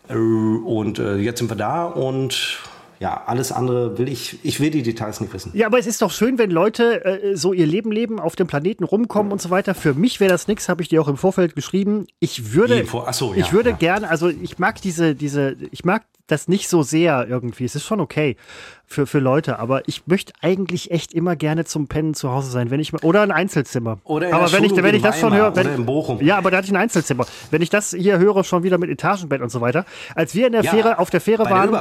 Äh, 0.08 0.14
und 0.14 0.98
äh, 0.98 1.16
jetzt 1.16 1.38
sind 1.38 1.50
wir 1.50 1.56
da 1.56 1.84
und 1.84 2.60
ja, 2.98 3.24
alles 3.26 3.52
andere 3.52 3.98
will 3.98 4.08
ich, 4.08 4.38
ich 4.42 4.58
will 4.60 4.70
die 4.70 4.82
Details 4.82 5.20
nicht 5.20 5.32
wissen. 5.34 5.52
Ja, 5.54 5.66
aber 5.66 5.78
es 5.78 5.86
ist 5.86 6.00
doch 6.00 6.10
schön, 6.10 6.38
wenn 6.38 6.50
Leute 6.50 7.04
äh, 7.04 7.36
so 7.36 7.52
ihr 7.52 7.66
Leben 7.66 7.92
leben, 7.92 8.18
auf 8.18 8.36
dem 8.36 8.46
Planeten 8.46 8.84
rumkommen 8.84 9.32
und 9.32 9.42
so 9.42 9.50
weiter. 9.50 9.74
Für 9.74 9.92
mich 9.92 10.18
wäre 10.18 10.30
das 10.30 10.48
nichts, 10.48 10.68
habe 10.68 10.82
ich 10.82 10.88
dir 10.88 11.02
auch 11.02 11.08
im 11.08 11.18
Vorfeld 11.18 11.54
geschrieben. 11.54 12.06
Ich 12.20 12.54
würde, 12.54 12.86
Achso, 13.04 13.34
ja, 13.34 13.40
ich 13.40 13.52
würde 13.52 13.70
ja. 13.70 13.76
gerne, 13.76 14.08
also 14.08 14.28
ich 14.28 14.58
mag 14.58 14.80
diese, 14.80 15.14
diese, 15.14 15.56
ich 15.70 15.84
mag 15.84 16.04
das 16.26 16.48
nicht 16.48 16.68
so 16.68 16.82
sehr 16.82 17.26
irgendwie. 17.28 17.64
Es 17.64 17.74
ist 17.74 17.84
schon 17.84 18.00
okay 18.00 18.36
für, 18.84 19.06
für 19.06 19.18
Leute, 19.18 19.58
aber 19.58 19.86
ich 19.88 20.06
möchte 20.06 20.32
eigentlich 20.42 20.90
echt 20.90 21.14
immer 21.14 21.36
gerne 21.36 21.64
zum 21.64 21.88
Pennen 21.88 22.14
zu 22.14 22.30
Hause 22.30 22.50
sein, 22.50 22.70
wenn 22.70 22.80
ich 22.80 22.92
mal, 22.92 23.02
oder 23.02 23.22
ein 23.22 23.30
Einzelzimmer. 23.30 23.98
Oder 24.04 24.32
aber 24.34 24.50
wenn 24.52 24.64
ich, 24.64 24.76
wenn 24.76 24.94
ich 24.94 25.02
das 25.02 25.20
schon 25.20 25.34
höre, 25.34 25.54
wenn, 25.56 25.74
in 25.74 25.86
Bochum. 25.86 26.20
Ja, 26.22 26.36
aber 26.38 26.50
da 26.50 26.58
hatte 26.58 26.66
ich 26.66 26.72
ein 26.72 26.76
Einzelzimmer. 26.76 27.26
Wenn 27.50 27.62
ich 27.62 27.70
das 27.70 27.90
hier 27.90 28.18
höre, 28.18 28.44
schon 28.44 28.62
wieder 28.62 28.78
mit 28.78 28.90
Etagenbett 28.90 29.40
und 29.40 29.50
so 29.50 29.60
weiter. 29.60 29.84
Als 30.14 30.34
wir 30.34 30.46
in 30.46 30.52
der 30.52 30.62
ja, 30.62 30.70
Fähre, 30.70 30.98
auf 30.98 31.10
der 31.10 31.20
Fähre 31.20 31.44
waren, 31.48 31.72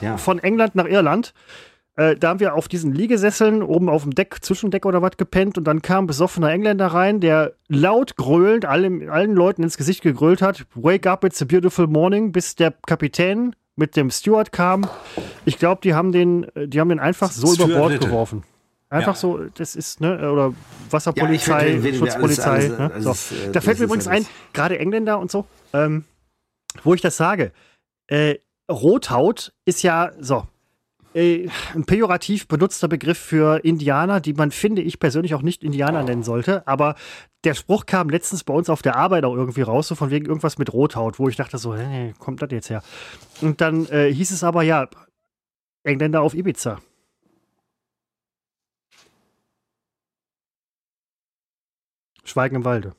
ja. 0.00 0.16
von 0.16 0.38
England 0.38 0.74
nach 0.74 0.86
Irland, 0.86 1.34
äh, 1.96 2.16
da 2.16 2.30
haben 2.30 2.40
wir 2.40 2.54
auf 2.54 2.68
diesen 2.68 2.92
Liegesesseln 2.92 3.62
oben 3.62 3.88
auf 3.88 4.02
dem 4.02 4.14
Deck, 4.14 4.38
Zwischendeck 4.40 4.84
oder 4.84 5.00
was 5.00 5.16
gepennt 5.16 5.58
und 5.58 5.64
dann 5.64 5.80
kam 5.80 6.04
ein 6.04 6.06
besoffener 6.06 6.50
Engländer 6.50 6.88
rein, 6.88 7.20
der 7.20 7.52
laut 7.68 8.16
gröhlend 8.16 8.64
allen, 8.64 9.08
allen 9.08 9.34
Leuten 9.34 9.62
ins 9.62 9.76
Gesicht 9.76 10.02
gegrölt 10.02 10.42
hat, 10.42 10.66
Wake 10.74 11.06
up, 11.06 11.24
it's 11.24 11.40
a 11.40 11.44
beautiful 11.44 11.86
morning, 11.86 12.32
bis 12.32 12.56
der 12.56 12.74
Kapitän 12.86 13.54
mit 13.76 13.96
dem 13.96 14.10
Steward 14.10 14.52
kam. 14.52 14.88
Ich 15.44 15.58
glaube, 15.58 15.80
die 15.82 15.94
haben 15.94 16.12
den, 16.12 16.46
die 16.54 16.80
haben 16.80 16.88
den 16.88 17.00
einfach 17.00 17.30
so 17.30 17.54
über 17.54 17.74
Bord 17.74 18.00
geworfen. 18.00 18.44
Einfach 18.90 19.14
ja. 19.14 19.20
so, 19.20 19.38
das 19.54 19.74
ist, 19.74 20.00
ne, 20.00 20.30
oder 20.30 20.54
Wasserpolizei, 20.90 21.68
ja, 21.70 21.80
finde, 21.80 21.98
Schutzpolizei. 21.98 22.50
Alles, 22.50 22.70
alles, 22.70 22.78
ne? 22.78 22.92
alles, 22.94 23.28
so. 23.28 23.34
Äh, 23.34 23.52
da 23.52 23.60
fällt 23.60 23.78
mir 23.80 23.86
übrigens 23.86 24.06
ein, 24.06 24.24
gerade 24.52 24.78
Engländer 24.78 25.18
und 25.18 25.30
so, 25.32 25.46
ähm, 25.72 26.04
wo 26.84 26.94
ich 26.94 27.00
das 27.00 27.16
sage. 27.16 27.50
Äh, 28.06 28.36
Rothaut 28.70 29.52
ist 29.64 29.82
ja, 29.82 30.12
so, 30.20 30.46
äh, 31.14 31.48
ein 31.74 31.84
pejorativ 31.84 32.48
benutzter 32.48 32.88
Begriff 32.88 33.18
für 33.18 33.64
Indianer, 33.64 34.20
die 34.20 34.34
man, 34.34 34.50
finde 34.50 34.82
ich 34.82 34.98
persönlich, 34.98 35.34
auch 35.34 35.42
nicht 35.42 35.62
Indianer 35.62 36.02
nennen 36.02 36.22
sollte. 36.22 36.66
Aber 36.66 36.96
der 37.44 37.54
Spruch 37.54 37.86
kam 37.86 38.10
letztens 38.10 38.44
bei 38.44 38.52
uns 38.52 38.68
auf 38.68 38.82
der 38.82 38.96
Arbeit 38.96 39.24
auch 39.24 39.34
irgendwie 39.34 39.62
raus, 39.62 39.88
so 39.88 39.94
von 39.94 40.10
wegen 40.10 40.26
irgendwas 40.26 40.58
mit 40.58 40.72
Rothaut, 40.72 41.18
wo 41.18 41.28
ich 41.28 41.36
dachte 41.36 41.58
so, 41.58 41.76
hey, 41.76 42.14
kommt 42.18 42.42
das 42.42 42.50
jetzt 42.50 42.70
her? 42.70 42.82
Und 43.40 43.60
dann 43.60 43.86
äh, 43.86 44.12
hieß 44.12 44.30
es 44.30 44.42
aber, 44.42 44.62
ja, 44.62 44.88
Engländer 45.84 46.22
auf 46.22 46.34
Ibiza. 46.34 46.78
Schweigen 52.24 52.56
im 52.56 52.64
Walde. 52.64 52.94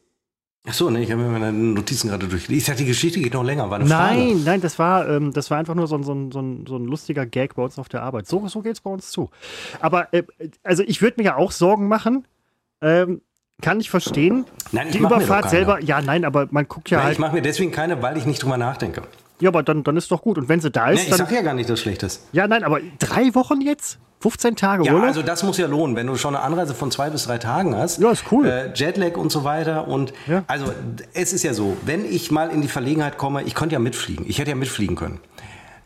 Ach 0.68 0.74
so, 0.74 0.90
ne, 0.90 1.04
ich 1.04 1.12
habe 1.12 1.22
mir 1.22 1.30
meine 1.30 1.54
Notizen 1.54 2.10
gerade 2.10 2.28
durchgelesen. 2.28 2.58
Ich 2.58 2.66
dachte, 2.66 2.80
die 2.80 2.88
Geschichte 2.88 3.20
geht 3.20 3.34
noch 3.34 3.44
länger. 3.44 3.70
War 3.70 3.80
eine 3.80 3.88
nein, 3.88 4.30
Frage. 4.30 4.40
nein, 4.46 4.62
das 4.62 4.80
war, 4.80 5.08
ähm, 5.08 5.32
das 5.32 5.52
war 5.52 5.60
einfach 5.60 5.76
nur 5.76 5.88
so 5.88 5.96
ein, 5.96 6.04
so, 6.04 6.14
ein, 6.14 6.32
so, 6.32 6.40
ein, 6.40 6.66
so 6.68 6.78
ein 6.78 6.86
lustiger 6.86 7.26
Gag 7.26 7.56
bei 7.56 7.64
uns 7.64 7.78
auf 7.78 7.88
der 7.88 8.02
Arbeit. 8.02 8.28
So, 8.28 8.48
so 8.48 8.62
geht 8.62 8.74
es 8.74 8.82
bei 8.82 8.90
uns 8.90 9.12
zu. 9.12 9.30
Aber, 9.80 10.12
äh, 10.14 10.24
also 10.64 10.84
ich 10.84 11.02
würde 11.02 11.22
mir 11.22 11.26
ja 11.26 11.36
auch 11.36 11.52
Sorgen 11.52 11.88
machen. 11.88 12.28
Ähm, 12.82 13.22
kann 13.62 13.80
ich 13.80 13.90
verstehen. 13.90 14.46
Nein, 14.72 14.88
ich 14.88 14.94
die 14.94 15.00
Überfahrt 15.00 15.50
selber, 15.50 15.82
ja, 15.82 16.02
nein, 16.02 16.26
aber 16.26 16.48
man 16.52 16.68
guckt 16.68 16.90
ja 16.90 16.98
nein, 16.98 17.06
halt. 17.06 17.14
Ich 17.14 17.20
mache 17.20 17.36
mir 17.36 17.42
deswegen 17.42 17.72
keine, 17.72 18.02
weil 18.02 18.18
ich 18.18 18.26
nicht 18.26 18.44
drüber 18.44 18.58
nachdenke. 18.58 19.04
Ja, 19.40 19.50
aber 19.50 19.64
dann, 19.64 19.84
dann 19.84 19.98
ist 19.98 20.12
doch 20.12 20.22
gut. 20.22 20.38
Und 20.38 20.48
wenn 20.50 20.62
sie 20.62 20.72
da 20.72 20.90
ist. 20.90 21.04
Nee, 21.04 21.10
ich 21.10 21.16
sag 21.16 21.32
ja 21.32 21.42
gar 21.42 21.54
nicht, 21.54 21.70
dass 21.70 21.80
schlecht 21.80 22.04
ist. 22.04 22.22
Ja, 22.32 22.48
nein, 22.48 22.64
aber 22.64 22.80
drei 23.00 23.34
Wochen 23.36 23.62
jetzt? 23.62 24.00
15 24.22 24.56
Tage 24.56 24.86
ja, 24.86 24.94
Urlaub? 24.94 25.08
also 25.08 25.22
das 25.22 25.44
muss 25.44 25.58
ja 25.58 25.68
lohnen, 25.68 25.96
wenn 25.96 26.08
du 26.08 26.16
schon 26.16 26.36
eine 26.36 26.44
Anreise 26.44 26.74
von 26.74 26.90
zwei 26.90 27.10
bis 27.12 27.26
drei 27.26 27.38
Tagen 27.38 27.76
hast. 27.76 28.00
Ja, 28.00 28.10
ist 28.12 28.24
cool. 28.32 28.48
Äh, 28.48 28.72
Jetlag 28.74 29.18
und 29.18 29.32
so 29.32 29.44
weiter. 29.44 29.88
Und 29.88 30.14
Ja. 30.26 30.44
also 30.48 30.74
es 31.14 31.32
ist 31.34 31.44
ja 31.44 31.54
so, 31.54 31.78
wenn 31.86 32.06
ich 32.06 32.32
mal 32.32 32.50
in 32.50 32.62
die 32.62 32.68
Verlegenheit 32.68 33.18
komme, 33.18 33.44
ich 33.44 33.54
konnte 33.54 33.74
ja 33.74 33.80
mitfliegen. 33.80 34.26
Ich 34.28 34.40
hätte 34.40 34.50
ja 34.52 34.56
mitfliegen 34.56 34.96
können. 34.96 35.20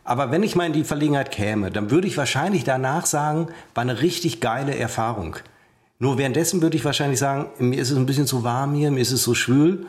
Aber 0.04 0.30
wenn 0.30 0.42
ich 0.42 0.56
mal 0.56 0.64
in 0.64 0.72
die 0.72 0.84
Verlegenheit 0.84 1.30
käme, 1.30 1.70
dann 1.70 1.90
würde 1.90 2.06
ich 2.08 2.16
wahrscheinlich 2.16 2.64
danach 2.64 3.04
sagen, 3.04 3.48
war 3.74 3.82
eine 3.82 4.00
richtig 4.00 4.40
geile 4.40 4.74
Erfahrung. 4.74 5.36
Nur 5.98 6.16
währenddessen 6.16 6.62
würde 6.62 6.76
ich 6.78 6.84
wahrscheinlich 6.84 7.18
sagen, 7.18 7.46
mir 7.58 7.78
ist 7.80 7.90
es 7.90 7.98
ein 7.98 8.06
bisschen 8.06 8.26
zu 8.26 8.42
warm 8.42 8.72
hier, 8.74 8.90
mir 8.90 9.00
ist 9.00 9.12
es 9.12 9.22
so 9.22 9.34
schwül. 9.34 9.84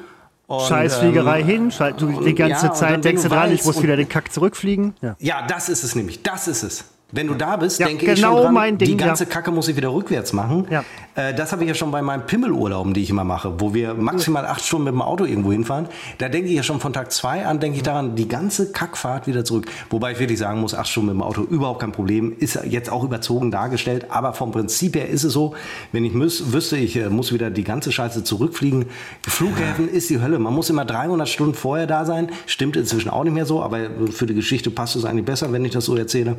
Und, 0.51 0.67
Scheißfliegerei 0.67 1.39
ähm, 1.39 1.45
hin, 1.45 1.73
du 1.97 2.21
die 2.23 2.35
ganze 2.35 2.65
ja, 2.65 2.73
Zeit 2.73 3.05
denkst 3.05 3.23
du 3.23 3.29
dran, 3.29 3.53
ich 3.53 3.63
muss 3.63 3.81
wieder 3.81 3.95
den 3.95 4.09
Kack 4.09 4.33
zurückfliegen. 4.33 4.95
Ja. 5.01 5.15
Ja, 5.19 5.47
das 5.47 5.69
ist 5.69 5.85
es 5.85 5.95
nämlich. 5.95 6.23
Das 6.23 6.49
ist 6.49 6.63
es. 6.63 6.83
Wenn 7.11 7.27
du 7.27 7.33
da 7.33 7.57
bist, 7.57 7.79
Ja, 7.79 7.87
denke 7.87 8.05
ich 8.05 8.15
genau 8.15 8.35
schon 8.35 8.43
dran, 8.43 8.53
mein 8.53 8.77
Ding, 8.77 8.87
die 8.87 8.97
ganze 8.97 9.25
ja. 9.25 9.29
Kacke 9.29 9.51
muss 9.51 9.67
ich 9.67 9.75
wieder 9.75 9.93
rückwärts 9.93 10.33
machen. 10.33 10.67
Ja. 10.69 10.83
Äh, 11.15 11.33
das 11.33 11.51
habe 11.51 11.63
ich 11.63 11.67
ja 11.67 11.75
schon 11.75 11.91
bei 11.91 12.01
meinen 12.01 12.25
Pimmelurlauben, 12.25 12.93
die 12.93 13.01
ich 13.01 13.09
immer 13.09 13.23
mache, 13.23 13.59
wo 13.59 13.73
wir 13.73 13.93
maximal 13.93 14.45
acht 14.45 14.63
Stunden 14.63 14.85
mit 14.85 14.93
dem 14.93 15.01
Auto 15.01 15.25
irgendwo 15.25 15.51
hinfahren. 15.51 15.87
Da 16.19 16.29
denke 16.29 16.49
ich 16.49 16.55
ja 16.55 16.63
schon 16.63 16.79
von 16.79 16.93
Tag 16.93 17.11
zwei 17.11 17.45
an, 17.45 17.59
denke 17.59 17.77
ich 17.77 17.83
daran, 17.83 18.15
die 18.15 18.27
ganze 18.27 18.71
Kackfahrt 18.71 19.27
wieder 19.27 19.43
zurück. 19.43 19.65
Wobei 19.89 20.13
ich 20.13 20.19
wirklich 20.19 20.39
sagen 20.39 20.61
muss, 20.61 20.73
acht 20.73 20.87
Stunden 20.87 21.09
mit 21.09 21.15
dem 21.15 21.21
Auto 21.21 21.41
überhaupt 21.41 21.81
kein 21.81 21.91
Problem. 21.91 22.35
Ist 22.37 22.59
jetzt 22.65 22.89
auch 22.89 23.03
überzogen 23.03 23.51
dargestellt, 23.51 24.07
aber 24.09 24.33
vom 24.33 24.51
Prinzip 24.51 24.95
her 24.95 25.09
ist 25.09 25.23
es 25.23 25.33
so, 25.33 25.55
wenn 25.91 26.05
ich 26.05 26.13
müß, 26.13 26.53
wüsste, 26.53 26.77
ich 26.77 26.95
äh, 26.95 27.09
muss 27.09 27.33
wieder 27.33 27.49
die 27.49 27.63
ganze 27.63 27.91
Scheiße 27.91 28.23
zurückfliegen. 28.23 28.85
Flughäfen 29.27 29.89
ist 29.89 30.09
die 30.09 30.21
Hölle. 30.21 30.39
Man 30.39 30.53
muss 30.53 30.69
immer 30.69 30.85
300 30.85 31.27
Stunden 31.27 31.55
vorher 31.55 31.87
da 31.87 32.05
sein. 32.05 32.31
Stimmt 32.45 32.77
inzwischen 32.77 33.09
auch 33.09 33.23
nicht 33.23 33.33
mehr 33.33 33.45
so, 33.45 33.61
aber 33.61 33.79
für 34.11 34.25
die 34.25 34.33
Geschichte 34.33 34.71
passt 34.71 34.95
es 34.95 35.05
eigentlich 35.05 35.25
besser, 35.25 35.51
wenn 35.51 35.65
ich 35.65 35.71
das 35.71 35.85
so 35.85 35.95
erzähle. 35.95 36.37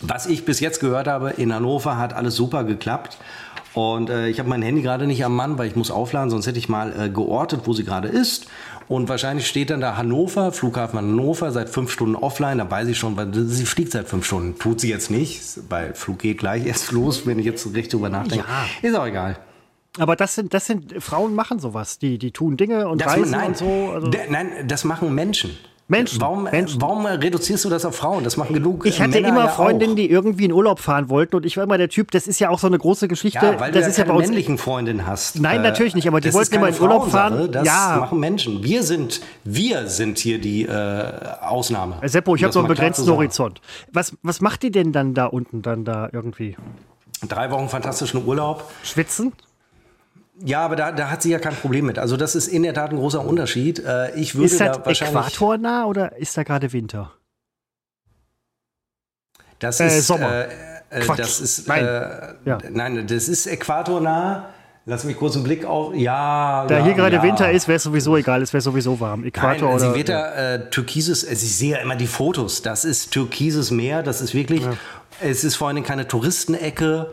Was 0.00 0.26
ich 0.26 0.44
bis 0.44 0.60
jetzt 0.60 0.80
gehört 0.80 1.06
habe, 1.06 1.30
in 1.30 1.54
Hannover 1.54 1.98
hat 1.98 2.14
alles 2.14 2.34
super 2.34 2.64
geklappt. 2.64 3.18
Und 3.74 4.10
äh, 4.10 4.28
ich 4.28 4.38
habe 4.38 4.48
mein 4.48 4.62
Handy 4.62 4.82
gerade 4.82 5.06
nicht 5.06 5.24
am 5.24 5.36
Mann, 5.36 5.56
weil 5.56 5.68
ich 5.68 5.76
muss 5.76 5.90
aufladen, 5.90 6.30
sonst 6.30 6.46
hätte 6.46 6.58
ich 6.58 6.68
mal 6.68 6.92
äh, 6.98 7.08
geortet, 7.08 7.62
wo 7.64 7.72
sie 7.72 7.84
gerade 7.84 8.08
ist. 8.08 8.46
Und 8.88 9.08
wahrscheinlich 9.08 9.46
steht 9.46 9.70
dann 9.70 9.80
da 9.80 9.96
Hannover, 9.96 10.50
Flughafen 10.50 10.98
Hannover, 10.98 11.52
seit 11.52 11.68
fünf 11.68 11.92
Stunden 11.92 12.16
offline. 12.16 12.58
Da 12.58 12.68
weiß 12.68 12.88
ich 12.88 12.98
schon, 12.98 13.16
weil 13.16 13.32
sie 13.32 13.64
fliegt 13.64 13.92
seit 13.92 14.08
fünf 14.08 14.26
Stunden. 14.26 14.58
Tut 14.58 14.80
sie 14.80 14.88
jetzt 14.88 15.12
nicht, 15.12 15.40
weil 15.68 15.94
Flug 15.94 16.18
geht 16.18 16.38
gleich 16.38 16.66
erst 16.66 16.90
los, 16.92 17.26
wenn 17.26 17.38
ich 17.38 17.46
jetzt 17.46 17.64
richtig 17.66 17.90
drüber 17.90 18.08
nachdenke. 18.08 18.44
Ja. 18.48 18.88
Ist 18.88 18.96
auch 18.96 19.06
egal. 19.06 19.38
Aber 19.98 20.16
das 20.16 20.34
sind, 20.34 20.54
das 20.54 20.66
sind, 20.66 21.00
Frauen 21.02 21.34
machen 21.34 21.60
sowas. 21.60 21.98
Die, 21.98 22.18
die 22.18 22.32
tun 22.32 22.56
Dinge 22.56 22.88
und 22.88 23.00
Das, 23.00 23.12
reisen 23.12 23.30
nein, 23.30 23.48
und 23.48 23.56
so. 23.56 23.90
Also 23.94 24.10
nein, 24.28 24.66
das 24.66 24.84
machen 24.84 25.14
Menschen. 25.14 25.56
Menschen, 25.90 26.20
Warum, 26.20 26.44
Menschen. 26.44 26.80
warum 26.80 27.04
reduzierst 27.04 27.64
du 27.64 27.68
das 27.68 27.84
auf 27.84 27.96
Frauen? 27.96 28.22
Das 28.24 28.36
machen 28.36 28.54
genug 28.54 28.86
ich 28.86 28.98
äh, 28.98 29.02
hatte 29.02 29.10
Männer 29.10 29.28
immer 29.28 29.40
ja 29.44 29.48
Freundinnen, 29.48 29.92
auch. 29.92 29.96
die 29.96 30.08
irgendwie 30.10 30.44
in 30.44 30.52
Urlaub 30.52 30.78
fahren 30.78 31.08
wollten 31.08 31.34
und 31.36 31.44
ich 31.44 31.56
war 31.56 31.64
immer 31.64 31.76
der 31.78 31.88
Typ, 31.88 32.10
das 32.12 32.26
ist 32.28 32.38
ja 32.38 32.48
auch 32.48 32.58
so 32.60 32.68
eine 32.68 32.78
große 32.78 33.08
Geschichte. 33.08 33.44
Ja, 33.44 33.58
weil 33.60 33.72
das 33.72 33.84
du 33.84 33.90
ist 33.90 33.96
ja 33.98 34.04
ja 34.04 34.06
keine 34.06 34.18
uns 34.18 34.28
männlichen 34.28 34.56
Freundin 34.56 35.06
hast. 35.06 35.36
Äh, 35.36 35.40
Nein, 35.40 35.62
natürlich 35.62 35.94
nicht, 35.94 36.06
aber 36.06 36.20
die 36.20 36.28
das 36.28 36.34
wollten 36.34 36.50
ist 36.52 36.56
immer 36.56 36.68
in 36.68 36.80
Urlaub 36.80 37.10
fahren. 37.10 37.50
Das 37.50 37.66
Ja. 37.66 37.96
machen 38.00 38.20
Menschen. 38.20 38.62
Wir 38.62 38.82
sind, 38.84 39.20
wir 39.44 39.88
sind 39.88 40.18
hier 40.18 40.40
die 40.40 40.62
äh, 40.64 41.12
Ausnahme. 41.42 41.96
Seppo, 42.04 42.36
ich 42.36 42.44
habe 42.44 42.52
so 42.52 42.60
einen 42.60 42.68
begrenzten. 42.68 43.10
Horizont. 43.10 43.60
Was, 43.92 44.14
was 44.22 44.40
macht 44.40 44.62
die 44.62 44.70
denn 44.70 44.92
dann 44.92 45.14
da 45.14 45.26
unten 45.26 45.60
dann 45.62 45.84
da 45.84 46.08
irgendwie? 46.12 46.56
Drei 47.28 47.50
Wochen 47.50 47.68
fantastischen 47.68 48.24
Urlaub. 48.24 48.64
Schwitzen? 48.84 49.32
Ja, 50.42 50.62
aber 50.64 50.76
da, 50.76 50.90
da 50.92 51.10
hat 51.10 51.22
sie 51.22 51.30
ja 51.30 51.38
kein 51.38 51.54
Problem 51.54 51.86
mit. 51.86 51.98
Also 51.98 52.16
das 52.16 52.34
ist 52.34 52.48
in 52.48 52.62
der 52.62 52.72
Tat 52.74 52.90
ein 52.90 52.96
großer 52.96 53.24
Unterschied. 53.24 53.78
Äh, 53.84 54.14
ich 54.14 54.34
würde 54.34 54.46
Ist 54.46 54.60
das 54.60 54.78
da 54.78 54.86
wahrscheinlich. 54.86 55.16
äquatornah 55.18 55.84
oder 55.86 56.16
ist 56.16 56.36
da 56.36 56.42
gerade 56.44 56.72
Winter? 56.72 57.12
Das 59.58 59.80
Äh, 59.80 59.86
ist 59.98 60.06
Sommer. 60.06 60.46
Äh, 60.46 60.48
äh, 60.90 61.00
Quatsch. 61.00 61.18
das 61.18 61.40
ist 61.40 61.68
Nein. 61.68 61.84
Äh, 61.84 62.34
Ja. 62.44 62.58
nein, 62.70 63.06
das 63.06 63.28
ist 63.28 63.46
äquatornah. 63.46 64.48
Lass 64.86 65.04
mich 65.04 65.16
kurz 65.18 65.34
einen 65.34 65.44
Blick 65.44 65.64
auf. 65.66 65.94
Ja. 65.94 66.64
Da 66.66 66.78
ja, 66.78 66.84
hier 66.84 66.94
gerade 66.94 67.16
ja. 67.16 67.22
Winter 67.22 67.50
ist, 67.52 67.68
wäre 67.68 67.76
es 67.76 67.82
sowieso 67.82 68.16
egal, 68.16 68.40
es 68.42 68.52
wäre 68.54 68.62
sowieso 68.62 68.98
warm. 68.98 69.24
Äquator 69.24 69.68
Nein, 69.68 69.74
oder. 69.76 69.90
sie 69.90 69.94
wird 69.94 70.08
da 70.08 70.54
äh, 70.54 70.70
türkises, 70.70 71.22
also 71.28 71.44
ich 71.44 71.54
sehe 71.56 71.72
ja 71.72 71.78
immer 71.78 71.96
die 71.96 72.06
Fotos, 72.06 72.62
das 72.62 72.86
ist 72.86 73.12
türkises 73.12 73.70
Meer, 73.70 74.02
das 74.02 74.22
ist 74.22 74.32
wirklich, 74.34 74.62
es 75.20 75.44
ist 75.44 75.56
vor 75.56 75.68
allem 75.68 75.84
keine 75.84 76.08
Touristenecke 76.08 77.12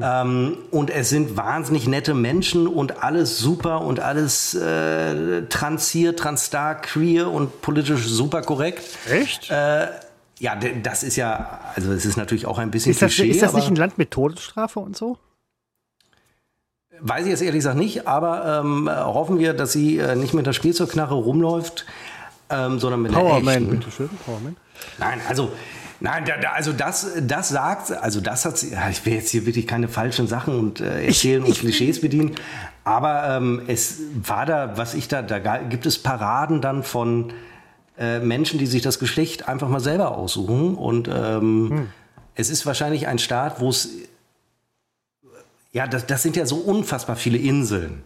ähm, 0.00 0.58
und 0.70 0.90
es 0.90 1.08
sind 1.08 1.36
wahnsinnig 1.36 1.86
nette 1.86 2.14
Menschen 2.14 2.66
und 2.66 3.02
alles 3.02 3.38
super 3.38 3.82
und 3.82 4.00
alles 4.00 4.54
äh, 4.54 5.42
trans 5.48 5.88
hier, 5.90 6.16
trans 6.16 6.50
da, 6.50 6.74
queer 6.74 7.30
und 7.30 7.60
politisch 7.60 8.06
super 8.06 8.42
korrekt. 8.42 8.82
Echt? 9.10 9.50
Äh, 9.50 9.88
ja, 10.38 10.56
das 10.82 11.02
ist 11.02 11.16
ja, 11.16 11.60
also 11.74 11.92
es 11.92 12.04
ist 12.04 12.16
natürlich 12.16 12.46
auch 12.46 12.58
ein 12.58 12.70
bisschen 12.70 12.92
ist 12.92 13.02
das, 13.02 13.14
Klischee, 13.14 13.30
ist 13.30 13.42
das 13.42 13.52
nicht 13.54 13.68
ein 13.68 13.76
Land 13.76 13.98
mit 13.98 14.10
Todesstrafe 14.10 14.80
und 14.80 14.96
so? 14.96 15.18
weiß 17.02 17.24
ich 17.24 17.30
jetzt 17.30 17.42
ehrlich 17.42 17.58
gesagt 17.58 17.76
nicht, 17.76 18.06
aber 18.06 18.60
ähm, 18.64 18.88
hoffen 18.88 19.38
wir, 19.38 19.54
dass 19.54 19.72
sie 19.72 19.98
äh, 19.98 20.14
nicht 20.14 20.34
mit 20.34 20.46
der 20.46 20.52
Spielzeugknarre 20.52 21.14
rumläuft, 21.14 21.84
ähm, 22.48 22.78
sondern 22.78 23.02
mit 23.02 23.12
einer 23.12 23.20
Powerman, 23.20 23.54
echten. 23.54 23.70
bitteschön. 23.70 24.10
Powerman. 24.24 24.56
Nein, 24.98 25.20
also, 25.28 25.50
nein, 26.02 26.24
da, 26.24 26.36
da, 26.36 26.50
also 26.52 26.72
das, 26.72 27.06
das 27.20 27.48
sagt, 27.48 27.92
also 27.92 28.20
das 28.20 28.44
hat 28.44 28.62
ich 28.62 29.06
will 29.06 29.14
jetzt 29.14 29.30
hier 29.30 29.46
wirklich 29.46 29.66
keine 29.66 29.88
falschen 29.88 30.26
Sachen 30.26 30.58
und 30.58 30.80
äh, 30.80 31.06
erzählen 31.06 31.42
und 31.42 31.58
Klischees 31.58 32.00
bedienen, 32.00 32.32
aber 32.84 33.36
ähm, 33.36 33.62
es 33.66 34.00
war 34.14 34.44
da, 34.46 34.76
was 34.76 34.94
ich 34.94 35.08
da, 35.08 35.22
da 35.22 35.58
gibt 35.58 35.86
es 35.86 35.98
Paraden 35.98 36.60
dann 36.60 36.82
von 36.82 37.32
äh, 37.98 38.18
Menschen, 38.18 38.58
die 38.58 38.66
sich 38.66 38.82
das 38.82 38.98
Geschlecht 38.98 39.48
einfach 39.48 39.68
mal 39.68 39.80
selber 39.80 40.16
aussuchen 40.16 40.74
und 40.74 41.08
ähm, 41.08 41.88
es 42.34 42.50
ist 42.50 42.66
wahrscheinlich 42.66 43.06
ein 43.06 43.18
Staat, 43.18 43.60
wo 43.60 43.70
es, 43.70 43.90
ja, 45.72 45.86
das, 45.86 46.06
das 46.06 46.22
sind 46.22 46.36
ja 46.36 46.46
so 46.46 46.56
unfassbar 46.56 47.16
viele 47.16 47.38
Inseln. 47.38 48.02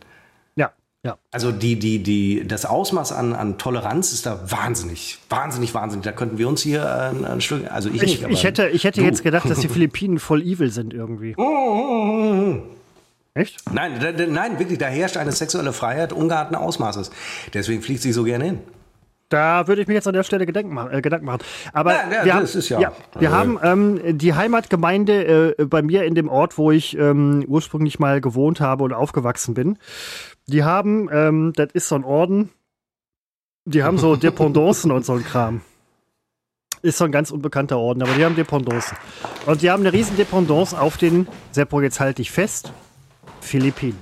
Ja, 1.06 1.12
ja. 1.12 1.18
Also 1.30 1.52
die, 1.52 1.78
die, 1.78 2.02
die, 2.02 2.46
das 2.46 2.66
Ausmaß 2.66 3.12
an, 3.12 3.32
an 3.34 3.58
Toleranz 3.58 4.12
ist 4.12 4.26
da 4.26 4.40
wahnsinnig, 4.50 5.18
wahnsinnig, 5.28 5.72
wahnsinnig. 5.74 6.04
Da 6.04 6.12
könnten 6.12 6.38
wir 6.38 6.48
uns 6.48 6.62
hier 6.62 6.82
äh, 6.82 7.10
ein, 7.16 7.24
ein 7.24 7.40
Stück, 7.40 7.70
also 7.70 7.88
ich, 7.88 7.96
Ich, 8.02 8.20
nicht, 8.22 8.28
ich 8.30 8.44
hätte, 8.44 8.68
ich 8.68 8.84
hätte 8.84 9.00
du. 9.00 9.06
jetzt 9.06 9.22
gedacht, 9.22 9.48
dass 9.48 9.60
die 9.60 9.68
Philippinen 9.76 10.18
voll 10.18 10.42
evil 10.42 10.70
sind 10.70 10.92
irgendwie. 10.92 11.34
Echt? 13.34 13.56
Nein, 13.70 13.98
da, 14.00 14.12
da, 14.12 14.26
nein, 14.26 14.58
wirklich, 14.58 14.78
da 14.78 14.86
herrscht 14.86 15.16
eine 15.18 15.30
sexuelle 15.32 15.72
Freiheit 15.74 16.12
ungeahnten 16.12 16.56
Ausmaßes. 16.56 17.10
Deswegen 17.52 17.82
fliegt 17.82 18.00
sie 18.02 18.12
so 18.12 18.24
gerne 18.24 18.44
hin. 18.44 18.58
Da 19.28 19.66
würde 19.66 19.82
ich 19.82 19.88
mir 19.88 19.94
jetzt 19.94 20.06
an 20.06 20.14
der 20.14 20.22
Stelle 20.22 20.46
Gedanken 20.46 20.72
machen. 20.72 20.92
Äh, 20.92 21.02
Gedanken 21.02 21.26
machen. 21.26 21.40
Aber 21.72 21.92
Ja, 21.92 22.10
ja, 22.12 22.24
wir, 22.24 22.34
haben, 22.34 22.44
ist 22.44 22.68
ja- 22.68 22.92
wir 23.18 23.28
äh, 23.28 23.32
haben 23.32 23.58
ähm, 23.62 24.18
die 24.18 24.34
Heimatgemeinde 24.34 25.54
äh, 25.58 25.64
bei 25.66 25.82
mir 25.82 26.04
in 26.04 26.14
dem 26.14 26.28
Ort, 26.28 26.56
wo 26.58 26.70
ich 26.70 26.96
ähm, 26.96 27.44
ursprünglich 27.48 27.98
mal 27.98 28.20
gewohnt 28.20 28.60
habe 28.60 28.84
und 28.84 28.92
aufgewachsen 28.92 29.52
bin. 29.54 29.78
Die 30.48 30.62
haben, 30.62 31.08
ähm, 31.10 31.52
das 31.56 31.70
ist 31.72 31.88
so 31.88 31.96
ein 31.96 32.04
Orden, 32.04 32.50
die 33.64 33.82
haben 33.82 33.98
so 33.98 34.16
Dependancen 34.16 34.92
und 34.92 35.04
so 35.04 35.14
ein 35.14 35.24
Kram. 35.24 35.60
Ist 36.82 36.98
so 36.98 37.04
ein 37.04 37.12
ganz 37.12 37.32
unbekannter 37.32 37.78
Orden, 37.78 38.02
aber 38.02 38.12
die 38.12 38.24
haben 38.24 38.36
Dependancen. 38.36 38.96
Und 39.46 39.62
die 39.62 39.70
haben 39.70 39.80
eine 39.80 39.92
riesen 39.92 40.16
Dependance 40.16 40.78
auf 40.78 40.96
den, 40.98 41.26
Seppo, 41.50 41.80
jetzt 41.80 41.98
halte 41.98 42.22
ich 42.22 42.30
fest, 42.30 42.72
Philippinen. 43.40 43.98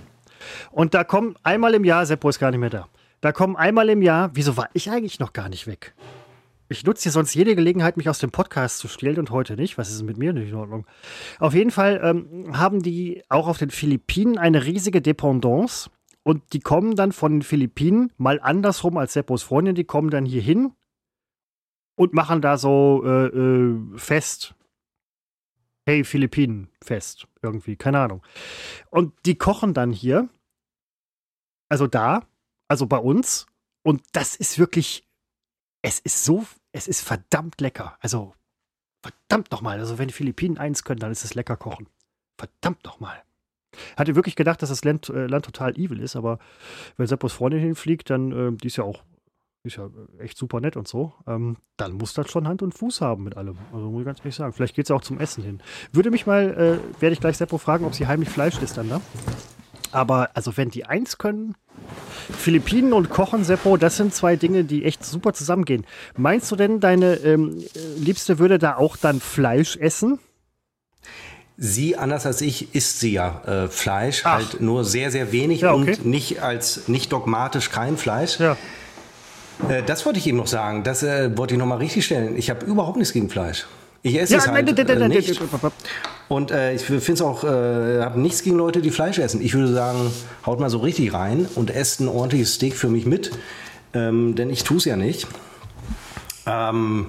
Und 0.71 0.93
da 0.93 1.03
kommen 1.03 1.35
einmal 1.43 1.73
im 1.75 1.85
Jahr, 1.85 2.05
Seppo 2.05 2.29
ist 2.29 2.39
gar 2.39 2.51
nicht 2.51 2.61
mehr 2.61 2.71
da, 2.71 2.89
da 3.23 3.33
kommen 3.33 3.57
einmal 3.57 3.89
im 3.89 4.03
Jahr, 4.03 4.31
wieso 4.35 4.59
war 4.59 4.69
ich 4.75 4.91
eigentlich 4.91 5.19
noch 5.19 5.33
gar 5.33 5.49
nicht 5.49 5.67
weg? 5.67 5.95
Ich 6.69 6.85
nutze 6.85 7.05
hier 7.05 7.13
sonst 7.13 7.35
jede 7.35 7.55
Gelegenheit, 7.55 7.97
mich 7.97 8.09
aus 8.09 8.19
dem 8.19 8.31
Podcast 8.31 8.79
zu 8.79 8.89
stehlen 8.89 9.19
und 9.19 9.31
heute 9.31 9.55
nicht. 9.55 9.79
Was 9.79 9.91
ist 9.91 9.99
denn 9.99 10.07
mit 10.07 10.19
mir 10.19 10.33
nicht 10.33 10.49
in 10.49 10.55
Ordnung? 10.55 10.87
Auf 11.39 11.55
jeden 11.55 11.71
Fall 11.71 12.01
ähm, 12.03 12.59
haben 12.59 12.83
die 12.83 13.23
auch 13.29 13.49
auf 13.49 13.59
den 13.59 13.71
Philippinen 13.71 14.39
eine 14.39 14.65
riesige 14.65 15.01
Dependance 15.01 15.91
und 16.25 16.55
die 16.55 16.61
kommen 16.61 16.97
dann 16.97 17.13
von 17.13 17.33
den 17.33 17.43
Philippinen 17.43 18.13
mal 18.17 18.41
andersrum 18.41 18.97
als 18.97 19.13
Seppos 19.13 19.43
Freundin, 19.43 19.75
die 19.75 19.85
kommen 19.85 20.11
dann 20.11 20.25
hier 20.25 20.43
hin 20.43 20.73
und 21.97 22.15
machen 22.15 22.41
da 22.41 22.57
so 22.59 23.03
äh, 23.05 23.27
äh, 23.27 23.99
fest. 23.99 24.55
Hey, 25.87 26.03
Philippinen, 26.03 26.71
fest. 26.83 27.29
Irgendwie, 27.43 27.77
keine 27.77 28.01
Ahnung. 28.01 28.23
Und 28.91 29.13
die 29.27 29.37
kochen 29.37 29.75
dann 29.75 29.93
hier, 29.93 30.31
also 31.69 31.87
da, 31.87 32.27
also 32.69 32.87
bei 32.87 32.99
uns. 32.99 33.47
Und 33.83 34.03
das 34.13 34.35
ist 34.35 34.59
wirklich, 34.59 35.07
es 35.83 36.01
ist 36.01 36.25
so, 36.25 36.47
es 36.73 36.89
ist 36.89 37.03
verdammt 37.03 37.61
lecker. 37.61 37.99
Also, 38.01 38.35
verdammt 39.03 39.51
nochmal. 39.51 39.79
Also, 39.79 39.99
wenn 39.99 40.09
die 40.09 40.15
Philippinen 40.15 40.57
eins 40.57 40.85
können, 40.85 41.01
dann 41.01 41.13
ist 41.13 41.25
es 41.25 41.35
lecker 41.35 41.59
kochen. 41.59 41.87
Verdammt 42.39 42.83
nochmal. 42.85 43.23
Hatte 43.97 44.15
wirklich 44.15 44.37
gedacht, 44.37 44.63
dass 44.63 44.69
das 44.69 44.85
Land, 44.85 45.09
äh, 45.09 45.27
Land 45.27 45.45
total 45.45 45.79
evil 45.79 46.01
ist, 46.01 46.17
aber 46.17 46.39
wenn 46.97 47.07
Seppos 47.07 47.33
Freundin 47.33 47.61
hinfliegt, 47.61 48.11
dann, 48.11 48.33
äh, 48.33 48.57
die 48.57 48.67
ist 48.67 48.77
ja 48.77 48.85
auch, 48.85 49.03
ist 49.65 49.77
ja 49.77 49.89
echt 50.19 50.37
super 50.37 50.61
nett 50.61 50.77
und 50.77 50.87
so, 50.87 51.15
ähm, 51.27 51.57
dann 51.77 51.93
muss 51.93 52.13
das 52.13 52.31
schon 52.31 52.47
Hand 52.47 52.63
und 52.63 52.75
Fuß 52.75 53.01
haben 53.01 53.25
mit 53.25 53.37
allem. 53.37 53.57
Also 53.73 53.91
muss 53.91 54.01
ich 54.01 54.07
ganz 54.07 54.19
ehrlich 54.21 54.35
sagen. 54.35 54.53
Vielleicht 54.53 54.75
geht 54.75 54.85
es 54.85 54.91
auch 54.91 55.01
zum 55.01 55.19
Essen 55.19 55.43
hin. 55.43 55.63
Würde 55.93 56.11
mich 56.11 56.27
mal, 56.27 56.81
äh, 56.81 57.01
werde 57.01 57.15
ich 57.15 57.21
gleich 57.21 57.39
Seppo 57.39 57.59
fragen, 57.59 57.85
ob 57.85 57.95
sie 57.95 58.07
heimlich 58.07 58.29
Fleisch 58.29 58.61
isst 58.61 58.77
dann 58.77 58.91
da. 58.91 59.01
Aber 59.95 60.31
also 60.35 60.57
wenn 60.57 60.71
die 60.71 60.85
eins 60.87 61.19
können, 61.19 61.55
Philippinen 62.31 62.93
und 62.93 63.11
Kochen, 63.11 63.45
Seppo, 63.45 63.77
das 63.77 63.97
sind 63.97 64.13
zwei 64.13 64.35
Dinge, 64.37 64.65
die 64.65 64.85
echt 64.85 65.05
super 65.05 65.33
zusammengehen. 65.33 65.87
Meinst 66.17 66.51
du 66.51 66.57
denn, 66.57 66.81
deine 66.81 67.15
ähm, 67.17 67.59
äh, 67.59 67.99
Liebste 67.99 68.39
würde 68.39 68.59
da 68.59 68.77
auch 68.77 68.97
dann 68.97 69.21
Fleisch 69.21 69.77
essen? 69.77 70.19
Sie, 71.57 71.97
anders 71.97 72.27
als 72.27 72.41
ich, 72.41 72.75
isst 72.75 72.99
sie 72.99 73.13
ja 73.13 73.43
äh, 73.47 73.69
Fleisch, 73.69 74.23
Ach. 74.25 74.35
halt 74.35 74.61
nur 74.61 74.85
sehr, 74.85 75.13
sehr 75.13 75.31
wenig 75.31 75.61
ja, 75.61 75.73
okay. 75.73 75.97
und 75.97 76.07
nicht 76.07 76.43
als 76.43 76.89
nicht 76.89 77.13
dogmatisch 77.13 77.71
kein 77.71 77.97
Fleisch. 77.97 78.41
Ja. 78.41 78.57
Äh, 79.69 79.83
das 79.85 80.05
wollte 80.05 80.19
ich 80.19 80.27
Ihnen 80.27 80.39
noch 80.39 80.49
sagen. 80.49 80.83
Das 80.83 81.03
äh, 81.03 81.37
wollte 81.37 81.55
ich 81.55 81.59
noch 81.59 81.67
mal 81.67 81.79
richtig 81.79 82.05
stellen. 82.07 82.37
Ich 82.37 82.51
habe 82.51 82.67
überhaupt 82.67 82.97
nichts 82.97 83.13
gegen 83.13 83.31
Fleisch. 83.31 83.67
Ich 84.03 84.21
esse 84.21 84.35
ja, 84.35 84.39
es 84.41 84.49
halt 84.49 84.67
nein, 84.67 84.87
äh, 85.03 85.09
nicht. 85.09 85.41
Und 86.29 86.51
äh, 86.51 86.75
ich 86.75 86.83
finde 86.83 87.13
es 87.13 87.23
auch, 87.23 87.45
äh, 87.45 88.03
habe 88.03 88.21
nichts 88.21 88.43
gegen 88.43 88.57
Leute, 88.57 88.83
die 88.83 88.91
Fleisch 88.91 89.19
essen. 89.19 89.41
Ich 89.41 89.55
würde 89.55 89.73
sagen, 89.73 90.11
haut 90.45 90.61
mal 90.61 90.69
so 90.69 90.79
richtig 90.79 91.15
rein 91.15 91.47
und 91.55 91.71
esst 91.71 92.01
ein 92.01 92.09
ordentliches 92.09 92.55
Steak 92.55 92.75
für 92.75 92.89
mich 92.89 93.07
mit. 93.07 93.31
Ähm, 93.95 94.35
denn 94.35 94.51
ich 94.51 94.65
tue 94.65 94.77
es 94.77 94.85
ja 94.85 94.97
nicht. 94.97 95.27
Ähm, 96.47 97.07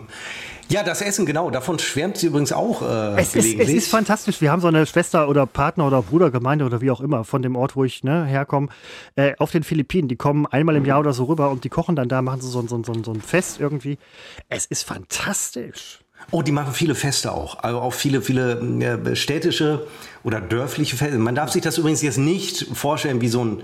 ja, 0.70 0.84
das 0.84 1.02
Essen, 1.02 1.26
genau. 1.26 1.50
Davon 1.52 1.78
schwärmt 1.80 2.18
sie 2.18 2.28
übrigens 2.28 2.52
auch 2.52 2.82
äh, 2.82 3.20
es 3.20 3.34
gelegentlich. 3.34 3.70
Ist, 3.70 3.76
es 3.76 3.84
ist 3.86 3.92
fantastisch. 3.92 4.42
Wir 4.42 4.52
haben 4.52 4.62
so 4.62 4.68
eine 4.68 4.86
Schwester 4.86 5.30
oder 5.30 5.46
Partner 5.46 5.86
oder 5.86 6.02
Brudergemeinde 6.02 6.66
oder 6.66 6.82
wie 6.82 6.92
auch 6.92 7.02
immer 7.02 7.24
von 7.24 7.42
dem 7.42 7.56
Ort, 7.56 7.76
wo 7.76 7.84
ich 7.84 8.04
ne, 8.04 8.26
herkomme, 8.26 8.70
äh, 9.16 9.34
auf 9.38 9.52
den 9.52 9.64
Philippinen. 9.64 10.08
Die 10.08 10.16
kommen 10.16 10.46
einmal 10.48 10.76
im 10.76 10.86
Jahr 10.86 11.00
oder 11.00 11.14
so 11.14 11.26
rüber 11.26 11.50
und 11.50 11.64
die 11.64 11.70
kochen 11.70 11.96
dann 11.96 12.10
da, 12.10 12.22
machen 12.22 12.42
sie 12.42 12.50
so, 12.50 12.66
so, 12.68 12.84
so, 12.84 12.94
so 13.04 13.12
ein 13.12 13.22
Fest 13.22 13.60
irgendwie. 13.60 13.98
Es 14.50 14.66
ist 14.66 14.84
fantastisch. 14.84 16.00
Oh, 16.32 16.42
die 16.42 16.52
machen 16.52 16.74
viele 16.74 16.96
Feste 16.96 17.32
auch. 17.32 17.60
Also 17.60 17.80
auch 17.80 17.94
viele, 17.94 18.22
viele 18.22 18.60
äh, 18.60 19.16
städtische 19.16 19.86
oder 20.24 20.42
dörfliche 20.42 20.96
Feste. 20.96 21.18
Man 21.20 21.36
darf 21.36 21.52
sich 21.52 21.62
das 21.62 21.78
übrigens 21.78 22.02
jetzt 22.02 22.18
nicht 22.18 22.66
vorstellen 22.74 23.22
wie 23.22 23.28
so 23.28 23.44
ein 23.46 23.62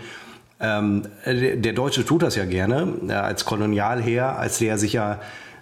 ähm, 0.63 1.07
der 1.25 1.73
Deutsche 1.73 2.05
tut 2.05 2.21
das 2.21 2.35
ja 2.35 2.45
gerne, 2.45 2.93
äh, 3.07 3.13
als 3.13 3.45
Kolonialherr, 3.45 4.37
als 4.37 4.59
der 4.59 4.77
sich 4.77 4.93
ja 4.93 5.19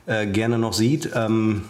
äh, 0.10 0.26
gerne 0.26 0.58
noch 0.58 0.74
sieht. 0.74 1.12
Ähm, 1.14 1.66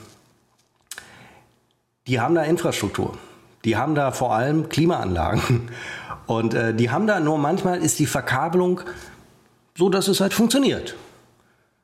die 2.08 2.20
haben 2.20 2.36
da 2.36 2.44
Infrastruktur. 2.44 3.18
Die 3.66 3.76
haben 3.76 3.96
da 3.96 4.12
vor 4.12 4.34
allem 4.34 4.70
Klimaanlagen. 4.70 5.70
Und 6.26 6.54
äh, 6.54 6.74
die 6.74 6.90
haben 6.90 7.06
da 7.06 7.20
nur 7.20 7.38
manchmal 7.38 7.80
ist 7.80 8.00
die 8.00 8.06
Verkabelung 8.06 8.82
so, 9.76 9.90
dass 9.90 10.08
es 10.08 10.22
halt 10.22 10.34
funktioniert. 10.34 10.96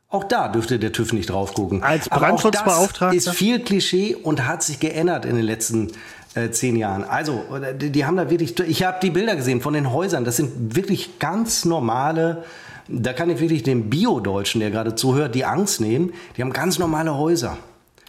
Auch 0.07 0.23
da 0.23 0.47
dürfte 0.47 0.79
der 0.79 0.91
TÜV 0.91 1.13
nicht 1.13 1.29
drauf 1.29 1.53
gucken. 1.53 1.83
Als 1.83 2.07
Brandschutzbeauftragter? 2.07 3.15
ist 3.15 3.29
viel 3.31 3.59
Klischee 3.59 4.15
und 4.15 4.47
hat 4.47 4.63
sich 4.63 4.79
geändert 4.79 5.25
in 5.25 5.35
den 5.35 5.43
letzten 5.43 5.91
äh, 6.35 6.51
zehn 6.51 6.75
Jahren. 6.75 7.03
Also, 7.03 7.43
die, 7.81 7.89
die 7.89 8.05
haben 8.05 8.15
da 8.15 8.29
wirklich, 8.29 8.57
ich 8.59 8.83
habe 8.83 8.99
die 9.01 9.09
Bilder 9.09 9.35
gesehen 9.35 9.61
von 9.61 9.73
den 9.73 9.91
Häusern. 9.91 10.23
Das 10.23 10.37
sind 10.37 10.75
wirklich 10.75 11.19
ganz 11.19 11.65
normale 11.65 12.43
da 12.87 13.13
kann 13.13 13.29
ich 13.29 13.39
wirklich 13.39 13.63
dem 13.63 13.89
Bio-Deutschen, 13.89 14.61
der 14.61 14.71
gerade 14.71 14.95
zuhört, 14.95 15.35
die 15.35 15.45
Angst 15.45 15.81
nehmen. 15.81 16.13
Die 16.37 16.41
haben 16.41 16.53
ganz 16.53 16.79
normale 16.79 17.17
Häuser. 17.17 17.57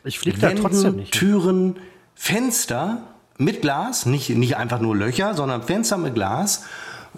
Ich 0.04 0.18
fliege 0.18 0.38
da 0.38 0.50
trotzdem 0.50 0.96
nicht. 0.96 1.12
Türen, 1.12 1.76
Fenster 2.14 3.02
mit 3.38 3.62
Glas, 3.62 4.06
nicht, 4.06 4.30
nicht 4.30 4.56
einfach 4.56 4.80
nur 4.80 4.96
Löcher, 4.96 5.34
sondern 5.34 5.62
Fenster 5.62 5.98
mit 5.98 6.14
Glas, 6.14 6.64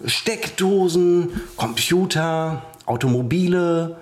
Steckdosen, 0.05 1.41
Computer, 1.57 2.63
Automobile, 2.87 3.97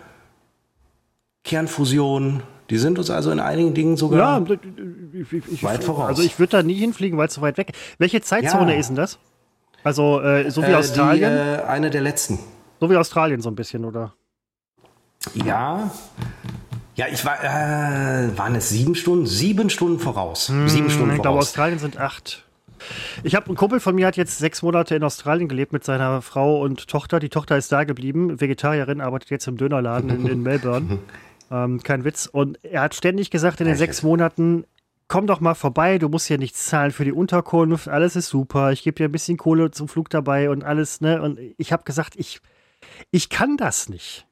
Kernfusion. 1.45 2.43
Die 2.71 2.79
sind 2.79 2.99
uns 2.99 3.11
also 3.11 3.31
in 3.31 3.41
einigen 3.41 3.75
Dingen 3.75 3.97
sogar 3.97 4.41
ja, 4.41 4.57
ich, 5.13 5.53
ich, 5.53 5.63
weit 5.63 5.85
voraus. 5.85 6.09
Also 6.09 6.23
ich 6.23 6.39
würde 6.39 6.51
da 6.51 6.63
nie 6.63 6.75
hinfliegen, 6.75 7.19
weil 7.19 7.29
es 7.29 7.35
so 7.35 7.41
weit 7.41 7.59
weg 7.59 7.71
ist. 7.71 7.79
Welche 7.99 8.21
Zeitzone 8.21 8.75
ja. 8.75 8.81
ist 8.81 8.89
denn 8.89 8.97
das? 8.97 9.19
Also 9.85 10.21
äh, 10.21 10.51
so 10.51 10.63
wie 10.63 10.71
äh, 10.71 10.75
Australien? 10.75 11.31
Die, 11.31 11.63
äh, 11.63 11.65
eine 11.65 11.91
der 11.91 12.01
letzten. 12.01 12.39
So 12.81 12.91
wie 12.91 12.97
Australien 12.97 13.41
so 13.41 13.49
ein 13.51 13.55
bisschen, 13.57 13.85
oder? 13.85 14.15
Ja. 15.35 15.91
Ja, 16.95 17.07
ich 17.11 17.25
war, 17.25 17.43
äh, 17.43 18.37
waren 18.39 18.55
es 18.55 18.71
sieben 18.71 18.95
Stunden? 18.95 19.27
Sieben 19.27 19.69
Stunden 19.69 19.99
voraus. 19.99 20.49
Hm, 20.49 20.69
sieben 20.69 20.91
Stunden 20.91 21.11
ich 21.11 21.17
voraus. 21.17 21.23
glaube, 21.23 21.39
Australien 21.39 21.79
sind 21.79 21.99
acht. 21.99 22.45
Ich 23.23 23.35
habe 23.35 23.47
einen 23.47 23.57
Kumpel 23.57 23.81
von 23.81 23.95
mir 23.95 24.07
hat 24.07 24.17
jetzt 24.17 24.39
sechs 24.39 24.63
Monate 24.63 24.95
in 24.95 25.03
Australien 25.03 25.49
gelebt 25.49 25.73
mit 25.73 25.85
seiner 25.85 26.23
Frau 26.23 26.61
und 26.63 26.89
Tochter. 26.89 27.21
Die 27.21 27.29
Tochter 27.29 27.57
ist 27.57 27.73
da 27.73 27.85
geblieben, 27.85 28.41
Vegetarierin, 28.41 29.01
arbeitet 29.01 29.31
jetzt 29.31 29.47
im 29.47 29.57
Dönerladen 29.57 30.11
in, 30.11 30.27
in 30.27 30.43
Melbourne. 30.43 30.99
ähm, 31.51 31.83
kein 31.83 32.05
Witz. 32.05 32.27
Und 32.27 32.63
er 32.65 32.83
hat 32.83 32.95
ständig 32.95 33.31
gesagt 33.31 33.61
in 33.61 33.67
den 33.67 33.77
sechs 33.77 34.03
Monaten, 34.03 34.65
komm 35.09 35.27
doch 35.27 35.41
mal 35.41 35.55
vorbei, 35.55 35.99
du 35.99 36.09
musst 36.09 36.29
ja 36.29 36.37
nichts 36.37 36.67
zahlen 36.67 36.91
für 36.91 37.05
die 37.05 37.13
Unterkunft, 37.13 37.89
alles 37.89 38.17
ist 38.17 38.29
super, 38.29 38.73
ich 38.73 38.83
gebe 38.83 38.97
dir 38.97 39.09
ein 39.09 39.13
bisschen 39.13 39.37
Kohle 39.37 39.71
zum 39.71 39.89
Flug 39.89 40.11
dabei 40.11 40.51
und 40.51 40.65
alles, 40.65 41.01
ne? 41.01 41.23
Und 41.23 41.39
ich 41.57 41.73
habe 41.73 41.85
gesagt, 41.85 42.15
ich 42.17 42.41
ich 43.11 43.29
kann 43.29 43.57
das 43.57 43.89
nicht. 43.89 44.27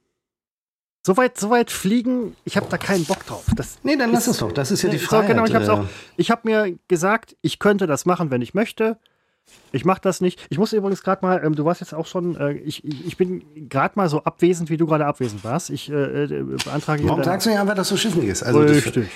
So 1.06 1.18
weit, 1.18 1.38
so 1.38 1.50
weit 1.50 1.70
fliegen, 1.70 2.34
ich 2.44 2.56
habe 2.56 2.66
da 2.70 2.78
keinen 2.78 3.04
Bock 3.04 3.26
drauf. 3.26 3.44
Das 3.56 3.78
nee, 3.82 3.94
dann 3.96 4.10
lass 4.10 4.26
es 4.26 4.38
doch. 4.38 4.52
Das 4.52 4.70
ist 4.70 4.82
ja 4.82 4.88
die 4.88 4.98
Frage. 4.98 5.28
Genau, 5.28 5.44
ich 5.44 5.54
habe 5.54 5.86
äh. 6.16 6.22
hab 6.22 6.44
mir 6.46 6.78
gesagt, 6.88 7.36
ich 7.42 7.58
könnte 7.58 7.86
das 7.86 8.06
machen, 8.06 8.30
wenn 8.30 8.40
ich 8.40 8.54
möchte. 8.54 8.98
Ich 9.72 9.84
mache 9.84 10.00
das 10.00 10.22
nicht. 10.22 10.40
Ich 10.48 10.56
muss 10.56 10.72
übrigens 10.72 11.02
gerade 11.02 11.24
mal, 11.24 11.44
ähm, 11.44 11.54
du 11.54 11.66
warst 11.66 11.82
jetzt 11.82 11.92
auch 11.92 12.06
schon, 12.06 12.36
äh, 12.36 12.52
ich, 12.52 12.82
ich 12.84 13.18
bin 13.18 13.68
gerade 13.68 13.94
mal 13.96 14.08
so 14.08 14.22
abwesend, 14.24 14.70
wie 14.70 14.78
du 14.78 14.86
gerade 14.86 15.04
abwesend 15.04 15.44
warst. 15.44 15.68
Ich 15.68 15.90
äh, 15.90 16.24
äh 16.24 16.42
beantrage 16.64 17.06
Warum 17.06 17.22
sagst 17.22 17.46
du 17.46 17.50
nicht 17.50 17.58
einfach, 17.58 17.74
dass 17.74 17.90
du 17.90 17.98
schiffnig 17.98 18.28
ist? 18.28 18.42
Also 18.42 18.60
Richtig. 18.60 19.10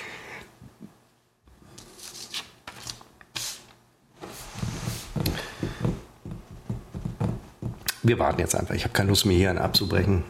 Wir 8.03 8.19
warten 8.19 8.39
jetzt 8.39 8.55
einfach. 8.55 8.75
Ich 8.75 8.83
habe 8.83 8.93
keine 8.93 9.09
Lust 9.09 9.25
mehr 9.25 9.37
hier 9.37 9.61
abzubrechen. 9.61 10.23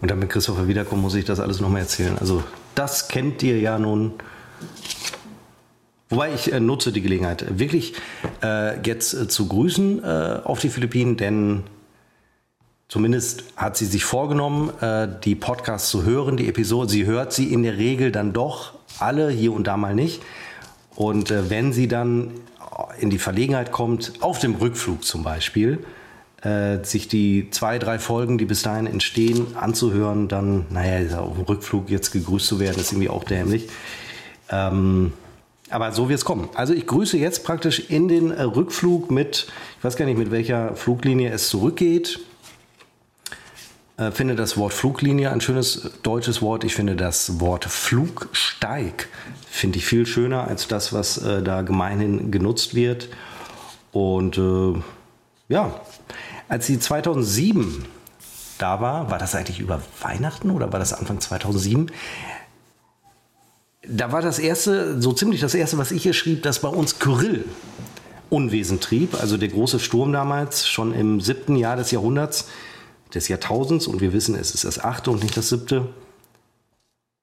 Und 0.00 0.10
wenn 0.10 0.28
Christopher 0.28 0.68
wiederkommt, 0.68 1.02
muss 1.02 1.14
ich 1.14 1.24
das 1.24 1.40
alles 1.40 1.60
nochmal 1.60 1.82
erzählen. 1.82 2.16
Also, 2.18 2.42
das 2.74 3.08
kennt 3.08 3.42
ihr 3.42 3.58
ja 3.58 3.78
nun. 3.78 4.12
Wobei 6.08 6.32
ich 6.32 6.52
äh, 6.52 6.60
nutze 6.60 6.92
die 6.92 7.02
Gelegenheit, 7.02 7.58
wirklich 7.58 7.94
äh, 8.42 8.80
jetzt 8.86 9.12
äh, 9.12 9.26
zu 9.26 9.48
grüßen 9.48 10.04
äh, 10.04 10.40
auf 10.44 10.60
die 10.60 10.68
Philippinen, 10.68 11.16
denn 11.16 11.64
zumindest 12.88 13.42
hat 13.56 13.76
sie 13.76 13.86
sich 13.86 14.04
vorgenommen, 14.04 14.70
äh, 14.80 15.08
die 15.24 15.34
Podcasts 15.34 15.90
zu 15.90 16.04
hören, 16.04 16.36
die 16.36 16.48
Episode. 16.48 16.88
Sie 16.90 17.06
hört 17.06 17.32
sie 17.32 17.52
in 17.52 17.64
der 17.64 17.76
Regel 17.76 18.12
dann 18.12 18.32
doch 18.32 18.74
alle, 19.00 19.30
hier 19.30 19.52
und 19.52 19.66
da 19.66 19.76
mal 19.76 19.96
nicht. 19.96 20.22
Und 20.94 21.32
äh, 21.32 21.50
wenn 21.50 21.72
sie 21.72 21.88
dann 21.88 22.30
in 23.00 23.10
die 23.10 23.18
Verlegenheit 23.18 23.72
kommt, 23.72 24.12
auf 24.20 24.38
dem 24.38 24.54
Rückflug 24.54 25.04
zum 25.04 25.24
Beispiel, 25.24 25.84
äh, 26.46 26.84
sich 26.84 27.08
die 27.08 27.48
zwei, 27.50 27.78
drei 27.78 27.98
Folgen, 27.98 28.38
die 28.38 28.44
bis 28.44 28.62
dahin 28.62 28.86
entstehen, 28.86 29.56
anzuhören, 29.56 30.28
dann, 30.28 30.66
naja, 30.70 31.18
auf 31.18 31.34
dem 31.34 31.44
Rückflug 31.44 31.90
jetzt 31.90 32.12
gegrüßt 32.12 32.46
zu 32.46 32.60
werden, 32.60 32.78
ist 32.78 32.92
irgendwie 32.92 33.08
auch 33.08 33.24
dämlich. 33.24 33.68
Ähm, 34.50 35.12
aber 35.70 35.90
so 35.90 36.08
wird 36.08 36.18
es 36.20 36.24
kommen. 36.24 36.48
Also 36.54 36.72
ich 36.72 36.86
grüße 36.86 37.18
jetzt 37.18 37.42
praktisch 37.42 37.90
in 37.90 38.06
den 38.06 38.30
äh, 38.30 38.42
Rückflug 38.42 39.10
mit, 39.10 39.48
ich 39.78 39.84
weiß 39.84 39.96
gar 39.96 40.04
nicht, 40.04 40.18
mit 40.18 40.30
welcher 40.30 40.76
Fluglinie 40.76 41.30
es 41.30 41.48
zurückgeht. 41.48 42.20
Äh, 43.96 44.12
finde 44.12 44.36
das 44.36 44.56
Wort 44.56 44.72
Fluglinie 44.72 45.32
ein 45.32 45.40
schönes 45.40 45.90
deutsches 46.04 46.42
Wort. 46.42 46.62
Ich 46.62 46.76
finde 46.76 46.94
das 46.94 47.40
Wort 47.40 47.64
Flugsteig 47.64 49.08
finde 49.50 49.78
ich 49.78 49.86
viel 49.86 50.06
schöner 50.06 50.46
als 50.46 50.68
das, 50.68 50.92
was 50.92 51.18
äh, 51.18 51.42
da 51.42 51.62
gemeinhin 51.62 52.30
genutzt 52.30 52.74
wird. 52.76 53.08
Und 53.90 54.38
äh, 54.38 54.74
ja, 55.48 55.80
als 56.48 56.66
sie 56.66 56.78
2007 56.78 57.84
da 58.58 58.80
war, 58.80 59.10
war 59.10 59.18
das 59.18 59.34
eigentlich 59.34 59.60
über 59.60 59.82
Weihnachten 60.00 60.50
oder 60.50 60.72
war 60.72 60.78
das 60.78 60.92
Anfang 60.92 61.20
2007? 61.20 61.90
Da 63.88 64.12
war 64.12 64.22
das 64.22 64.38
erste, 64.38 65.00
so 65.00 65.12
ziemlich 65.12 65.40
das 65.40 65.54
erste, 65.54 65.78
was 65.78 65.90
ich 65.90 66.02
hier 66.02 66.14
schrieb, 66.14 66.42
dass 66.42 66.60
bei 66.60 66.68
uns 66.68 66.98
Kyrill 66.98 67.44
Unwesen 68.28 68.80
trieb. 68.80 69.14
Also 69.20 69.36
der 69.36 69.48
große 69.48 69.78
Sturm 69.78 70.12
damals, 70.12 70.66
schon 70.66 70.92
im 70.92 71.20
siebten 71.20 71.56
Jahr 71.56 71.76
des 71.76 71.92
Jahrhunderts, 71.92 72.48
des 73.14 73.28
Jahrtausends, 73.28 73.86
und 73.86 74.00
wir 74.00 74.12
wissen, 74.12 74.34
es 74.34 74.52
ist 74.52 74.64
das 74.64 74.82
achte 74.82 75.10
und 75.10 75.22
nicht 75.22 75.36
das 75.36 75.48
siebte, 75.48 75.88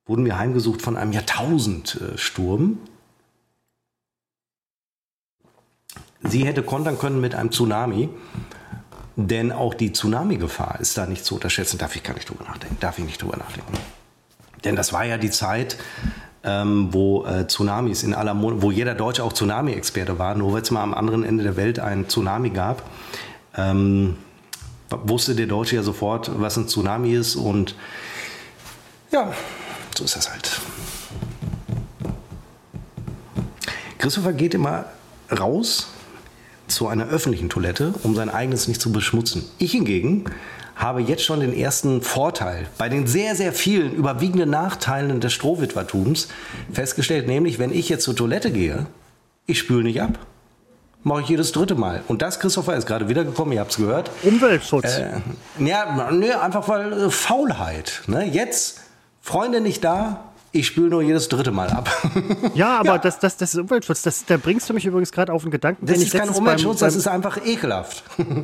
wurden 0.06 0.26
wir 0.26 0.38
heimgesucht 0.38 0.82
von 0.82 0.96
einem 0.96 1.12
Jahrtausendsturm. 1.12 2.78
Sie 6.24 6.46
hätte 6.46 6.64
kontern 6.64 6.98
können 6.98 7.20
mit 7.20 7.36
einem 7.36 7.52
Tsunami. 7.52 8.10
Denn 9.16 9.52
auch 9.52 9.74
die 9.74 9.94
Tsunami-Gefahr 9.94 10.80
ist 10.80 10.98
da 10.98 11.06
nicht 11.06 11.24
zu 11.24 11.36
unterschätzen. 11.36 11.78
Darf 11.78 11.96
ich 11.96 12.04
gar 12.04 12.16
nicht 12.16 12.30
drüber 12.30 12.46
nachdenken. 12.46 12.78
Darf 12.80 12.98
ich 12.98 13.06
nicht 13.06 13.22
drüber 13.22 13.38
nachdenken. 13.38 13.74
Denn 14.64 14.76
das 14.76 14.94
war 14.94 15.06
ja 15.06 15.18
die 15.18 15.30
Zeit, 15.30 15.78
ähm, 16.44 16.90
wo 16.92 17.26
äh, 17.26 17.48
Tsunamis 17.48 18.04
in 18.04 18.14
aller 18.14 18.34
Mon 18.34 18.62
wo 18.62 18.72
jeder 18.72 18.96
Deutsche 18.96 19.24
auch 19.24 19.34
Tsunami-Experte 19.34 20.20
war, 20.20 20.36
nur 20.36 20.54
weil 20.54 20.62
es 20.62 20.72
mal 20.72 20.84
am 20.84 20.94
anderen 20.94 21.24
Ende 21.24 21.44
der 21.44 21.56
Welt 21.56 21.80
ein 21.80 22.10
Tsunami 22.10 22.50
gab, 22.50 22.84
ähm, 23.56 24.18
wusste 24.90 25.36
der 25.36 25.48
Deutsche 25.48 25.76
ja 25.76 25.84
sofort, 25.84 26.32
was 26.40 26.58
ein 26.58 26.68
Tsunami 26.68 27.14
ist 27.14 27.36
und 27.36 27.76
ja, 29.12 29.32
so 29.96 30.04
ist 30.04 30.16
das 30.16 30.30
halt. 30.32 30.60
Christopher 34.00 34.34
geht 34.34 34.54
immer 34.54 34.86
raus 35.32 35.93
zu 36.74 36.88
einer 36.88 37.08
öffentlichen 37.08 37.50
Toilette, 37.50 37.94
um 38.04 38.16
sein 38.16 38.30
eigenes 38.30 38.68
nicht 38.68 38.82
zu 38.82 38.92
beschmutzen. 38.92 39.44
Ich 39.58 39.72
hingegen 39.72 40.26
habe 40.76 41.02
jetzt 41.02 41.24
schon 41.24 41.40
den 41.40 41.54
ersten 41.54 42.02
Vorteil 42.02 42.68
bei 42.78 42.90
den 42.90 43.08
sehr, 43.08 43.36
sehr 43.36 43.54
vielen 43.54 43.94
überwiegenden 43.94 44.50
Nachteilen 44.50 45.20
des 45.20 45.34
Strohwitwertums 45.34 46.30
festgestellt, 46.72 47.28
nämlich 47.28 47.60
wenn 47.60 47.72
ich 47.72 47.90
jetzt 47.90 48.04
zur 48.04 48.16
Toilette 48.16 48.52
gehe, 48.52 48.88
ich 49.46 49.60
spüle 49.60 49.84
nicht 49.84 50.02
ab. 50.02 50.20
Mache 51.06 51.22
ich 51.22 51.28
jedes 51.28 51.52
dritte 51.52 51.76
Mal. 51.76 52.02
Und 52.08 52.22
das, 52.22 52.40
Christopher, 52.40 52.76
ist 52.78 52.88
gerade 52.88 53.10
wiedergekommen, 53.10 53.54
ihr 53.54 53.60
habt 53.60 53.72
es 53.72 53.78
gehört. 53.78 54.10
Umweltschutz. 54.24 54.86
Äh, 54.86 55.20
ja, 55.60 56.10
nee, 56.12 56.32
einfach 56.32 56.68
weil 56.70 56.94
äh, 56.94 57.10
Faulheit. 57.10 58.04
Ne? 58.08 58.24
Jetzt, 58.26 58.80
Freunde 59.22 59.60
nicht 59.60 59.84
da, 59.84 60.33
ich 60.54 60.68
spüle 60.68 60.90
nur 60.90 61.02
jedes 61.02 61.28
dritte 61.30 61.52
Mal 61.52 61.70
ab. 61.70 61.90
Ja, 62.54 62.80
aber 62.80 62.94
ja. 62.94 62.98
Das, 63.00 63.20
das, 63.20 63.38
das 63.38 63.54
ist 63.56 63.60
Umweltschutz. 63.60 64.04
Das, 64.04 64.26
da 64.26 64.38
bringst 64.38 64.70
du 64.70 64.74
mich 64.74 64.86
übrigens 64.86 65.12
gerade 65.12 65.34
auf 65.34 65.42
einen 65.42 65.52
Gedanken. 65.52 65.88
Das 65.88 65.98
ist 65.98 66.14
kein 66.14 66.30
Umweltschutz, 66.30 66.80
beim, 66.80 66.88
das 66.88 66.96
ist 66.96 67.08
einfach 67.08 67.44
ekelhaft. 67.44 68.04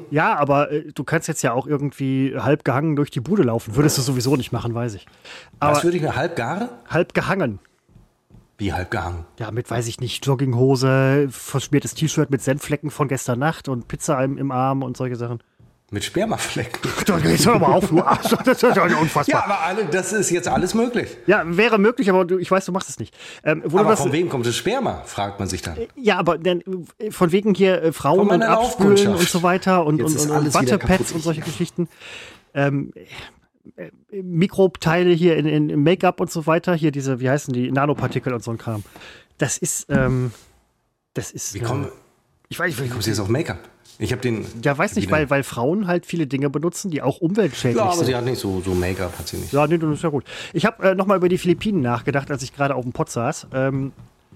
Ja, 0.09 0.35
aber 0.35 0.71
äh, 0.71 0.91
du 0.91 1.03
kannst 1.03 1.27
jetzt 1.27 1.43
ja 1.43 1.53
auch 1.53 1.67
irgendwie 1.67 2.35
halb 2.35 2.65
gehangen 2.65 2.95
durch 2.95 3.11
die 3.11 3.19
Bude 3.19 3.43
laufen. 3.43 3.75
Würdest 3.75 3.97
du 3.99 4.01
sowieso 4.01 4.35
nicht 4.35 4.51
machen, 4.51 4.73
weiß 4.73 4.95
ich. 4.95 5.05
Aber 5.59 5.75
Was 5.75 5.83
würde 5.83 5.97
ich 5.97 6.03
mir 6.03 6.15
halb 6.15 6.35
gare? 6.35 6.69
Halb 6.87 7.13
gehangen. 7.13 7.59
Wie 8.57 8.73
halb 8.73 8.89
gehangen? 8.89 9.25
Ja, 9.37 9.51
mit, 9.51 9.69
weiß 9.69 9.87
ich 9.87 9.99
nicht, 9.99 10.25
Jogginghose, 10.25 11.27
verschmiertes 11.29 11.93
T-Shirt 11.93 12.31
mit 12.31 12.41
Senfflecken 12.41 12.89
von 12.89 13.07
gestern 13.07 13.39
Nacht 13.39 13.69
und 13.69 13.87
Pizza 13.87 14.21
im, 14.23 14.37
im 14.37 14.51
Arm 14.51 14.81
und 14.81 14.97
solche 14.97 15.15
Sachen. 15.15 15.39
Mit 15.91 16.03
Spermaflecken. 16.03 16.79
Das 17.05 17.23
ist 17.23 17.47
aber 17.47 17.69
auf, 17.69 17.89
das 18.45 18.61
ist 18.61 18.75
ja 18.75 18.83
unfassbar. 18.83 19.25
Ja, 19.27 19.43
aber 19.43 19.61
alle, 19.61 19.85
das 19.85 20.13
ist 20.13 20.29
jetzt 20.29 20.47
alles 20.47 20.75
möglich. 20.75 21.17
Ja, 21.25 21.43
wäre 21.45 21.79
möglich, 21.79 22.09
aber 22.09 22.25
du, 22.25 22.37
ich 22.37 22.51
weiß, 22.51 22.65
du 22.65 22.71
machst 22.71 22.89
es 22.89 22.99
nicht. 22.99 23.15
Ähm, 23.43 23.63
aber 23.65 23.97
von 23.97 24.11
wem 24.11 24.29
kommt 24.29 24.45
das 24.45 24.55
Sperma, 24.55 25.01
fragt 25.05 25.39
man 25.39 25.47
sich 25.49 25.63
dann. 25.63 25.77
Ja, 25.95 26.17
aber 26.17 26.37
denn, 26.37 26.63
von 27.09 27.31
wegen 27.31 27.55
hier 27.55 27.81
äh, 27.81 27.91
Frauen 27.91 28.29
und 28.29 28.43
Abspülen 28.43 29.15
und 29.15 29.27
so 29.27 29.41
weiter 29.41 29.85
und, 29.85 30.01
und, 30.01 30.15
und, 30.15 30.29
und 30.29 30.53
Wattepads 30.53 31.11
und 31.11 31.23
solche 31.23 31.41
Geschichten. 31.41 31.89
Ähm, 32.53 32.93
äh, 33.75 33.89
Mikroteile 34.21 35.11
hier 35.11 35.37
in, 35.37 35.45
in 35.45 35.83
Make-up 35.83 36.19
und 36.19 36.31
so 36.31 36.45
weiter, 36.47 36.73
hier 36.75 36.91
diese, 36.91 37.19
wie 37.19 37.29
heißen 37.29 37.53
die, 37.53 37.71
Nanopartikel 37.71 38.33
und 38.33 38.43
so 38.43 38.51
ein 38.51 38.57
Kram. 38.57 38.83
Das 39.37 39.57
ist, 39.57 39.87
ähm, 39.89 40.31
das 41.13 41.31
ist. 41.31 41.53
Wie 41.53 41.59
kommen, 41.59 41.89
ich 42.49 42.59
weiß, 42.59 42.81
wie 42.83 42.89
kommst 42.89 43.05
du 43.05 43.11
jetzt 43.11 43.19
auf 43.19 43.29
Make-up? 43.29 43.59
Ich 43.99 44.11
habe 44.11 44.21
den. 44.21 44.45
Ja, 44.63 44.77
weiß 44.77 44.95
nicht, 44.95 45.11
weil, 45.11 45.29
weil 45.29 45.43
Frauen 45.43 45.85
halt 45.85 46.05
viele 46.05 46.25
Dinge 46.25 46.49
benutzen, 46.49 46.89
die 46.89 47.01
auch 47.01 47.19
umweltschädlich 47.19 47.75
sind. 47.75 47.77
Ja, 47.77 47.83
aber 47.83 47.97
sind. 47.97 48.05
sie 48.07 48.15
hat 48.15 48.25
nicht 48.25 48.39
so, 48.39 48.61
so 48.61 48.73
Make-up, 48.73 49.19
hat 49.19 49.27
sie 49.27 49.37
nicht. 49.37 49.53
Ja, 49.53 49.67
nee, 49.67 49.77
das 49.77 49.93
ist 49.93 50.03
ja 50.03 50.09
gut. 50.09 50.23
Ich 50.53 50.65
habe 50.65 50.89
äh, 50.89 50.95
nochmal 50.95 51.17
über 51.17 51.29
die 51.29 51.37
Philippinen 51.37 51.81
nachgedacht, 51.81 52.31
als 52.31 52.41
ich 52.41 52.55
gerade 52.55 52.75
auf 52.75 52.83
dem 52.83 52.93
Pott 52.93 53.11
saß. 53.11 53.47
Ähm, 53.53 53.91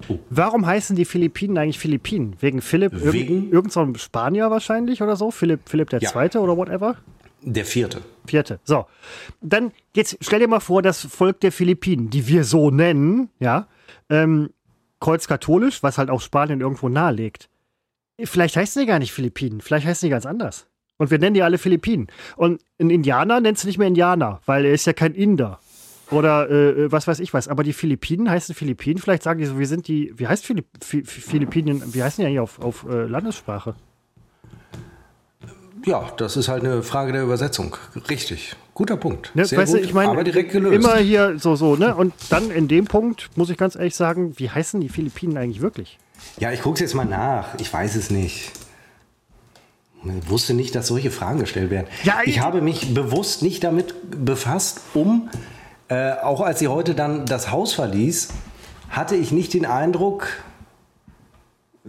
oh. 0.09 0.20
Warum 0.30 0.66
heißen 0.66 0.95
die 0.95 1.05
Philippinen 1.05 1.57
eigentlich 1.57 1.80
Philippinen? 1.80 2.36
Wegen 2.39 2.61
Philipp, 2.61 2.91
Wegen? 2.93 3.51
irgend 3.51 3.72
so 3.72 3.88
Spanier 3.95 4.51
wahrscheinlich 4.51 5.01
oder 5.01 5.16
so? 5.16 5.32
Philipp, 5.32 5.61
Philipp 5.66 5.89
der 5.89 6.01
ja. 6.01 6.11
Zweite 6.11 6.39
oder 6.39 6.57
whatever? 6.57 6.97
Der 7.41 7.66
vierte. 7.66 8.01
Vierte. 8.28 8.59
So. 8.64 8.86
Dann 9.41 9.72
jetzt 9.95 10.18
stell 10.22 10.39
dir 10.39 10.47
mal 10.47 10.59
vor, 10.59 10.82
das 10.82 11.01
Volk 11.01 11.39
der 11.39 11.51
Philippinen, 11.51 12.09
die 12.09 12.28
wir 12.28 12.43
so 12.43 12.70
nennen, 12.70 13.30
ja, 13.39 13.68
ähm, 14.09 14.49
kreuzkatholisch, 14.99 15.84
was 15.84 15.97
halt 15.97 16.09
auch 16.09 16.22
Spanien 16.22 16.61
irgendwo 16.61 16.89
nahelegt. 16.89 17.49
Vielleicht 18.22 18.55
heißen 18.55 18.82
die 18.82 18.86
gar 18.86 18.99
nicht 18.99 19.11
Philippinen, 19.11 19.61
vielleicht 19.61 19.88
heißen 19.88 20.05
die 20.05 20.11
ganz 20.11 20.26
anders. 20.26 20.68
Und 20.97 21.09
wir 21.09 21.18
nennen 21.18 21.34
die 21.34 21.43
alle 21.43 21.57
Philippinen. 21.57 22.07
Und 22.36 22.61
ein 22.80 22.89
Indianer 22.89 23.39
nennst 23.39 23.64
du 23.64 23.68
nicht 23.68 23.78
mehr 23.78 23.88
Indianer, 23.88 24.41
weil 24.45 24.66
er 24.66 24.74
ist 24.74 24.86
ja 24.86 24.93
kein 24.93 25.16
Inder. 25.16 25.59
Oder 26.11 26.49
äh, 26.49 26.91
was 26.91 27.07
weiß 27.07 27.20
ich 27.20 27.34
was. 27.34 27.47
Aber 27.47 27.64
die 27.64 27.74
Philippinen 27.74 28.30
heißen 28.30 28.53
Philippinen. 28.53 28.99
Vielleicht 28.99 29.24
sagen 29.24 29.39
die 29.39 29.45
so, 29.45 29.57
wir 29.57 29.68
sind 29.68 29.88
die, 29.88 30.14
wie 30.16 30.28
heißt 30.28 30.45
Philipp, 30.45 30.68
Philippinen, 30.82 31.82
wie 31.93 32.03
heißen 32.03 32.22
die 32.22 32.28
eigentlich 32.28 32.39
auf, 32.39 32.59
auf 32.59 32.86
äh, 32.88 33.05
Landessprache? 33.05 33.76
Ja, 35.86 36.11
das 36.18 36.38
ist 36.38 36.47
halt 36.47 36.64
eine 36.64 36.84
Frage 36.84 37.11
der 37.11 37.24
Übersetzung. 37.24 37.76
Richtig. 38.09 38.55
Guter 38.74 38.95
Punkt. 38.95 39.32
Ne, 39.36 39.45
Sehr 39.45 39.59
weißt 39.59 39.74
gut, 39.74 39.82
du, 39.82 39.86
ich 39.86 39.93
meine, 39.93 40.11
aber 40.11 40.24
direkt 40.24 40.51
gelöst. 40.51 40.76
Immer 40.76 40.97
hier 40.97 41.38
so, 41.39 41.55
so, 41.55 41.76
ne? 41.76 41.95
Und 41.95 42.14
dann 42.30 42.51
in 42.51 42.68
dem 42.68 42.86
Punkt 42.86 43.30
muss 43.36 43.49
ich 43.49 43.57
ganz 43.57 43.76
ehrlich 43.76 43.95
sagen, 43.95 44.34
wie 44.38 44.49
heißen 44.49 44.80
die 44.80 44.89
Philippinen 44.89 45.38
eigentlich 45.38 45.61
wirklich? 45.61 45.97
Ja, 46.39 46.51
ich 46.51 46.61
gucke 46.61 46.76
es 46.76 46.80
jetzt 46.80 46.93
mal 46.93 47.05
nach. 47.05 47.55
Ich 47.59 47.71
weiß 47.71 47.95
es 47.95 48.09
nicht. 48.09 48.51
Ich 50.05 50.30
wusste 50.30 50.53
nicht, 50.53 50.76
dass 50.76 50.88
solche 50.88 51.11
Fragen 51.11 51.39
gestellt 51.39 51.69
werden. 51.69 51.88
Ja, 52.03 52.21
ich, 52.24 52.36
ich 52.36 52.39
habe 52.41 52.61
mich 52.61 52.93
bewusst 52.93 53.41
nicht 53.41 53.63
damit 53.63 53.93
befasst, 54.26 54.82
um, 54.93 55.30
äh, 55.88 56.13
auch 56.13 56.41
als 56.41 56.59
sie 56.59 56.67
heute 56.67 56.93
dann 56.93 57.26
das 57.26 57.51
Haus 57.51 57.74
verließ, 57.74 58.30
hatte 58.89 59.15
ich 59.15 59.32
nicht 59.32 59.53
den 59.53 59.65
Eindruck, 59.65 60.28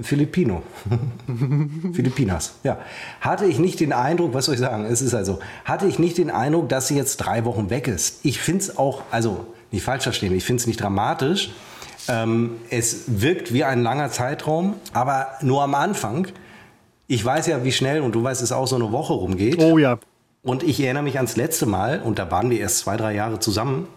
Filipino. 0.00 0.62
Filipinas, 1.92 2.54
ja. 2.64 2.78
Hatte 3.20 3.46
ich 3.46 3.58
nicht 3.58 3.78
den 3.78 3.92
Eindruck, 3.92 4.34
was 4.34 4.46
soll 4.46 4.54
ich 4.54 4.60
sagen, 4.60 4.86
es 4.86 5.02
ist 5.02 5.14
also, 5.14 5.38
hatte 5.64 5.86
ich 5.86 5.98
nicht 5.98 6.18
den 6.18 6.30
Eindruck, 6.30 6.68
dass 6.68 6.88
sie 6.88 6.96
jetzt 6.96 7.18
drei 7.18 7.44
Wochen 7.44 7.70
weg 7.70 7.86
ist. 7.86 8.24
Ich 8.24 8.40
finde 8.40 8.62
es 8.62 8.76
auch, 8.76 9.02
also 9.10 9.46
nicht 9.70 9.84
falsch 9.84 10.04
verstehen, 10.04 10.34
ich 10.34 10.44
finde 10.44 10.60
es 10.60 10.66
nicht 10.66 10.80
dramatisch, 10.80 11.52
ähm, 12.08 12.56
es 12.70 13.04
wirkt 13.06 13.52
wie 13.52 13.64
ein 13.64 13.82
langer 13.82 14.10
Zeitraum, 14.10 14.74
aber 14.92 15.28
nur 15.42 15.62
am 15.62 15.74
Anfang. 15.74 16.28
Ich 17.06 17.24
weiß 17.24 17.46
ja, 17.46 17.64
wie 17.64 17.72
schnell, 17.72 18.00
und 18.00 18.14
du 18.14 18.22
weißt 18.22 18.42
es 18.42 18.52
auch, 18.52 18.66
so 18.66 18.76
eine 18.76 18.92
Woche 18.92 19.12
rumgeht. 19.12 19.62
Oh 19.62 19.78
ja. 19.78 19.98
Und 20.42 20.62
ich 20.62 20.80
erinnere 20.80 21.02
mich 21.02 21.16
ans 21.16 21.36
letzte 21.36 21.66
Mal, 21.66 22.00
und 22.00 22.18
da 22.18 22.30
waren 22.30 22.50
wir 22.50 22.60
erst 22.60 22.78
zwei, 22.78 22.96
drei 22.96 23.14
Jahre 23.14 23.40
zusammen. 23.40 23.88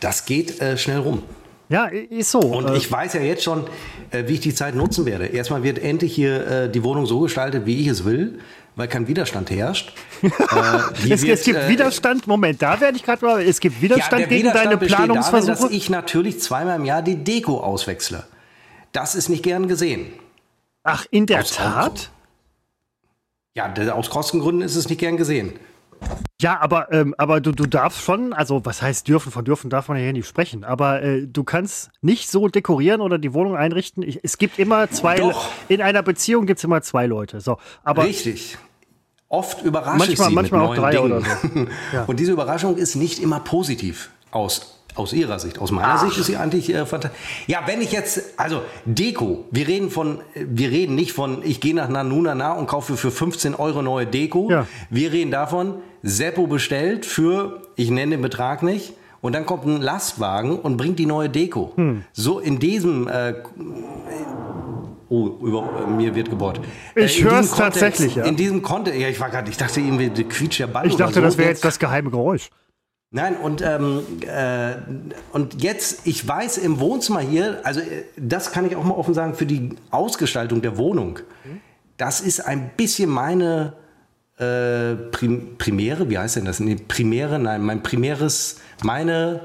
Das 0.00 0.24
geht 0.24 0.60
äh, 0.60 0.76
schnell 0.76 0.98
rum. 0.98 1.22
Ja, 1.68 1.86
ist 1.86 2.32
so. 2.32 2.40
Und 2.40 2.74
ich 2.74 2.90
weiß 2.90 3.12
ja 3.14 3.20
jetzt 3.20 3.44
schon, 3.44 3.64
äh, 4.10 4.24
wie 4.26 4.34
ich 4.34 4.40
die 4.40 4.54
Zeit 4.54 4.74
nutzen 4.74 5.06
werde. 5.06 5.26
Erstmal 5.26 5.62
wird 5.62 5.78
endlich 5.78 6.12
hier 6.12 6.46
äh, 6.46 6.70
die 6.70 6.82
Wohnung 6.82 7.06
so 7.06 7.20
gestaltet, 7.20 7.64
wie 7.64 7.80
ich 7.80 7.86
es 7.86 8.04
will 8.04 8.40
weil 8.80 8.88
kein 8.88 9.06
Widerstand 9.06 9.50
herrscht. 9.50 9.92
äh, 10.22 10.28
es, 11.10 11.22
wird, 11.22 11.38
es, 11.38 11.44
gibt 11.44 11.58
äh, 11.58 11.68
Widerstand, 11.68 12.26
Moment, 12.26 12.62
da 12.62 12.80
werde 12.80 12.96
ich 12.96 13.04
gerade 13.04 13.22
mal, 13.22 13.42
es 13.42 13.60
gibt 13.60 13.82
Widerstand 13.82 14.22
ja, 14.22 14.26
gegen 14.26 14.40
Widerstand 14.40 14.66
deine 14.66 14.76
Planungsversuche. 14.78 15.52
Darin, 15.52 15.68
dass 15.68 15.70
ich 15.70 15.90
natürlich 15.90 16.40
zweimal 16.40 16.76
im 16.76 16.86
Jahr 16.86 17.02
die 17.02 17.16
Deko 17.22 17.60
auswechsle. 17.60 18.24
Das 18.92 19.14
ist 19.14 19.28
nicht 19.28 19.42
gern 19.42 19.68
gesehen. 19.68 20.06
Ach, 20.82 21.04
in 21.10 21.26
der 21.26 21.40
aus 21.40 21.50
Tat? 21.52 22.10
Ja, 23.54 23.70
aus 23.92 24.08
Kostengründen 24.08 24.62
ist 24.62 24.76
es 24.76 24.88
nicht 24.88 24.98
gern 24.98 25.18
gesehen. 25.18 25.52
Ja, 26.40 26.58
aber, 26.58 26.90
ähm, 26.90 27.14
aber 27.18 27.42
du, 27.42 27.52
du 27.52 27.66
darfst 27.66 28.00
schon, 28.00 28.32
also 28.32 28.64
was 28.64 28.80
heißt 28.80 29.06
dürfen, 29.06 29.30
von 29.30 29.44
dürfen 29.44 29.68
darf 29.68 29.88
man 29.88 29.98
ja 29.98 30.04
hier 30.04 30.14
nicht 30.14 30.26
sprechen, 30.26 30.64
aber 30.64 31.02
äh, 31.02 31.26
du 31.26 31.44
kannst 31.44 31.90
nicht 32.00 32.30
so 32.30 32.48
dekorieren 32.48 33.02
oder 33.02 33.18
die 33.18 33.34
Wohnung 33.34 33.56
einrichten. 33.56 34.02
Ich, 34.02 34.20
es 34.22 34.38
gibt 34.38 34.58
immer 34.58 34.88
zwei, 34.88 35.16
Doch. 35.16 35.50
in 35.68 35.82
einer 35.82 36.02
Beziehung 36.02 36.46
gibt 36.46 36.56
es 36.56 36.64
immer 36.64 36.80
zwei 36.80 37.04
Leute. 37.04 37.42
So, 37.42 37.58
aber 37.84 38.04
Richtig. 38.04 38.56
Oft 39.30 39.62
überrasche 39.62 39.96
manchmal, 39.96 40.10
ich 40.10 40.18
sie 40.18 40.34
manchmal 40.34 40.60
mit 40.60 40.70
auch 40.70 40.74
drei 40.74 40.90
Dingen. 40.90 41.12
oder 41.12 41.20
so. 41.20 41.66
Ja. 41.92 42.04
Und 42.04 42.20
diese 42.20 42.32
Überraschung 42.32 42.76
ist 42.76 42.96
nicht 42.96 43.20
immer 43.20 43.40
positiv 43.40 44.10
aus 44.32 44.76
aus 44.96 45.12
Ihrer 45.12 45.38
Sicht. 45.38 45.60
Aus 45.60 45.70
meiner 45.70 45.94
Ach. 45.94 46.04
Sicht 46.04 46.18
ist 46.18 46.26
sie 46.26 46.36
eigentlich 46.36 46.74
äh, 46.74 46.84
fantastisch. 46.84 47.20
Ja, 47.46 47.60
wenn 47.66 47.80
ich 47.80 47.92
jetzt, 47.92 48.34
also 48.36 48.62
Deko, 48.84 49.44
wir 49.52 49.68
reden 49.68 49.88
von, 49.88 50.18
wir 50.34 50.70
reden 50.70 50.96
nicht 50.96 51.12
von, 51.12 51.42
ich 51.44 51.60
gehe 51.60 51.74
nach 51.74 51.88
Nanunana 51.88 52.54
und 52.54 52.66
kaufe 52.66 52.96
für 52.96 53.12
15 53.12 53.54
Euro 53.54 53.82
neue 53.82 54.06
Deko. 54.06 54.48
Ja. 54.50 54.66
Wir 54.90 55.12
reden 55.12 55.30
davon, 55.30 55.76
Seppo 56.02 56.48
bestellt 56.48 57.06
für, 57.06 57.62
ich 57.76 57.90
nenne 57.90 58.16
den 58.16 58.22
Betrag 58.22 58.64
nicht, 58.64 58.94
und 59.20 59.34
dann 59.34 59.46
kommt 59.46 59.64
ein 59.64 59.80
Lastwagen 59.80 60.58
und 60.58 60.76
bringt 60.76 60.98
die 60.98 61.06
neue 61.06 61.28
Deko. 61.28 61.72
Hm. 61.76 62.04
So 62.12 62.40
in 62.40 62.58
diesem 62.58 63.06
äh, 63.06 63.34
Oh, 65.10 65.26
über 65.42 65.86
äh, 65.86 65.90
mir 65.90 66.14
wird 66.14 66.30
gebohrt. 66.30 66.60
Ich 66.94 67.20
äh, 67.20 67.24
höre 67.24 67.40
es 67.40 67.50
tatsächlich, 67.50 68.14
ja. 68.14 68.24
In 68.24 68.36
diesem 68.36 68.62
Kontext, 68.62 68.98
ja, 68.98 69.08
ich 69.08 69.18
war 69.18 69.28
gerade, 69.28 69.50
ich 69.50 69.56
dachte 69.56 69.80
irgendwie, 69.80 70.08
quietscht 70.24 70.60
der 70.60 70.68
Ball. 70.68 70.86
Ich 70.86 70.96
dachte, 70.96 71.14
so. 71.14 71.20
das 71.20 71.36
wäre 71.36 71.48
jetzt 71.48 71.64
das 71.64 71.80
geheime 71.80 72.10
Geräusch. 72.10 72.48
Nein, 73.10 73.36
und, 73.36 73.60
ähm, 73.60 74.04
äh, 74.24 74.74
und 75.32 75.60
jetzt, 75.60 76.06
ich 76.06 76.26
weiß 76.26 76.58
im 76.58 76.78
Wohnzimmer 76.78 77.18
hier, 77.18 77.58
also 77.64 77.80
äh, 77.80 78.04
das 78.16 78.52
kann 78.52 78.64
ich 78.64 78.76
auch 78.76 78.84
mal 78.84 78.94
offen 78.94 79.14
sagen, 79.14 79.34
für 79.34 79.46
die 79.46 79.70
Ausgestaltung 79.90 80.62
der 80.62 80.78
Wohnung, 80.78 81.18
das 81.96 82.20
ist 82.20 82.46
ein 82.46 82.70
bisschen 82.76 83.10
meine 83.10 83.72
äh, 84.38 84.94
Prim 85.10 85.58
Primäre, 85.58 86.08
wie 86.08 86.18
heißt 86.18 86.36
denn 86.36 86.44
das? 86.44 86.60
Nee, 86.60 86.76
Primäre, 86.76 87.40
nein, 87.40 87.62
mein 87.62 87.82
primäres, 87.82 88.60
meine, 88.84 89.40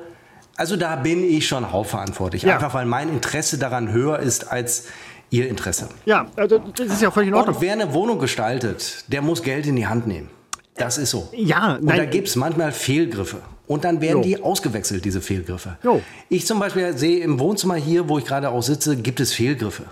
also 0.57 0.77
da 0.77 0.95
bin 0.95 1.23
ich 1.23 1.47
schon 1.47 1.71
hauptverantwortlich. 1.71 2.43
Ja. 2.43 2.53
Einfach 2.53 2.75
weil 2.75 2.85
mein 2.85 3.09
Interesse 3.09 3.57
daran 3.57 3.91
höher 3.91 4.19
ist 4.19 4.51
als 4.51 4.85
ihr 5.29 5.47
Interesse. 5.49 5.89
Ja, 6.05 6.27
also 6.35 6.59
das 6.59 6.87
ist 6.87 7.01
ja 7.01 7.11
völlig 7.11 7.29
in 7.29 7.35
Ordnung. 7.35 7.55
Und 7.55 7.61
wer 7.61 7.73
eine 7.73 7.93
Wohnung 7.93 8.19
gestaltet, 8.19 9.05
der 9.07 9.21
muss 9.21 9.43
Geld 9.43 9.65
in 9.67 9.75
die 9.75 9.87
Hand 9.87 10.07
nehmen. 10.07 10.29
Das 10.77 10.97
ist 10.97 11.11
so. 11.11 11.29
Ja, 11.33 11.79
nein. 11.79 11.81
Und 11.81 11.97
da 11.97 12.05
gibt 12.05 12.27
es 12.27 12.35
manchmal 12.35 12.71
Fehlgriffe. 12.71 13.37
Und 13.67 13.83
dann 13.83 14.01
werden 14.01 14.17
jo. 14.17 14.23
die 14.23 14.43
ausgewechselt, 14.43 15.05
diese 15.05 15.21
Fehlgriffe. 15.21 15.77
Jo. 15.83 16.01
Ich 16.29 16.45
zum 16.45 16.59
Beispiel 16.59 16.97
sehe 16.97 17.23
im 17.23 17.39
Wohnzimmer 17.39 17.75
hier, 17.75 18.09
wo 18.09 18.17
ich 18.17 18.25
gerade 18.25 18.49
auch 18.49 18.61
sitze, 18.61 18.97
gibt 18.97 19.19
es 19.19 19.33
Fehlgriffe. 19.33 19.83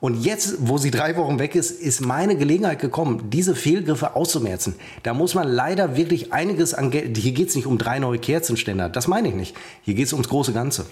Und 0.00 0.24
jetzt, 0.24 0.56
wo 0.58 0.78
sie 0.78 0.90
drei 0.90 1.16
Wochen 1.16 1.38
weg 1.38 1.54
ist, 1.54 1.70
ist 1.70 2.00
meine 2.00 2.34
Gelegenheit 2.34 2.80
gekommen, 2.80 3.30
diese 3.30 3.54
Fehlgriffe 3.54 4.16
auszumerzen. 4.16 4.74
Da 5.04 5.14
muss 5.14 5.34
man 5.34 5.46
leider 5.46 5.96
wirklich 5.96 6.32
einiges 6.32 6.74
an 6.74 6.90
Geld. 6.90 7.16
Hier 7.16 7.30
geht 7.30 7.50
es 7.50 7.54
nicht 7.54 7.66
um 7.66 7.78
drei 7.78 8.00
neue 8.00 8.18
Kerzenständer. 8.18 8.88
Das 8.88 9.06
meine 9.06 9.28
ich 9.28 9.34
nicht. 9.34 9.54
Hier 9.82 9.94
geht 9.94 10.06
es 10.06 10.12
ums 10.12 10.28
große 10.28 10.52
Ganze. 10.52 10.86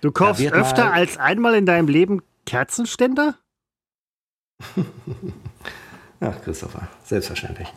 Du 0.00 0.10
kaufst 0.10 0.44
öfter 0.44 0.92
als 0.92 1.18
einmal 1.18 1.54
in 1.54 1.66
deinem 1.66 1.86
Leben 1.86 2.22
Kerzenständer? 2.48 3.34
Ach, 6.20 6.42
Christopher, 6.42 6.88
selbstverständlich. 7.04 7.68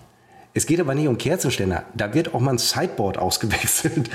Es 0.53 0.65
geht 0.65 0.81
aber 0.81 0.93
nicht 0.93 1.07
um 1.07 1.17
Kerzenständer. 1.17 1.85
Da 1.93 2.13
wird 2.13 2.33
auch 2.33 2.41
mal 2.41 2.51
ein 2.51 2.57
Sideboard 2.57 3.17
ausgewechselt. 3.17 4.09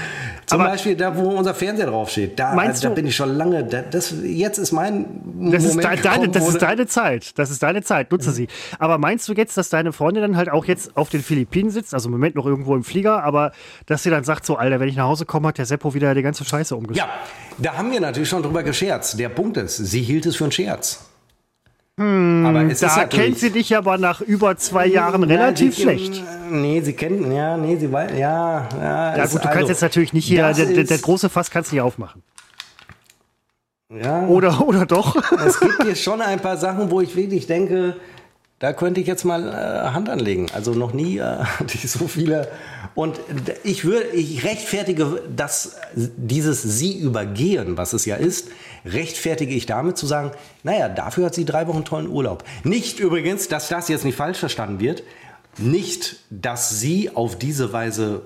Zum 0.45 0.61
aber 0.61 0.70
Beispiel 0.70 0.95
da, 0.95 1.16
wo 1.16 1.30
unser 1.30 1.55
Fernseher 1.55 1.87
draufsteht. 1.87 2.39
Da, 2.39 2.55
meinst 2.55 2.85
da 2.85 2.90
bin 2.90 3.06
ich 3.06 3.16
schon 3.16 3.35
lange. 3.35 3.65
Da, 3.65 3.82
das, 3.82 4.15
jetzt 4.23 4.59
ist 4.59 4.73
mein 4.73 5.06
das 5.51 5.65
Moment. 5.65 5.94
Ist 5.94 6.05
de 6.05 6.10
deine, 6.10 6.28
das 6.28 6.48
ist 6.48 6.60
deine 6.60 6.86
Zeit. 6.86 7.39
Das 7.39 7.51
ist 7.51 7.62
deine 7.62 7.82
Zeit. 7.82 8.12
Nutze 8.12 8.31
mhm. 8.31 8.35
sie. 8.35 8.48
Aber 8.78 8.98
meinst 8.98 9.27
du 9.28 9.32
jetzt, 9.32 9.56
dass 9.56 9.70
deine 9.70 9.93
Freundin 9.93 10.23
dann 10.23 10.36
halt 10.36 10.51
auch 10.51 10.66
jetzt 10.66 10.94
auf 10.97 11.09
den 11.09 11.23
Philippinen 11.23 11.70
sitzt? 11.70 11.94
Also 11.94 12.09
im 12.09 12.12
Moment 12.12 12.35
noch 12.35 12.44
irgendwo 12.47 12.77
im 12.77 12.85
Flieger, 12.85 13.23
aber 13.23 13.52
dass 13.86 14.02
sie 14.02 14.10
dann 14.10 14.24
sagt: 14.24 14.44
So, 14.44 14.56
Alter, 14.56 14.78
wenn 14.78 14.89
ich 14.89 14.97
nach 14.97 15.06
Hause 15.06 15.24
komme, 15.24 15.48
hat 15.48 15.59
der 15.59 15.66
Seppo 15.66 15.94
wieder 15.94 16.15
die 16.15 16.23
ganze 16.23 16.44
Scheiße 16.44 16.77
umgeschrieben. 16.77 17.09
Ja, 17.09 17.62
da 17.62 17.78
haben 17.78 17.90
wir 17.90 18.01
natürlich 18.01 18.28
schon 18.28 18.43
drüber 18.43 18.62
gescherzt. 18.62 19.19
Der 19.19 19.31
Punkt 19.31 19.56
ist, 19.56 19.77
sie 19.77 20.02
hielt 20.02 20.27
es 20.27 20.36
für 20.36 20.44
einen 20.44 20.52
Scherz. 20.52 21.06
Hm, 21.98 22.44
aber 22.44 22.64
es 22.64 22.81
da 22.81 23.02
ist 23.02 23.10
kennt 23.10 23.39
sie 23.39 23.51
dich 23.51 23.74
aber 23.74 23.97
nach 23.97 24.20
über 24.20 24.56
zwei 24.59 24.86
Jahren 24.86 25.23
hm, 25.23 25.31
relativ 25.31 25.78
ja, 25.78 25.82
schlecht. 25.82 26.23
Nee, 26.51 26.82
sie 26.82 26.93
kennt, 26.93 27.32
ja, 27.32 27.56
nee, 27.56 27.77
sie 27.77 27.90
weiß, 27.90 28.12
ja, 28.18 28.68
ja. 28.78 29.16
Ja 29.16 29.24
gut, 29.24 29.36
du 29.36 29.39
also, 29.39 29.48
kannst 29.48 29.68
jetzt 29.70 29.81
natürlich 29.81 30.12
nicht 30.12 30.27
hier, 30.27 30.52
der, 30.52 30.66
der, 30.66 30.85
der, 30.85 30.98
große 30.98 31.31
Fass 31.31 31.51
kannst 31.51 31.73
du 31.73 31.77
nicht 31.77 31.82
aufmachen. 31.82 32.23
Ja. 33.89 34.27
Oder, 34.27 34.60
oder 34.66 34.85
doch? 34.85 35.16
Es 35.47 35.59
gibt 35.59 35.82
hier 35.82 35.97
schon 35.97 36.20
ein 36.20 36.40
paar 36.40 36.59
Sachen, 36.59 36.90
wo 36.90 37.01
ich 37.01 37.16
wirklich 37.16 37.47
denke, 37.47 37.97
da 38.59 38.73
könnte 38.73 39.01
ich 39.01 39.06
jetzt 39.06 39.24
mal 39.24 39.48
äh, 39.48 39.90
Hand 39.90 40.09
anlegen. 40.09 40.47
Also 40.55 40.73
noch 40.73 40.93
nie 40.93 41.18
äh, 41.18 41.23
hatte 41.39 41.74
ich 41.74 41.90
so 41.90 42.09
viele. 42.09 42.48
Und 42.94 43.20
ich 43.62 43.85
würde, 43.85 44.09
ich 44.09 44.44
rechtfertige 44.44 45.23
das, 45.35 45.77
dieses 45.94 46.62
Sie 46.62 46.98
übergehen, 46.98 47.77
was 47.77 47.93
es 47.93 48.06
ja 48.06 48.16
ist, 48.16 48.48
rechtfertige 48.86 49.54
ich 49.54 49.66
damit 49.66 49.96
zu 49.96 50.06
sagen, 50.06 50.30
naja, 50.62 50.88
dafür 50.88 51.26
hat 51.26 51.34
sie 51.34 51.44
drei 51.44 51.66
Wochen 51.66 51.84
tollen 51.84 52.08
Urlaub. 52.08 52.44
Nicht 52.64 53.00
übrigens, 53.00 53.48
dass 53.48 53.68
das 53.68 53.88
jetzt 53.88 54.04
nicht 54.04 54.16
falsch 54.16 54.38
verstanden 54.38 54.80
wird, 54.80 55.02
nicht, 55.58 56.20
dass 56.30 56.80
sie 56.80 57.10
auf 57.14 57.36
diese 57.36 57.72
Weise 57.72 58.22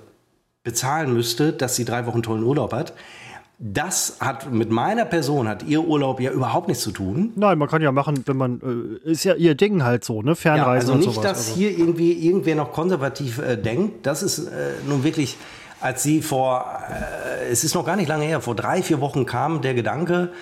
bezahlen 0.63 1.13
müsste, 1.15 1.53
dass 1.53 1.77
sie 1.77 1.85
drei 1.85 2.07
Wochen 2.07 2.23
tollen 2.23 2.43
Urlaub 2.43 2.73
hat. 2.73 2.93
Das 3.63 4.17
hat 4.21 4.51
mit 4.51 4.71
meiner 4.71 5.05
Person, 5.05 5.47
hat 5.47 5.65
ihr 5.65 5.85
Urlaub 5.85 6.19
ja 6.19 6.31
überhaupt 6.31 6.69
nichts 6.69 6.83
zu 6.83 6.93
tun. 6.93 7.33
Nein, 7.37 7.59
man 7.59 7.69
kann 7.69 7.83
ja 7.83 7.93
machen, 7.93 8.23
wenn 8.25 8.37
man, 8.39 9.03
äh, 9.05 9.11
ist 9.11 9.25
ja 9.25 9.35
ihr 9.35 9.55
Ding 9.55 9.83
halt 9.83 10.03
so, 10.03 10.23
ne? 10.23 10.35
Fernreisen 10.35 10.89
ja, 10.89 10.97
also 10.97 11.11
nicht, 11.11 11.23
dass 11.23 11.49
also. 11.49 11.55
hier 11.57 11.79
irgendwie 11.79 12.13
irgendwer 12.13 12.55
noch 12.55 12.73
konservativ 12.73 13.39
äh, 13.39 13.57
denkt. 13.57 14.07
Das 14.07 14.23
ist 14.23 14.39
äh, 14.39 14.73
nun 14.89 15.05
wirklich, 15.05 15.37
als 15.81 16.03
sie 16.03 16.23
vor, 16.23 16.81
äh, 16.91 17.49
es 17.51 17.65
ist 17.65 17.75
noch 17.75 17.85
gar 17.85 17.97
nicht 17.97 18.09
lange 18.09 18.25
her, 18.25 18.41
vor 18.41 18.55
drei, 18.55 18.83
vier 18.83 19.01
Wochen 19.01 19.27
kam 19.27 19.63
der 19.63 19.75
Gedanke, 19.75 20.33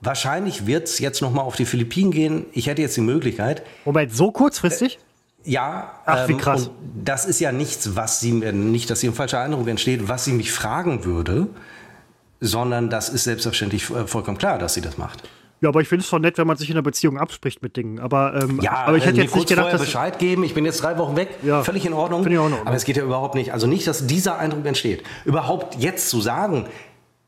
wahrscheinlich 0.00 0.66
wird 0.66 0.88
es 0.88 0.98
jetzt 0.98 1.22
noch 1.22 1.30
mal 1.30 1.42
auf 1.42 1.56
die 1.56 1.66
Philippinen 1.66 2.10
gehen. 2.10 2.46
Ich 2.52 2.66
hätte 2.66 2.82
jetzt 2.82 2.96
die 2.96 3.02
Möglichkeit. 3.02 3.62
Moment, 3.84 4.14
so 4.14 4.30
kurzfristig? 4.30 4.98
Äh, 5.44 5.50
ja, 5.50 5.92
Ach, 6.04 6.26
wie 6.28 6.32
ähm, 6.32 6.38
krass. 6.38 6.70
das 7.04 7.24
ist 7.24 7.38
ja 7.40 7.52
nichts, 7.52 7.94
was 7.94 8.20
sie, 8.20 8.32
nicht, 8.32 8.90
dass 8.90 9.00
sie 9.00 9.08
ein 9.08 9.14
falscher 9.14 9.40
Eindruck 9.40 9.68
entsteht, 9.68 10.08
was 10.08 10.24
sie 10.24 10.32
mich 10.32 10.50
fragen 10.52 11.04
würde 11.04 11.48
sondern 12.40 12.90
das 12.90 13.08
ist 13.08 13.24
selbstverständlich 13.24 13.90
äh, 13.90 14.06
vollkommen 14.06 14.38
klar, 14.38 14.58
dass 14.58 14.74
sie 14.74 14.80
das 14.80 14.98
macht. 14.98 15.28
Ja, 15.60 15.70
aber 15.70 15.80
ich 15.80 15.88
finde 15.88 16.02
es 16.02 16.08
schon 16.08 16.22
nett, 16.22 16.36
wenn 16.36 16.46
man 16.46 16.56
sich 16.56 16.68
in 16.68 16.74
einer 16.74 16.82
Beziehung 16.82 17.18
abspricht 17.18 17.62
mit 17.62 17.76
Dingen. 17.76 17.98
Aber, 17.98 18.42
ähm, 18.42 18.60
ja, 18.62 18.72
aber 18.72 18.98
ich 18.98 19.06
hätte 19.06 19.22
jetzt 19.22 19.34
nicht 19.34 19.48
gedacht, 19.48 19.72
dass 19.72 19.80
Bescheid 19.80 20.18
geben. 20.18 20.44
Ich 20.44 20.54
bin 20.54 20.66
jetzt 20.66 20.82
drei 20.82 20.98
Wochen 20.98 21.16
weg. 21.16 21.30
Ja. 21.42 21.62
Völlig 21.62 21.86
in 21.86 21.94
Ordnung. 21.94 22.20
Ich 22.20 22.26
auch 22.26 22.46
in 22.46 22.52
Ordnung. 22.52 22.66
Aber 22.66 22.76
es 22.76 22.84
geht 22.84 22.96
ja 22.96 23.02
überhaupt 23.02 23.34
nicht. 23.34 23.52
Also 23.54 23.66
nicht, 23.66 23.86
dass 23.86 24.06
dieser 24.06 24.38
Eindruck 24.38 24.66
entsteht. 24.66 25.02
Überhaupt 25.24 25.76
jetzt 25.76 26.10
zu 26.10 26.20
sagen, 26.20 26.66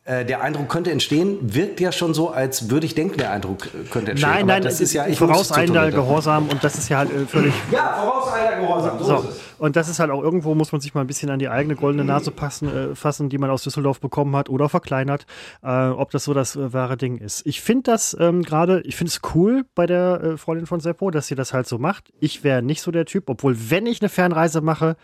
äh, 0.08 0.24
der 0.24 0.40
Eindruck 0.40 0.70
könnte 0.70 0.90
entstehen, 0.90 1.36
wirkt 1.42 1.80
ja 1.80 1.92
schon 1.92 2.14
so, 2.14 2.30
als 2.30 2.70
würde 2.70 2.86
ich 2.86 2.94
denken, 2.94 3.18
der 3.18 3.30
Eindruck 3.30 3.66
äh, 3.66 3.86
könnte 3.90 4.12
entstehen. 4.12 4.30
Nein, 4.30 4.46
nein, 4.46 4.62
das 4.62 4.80
ist 4.80 4.94
ja 4.94 5.04
vorauseilender 5.04 5.90
Gehorsam 5.90 6.48
und 6.48 6.64
das 6.64 6.78
ist 6.78 6.88
ja 6.88 6.98
halt 6.98 7.12
äh, 7.12 7.26
völlig. 7.26 7.52
Ja, 7.70 7.92
vorauseilender 8.02 8.60
Gehorsam. 8.60 8.98
So, 9.00 9.04
so. 9.04 9.28
Und 9.58 9.76
das 9.76 9.90
ist 9.90 9.98
halt 9.98 10.10
auch 10.10 10.22
irgendwo, 10.22 10.54
muss 10.54 10.72
man 10.72 10.80
sich 10.80 10.94
mal 10.94 11.02
ein 11.02 11.06
bisschen 11.06 11.28
an 11.28 11.38
die 11.38 11.50
eigene 11.50 11.76
goldene 11.76 12.04
Nase 12.04 12.30
passen, 12.30 12.74
äh, 12.74 12.94
fassen, 12.94 13.28
die 13.28 13.36
man 13.36 13.50
aus 13.50 13.64
Düsseldorf 13.64 14.00
bekommen 14.00 14.34
hat 14.34 14.48
oder 14.48 14.70
verkleinert, 14.70 15.26
äh, 15.62 15.88
ob 15.88 16.10
das 16.10 16.24
so 16.24 16.32
das 16.32 16.56
äh, 16.56 16.72
wahre 16.72 16.96
Ding 16.96 17.18
ist. 17.18 17.44
Ich 17.44 17.60
finde 17.60 17.82
das 17.90 18.16
ähm, 18.18 18.42
gerade, 18.42 18.80
ich 18.86 18.96
finde 18.96 19.10
es 19.10 19.20
cool 19.34 19.66
bei 19.74 19.84
der 19.84 20.38
Freundin 20.38 20.66
von 20.66 20.80
Seppo, 20.80 21.10
dass 21.10 21.26
sie 21.26 21.34
das 21.34 21.52
halt 21.52 21.66
so 21.66 21.76
macht. 21.76 22.10
Ich 22.18 22.44
wäre 22.44 22.62
nicht 22.62 22.80
so 22.80 22.90
der 22.90 23.04
Typ, 23.04 23.28
obwohl, 23.28 23.54
wenn 23.68 23.84
ich 23.84 24.00
eine 24.00 24.08
Fernreise 24.08 24.62
mache, 24.62 24.96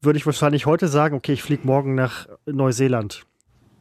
würde 0.00 0.16
ich 0.16 0.26
wahrscheinlich 0.26 0.66
heute 0.66 0.86
sagen, 0.86 1.16
okay, 1.16 1.32
ich 1.32 1.42
fliege 1.42 1.66
morgen 1.66 1.96
nach 1.96 2.28
Neuseeland 2.46 3.24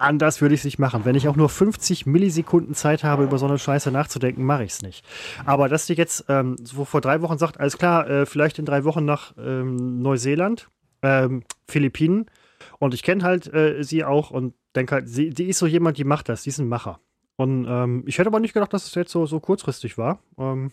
anders 0.02 0.41
würde 0.41 0.56
ich 0.56 0.61
es 0.61 0.65
nicht 0.65 0.80
machen. 0.80 1.06
Wenn 1.06 1.15
ich 1.15 1.28
auch 1.28 1.36
nur 1.36 1.49
50 1.49 2.06
Millisekunden 2.06 2.76
Zeit 2.76 3.03
habe, 3.03 3.23
über 3.23 3.38
so 3.38 3.45
eine 3.45 3.60
Scheiße 3.60 3.91
nachzudenken, 3.91 4.44
mache 4.44 4.64
ich 4.64 4.72
es 4.72 4.82
nicht. 4.82 5.06
Aber 5.45 5.69
dass 5.69 5.86
die 5.86 5.94
jetzt 5.94 6.26
ähm, 6.30 6.56
so 6.64 6.86
vor 6.86 7.02
drei 7.02 7.22
Wochen 7.22 7.38
sagt, 7.38 7.60
alles 7.60 7.78
klar, 7.78 8.10
äh, 8.10 8.26
vielleicht 8.26 8.60
in 8.60 8.65
drei 8.65 8.84
Wochen 8.84 9.06
nach 9.06 9.34
ähm, 9.38 10.02
Neuseeland, 10.02 10.69
ähm, 11.02 11.44
Philippinen. 11.68 12.26
Und 12.80 12.94
ich 12.94 13.03
kenne 13.03 13.23
halt 13.23 13.52
äh, 13.53 13.84
sie 13.84 14.03
auch 14.03 14.32
und 14.32 14.53
denke 14.76 14.95
halt, 14.95 15.10
sie, 15.10 15.30
die 15.30 15.45
ist 15.45 15.60
so 15.60 15.68
jemand, 15.68 15.98
die 15.98 16.03
macht 16.03 16.30
das, 16.30 16.44
die 16.44 16.49
ist 16.49 16.60
ein 16.60 16.68
Macher. 16.68 16.99
Und 17.36 17.65
ähm, 17.68 18.03
ich 18.06 18.18
hätte 18.18 18.28
aber 18.28 18.40
nicht 18.40 18.53
gedacht, 18.53 18.73
dass 18.73 18.86
es 18.86 18.95
jetzt 18.95 19.11
so, 19.11 19.26
so 19.26 19.40
kurzfristig 19.40 19.98
war. 19.98 20.19
Ähm, 20.38 20.72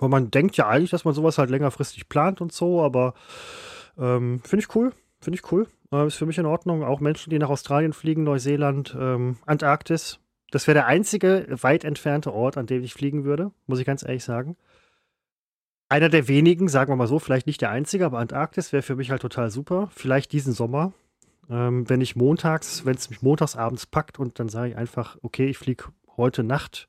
weil 0.00 0.08
man 0.08 0.30
denkt 0.30 0.56
ja 0.56 0.68
eigentlich, 0.68 0.90
dass 0.90 1.04
man 1.04 1.14
sowas 1.14 1.38
halt 1.38 1.50
längerfristig 1.50 2.08
plant 2.08 2.40
und 2.40 2.52
so, 2.52 2.82
aber 2.82 3.14
ähm, 3.98 4.40
finde 4.44 4.64
ich 4.64 4.74
cool. 4.74 4.92
Finde 5.20 5.38
ich 5.38 5.52
cool. 5.52 5.66
Äh, 5.92 6.06
ist 6.06 6.16
für 6.16 6.26
mich 6.26 6.38
in 6.38 6.46
Ordnung. 6.46 6.82
Auch 6.82 7.00
Menschen, 7.00 7.30
die 7.30 7.38
nach 7.38 7.50
Australien 7.50 7.92
fliegen, 7.92 8.24
Neuseeland, 8.24 8.96
ähm, 8.98 9.36
Antarktis. 9.46 10.18
Das 10.50 10.66
wäre 10.66 10.74
der 10.74 10.86
einzige 10.86 11.46
weit 11.50 11.84
entfernte 11.84 12.32
Ort, 12.32 12.56
an 12.56 12.66
dem 12.66 12.82
ich 12.82 12.94
fliegen 12.94 13.24
würde, 13.24 13.52
muss 13.66 13.78
ich 13.78 13.86
ganz 13.86 14.02
ehrlich 14.02 14.24
sagen. 14.24 14.56
Einer 15.88 16.08
der 16.08 16.28
wenigen, 16.28 16.68
sagen 16.68 16.90
wir 16.90 16.96
mal 16.96 17.06
so, 17.06 17.18
vielleicht 17.18 17.46
nicht 17.46 17.60
der 17.60 17.70
einzige, 17.70 18.06
aber 18.06 18.18
Antarktis 18.18 18.72
wäre 18.72 18.82
für 18.82 18.96
mich 18.96 19.10
halt 19.10 19.22
total 19.22 19.50
super. 19.50 19.90
Vielleicht 19.94 20.32
diesen 20.32 20.52
Sommer. 20.52 20.92
Ähm, 21.50 21.88
wenn 21.88 22.00
ich 22.00 22.16
montags, 22.16 22.84
wenn 22.86 22.96
es 22.96 23.10
mich 23.10 23.22
montags 23.22 23.56
abends 23.56 23.86
packt 23.86 24.18
und 24.18 24.38
dann 24.38 24.48
sage 24.48 24.70
ich 24.70 24.76
einfach, 24.76 25.18
okay, 25.22 25.46
ich 25.48 25.58
fliege 25.58 25.84
heute 26.16 26.44
Nacht 26.44 26.88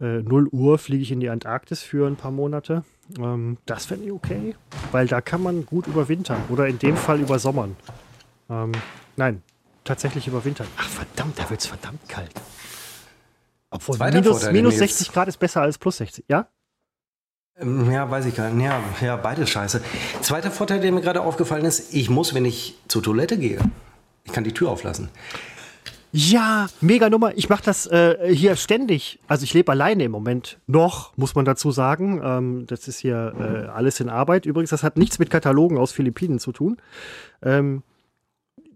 äh, 0.00 0.22
0 0.22 0.48
Uhr 0.48 0.78
fliege 0.78 1.02
ich 1.02 1.12
in 1.12 1.20
die 1.20 1.28
Antarktis 1.28 1.82
für 1.82 2.06
ein 2.06 2.16
paar 2.16 2.30
Monate. 2.30 2.84
Ähm, 3.18 3.58
das 3.66 3.86
fände 3.86 4.06
ich 4.06 4.12
okay, 4.12 4.54
weil 4.92 5.06
da 5.06 5.20
kann 5.20 5.42
man 5.42 5.66
gut 5.66 5.86
überwintern 5.86 6.42
oder 6.48 6.66
in 6.66 6.78
dem 6.78 6.96
Fall 6.96 7.20
übersommern. 7.20 7.76
Ähm, 8.50 8.72
nein, 9.16 9.42
tatsächlich 9.84 10.26
überwintern. 10.26 10.66
Ach 10.76 10.88
verdammt, 10.88 11.38
da 11.38 11.48
wird 11.48 11.60
es 11.60 11.66
verdammt 11.66 12.08
kalt. 12.08 12.32
Obwohl 13.70 13.96
minus, 13.98 14.50
minus 14.50 14.78
60 14.78 15.12
Grad 15.12 15.28
ist 15.28 15.38
besser 15.38 15.62
als 15.62 15.78
plus 15.78 15.98
60, 15.98 16.24
ja? 16.28 16.48
Ähm, 17.56 17.90
ja, 17.90 18.10
weiß 18.10 18.26
ich 18.26 18.34
gar 18.34 18.50
nicht. 18.50 18.66
Ja, 18.66 18.82
ja, 19.00 19.16
beides 19.16 19.50
scheiße. 19.50 19.80
Zweiter 20.22 20.50
Vorteil, 20.50 20.80
der 20.80 20.90
mir 20.90 21.00
gerade 21.00 21.20
aufgefallen 21.20 21.64
ist, 21.64 21.94
ich 21.94 22.10
muss, 22.10 22.34
wenn 22.34 22.44
ich 22.44 22.76
zur 22.88 23.02
Toilette 23.02 23.38
gehe, 23.38 23.58
ich 24.24 24.32
kann 24.32 24.44
die 24.44 24.52
Tür 24.52 24.70
auflassen. 24.70 25.08
Ja, 26.12 26.66
mega 26.80 27.08
Nummer. 27.08 27.36
Ich 27.36 27.48
mache 27.48 27.62
das 27.62 27.86
äh, 27.86 28.34
hier 28.34 28.56
ständig. 28.56 29.20
Also 29.28 29.44
ich 29.44 29.54
lebe 29.54 29.70
alleine 29.70 30.02
im 30.02 30.10
Moment. 30.10 30.58
Noch, 30.66 31.16
muss 31.16 31.36
man 31.36 31.44
dazu 31.44 31.70
sagen. 31.70 32.20
Ähm, 32.24 32.66
das 32.66 32.88
ist 32.88 32.98
hier 32.98 33.32
äh, 33.38 33.68
alles 33.68 34.00
in 34.00 34.08
Arbeit. 34.08 34.44
Übrigens, 34.44 34.70
das 34.70 34.82
hat 34.82 34.96
nichts 34.96 35.20
mit 35.20 35.30
Katalogen 35.30 35.78
aus 35.78 35.92
Philippinen 35.92 36.40
zu 36.40 36.50
tun. 36.50 36.78
Ähm, 37.42 37.84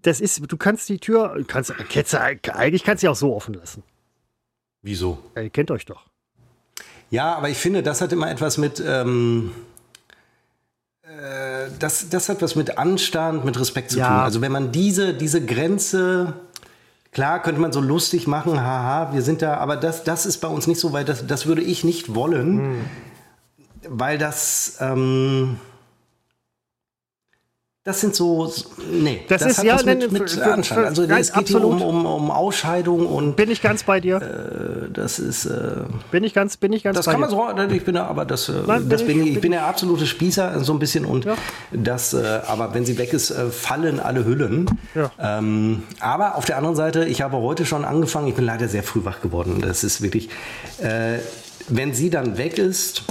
das 0.05 0.21
ist, 0.21 0.41
du 0.47 0.57
kannst 0.57 0.89
die 0.89 0.99
Tür, 0.99 1.43
kannst, 1.47 1.73
eigentlich 1.73 2.85
kannst 2.85 3.03
du 3.03 3.07
sie 3.07 3.09
auch 3.09 3.17
so 3.17 3.35
offen 3.35 3.55
lassen. 3.55 3.83
Wieso? 4.83 5.19
Ja, 5.35 5.43
ihr 5.43 5.51
kennt 5.51 5.71
euch 5.71 5.87
doch. 5.87 6.05
Ja, 7.11 7.35
aber 7.35 7.49
ich 7.49 7.57
finde, 7.57 7.83
das 7.83 8.01
hat 8.01 8.13
immer 8.13 8.31
etwas 8.31 8.59
mit, 8.59 8.83
ähm, 8.87 9.53
äh, 11.05 11.71
das, 11.79 12.11
das 12.11 12.29
hat 12.29 12.43
was 12.43 12.55
mit 12.55 12.77
Anstand, 12.77 13.47
mit 13.47 13.59
Respekt 13.59 13.93
zu 13.93 13.99
ja. 13.99 14.09
tun. 14.09 14.17
Also 14.19 14.41
wenn 14.43 14.53
man 14.53 14.73
diese, 14.73 15.15
diese 15.15 15.45
Grenze, 15.45 16.35
klar 17.13 17.43
könnte 17.43 17.63
man 17.63 17.73
so 17.73 17.81
lustig 17.81 18.27
machen, 18.27 18.61
haha, 18.61 19.15
wir 19.15 19.23
sind 19.23 19.41
da, 19.41 19.57
aber 19.57 19.77
das, 19.77 20.05
das 20.05 20.27
ist 20.27 20.39
bei 20.39 20.49
uns 20.49 20.67
nicht 20.67 20.81
so, 20.81 20.93
weil 20.93 21.07
das, 21.07 21.27
das 21.27 21.47
würde 21.47 21.63
ich 21.63 21.83
nicht 21.83 22.15
wollen, 22.15 22.59
hm. 22.59 22.85
weil 23.89 24.19
das, 24.19 24.77
ähm, 24.81 25.59
das 27.85 28.01
sind 28.01 28.15
so, 28.15 28.51
nee, 28.91 29.27
das, 29.29 29.43
das 29.43 29.59
ist 29.59 29.63
ja 29.63 29.77
mit, 29.85 30.11
mit, 30.11 30.13
mit 30.13 30.39
Anstand. 30.41 30.87
Also 30.87 31.03
es 31.03 31.35
geht 31.35 31.49
hier 31.49 31.63
um, 31.63 31.83
um, 31.83 32.07
um 32.07 32.31
Ausscheidung 32.31 33.07
und 33.07 33.37
bin 33.37 33.51
ich 33.51 33.61
ganz 33.61 33.83
bei 33.83 34.01
dir. 34.01 34.17
Äh, 34.17 34.91
das 34.91 35.19
ist 35.19 35.45
äh, 35.45 35.83
bin 36.11 36.25
ich 36.25 36.33
ganz, 36.33 36.57
bin 36.57 36.73
ich 36.73 36.83
ganz. 36.83 36.97
Das 36.97 37.05
bei 37.05 37.13
kann 37.13 37.21
man 37.21 37.29
so, 37.29 37.47
ich 37.75 37.85
bin 37.85 37.95
ja, 37.95 38.07
aber 38.07 38.25
das, 38.25 38.49
äh, 38.49 38.53
Nein, 38.67 38.89
das 38.89 39.05
bin 39.05 39.23
ich, 39.23 39.35
ich 39.35 39.41
bin 39.43 39.53
der 39.53 39.67
absolute 39.67 40.07
Spießer 40.07 40.65
so 40.65 40.73
ein 40.73 40.79
bisschen 40.79 41.05
und 41.05 41.27
ja. 41.27 41.37
das, 41.73 42.15
äh, 42.15 42.41
aber 42.47 42.73
wenn 42.73 42.87
sie 42.87 42.97
weg 42.97 43.13
ist, 43.13 43.31
äh, 43.31 43.51
fallen 43.51 44.01
alle 44.01 44.25
Hüllen. 44.25 44.65
Ja. 44.95 45.11
Ähm, 45.21 45.83
aber 46.01 46.37
auf 46.37 46.47
der 46.47 46.57
anderen 46.57 46.77
Seite, 46.77 47.05
ich 47.05 47.21
habe 47.21 47.37
heute 47.37 47.67
schon 47.67 47.85
angefangen. 47.85 48.29
Ich 48.29 48.35
bin 48.35 48.47
leider 48.47 48.67
sehr 48.67 48.83
früh 48.83 49.05
wach 49.05 49.21
geworden. 49.21 49.61
Das 49.61 49.85
ist 49.85 50.01
wirklich, 50.01 50.31
äh, 50.79 51.19
wenn 51.69 51.93
sie 51.93 52.09
dann 52.09 52.39
weg 52.39 52.57
ist, 52.57 53.03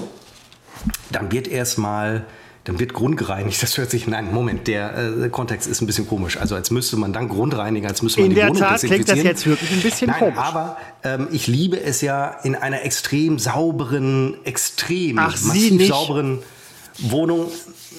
dann 1.12 1.32
wird 1.32 1.48
erstmal 1.48 2.14
mal 2.14 2.26
dann 2.66 2.80
wird 2.80 2.94
grundgereinigt. 2.94 3.62
Das 3.62 3.78
hört 3.78 3.92
sich, 3.92 4.08
nein, 4.08 4.34
Moment, 4.34 4.68
der 4.68 4.98
äh, 4.98 5.30
Kontext 5.30 5.68
ist 5.68 5.82
ein 5.82 5.86
bisschen 5.86 6.08
komisch. 6.08 6.38
Also 6.38 6.56
als 6.56 6.72
müsste 6.72 6.96
man 6.96 7.12
dann 7.12 7.28
grundreinigen, 7.28 7.88
als 7.90 8.02
müsste 8.02 8.22
man 8.22 8.30
in 8.30 8.36
die 8.36 8.42
Wohnung 8.42 8.58
Tat 8.58 8.82
klingt 8.82 9.10
das 9.10 9.22
jetzt 9.22 9.46
wirklich 9.46 9.72
ein 9.72 9.82
bisschen 9.82 10.10
nein, 10.10 10.20
komisch. 10.20 10.38
aber 10.38 10.78
ähm, 11.04 11.28
ich 11.32 11.48
liebe 11.48 11.82
es 11.82 12.02
ja 12.02 12.30
in 12.44 12.56
einer 12.56 12.84
extrem 12.84 13.38
sauberen, 13.38 14.38
extrem 14.46 15.20
Ach, 15.20 15.32
massiv 15.32 15.88
sauberen 15.88 16.40
Wohnung 17.00 17.48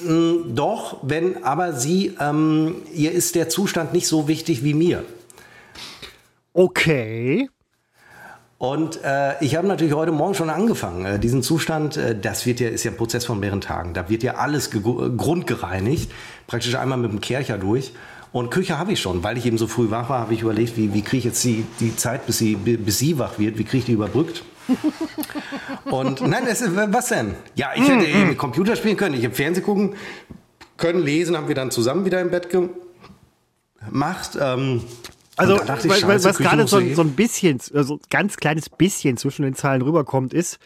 mh, 0.04 0.08
hm, 0.08 0.54
doch, 0.54 0.98
wenn, 1.02 1.44
aber 1.44 1.74
sie, 1.74 2.16
ähm, 2.18 2.76
ihr 2.94 3.12
ist 3.12 3.34
der 3.34 3.48
Zustand 3.50 3.92
nicht 3.92 4.06
so 4.06 4.28
wichtig 4.28 4.64
wie 4.64 4.74
mir. 4.74 5.04
Okay. 6.54 7.50
Und 8.58 9.02
äh, 9.04 9.42
ich 9.44 9.56
habe 9.56 9.66
natürlich 9.66 9.94
heute 9.94 10.12
Morgen 10.12 10.34
schon 10.34 10.48
angefangen. 10.48 11.04
Äh, 11.04 11.18
diesen 11.18 11.42
Zustand, 11.42 11.96
äh, 11.96 12.18
das 12.18 12.46
wird 12.46 12.60
ja, 12.60 12.68
ist 12.68 12.84
ja 12.84 12.92
ein 12.92 12.96
Prozess 12.96 13.24
von 13.24 13.40
mehreren 13.40 13.60
Tagen. 13.60 13.94
Da 13.94 14.08
wird 14.08 14.22
ja 14.22 14.36
alles 14.36 14.70
grundgereinigt, 14.70 16.10
praktisch 16.46 16.74
einmal 16.76 16.98
mit 16.98 17.10
dem 17.10 17.20
Kercher 17.20 17.58
durch. 17.58 17.92
Und 18.32 18.50
Küche 18.50 18.78
habe 18.78 18.92
ich 18.92 19.00
schon, 19.00 19.22
weil 19.22 19.38
ich 19.38 19.46
eben 19.46 19.58
so 19.58 19.66
früh 19.68 19.90
wach 19.90 20.08
war, 20.08 20.20
habe 20.20 20.34
ich 20.34 20.42
überlegt, 20.42 20.76
wie, 20.76 20.92
wie 20.92 21.02
kriege 21.02 21.18
ich 21.18 21.24
jetzt 21.24 21.44
die, 21.44 21.64
die 21.78 21.94
Zeit, 21.94 22.26
bis 22.26 22.38
sie, 22.38 22.56
bis 22.56 22.98
sie 22.98 23.18
wach 23.18 23.38
wird, 23.38 23.58
wie 23.58 23.64
kriege 23.64 23.78
ich 23.78 23.84
die 23.84 23.92
überbrückt. 23.92 24.42
Und 25.84 26.20
nein, 26.20 26.44
ist, 26.46 26.64
was 26.74 27.08
denn? 27.08 27.34
Ja, 27.54 27.68
ich 27.76 27.88
hätte 27.88 28.04
eben 28.04 28.28
mit 28.28 28.38
Computer 28.38 28.74
spielen 28.74 28.96
können, 28.96 29.14
ich 29.14 29.22
hätte 29.22 29.36
Fernsehen 29.36 29.64
gucken 29.64 29.94
können, 30.76 31.00
lesen, 31.00 31.36
haben 31.36 31.46
wir 31.46 31.54
dann 31.54 31.70
zusammen 31.70 32.04
wieder 32.04 32.20
im 32.20 32.30
Bett 32.30 32.48
gemacht. 32.50 34.38
Ähm, 34.40 34.82
also, 35.36 35.56
ich, 35.56 35.68
weil, 35.68 36.00
Scheiße, 36.00 36.28
was 36.28 36.38
gerade 36.38 36.66
so, 36.66 36.80
so, 36.94 37.02
ein 37.02 37.12
bisschen, 37.12 37.60
also 37.74 37.98
ganz 38.10 38.36
kleines 38.36 38.68
bisschen 38.68 39.16
zwischen 39.16 39.42
den 39.42 39.54
Zeilen 39.54 39.82
rüberkommt, 39.82 40.32
ist, 40.32 40.58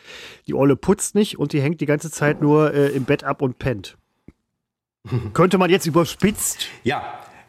die 0.46 0.54
Olle 0.54 0.76
putzt 0.76 1.14
nicht 1.14 1.38
und 1.38 1.52
die 1.52 1.62
hängt 1.62 1.80
die 1.80 1.86
ganze 1.86 2.10
Zeit 2.10 2.42
nur 2.42 2.74
äh, 2.74 2.88
im 2.88 3.04
Bett 3.04 3.24
ab 3.24 3.40
und 3.42 3.58
pennt. 3.58 3.96
Könnte 5.32 5.58
man 5.58 5.70
jetzt 5.70 5.86
überspitzt. 5.86 6.66
Ja, 6.84 7.02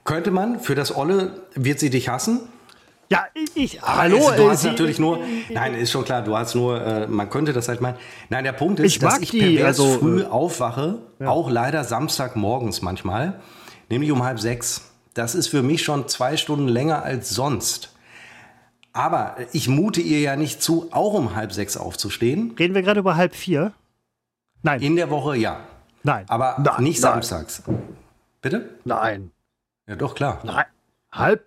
könnte 0.03 0.31
man. 0.31 0.59
Für 0.59 0.75
das 0.75 0.95
Olle 0.95 1.43
wird 1.53 1.79
sie 1.79 1.89
dich 1.89 2.09
hassen. 2.09 2.41
Ja, 3.11 3.25
ich, 3.55 3.81
Aber 3.81 3.97
hallo. 3.97 4.17
Es, 4.17 4.35
du 4.35 4.43
äh, 4.43 4.49
hast 4.49 4.61
sie, 4.61 4.67
natürlich 4.69 4.99
nur, 4.99 5.19
nein, 5.49 5.73
ist 5.73 5.91
schon 5.91 6.05
klar, 6.05 6.23
du 6.23 6.37
hast 6.37 6.55
nur, 6.55 6.81
äh, 6.81 7.07
man 7.07 7.29
könnte 7.29 7.53
das 7.53 7.67
halt 7.67 7.81
meinen. 7.81 7.97
Nein, 8.29 8.43
der 8.43 8.53
Punkt 8.53 8.79
ist, 8.79 8.85
ich 8.85 8.99
dass 8.99 9.19
ich 9.19 9.31
die, 9.31 9.39
pervers 9.39 9.79
also, 9.79 9.99
früh 9.99 10.23
aufwache, 10.23 10.99
ja. 11.19 11.27
auch 11.27 11.49
leider 11.49 11.83
Samstagmorgens 11.83 12.81
manchmal, 12.81 13.39
nämlich 13.89 14.11
um 14.11 14.23
halb 14.23 14.39
sechs. 14.39 14.88
Das 15.19 15.35
ist 15.35 15.49
für 15.49 15.63
mich 15.63 15.83
schon 15.83 16.07
zwei 16.07 16.37
Stunden 16.37 16.69
länger 16.69 17.03
als 17.03 17.29
sonst. 17.29 17.93
Aber 18.93 19.35
ich 19.51 19.67
mute 19.67 19.99
ihr 19.99 20.21
ja 20.21 20.37
nicht 20.37 20.63
zu, 20.63 20.87
auch 20.93 21.13
um 21.13 21.35
halb 21.35 21.51
sechs 21.51 21.75
aufzustehen. 21.75 22.55
Reden 22.57 22.73
wir 22.73 22.83
gerade 22.83 23.01
über 23.01 23.17
halb 23.17 23.35
vier? 23.35 23.73
Nein. 24.63 24.81
In 24.81 24.95
der 24.95 25.09
Woche 25.09 25.35
ja. 25.35 25.59
Nein. 26.03 26.23
Aber 26.29 26.55
nein, 26.63 26.85
nicht 26.85 27.01
nein. 27.01 27.11
samstags. 27.11 27.63
Bitte? 28.41 28.79
Nein. 28.85 29.31
Ja, 29.89 29.97
doch, 29.97 30.15
klar. 30.15 30.39
Nein. 30.45 30.63
Halb? 31.11 31.45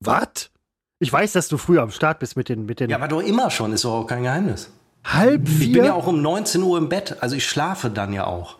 Was? 0.00 0.50
Ich 0.98 1.10
weiß, 1.10 1.32
dass 1.32 1.48
du 1.48 1.56
früher 1.56 1.80
am 1.80 1.90
Start 1.90 2.18
bist 2.18 2.36
mit 2.36 2.50
den, 2.50 2.66
mit 2.66 2.78
den. 2.78 2.90
Ja, 2.90 2.98
aber 2.98 3.08
doch 3.08 3.22
immer 3.22 3.50
schon, 3.50 3.72
ist 3.72 3.86
doch 3.86 4.02
auch 4.02 4.06
kein 4.06 4.24
Geheimnis. 4.24 4.70
Halb 5.02 5.48
vier? 5.48 5.66
Ich 5.66 5.72
bin 5.72 5.84
ja 5.86 5.94
auch 5.94 6.08
um 6.08 6.20
19 6.20 6.62
Uhr 6.62 6.76
im 6.76 6.90
Bett, 6.90 7.16
also 7.22 7.36
ich 7.36 7.48
schlafe 7.48 7.88
dann 7.88 8.12
ja 8.12 8.26
auch. 8.26 8.58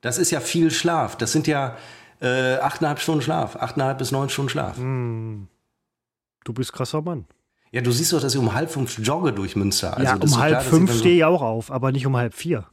Das 0.00 0.18
ist 0.18 0.32
ja 0.32 0.40
viel 0.40 0.72
Schlaf. 0.72 1.16
Das 1.16 1.30
sind 1.30 1.46
ja 1.46 1.76
äh, 2.24 2.58
achteinhalb 2.60 3.00
Stunden 3.00 3.22
Schlaf. 3.22 3.56
Achteinhalb 3.56 3.98
bis 3.98 4.10
neun 4.10 4.28
Stunden 4.28 4.48
Schlaf. 4.48 4.78
Mm. 4.78 5.44
Du 6.44 6.52
bist 6.52 6.72
krasser 6.72 7.02
Mann. 7.02 7.26
Ja, 7.70 7.80
du 7.80 7.90
siehst 7.90 8.12
doch, 8.12 8.20
dass 8.20 8.34
ich 8.34 8.40
um 8.40 8.54
halb 8.54 8.70
fünf 8.70 8.98
jogge 8.98 9.32
durch 9.32 9.56
Münster. 9.56 9.96
Also, 9.96 10.04
ja, 10.04 10.16
um 10.16 10.38
halb 10.38 10.50
klar, 10.50 10.62
fünf 10.62 10.96
stehe 10.96 11.16
ich 11.16 11.24
auch 11.24 11.42
auf, 11.42 11.70
aber 11.70 11.92
nicht 11.92 12.06
um 12.06 12.16
halb 12.16 12.34
vier. 12.34 12.66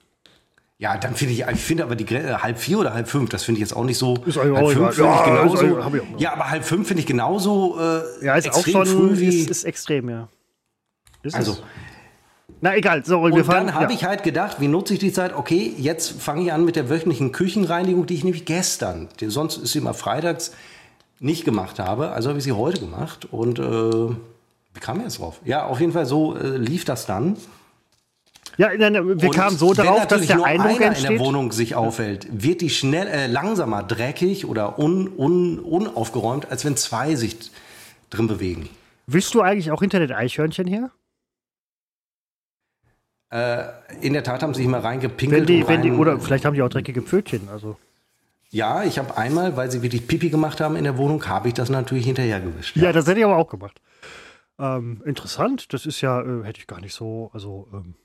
Ja, 0.77 0.97
dann 0.97 1.15
finde 1.15 1.33
ich, 1.33 1.41
ich 1.41 1.59
finde 1.59 1.83
aber 1.83 1.95
die 1.95 2.05
Grenze, 2.05 2.41
halb 2.41 2.57
vier 2.57 2.79
oder 2.79 2.93
halb 2.93 3.07
fünf, 3.07 3.29
das 3.29 3.43
finde 3.43 3.59
ich 3.59 3.61
jetzt 3.61 3.75
auch 3.75 3.83
nicht 3.83 3.97
so. 3.97 4.15
Ist 4.25 4.37
halb 4.37 4.55
fünf 4.57 4.95
finde 4.95 5.09
ja, 5.09 5.19
ich 5.19 5.25
genauso. 5.25 6.05
Ich 6.15 6.21
ja, 6.21 6.33
aber 6.33 6.49
halb 6.49 6.63
fünf 6.65 6.87
finde 6.87 7.01
ich 7.01 7.07
genauso 7.07 7.79
äh, 7.79 8.25
ja, 8.25 8.35
ist 8.35 8.45
extrem 8.45 8.75
auch 8.75 8.85
schon, 8.85 9.09
früh 9.09 9.19
wie. 9.19 9.39
Ist, 9.39 9.49
ist 9.49 9.63
extrem, 9.63 10.09
ja. 10.09 10.27
Ist 11.23 11.35
also. 11.35 11.51
Es? 11.53 11.61
Na 12.63 12.75
egal, 12.75 13.03
sorry, 13.03 13.31
wir 13.31 13.39
Und 13.39 13.45
fahren, 13.45 13.67
dann 13.67 13.75
habe 13.75 13.85
ja. 13.85 13.91
ich 13.91 14.05
halt 14.05 14.21
gedacht, 14.23 14.57
wie 14.59 14.67
nutze 14.67 14.93
ich 14.93 14.99
die 14.99 15.11
Zeit? 15.11 15.35
Okay, 15.35 15.73
jetzt 15.77 16.21
fange 16.21 16.43
ich 16.43 16.53
an 16.53 16.63
mit 16.63 16.75
der 16.75 16.89
wöchentlichen 16.89 17.31
Küchenreinigung, 17.31 18.05
die 18.05 18.13
ich 18.13 18.23
nämlich 18.23 18.45
gestern, 18.45 19.09
die 19.19 19.31
sonst 19.31 19.57
ist 19.57 19.71
sie 19.71 19.79
immer 19.79 19.95
freitags, 19.95 20.53
nicht 21.19 21.43
gemacht 21.43 21.79
habe. 21.79 22.11
Also 22.11 22.29
habe 22.29 22.38
ich 22.38 22.43
sie 22.43 22.51
heute 22.51 22.79
gemacht. 22.79 23.27
Und 23.31 23.57
äh, 23.57 23.63
wie 23.63 24.79
kam 24.79 25.01
jetzt 25.01 25.19
drauf? 25.19 25.39
Ja, 25.43 25.65
auf 25.65 25.79
jeden 25.79 25.91
Fall 25.91 26.05
so 26.05 26.35
äh, 26.35 26.57
lief 26.57 26.85
das 26.85 27.07
dann. 27.07 27.35
Ja, 28.57 28.69
wir 28.71 29.01
und 29.01 29.31
kamen 29.31 29.57
so 29.57 29.73
darauf, 29.73 30.05
dass 30.07 30.27
der 30.27 30.43
Eindruck 30.43 30.81
entsteht, 30.81 31.09
in 31.09 31.17
der 31.17 31.25
Wohnung 31.25 31.51
sich 31.51 31.73
aufhält, 31.73 32.27
wird 32.31 32.61
die 32.61 32.69
schnell 32.69 33.07
äh, 33.07 33.27
langsamer 33.27 33.81
dreckig 33.81 34.45
oder 34.45 34.77
un, 34.77 35.09
un, 35.17 35.57
unaufgeräumt, 35.57 36.51
als 36.51 36.63
wenn 36.65 36.75
zwei 36.75 37.15
sich 37.15 37.38
drin 38.09 38.27
bewegen. 38.27 38.69
Willst 39.07 39.33
du 39.33 39.41
eigentlich 39.41 39.71
auch 39.71 39.81
Internet-Eichhörnchen 39.81 40.67
hier? 40.67 40.91
Äh, 43.31 43.63
in 44.01 44.13
der 44.13 44.23
Tat 44.23 44.43
haben 44.43 44.53
sie 44.53 44.61
sich 44.61 44.69
mal 44.69 44.81
reingepinkelt. 44.81 45.47
Wenn 45.47 45.47
die, 45.47 45.67
wenn 45.67 45.81
die, 45.81 45.91
oder 45.91 46.19
vielleicht 46.19 46.45
haben 46.45 46.53
die 46.53 46.61
auch 46.61 46.69
dreckige 46.69 47.01
Pfötchen. 47.01 47.47
Also. 47.49 47.77
Ja, 48.49 48.83
ich 48.83 48.99
habe 48.99 49.15
einmal, 49.17 49.55
weil 49.55 49.71
sie 49.71 49.81
wirklich 49.81 50.05
Pipi 50.05 50.29
gemacht 50.29 50.59
haben 50.59 50.75
in 50.75 50.83
der 50.83 50.97
Wohnung, 50.97 51.25
habe 51.27 51.47
ich 51.47 51.53
das 51.53 51.69
natürlich 51.69 52.05
hinterher 52.05 52.41
gewischt. 52.41 52.75
Ja, 52.75 52.83
ja 52.83 52.91
das 52.91 53.07
hätte 53.07 53.19
ich 53.19 53.25
aber 53.25 53.37
auch 53.37 53.49
gemacht. 53.49 53.79
Ähm, 54.59 55.01
interessant, 55.05 55.73
das 55.73 55.85
ist 55.85 56.01
ja, 56.01 56.21
äh, 56.21 56.43
hätte 56.43 56.59
ich 56.59 56.67
gar 56.67 56.81
nicht 56.81 56.93
so, 56.93 57.31
also. 57.33 57.67
Ähm 57.73 57.95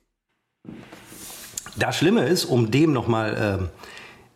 das 1.76 1.96
Schlimme 1.96 2.26
ist, 2.26 2.44
um 2.44 2.70
dem 2.70 2.92
nochmal, 2.92 3.36
ähm, 3.38 3.68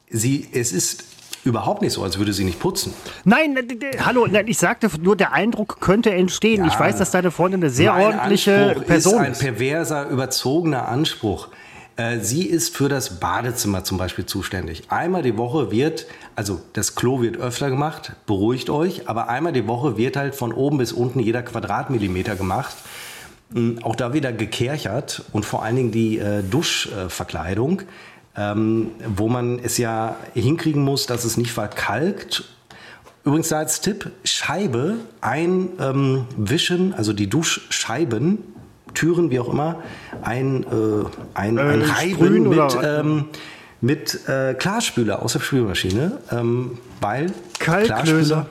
sie, 0.08 0.48
es 0.52 0.72
ist 0.72 1.04
überhaupt 1.44 1.82
nicht 1.82 1.92
so, 1.92 2.02
als 2.02 2.18
würde 2.18 2.32
sie 2.32 2.44
nicht 2.44 2.60
putzen. 2.60 2.92
Nein, 3.24 3.56
hallo, 4.04 4.26
nein, 4.30 4.46
ich 4.48 4.58
sagte 4.58 4.88
nur, 5.00 5.16
der 5.16 5.32
Eindruck 5.32 5.80
könnte 5.80 6.10
entstehen. 6.10 6.64
Ja, 6.64 6.70
ich 6.70 6.78
weiß, 6.78 6.98
dass 6.98 7.10
deine 7.10 7.30
Freundin 7.30 7.60
eine 7.62 7.70
sehr 7.70 7.94
ordentliche 7.94 8.54
Anspruch 8.54 8.86
Person 8.86 9.24
ist. 9.24 9.40
Ein 9.40 9.46
perverser, 9.46 10.08
überzogener 10.08 10.88
Anspruch. 10.88 11.48
Äh, 11.96 12.20
sie 12.20 12.44
ist 12.44 12.76
für 12.76 12.88
das 12.88 13.20
Badezimmer 13.20 13.84
zum 13.84 13.98
Beispiel 13.98 14.26
zuständig. 14.26 14.84
Einmal 14.88 15.22
die 15.22 15.36
Woche 15.36 15.70
wird, 15.70 16.06
also 16.36 16.60
das 16.72 16.94
Klo 16.94 17.20
wird 17.20 17.36
öfter 17.36 17.70
gemacht, 17.70 18.12
beruhigt 18.26 18.70
euch, 18.70 19.08
aber 19.08 19.28
einmal 19.28 19.52
die 19.52 19.66
Woche 19.66 19.96
wird 19.96 20.16
halt 20.16 20.34
von 20.34 20.52
oben 20.52 20.78
bis 20.78 20.92
unten 20.92 21.20
jeder 21.20 21.42
Quadratmillimeter 21.42 22.36
gemacht. 22.36 22.74
Hm, 23.52 23.80
auch 23.82 23.96
da 23.96 24.14
wieder 24.14 24.32
gekerchert 24.32 25.24
und 25.32 25.44
vor 25.44 25.62
allen 25.62 25.76
Dingen 25.76 25.90
die 25.90 26.18
äh, 26.18 26.42
Duschverkleidung, 26.42 27.82
ähm, 28.36 28.92
wo 29.16 29.28
man 29.28 29.58
es 29.58 29.78
ja 29.78 30.16
hinkriegen 30.34 30.82
muss, 30.82 31.06
dass 31.06 31.24
es 31.24 31.36
nicht 31.36 31.52
verkalkt. 31.52 32.44
Übrigens 33.24 33.48
da 33.48 33.58
als 33.58 33.80
Tipp, 33.80 34.10
Scheibe 34.24 34.96
einwischen, 35.20 36.86
ähm, 36.88 36.94
also 36.96 37.12
die 37.12 37.28
Duschscheiben, 37.28 38.38
Türen, 38.94 39.30
wie 39.30 39.40
auch 39.40 39.52
immer, 39.52 39.82
ein, 40.22 40.64
äh, 40.64 40.66
ein, 41.34 41.58
äh, 41.58 41.60
ein 41.60 41.82
Reiben 41.82 42.48
mit, 42.48 42.78
ähm, 42.82 43.24
mit 43.80 44.28
äh, 44.28 44.54
Klarspüler 44.54 45.22
aus 45.22 45.34
der 45.34 45.40
Spülmaschine, 45.40 46.18
ähm, 46.30 46.78
weil 47.00 47.32
Kalklöser. 47.58 48.46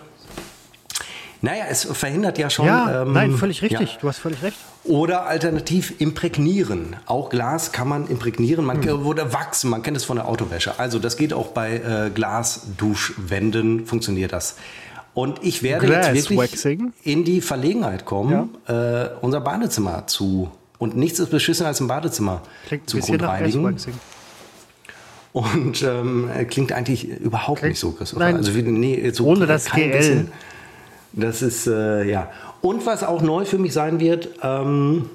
Naja, 1.42 1.66
es 1.70 1.86
verhindert 1.86 2.38
ja 2.38 2.50
schon. 2.50 2.66
Ja, 2.66 3.04
ähm, 3.04 3.14
nein, 3.14 3.32
völlig 3.34 3.62
richtig. 3.62 3.94
Ja. 3.94 4.00
Du 4.02 4.08
hast 4.08 4.20
völlig 4.20 4.44
recht. 4.44 4.58
Oder 4.84 5.26
alternativ 5.26 5.94
imprägnieren. 6.00 6.96
Auch 7.06 7.30
Glas 7.30 7.72
kann 7.72 7.88
man 7.88 8.08
imprägnieren. 8.08 8.66
Man 8.66 8.84
hm. 8.84 9.06
oder 9.06 9.34
wachsen. 9.34 9.70
Man 9.70 9.82
kennt 9.82 9.96
es 9.96 10.04
von 10.04 10.18
der 10.18 10.28
Autowäsche. 10.28 10.80
Also 10.80 11.00
das 11.00 11.16
geht 11.16 11.34
auch 11.34 11.48
bei 11.48 11.78
äh, 11.78 12.10
Glasduschwänden. 12.14 13.86
Funktioniert 13.86 14.34
das. 14.34 14.56
Und 15.14 15.44
ich 15.44 15.64
werde 15.64 15.86
Glass 15.86 16.08
jetzt 16.08 16.30
wirklich 16.30 16.54
waxing. 16.54 16.94
in 17.04 17.24
die 17.24 17.42
Verlegenheit 17.42 18.06
kommen, 18.06 18.50
ja. 18.68 19.04
äh, 19.04 19.10
unser 19.22 19.42
Badezimmer 19.42 20.08
zu. 20.08 20.52
Und 20.78 20.96
nichts 20.96 21.20
ist 21.20 21.30
beschissener 21.30 21.70
als 21.70 21.80
ein 21.82 21.88
Badezimmer 21.88 22.42
Klingt 22.68 22.90
zu 22.90 22.98
ein 22.98 23.04
grundreinigen. 23.04 23.78
Und 25.32 25.84
ähm, 25.84 26.30
klingt 26.50 26.72
eigentlich 26.72 27.08
überhaupt 27.08 27.60
klingt, 27.60 27.74
nicht 27.74 27.80
so, 27.80 27.92
Christopher. 27.92 28.24
Nein, 28.24 28.38
also 28.38 28.56
wie, 28.56 28.64
nee, 28.64 29.10
so 29.12 29.26
ohne 29.26 29.46
das 29.46 29.66
GL. 29.70 29.90
Bisschen, 29.90 30.32
das 31.14 31.42
ist, 31.42 31.68
äh, 31.68 32.04
ja. 32.04 32.32
Und 32.62 32.86
was 32.86 33.04
auch 33.04 33.22
neu 33.22 33.46
für 33.46 33.58
mich 33.58 33.74
sein 33.74 34.00
wird, 34.00 34.30
ähm, 34.44 35.10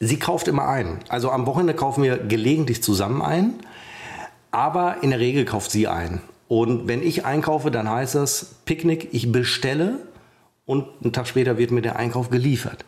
sie 0.00 0.18
kauft 0.18 0.48
immer 0.48 0.68
ein. 0.68 1.00
Also 1.08 1.30
am 1.30 1.46
Wochenende 1.46 1.74
kaufen 1.74 2.02
wir 2.02 2.18
gelegentlich 2.18 2.82
zusammen 2.82 3.22
ein, 3.22 3.54
aber 4.50 4.98
in 5.02 5.10
der 5.10 5.18
Regel 5.18 5.44
kauft 5.44 5.70
sie 5.70 5.88
ein. 5.88 6.20
Und 6.48 6.86
wenn 6.86 7.02
ich 7.02 7.24
einkaufe, 7.24 7.70
dann 7.70 7.90
heißt 7.90 8.14
das 8.14 8.56
Picknick, 8.64 9.08
ich 9.12 9.32
bestelle 9.32 9.98
und 10.64 10.86
einen 11.02 11.12
Tag 11.12 11.26
später 11.26 11.58
wird 11.58 11.70
mir 11.70 11.82
der 11.82 11.96
Einkauf 11.96 12.30
geliefert. 12.30 12.84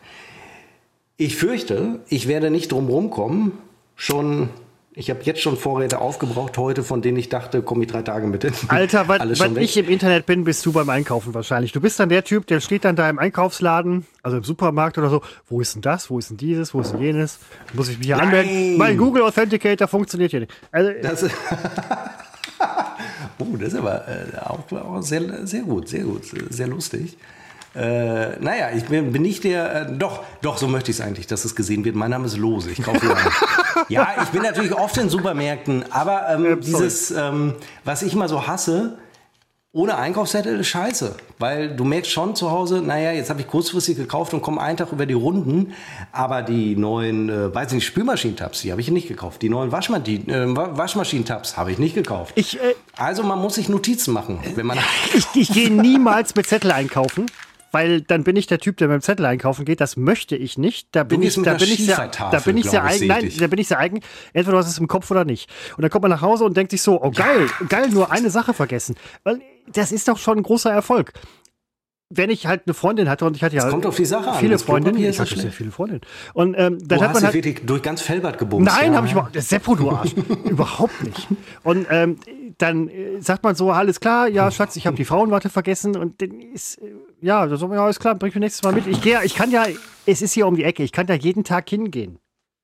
Ich 1.17 1.35
fürchte, 1.35 1.99
ich 2.07 2.27
werde 2.27 2.49
nicht 2.49 2.71
drum 2.71 2.87
rumkommen, 2.87 3.51
schon 3.95 4.49
ich 4.93 5.09
habe 5.09 5.19
jetzt 5.23 5.41
schon 5.41 5.55
Vorräte 5.55 5.99
aufgebraucht 5.99 6.57
heute, 6.57 6.83
von 6.83 7.01
denen 7.01 7.17
ich 7.17 7.29
dachte, 7.29 7.61
komme 7.61 7.83
ich 7.83 7.91
drei 7.91 8.01
Tage 8.01 8.25
mit 8.25 8.43
hin. 8.43 8.53
Alter, 8.69 9.07
wenn 9.07 9.57
ich 9.57 9.77
im 9.77 9.87
Internet 9.87 10.25
bin, 10.25 10.43
bist 10.43 10.65
du 10.65 10.71
beim 10.71 10.89
Einkaufen 10.89 11.33
wahrscheinlich. 11.33 11.71
Du 11.71 11.79
bist 11.79 11.99
dann 11.99 12.09
der 12.09 12.23
Typ, 12.23 12.47
der 12.47 12.59
steht 12.59 12.85
dann 12.85 12.95
da 12.95 13.07
im 13.09 13.19
Einkaufsladen, 13.19 14.07
also 14.23 14.37
im 14.37 14.43
Supermarkt 14.43 14.97
oder 14.97 15.09
so. 15.09 15.21
Wo 15.47 15.61
ist 15.61 15.75
denn 15.75 15.83
das? 15.83 16.09
Wo 16.09 16.17
ist 16.17 16.31
denn 16.31 16.37
dieses? 16.37 16.73
Wo 16.73 16.81
ist 16.81 16.91
denn 16.91 17.01
jenes? 17.01 17.39
Muss 17.73 17.89
ich 17.89 17.99
mich 17.99 18.07
hier 18.07 18.17
Nein. 18.17 18.25
anmelden? 18.25 18.77
Mein 18.77 18.97
Google 18.97 19.21
Authenticator 19.23 19.87
funktioniert 19.87 20.31
hier 20.31 20.41
nicht. 20.41 20.53
Also, 20.71 20.91
das, 21.01 21.23
oh, 23.39 23.57
das 23.59 23.67
ist 23.73 23.75
aber 23.75 24.07
äh, 24.07 24.37
auch, 24.39 24.71
auch 24.71 25.01
sehr, 25.01 25.45
sehr 25.45 25.61
gut, 25.61 25.87
sehr 25.87 26.03
gut, 26.03 26.23
sehr 26.49 26.67
lustig. 26.67 27.15
Äh, 27.75 28.39
naja, 28.39 28.71
ich 28.75 28.85
bin, 28.85 29.11
bin 29.11 29.21
nicht 29.21 29.43
der. 29.43 29.87
Äh, 29.87 29.97
doch, 29.97 30.23
doch, 30.41 30.57
so 30.57 30.67
möchte 30.67 30.89
ich 30.89 30.97
es 30.97 31.05
eigentlich, 31.05 31.27
dass 31.27 31.45
es 31.45 31.55
gesehen 31.55 31.85
wird. 31.85 31.95
Mein 31.95 32.09
Name 32.09 32.25
ist 32.25 32.37
Lose. 32.37 32.71
Ich 32.71 32.81
kaufe 32.81 32.99
hier 32.99 33.15
ja, 33.87 34.07
ich 34.23 34.29
bin 34.29 34.41
natürlich 34.41 34.73
oft 34.73 34.97
in 34.97 35.09
Supermärkten, 35.09 35.85
aber 35.91 36.29
ähm, 36.29 36.59
dieses, 36.61 37.11
ähm, 37.11 37.55
was 37.85 38.01
ich 38.01 38.15
mal 38.15 38.27
so 38.27 38.47
hasse, 38.47 38.97
ohne 39.71 39.97
Einkaufszettel 39.99 40.59
ist 40.59 40.67
scheiße, 40.67 41.15
weil 41.37 41.75
du 41.75 41.83
merkst 41.83 42.11
schon 42.11 42.35
zu 42.35 42.49
Hause, 42.49 42.81
naja, 42.81 43.11
jetzt 43.11 43.29
habe 43.29 43.41
ich 43.41 43.47
kurzfristig 43.47 43.97
gekauft 43.97 44.33
und 44.33 44.41
komme 44.41 44.59
einen 44.61 44.77
Tag 44.77 44.91
über 44.91 45.05
die 45.05 45.13
Runden, 45.13 45.73
aber 46.11 46.41
die 46.41 46.75
neuen, 46.75 47.29
äh, 47.29 47.53
weiß 47.53 47.73
nicht, 47.73 47.85
Spülmaschinentabs, 47.85 48.61
die 48.61 48.71
habe 48.71 48.81
ich 48.81 48.89
nicht 48.89 49.07
gekauft. 49.07 49.43
Die 49.43 49.49
neuen 49.49 49.71
Waschmaschinen, 49.71 50.27
äh, 50.29 50.55
Waschmaschinentabs 50.55 51.55
habe 51.55 51.71
ich 51.71 51.77
nicht 51.77 51.93
gekauft. 51.93 52.33
Ich, 52.35 52.57
äh, 52.57 52.73
also 52.97 53.21
man 53.21 53.39
muss 53.39 53.55
sich 53.55 53.69
Notizen 53.69 54.11
machen, 54.11 54.39
wenn 54.55 54.65
man. 54.65 54.79
ich, 55.13 55.27
ich 55.35 55.53
gehe 55.53 55.69
niemals 55.69 56.33
mit 56.33 56.47
Zettel 56.47 56.71
einkaufen 56.71 57.27
weil 57.71 58.01
dann 58.01 58.23
bin 58.23 58.35
ich 58.35 58.47
der 58.47 58.59
Typ, 58.59 58.77
der 58.77 58.87
beim 58.87 59.01
Zettel 59.01 59.25
einkaufen 59.25 59.65
geht. 59.65 59.81
Das 59.81 59.97
möchte 59.97 60.35
ich 60.35 60.57
nicht. 60.57 60.89
Da 60.91 61.03
bin 61.03 61.21
ich, 61.21 61.35
da 61.35 61.53
bin 61.53 61.69
ich 61.69 61.85
sehr, 61.85 62.09
da 62.31 62.39
bin 62.39 62.57
ich 62.57 62.69
sehr 62.69 62.83
eigen. 62.83 63.07
Nein, 63.07 63.31
da 63.37 63.47
bin 63.47 63.59
ich 63.59 63.67
sehr 63.67 63.79
eigen. 63.79 64.01
Entweder 64.33 64.53
du 64.53 64.57
hast 64.57 64.67
es 64.67 64.77
im 64.77 64.87
Kopf 64.87 65.09
oder 65.11 65.25
nicht. 65.25 65.49
Und 65.77 65.81
dann 65.81 65.91
kommt 65.91 66.03
man 66.03 66.11
nach 66.11 66.21
Hause 66.21 66.45
und 66.45 66.57
denkt 66.57 66.71
sich 66.71 66.81
so, 66.81 67.01
oh 67.01 67.11
geil, 67.11 67.47
ja. 67.59 67.65
geil, 67.67 67.89
nur 67.89 68.11
eine 68.11 68.29
Sache 68.29 68.53
vergessen. 68.53 68.95
Weil 69.23 69.41
das 69.71 69.91
ist 69.91 70.07
doch 70.07 70.17
schon 70.17 70.37
ein 70.37 70.43
großer 70.43 70.71
Erfolg 70.71 71.13
wenn 72.11 72.31
ich 72.31 72.47
halt 72.47 72.63
eine 72.65 72.73
Freundin 72.73 73.07
hatte 73.07 73.25
und 73.25 73.35
ich 73.35 73.43
hatte 73.43 73.55
ja 73.55 73.69
kommt 73.69 73.85
auf 73.85 73.95
die 73.95 74.05
Sache 74.05 74.39
viele 74.39 74.53
an. 74.53 74.59
Freundinnen, 74.59 74.97
ich 74.97 75.19
hatte 75.19 75.39
sehr 75.39 75.51
viele 75.51 75.69
Freundinnen. 75.69 76.01
Und 76.33 76.55
ähm, 76.57 76.79
dann 76.87 76.99
Wo 76.99 77.03
hat 77.03 77.13
man 77.13 77.23
halt, 77.23 77.35
wirklich 77.35 77.63
durch 77.65 77.83
ganz 77.83 78.01
Felbert 78.01 78.39
gebumst. 78.39 78.65
Nein, 78.65 78.91
ja. 78.91 78.97
habe 78.97 79.05
ich 79.05 79.13
überhaupt, 79.13 79.39
Seppo, 79.39 79.75
du 79.75 79.91
Arsch, 79.91 80.15
überhaupt 80.45 81.03
nicht. 81.03 81.27
Und 81.63 81.85
ähm, 81.91 82.17
dann 82.59 82.89
äh, 82.89 83.21
sagt 83.21 83.43
man 83.43 83.55
so, 83.55 83.71
alles 83.71 83.99
klar, 83.99 84.27
ja 84.27 84.51
Schatz, 84.51 84.75
ich 84.75 84.85
habe 84.85 84.97
die 84.97 85.05
Frauenwatte 85.05 85.49
vergessen 85.49 85.95
und 85.97 86.21
dann 86.21 86.39
ist 86.39 86.77
äh, 86.79 86.93
ja, 87.21 87.47
das 87.47 87.61
ist 87.61 87.69
alles 87.69 87.99
klar, 87.99 88.15
bring 88.15 88.31
mir 88.33 88.41
nächstes 88.41 88.63
Mal 88.63 88.73
mit. 88.73 88.85
Ich 88.85 89.01
gehe, 89.01 89.23
ich 89.23 89.33
kann 89.35 89.49
ja, 89.51 89.65
es 90.05 90.21
ist 90.21 90.33
hier 90.33 90.45
um 90.45 90.55
die 90.55 90.63
Ecke, 90.63 90.83
ich 90.83 90.91
kann 90.91 91.07
da 91.07 91.13
jeden 91.13 91.43
Tag 91.43 91.69
hingehen. 91.69 92.19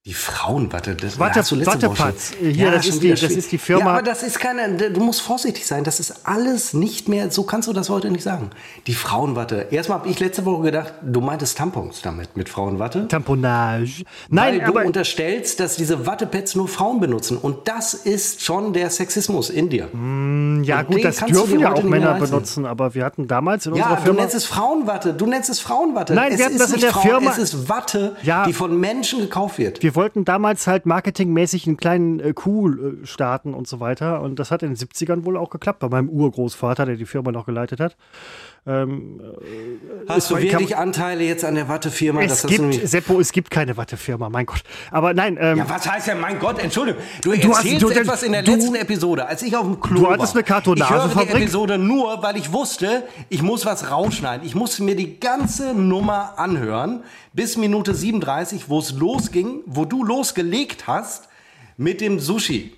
Die 0.07 0.13
Frauenwatte, 0.13 0.93
das 0.93 1.17
Watte, 1.17 1.39
letzte 1.39 1.65
Wattepatz. 1.65 2.33
Hier, 2.39 2.51
ja, 2.51 2.69
das, 2.69 2.85
ist 2.85 3.01
die, 3.01 3.09
das 3.09 3.23
ist 3.23 3.51
die 3.51 3.57
Firma. 3.57 3.85
Ja, 3.85 3.91
aber 3.93 4.01
das 4.03 4.21
ist 4.21 4.39
keine, 4.39 4.91
du 4.91 4.99
musst 4.99 5.19
vorsichtig 5.19 5.65
sein. 5.65 5.83
Das 5.83 5.99
ist 5.99 6.27
alles 6.27 6.75
nicht 6.75 7.09
mehr, 7.09 7.31
so 7.31 7.41
kannst 7.41 7.67
du 7.67 7.73
das 7.73 7.89
heute 7.89 8.11
nicht 8.11 8.21
sagen. 8.21 8.51
Die 8.85 8.93
Frauenwatte. 8.93 9.69
Erstmal 9.71 9.97
habe 9.97 10.09
ich 10.09 10.19
letzte 10.19 10.45
Woche 10.45 10.61
gedacht, 10.61 10.93
du 11.01 11.21
meintest 11.21 11.57
Tampons 11.57 12.03
damit, 12.03 12.37
mit 12.37 12.49
Frauenwatte. 12.49 13.07
Tamponage. 13.07 14.03
Nein, 14.29 14.59
Weil 14.59 14.67
aber. 14.67 14.81
Du 14.81 14.85
unterstellst, 14.85 15.59
dass 15.59 15.75
diese 15.75 16.05
Wattepads 16.05 16.53
nur 16.53 16.67
Frauen 16.67 16.99
benutzen. 16.99 17.39
Und 17.39 17.67
das 17.67 17.95
ist 17.95 18.43
schon 18.43 18.73
der 18.73 18.91
Sexismus 18.91 19.49
in 19.49 19.69
dir. 19.69 19.87
Mm, 19.91 20.63
ja, 20.65 20.81
Und 20.81 20.89
gut, 20.89 21.03
das 21.03 21.17
dürfen 21.17 21.59
ja 21.59 21.73
auch 21.73 21.81
Männer 21.81 22.13
benutzen. 22.19 22.67
Aber 22.67 22.93
wir 22.93 23.03
hatten 23.05 23.27
damals 23.27 23.65
in 23.65 23.73
ja, 23.73 23.85
unserer 23.85 23.97
Firma. 24.03 24.17
Du 24.17 24.21
nennst 24.21 24.35
es 24.35 24.45
Frauenwatte. 24.45 25.13
Du 25.15 25.25
nennst 25.25 25.49
es 25.49 25.59
Frauenwatte. 25.59 26.13
Nein, 26.13 26.33
es 26.33 26.37
wir 26.37 26.45
hatten 26.45 26.59
das 26.59 26.73
in 26.73 26.81
der 26.81 26.91
Frauen, 26.91 27.07
Firma. 27.07 27.31
Es 27.31 27.39
ist 27.39 27.69
Watte, 27.69 28.15
ja. 28.21 28.45
die 28.45 28.53
von 28.53 28.79
Menschen 28.79 29.21
gekauft 29.21 29.57
wird. 29.57 29.81
Wir 29.81 29.94
wollten 29.95 30.25
damals 30.25 30.67
halt 30.67 30.85
marketingmäßig 30.85 31.67
einen 31.67 31.77
kleinen 31.77 32.19
äh, 32.19 32.33
Coup 32.33 32.67
äh, 32.67 33.05
starten 33.05 33.53
und 33.53 33.67
so 33.67 33.79
weiter. 33.79 34.21
Und 34.21 34.39
das 34.39 34.51
hat 34.51 34.63
in 34.63 34.73
den 34.73 34.77
70ern 34.77 35.25
wohl 35.25 35.37
auch 35.37 35.49
geklappt 35.49 35.79
bei 35.79 35.89
meinem 35.89 36.09
Urgroßvater, 36.09 36.85
der 36.85 36.95
die 36.95 37.05
Firma 37.05 37.31
noch 37.31 37.45
geleitet 37.45 37.79
hat. 37.79 37.97
Ähm, 38.67 39.21
äh, 39.21 40.09
Hast 40.09 40.31
du 40.31 40.37
wirklich 40.37 40.71
kann, 40.71 40.87
Anteile 40.87 41.23
jetzt 41.23 41.45
an 41.45 41.53
der 41.53 41.67
Wattefirma? 41.69 42.21
Es 42.21 42.47
gibt, 42.47 42.87
Seppo, 42.87 43.19
es 43.19 43.31
gibt 43.31 43.51
keine 43.51 43.77
Wattefirma, 43.77 44.29
mein 44.29 44.47
Gott. 44.47 44.63
Aber 44.89 45.13
nein. 45.13 45.37
Ähm, 45.39 45.59
ja, 45.59 45.69
was 45.69 45.87
heißt 45.87 46.07
ja, 46.07 46.15
mein 46.15 46.39
Gott, 46.39 46.57
Entschuldigung. 46.57 46.99
Du, 47.21 47.29
du 47.29 47.51
erzählst 47.51 47.73
hast, 47.75 47.81
du, 47.83 47.89
etwas 47.89 48.23
in 48.23 48.31
der 48.31 48.41
du, 48.41 48.53
letzten 48.55 48.73
Episode, 48.73 49.27
als 49.27 49.43
ich 49.43 49.55
auf 49.55 49.65
dem 49.65 49.79
Klo 49.79 49.99
Du 49.99 50.09
hattest 50.09 50.33
war. 50.33 50.39
eine 50.39 50.43
Kartonagefabrik. 50.43 51.11
Ich 51.11 51.15
höre 51.15 51.37
die 51.37 51.43
Episode 51.43 51.77
nur, 51.77 52.23
weil 52.23 52.37
ich 52.37 52.51
wusste, 52.51 53.03
ich 53.29 53.43
muss 53.43 53.67
was 53.67 53.91
rausschneiden. 53.91 54.45
Ich 54.47 54.55
musste 54.55 54.81
mir 54.81 54.95
die 54.95 55.19
ganze 55.19 55.75
Nummer 55.75 56.39
anhören, 56.39 57.03
bis 57.33 57.57
Minute 57.57 57.93
37, 57.93 58.67
wo 58.67 58.79
es 58.79 58.93
losging, 58.93 59.61
wo 59.67 59.85
du 59.85 60.03
losgelegt 60.03 60.87
hast 60.87 61.29
mit 61.77 62.01
dem 62.01 62.19
Sushi. 62.19 62.73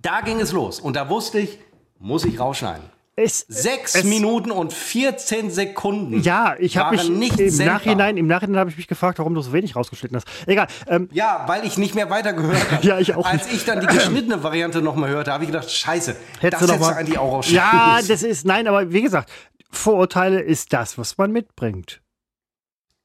Da 0.00 0.20
ging 0.20 0.38
es 0.38 0.52
los. 0.52 0.78
Und 0.78 0.94
da 0.94 1.08
wusste 1.08 1.40
ich, 1.40 1.58
muss 1.98 2.24
ich 2.24 2.38
rausschneiden. 2.38 2.91
Es, 3.14 3.44
Sechs 3.46 3.94
es, 3.94 4.04
Minuten 4.04 4.50
und 4.50 4.72
14 4.72 5.50
Sekunden. 5.50 6.22
Ja, 6.22 6.56
ich 6.58 6.78
habe 6.78 6.96
mich 6.96 7.10
nicht 7.10 7.38
im 7.38 7.56
Nachhinein, 7.58 8.16
im 8.16 8.26
Nachhinein 8.26 8.58
habe 8.58 8.70
ich 8.70 8.78
mich 8.78 8.88
gefragt, 8.88 9.18
warum 9.18 9.34
du 9.34 9.42
so 9.42 9.52
wenig 9.52 9.76
rausgeschnitten 9.76 10.16
hast. 10.16 10.26
Egal. 10.46 10.66
Ähm, 10.86 11.10
ja, 11.12 11.44
weil 11.46 11.66
ich 11.66 11.76
nicht 11.76 11.94
mehr 11.94 12.08
weitergehört 12.08 12.72
habe. 12.72 12.86
ja, 12.86 12.98
ich 12.98 13.14
auch. 13.14 13.26
Als 13.26 13.52
ich 13.52 13.66
dann 13.66 13.80
die 13.80 13.86
geschnittene 13.86 14.42
Variante 14.42 14.80
nochmal 14.80 15.10
hörte, 15.10 15.30
habe 15.30 15.44
ich 15.44 15.50
gedacht, 15.50 15.70
Scheiße, 15.70 16.16
hättest 16.40 16.62
das 16.62 16.68
du 16.68 16.74
hättest 16.74 16.90
du 16.90 16.94
eigentlich 16.94 17.18
auch 17.18 17.32
rausschneiden 17.32 17.70
Ja, 17.70 18.00
das 18.08 18.22
ist 18.22 18.46
nein, 18.46 18.66
aber 18.66 18.90
wie 18.92 19.02
gesagt, 19.02 19.30
Vorurteile 19.70 20.40
ist 20.40 20.72
das, 20.72 20.96
was 20.96 21.18
man 21.18 21.32
mitbringt. 21.32 22.00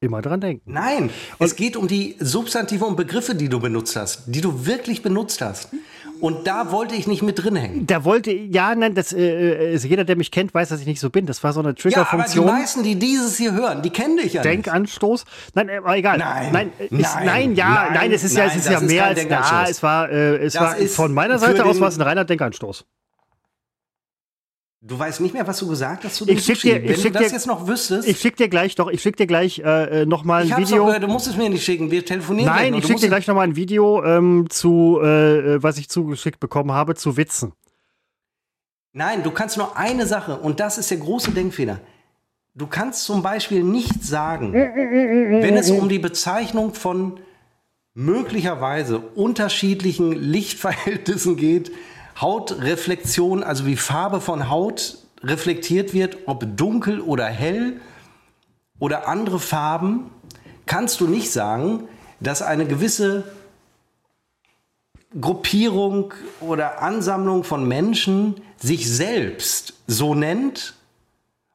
Immer 0.00 0.22
dran 0.22 0.40
denken. 0.40 0.72
Nein, 0.72 1.10
und 1.38 1.46
es 1.46 1.56
geht 1.56 1.76
um 1.76 1.86
die 1.88 2.16
Substantive 2.20 2.84
und 2.84 2.96
Begriffe, 2.96 3.34
die 3.34 3.48
du 3.48 3.60
benutzt 3.60 3.96
hast, 3.96 4.22
die 4.26 4.40
du 4.40 4.64
wirklich 4.64 5.02
benutzt 5.02 5.42
hast. 5.42 5.70
Und 6.20 6.46
da 6.46 6.72
wollte 6.72 6.94
ich 6.94 7.06
nicht 7.06 7.22
mit 7.22 7.42
drin 7.42 7.56
hängen. 7.56 7.86
Da 7.86 8.04
wollte, 8.04 8.32
ja, 8.32 8.74
nein, 8.74 8.94
das, 8.94 9.12
äh, 9.12 9.70
also 9.72 9.86
jeder, 9.86 10.04
der 10.04 10.16
mich 10.16 10.30
kennt, 10.30 10.52
weiß, 10.54 10.68
dass 10.68 10.80
ich 10.80 10.86
nicht 10.86 11.00
so 11.00 11.10
bin. 11.10 11.26
Das 11.26 11.42
war 11.44 11.52
so 11.52 11.60
eine 11.60 11.74
Triggerfunktion. 11.74 12.46
Ja, 12.46 12.52
aber 12.52 12.56
die 12.56 12.60
meisten, 12.60 12.82
die 12.82 12.96
dieses 12.96 13.36
hier 13.36 13.52
hören, 13.52 13.82
die 13.82 13.90
kennen 13.90 14.16
dich 14.16 14.32
ja 14.32 14.42
Denkanstoß. 14.42 15.24
Nein, 15.54 15.70
aber 15.70 15.96
egal. 15.96 16.18
Nein, 16.18 16.52
nein, 16.52 16.72
ist, 16.78 16.90
nein, 16.90 17.26
nein, 17.26 17.54
ja, 17.54 17.66
nein, 17.68 17.92
nein, 17.94 18.12
es 18.12 18.24
ist 18.24 18.34
nein, 18.34 18.48
ja, 18.48 18.54
es 18.54 18.56
ist 18.56 18.70
ja 18.70 18.80
mehr 18.80 19.04
als, 19.04 19.24
ja, 19.24 19.66
es 19.68 19.82
war, 19.82 20.10
äh, 20.10 20.36
es 20.36 20.54
das 20.54 20.62
war 20.62 20.86
von 20.88 21.14
meiner 21.14 21.38
Seite 21.38 21.64
aus 21.64 21.80
war 21.80 21.88
es 21.88 21.98
ein 21.98 22.02
reiner 22.02 22.24
Denkanstoß. 22.24 22.84
Du 24.80 24.96
weißt 24.96 25.20
nicht 25.20 25.34
mehr, 25.34 25.44
was 25.44 25.58
du 25.58 25.66
gesagt 25.66 26.04
hast 26.04 26.14
zu 26.14 26.24
dem 26.24 26.36
ich 26.36 26.44
schick 26.44 26.60
Dir, 26.60 26.76
ich 26.76 26.88
Wenn 26.88 26.96
schick 26.96 27.12
du 27.12 27.18
das 27.18 27.28
dir, 27.28 27.34
jetzt 27.34 27.46
noch 27.48 27.66
wüsstest. 27.66 28.06
Ich 28.06 28.20
schick 28.20 28.36
dir 28.36 28.48
gleich 28.48 28.76
doch, 28.76 28.88
ich 28.88 29.02
schick 29.02 29.16
dir 29.16 29.26
gleich 29.26 29.58
äh, 29.58 30.02
äh 30.02 30.06
noch 30.06 30.22
mal 30.22 30.42
ein 30.42 30.56
Video. 30.56 30.86
Doch, 30.86 30.94
äh, 30.94 31.00
du 31.00 31.08
musst 31.08 31.26
es 31.26 31.36
mir 31.36 31.50
nicht 31.50 31.64
schicken, 31.64 31.90
wir 31.90 32.04
telefonieren. 32.04 32.46
Nein, 32.54 32.74
ich 32.74 32.86
schick 32.86 32.98
dir 32.98 33.08
gleich 33.08 33.26
noch 33.26 33.34
mal 33.34 33.42
ein 33.42 33.56
Video 33.56 34.04
ähm, 34.04 34.46
zu, 34.48 35.00
äh, 35.02 35.54
äh, 35.54 35.62
was 35.62 35.78
ich 35.78 35.88
zugeschickt 35.88 36.38
bekommen 36.38 36.70
habe, 36.70 36.94
zu 36.94 37.16
Witzen. 37.16 37.52
Nein, 38.92 39.24
du 39.24 39.32
kannst 39.32 39.56
nur 39.56 39.76
eine 39.76 40.06
Sache 40.06 40.36
und 40.36 40.60
das 40.60 40.78
ist 40.78 40.92
der 40.92 40.98
große 40.98 41.32
Denkfehler. 41.32 41.80
Du 42.54 42.68
kannst 42.68 43.04
zum 43.04 43.22
Beispiel 43.22 43.64
nicht 43.64 44.04
sagen, 44.04 44.52
wenn 44.52 45.56
es 45.56 45.70
um 45.70 45.88
die 45.88 45.98
Bezeichnung 45.98 46.74
von 46.74 47.18
möglicherweise 47.94 48.98
unterschiedlichen 49.00 50.12
Lichtverhältnissen 50.12 51.36
geht, 51.36 51.72
Hautreflexion, 52.20 53.42
also 53.42 53.66
wie 53.66 53.76
Farbe 53.76 54.20
von 54.20 54.50
Haut 54.50 54.98
reflektiert 55.22 55.94
wird, 55.94 56.18
ob 56.26 56.44
dunkel 56.56 57.00
oder 57.00 57.26
hell 57.26 57.80
oder 58.78 59.08
andere 59.08 59.38
Farben, 59.38 60.10
kannst 60.66 61.00
du 61.00 61.06
nicht 61.06 61.30
sagen, 61.30 61.88
dass 62.20 62.42
eine 62.42 62.66
gewisse 62.66 63.24
Gruppierung 65.20 66.12
oder 66.40 66.82
Ansammlung 66.82 67.44
von 67.44 67.66
Menschen 67.66 68.34
sich 68.58 68.90
selbst 68.90 69.74
so 69.86 70.14
nennt 70.14 70.74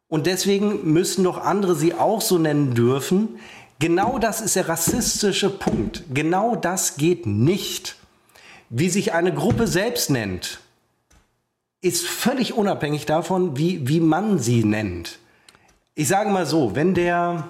und 0.07 0.25
deswegen 0.25 0.91
müssen 0.91 1.23
doch 1.23 1.37
andere 1.37 1.75
sie 1.75 1.93
auch 1.93 2.21
so 2.21 2.37
nennen 2.37 2.73
dürfen. 2.73 3.39
Genau 3.79 4.17
das 4.17 4.41
ist 4.41 4.55
der 4.55 4.69
rassistische 4.69 5.49
Punkt. 5.49 6.03
Genau 6.13 6.55
das 6.55 6.95
geht 6.95 7.25
nicht 7.25 7.95
wie 8.75 8.89
sich 8.89 9.13
eine 9.13 9.31
Gruppe 9.31 9.67
selbst 9.67 10.09
nennt, 10.09 10.59
ist 11.81 12.07
völlig 12.07 12.55
unabhängig 12.55 13.05
davon, 13.05 13.55
wie, 13.55 13.87
wie 13.87 13.99
man 13.99 14.39
sie 14.39 14.63
nennt. 14.63 15.19
Ich 15.93 16.07
sage 16.07 16.31
mal 16.31 16.47
so, 16.47 16.75
wenn 16.75 16.95
der 16.95 17.49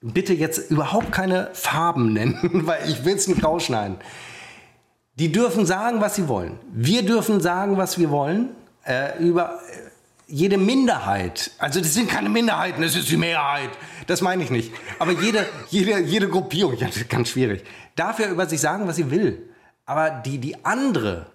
bitte 0.00 0.34
jetzt 0.34 0.72
überhaupt 0.72 1.12
keine 1.12 1.50
Farben 1.52 2.12
nennen, 2.12 2.66
weil 2.66 2.90
ich 2.90 3.04
will 3.04 3.14
es 3.14 3.28
nicht 3.28 3.44
rausschneiden. 3.44 3.98
Die 5.14 5.30
dürfen 5.30 5.64
sagen, 5.64 6.00
was 6.00 6.16
sie 6.16 6.26
wollen. 6.26 6.58
Wir 6.72 7.04
dürfen 7.04 7.40
sagen, 7.40 7.76
was 7.76 7.96
wir 7.96 8.10
wollen. 8.10 8.48
Äh, 8.84 9.22
über 9.22 9.60
äh, 9.70 9.76
jede 10.26 10.58
Minderheit, 10.58 11.52
also 11.58 11.80
das 11.80 11.94
sind 11.94 12.10
keine 12.10 12.28
Minderheiten, 12.28 12.82
das 12.82 12.96
ist 12.96 13.08
die 13.10 13.16
Mehrheit. 13.16 13.70
Das 14.08 14.22
meine 14.22 14.42
ich 14.42 14.50
nicht. 14.50 14.72
Aber 14.98 15.12
jede, 15.12 15.46
jede, 15.70 16.00
jede 16.00 16.28
Gruppierung, 16.28 16.76
ja, 16.78 16.88
das 16.88 16.96
ist 16.96 17.08
ganz 17.08 17.28
schwierig, 17.28 17.62
darf 17.94 18.18
ja 18.18 18.28
über 18.28 18.46
sich 18.46 18.60
sagen, 18.60 18.88
was 18.88 18.96
sie 18.96 19.08
will. 19.08 19.53
Aber 19.86 20.10
die, 20.10 20.38
die 20.38 20.64
andere, 20.64 21.26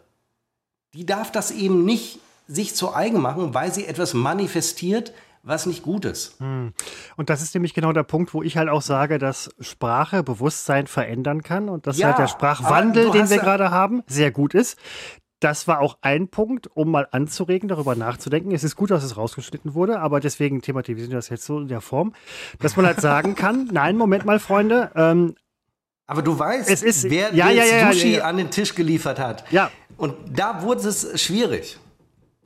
die 0.93 1.05
darf 1.05 1.31
das 1.31 1.51
eben 1.51 1.85
nicht 1.85 2.19
sich 2.47 2.75
zu 2.75 2.95
eigen 2.95 3.21
machen, 3.21 3.53
weil 3.53 3.73
sie 3.73 3.85
etwas 3.85 4.13
manifestiert, 4.13 5.13
was 5.43 5.65
nicht 5.65 5.83
gut 5.83 6.05
ist. 6.05 6.39
Hm. 6.39 6.73
Und 7.15 7.29
das 7.29 7.41
ist 7.41 7.53
nämlich 7.53 7.73
genau 7.73 7.93
der 7.93 8.03
Punkt, 8.03 8.33
wo 8.33 8.43
ich 8.43 8.57
halt 8.57 8.69
auch 8.69 8.81
sage, 8.81 9.19
dass 9.19 9.49
Sprache 9.59 10.23
Bewusstsein 10.23 10.87
verändern 10.87 11.43
kann 11.43 11.69
und 11.69 11.87
dass 11.87 11.97
ja, 11.97 12.07
halt 12.07 12.17
der 12.17 12.27
Sprachwandel, 12.27 13.11
den 13.11 13.29
wir 13.29 13.37
gerade 13.37 13.71
haben, 13.71 14.03
sehr 14.07 14.31
gut 14.31 14.53
ist. 14.53 14.77
Das 15.39 15.69
war 15.69 15.79
auch 15.79 15.97
ein 16.01 16.27
Punkt, 16.27 16.67
um 16.75 16.91
mal 16.91 17.07
anzuregen, 17.11 17.69
darüber 17.69 17.95
nachzudenken. 17.95 18.51
Es 18.51 18.65
ist 18.65 18.75
gut, 18.75 18.91
dass 18.91 19.03
es 19.03 19.15
rausgeschnitten 19.15 19.73
wurde, 19.73 19.99
aber 19.99 20.19
deswegen 20.19 20.61
thematisieren 20.61 21.11
wir 21.11 21.17
das 21.17 21.29
jetzt 21.29 21.45
so 21.45 21.59
in 21.59 21.69
der 21.69 21.79
Form, 21.79 22.13
dass 22.59 22.75
man 22.75 22.85
halt 22.85 22.99
sagen 22.99 23.35
kann, 23.35 23.69
nein, 23.71 23.95
Moment 23.95 24.25
mal, 24.25 24.39
Freunde, 24.39 24.91
ähm, 24.95 25.35
aber 26.09 26.23
du 26.23 26.39
weißt, 26.39 26.67
es 26.71 26.81
ist, 26.81 27.07
wer 27.07 27.35
ja, 27.35 27.51
ja, 27.51 27.63
ja, 27.63 27.93
Sushi 27.93 28.19
an 28.19 28.37
den 28.37 28.49
Tisch 28.49 28.73
geliefert 28.73 29.19
hat. 29.19 29.43
Ja. 29.51 29.69
Und 29.95 30.15
da 30.27 30.63
wurde 30.63 30.87
es 30.87 31.21
schwierig. 31.21 31.77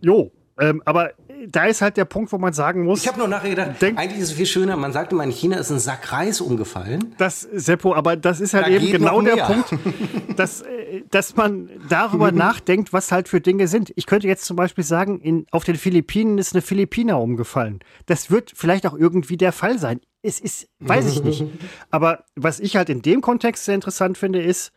Jo, 0.02 0.34
ähm, 0.60 0.82
aber 0.84 1.12
da 1.48 1.64
ist 1.68 1.82
halt 1.82 1.96
der 1.96 2.04
Punkt, 2.04 2.34
wo 2.34 2.38
man 2.38 2.52
sagen 2.52 2.84
muss. 2.84 3.02
Ich 3.02 3.08
habe 3.08 3.20
nur 3.20 3.30
nachher 3.30 3.52
gedacht, 3.52 3.82
denk, 3.82 3.98
eigentlich 3.98 4.20
ist 4.20 4.32
es 4.32 4.34
viel 4.34 4.48
schöner, 4.48 4.76
man 4.76 4.92
sagt 4.92 5.14
immer, 5.14 5.24
in 5.24 5.32
China 5.32 5.56
ist 5.56 5.72
ein 5.72 5.80
Sack 5.80 6.12
Reis 6.12 6.42
umgefallen. 6.42 7.16
Das, 7.18 7.40
Seppo, 7.40 7.96
aber 7.96 8.18
das 8.18 8.42
ist 8.42 8.54
halt 8.54 8.66
da 8.66 8.70
eben 8.70 8.92
genau 8.92 9.22
der 9.22 9.46
Punkt, 9.46 9.74
dass, 10.36 10.64
äh, 10.64 11.04
dass 11.10 11.38
man 11.38 11.70
darüber 11.88 12.32
nachdenkt, 12.34 12.92
was 12.92 13.14
halt 13.14 13.30
für 13.30 13.40
Dinge 13.40 13.70
sind. 13.70 13.94
Ich 13.96 14.08
könnte 14.08 14.28
jetzt 14.28 14.44
zum 14.44 14.58
Beispiel 14.58 14.84
sagen, 14.84 15.22
in, 15.22 15.46
auf 15.52 15.64
den 15.64 15.78
Philippinen 15.78 16.38
ist 16.38 16.54
eine 16.54 16.62
Philippiner 16.62 17.22
umgefallen. 17.22 17.80
Das 18.08 18.30
wird 18.30 18.52
vielleicht 18.54 18.86
auch 18.86 18.94
irgendwie 18.94 19.38
der 19.38 19.54
Fall 19.54 19.80
sein. 19.80 20.02
Es 20.24 20.40
ist, 20.40 20.70
weiß 20.80 21.12
ich 21.12 21.24
nicht. 21.24 21.44
Aber 21.92 22.24
was 22.36 22.60
ich 22.60 22.76
halt 22.76 22.90
in 22.90 23.02
dem 23.02 23.22
Kontext 23.22 23.66
sehr 23.66 23.76
interessant 23.76 24.18
finde, 24.18 24.42
ist, 24.42 24.72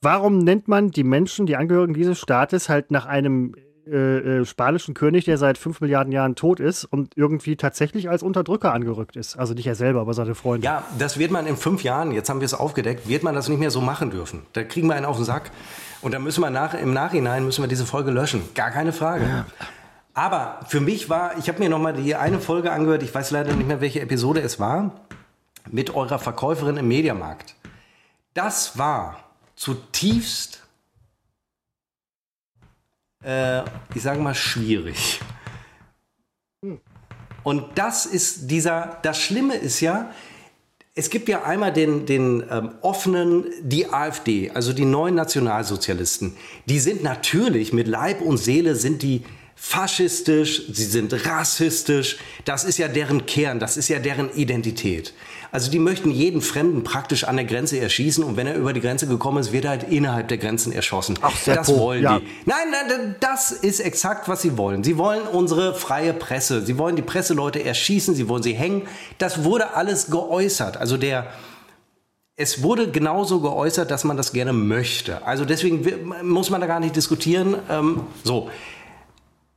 warum 0.00 0.38
nennt 0.38 0.68
man 0.68 0.90
die 0.90 1.04
Menschen, 1.04 1.46
die 1.46 1.56
Angehörigen 1.56 1.94
dieses 1.94 2.18
Staates, 2.18 2.68
halt 2.68 2.90
nach 2.90 3.06
einem 3.06 3.54
äh, 3.90 4.40
äh, 4.40 4.44
spanischen 4.44 4.94
König, 4.94 5.24
der 5.24 5.38
seit 5.38 5.56
fünf 5.56 5.80
Milliarden 5.80 6.12
Jahren 6.12 6.34
tot 6.34 6.60
ist 6.60 6.84
und 6.84 7.16
irgendwie 7.16 7.56
tatsächlich 7.56 8.10
als 8.10 8.22
Unterdrücker 8.22 8.72
angerückt 8.72 9.16
ist. 9.16 9.38
Also 9.38 9.54
nicht 9.54 9.66
er 9.66 9.74
selber, 9.74 10.00
aber 10.00 10.12
seine 10.12 10.34
Freunde. 10.34 10.64
Ja, 10.64 10.84
das 10.98 11.18
wird 11.18 11.30
man 11.30 11.46
in 11.46 11.56
fünf 11.56 11.82
Jahren, 11.82 12.12
jetzt 12.12 12.28
haben 12.28 12.40
wir 12.40 12.46
es 12.46 12.54
aufgedeckt, 12.54 13.08
wird 13.08 13.22
man 13.22 13.34
das 13.34 13.48
nicht 13.48 13.58
mehr 13.58 13.70
so 13.70 13.80
machen 13.80 14.10
dürfen. 14.10 14.42
Da 14.52 14.62
kriegen 14.64 14.88
wir 14.88 14.94
einen 14.94 15.06
auf 15.06 15.16
den 15.16 15.24
Sack. 15.24 15.50
Und 16.02 16.12
dann 16.12 16.22
müssen 16.22 16.42
wir 16.42 16.50
nach, 16.50 16.74
im 16.74 16.92
Nachhinein 16.92 17.44
müssen 17.44 17.62
wir 17.62 17.68
diese 17.68 17.86
Folge 17.86 18.10
löschen. 18.10 18.42
Gar 18.54 18.70
keine 18.70 18.92
Frage. 18.92 19.24
Ja. 19.24 19.46
Aber 20.18 20.58
für 20.66 20.80
mich 20.80 21.08
war, 21.08 21.38
ich 21.38 21.48
habe 21.48 21.60
mir 21.60 21.68
noch 21.68 21.78
mal 21.78 21.92
die 21.92 22.16
eine 22.16 22.40
Folge 22.40 22.72
angehört, 22.72 23.04
ich 23.04 23.14
weiß 23.14 23.30
leider 23.30 23.54
nicht 23.54 23.68
mehr, 23.68 23.80
welche 23.80 24.00
Episode 24.00 24.40
es 24.40 24.58
war, 24.58 25.06
mit 25.70 25.94
eurer 25.94 26.18
Verkäuferin 26.18 26.76
im 26.76 26.88
Mediamarkt. 26.88 27.54
Das 28.34 28.76
war 28.76 29.22
zutiefst 29.54 30.66
äh, 33.22 33.62
ich 33.94 34.02
sage 34.02 34.20
mal, 34.20 34.34
schwierig. 34.34 35.20
Und 37.44 37.78
das 37.78 38.04
ist 38.04 38.50
dieser, 38.50 38.98
das 39.02 39.20
Schlimme 39.20 39.54
ist 39.54 39.80
ja, 39.80 40.10
es 40.96 41.10
gibt 41.10 41.28
ja 41.28 41.44
einmal 41.44 41.72
den, 41.72 42.06
den 42.06 42.42
ähm, 42.50 42.74
offenen, 42.80 43.44
die 43.62 43.86
AfD, 43.92 44.50
also 44.50 44.72
die 44.72 44.84
neuen 44.84 45.14
Nationalsozialisten. 45.14 46.36
Die 46.66 46.80
sind 46.80 47.04
natürlich 47.04 47.72
mit 47.72 47.86
Leib 47.86 48.20
und 48.20 48.38
Seele 48.38 48.74
sind 48.74 49.02
die 49.02 49.24
faschistisch, 49.60 50.62
sie 50.72 50.84
sind 50.84 51.26
rassistisch. 51.26 52.18
Das 52.44 52.64
ist 52.64 52.78
ja 52.78 52.86
deren 52.86 53.26
Kern, 53.26 53.58
das 53.58 53.76
ist 53.76 53.88
ja 53.88 53.98
deren 53.98 54.30
Identität. 54.32 55.12
Also 55.50 55.70
die 55.70 55.78
möchten 55.78 56.10
jeden 56.10 56.42
Fremden 56.42 56.84
praktisch 56.84 57.24
an 57.24 57.36
der 57.36 57.44
Grenze 57.44 57.80
erschießen 57.80 58.22
und 58.22 58.36
wenn 58.36 58.46
er 58.46 58.54
über 58.54 58.72
die 58.72 58.80
Grenze 58.80 59.06
gekommen 59.06 59.38
ist, 59.38 59.52
wird 59.52 59.64
er 59.64 59.70
halt 59.70 59.84
innerhalb 59.84 60.28
der 60.28 60.38
Grenzen 60.38 60.72
erschossen. 60.72 61.18
Ach, 61.22 61.32
das 61.44 61.68
wollen 61.68 62.02
ja. 62.02 62.18
die. 62.18 62.26
Nein, 62.44 62.70
nein, 62.70 63.16
das 63.20 63.50
ist 63.50 63.80
exakt, 63.80 64.28
was 64.28 64.42
sie 64.42 64.56
wollen. 64.56 64.84
Sie 64.84 64.96
wollen 64.96 65.22
unsere 65.22 65.74
freie 65.74 66.12
Presse. 66.12 66.64
Sie 66.64 66.78
wollen 66.78 66.96
die 66.96 67.02
Presseleute 67.02 67.64
erschießen, 67.64 68.14
sie 68.14 68.28
wollen 68.28 68.42
sie 68.42 68.54
hängen. 68.54 68.82
Das 69.18 69.42
wurde 69.44 69.74
alles 69.74 70.10
geäußert. 70.10 70.76
Also 70.76 70.96
der 70.96 71.26
es 72.40 72.62
wurde 72.62 72.88
genauso 72.88 73.40
geäußert, 73.40 73.90
dass 73.90 74.04
man 74.04 74.16
das 74.16 74.32
gerne 74.32 74.52
möchte. 74.52 75.26
Also 75.26 75.44
deswegen 75.44 75.84
muss 76.22 76.50
man 76.50 76.60
da 76.60 76.68
gar 76.68 76.78
nicht 76.78 76.94
diskutieren. 76.94 77.56
Ähm, 77.68 78.02
so, 78.22 78.48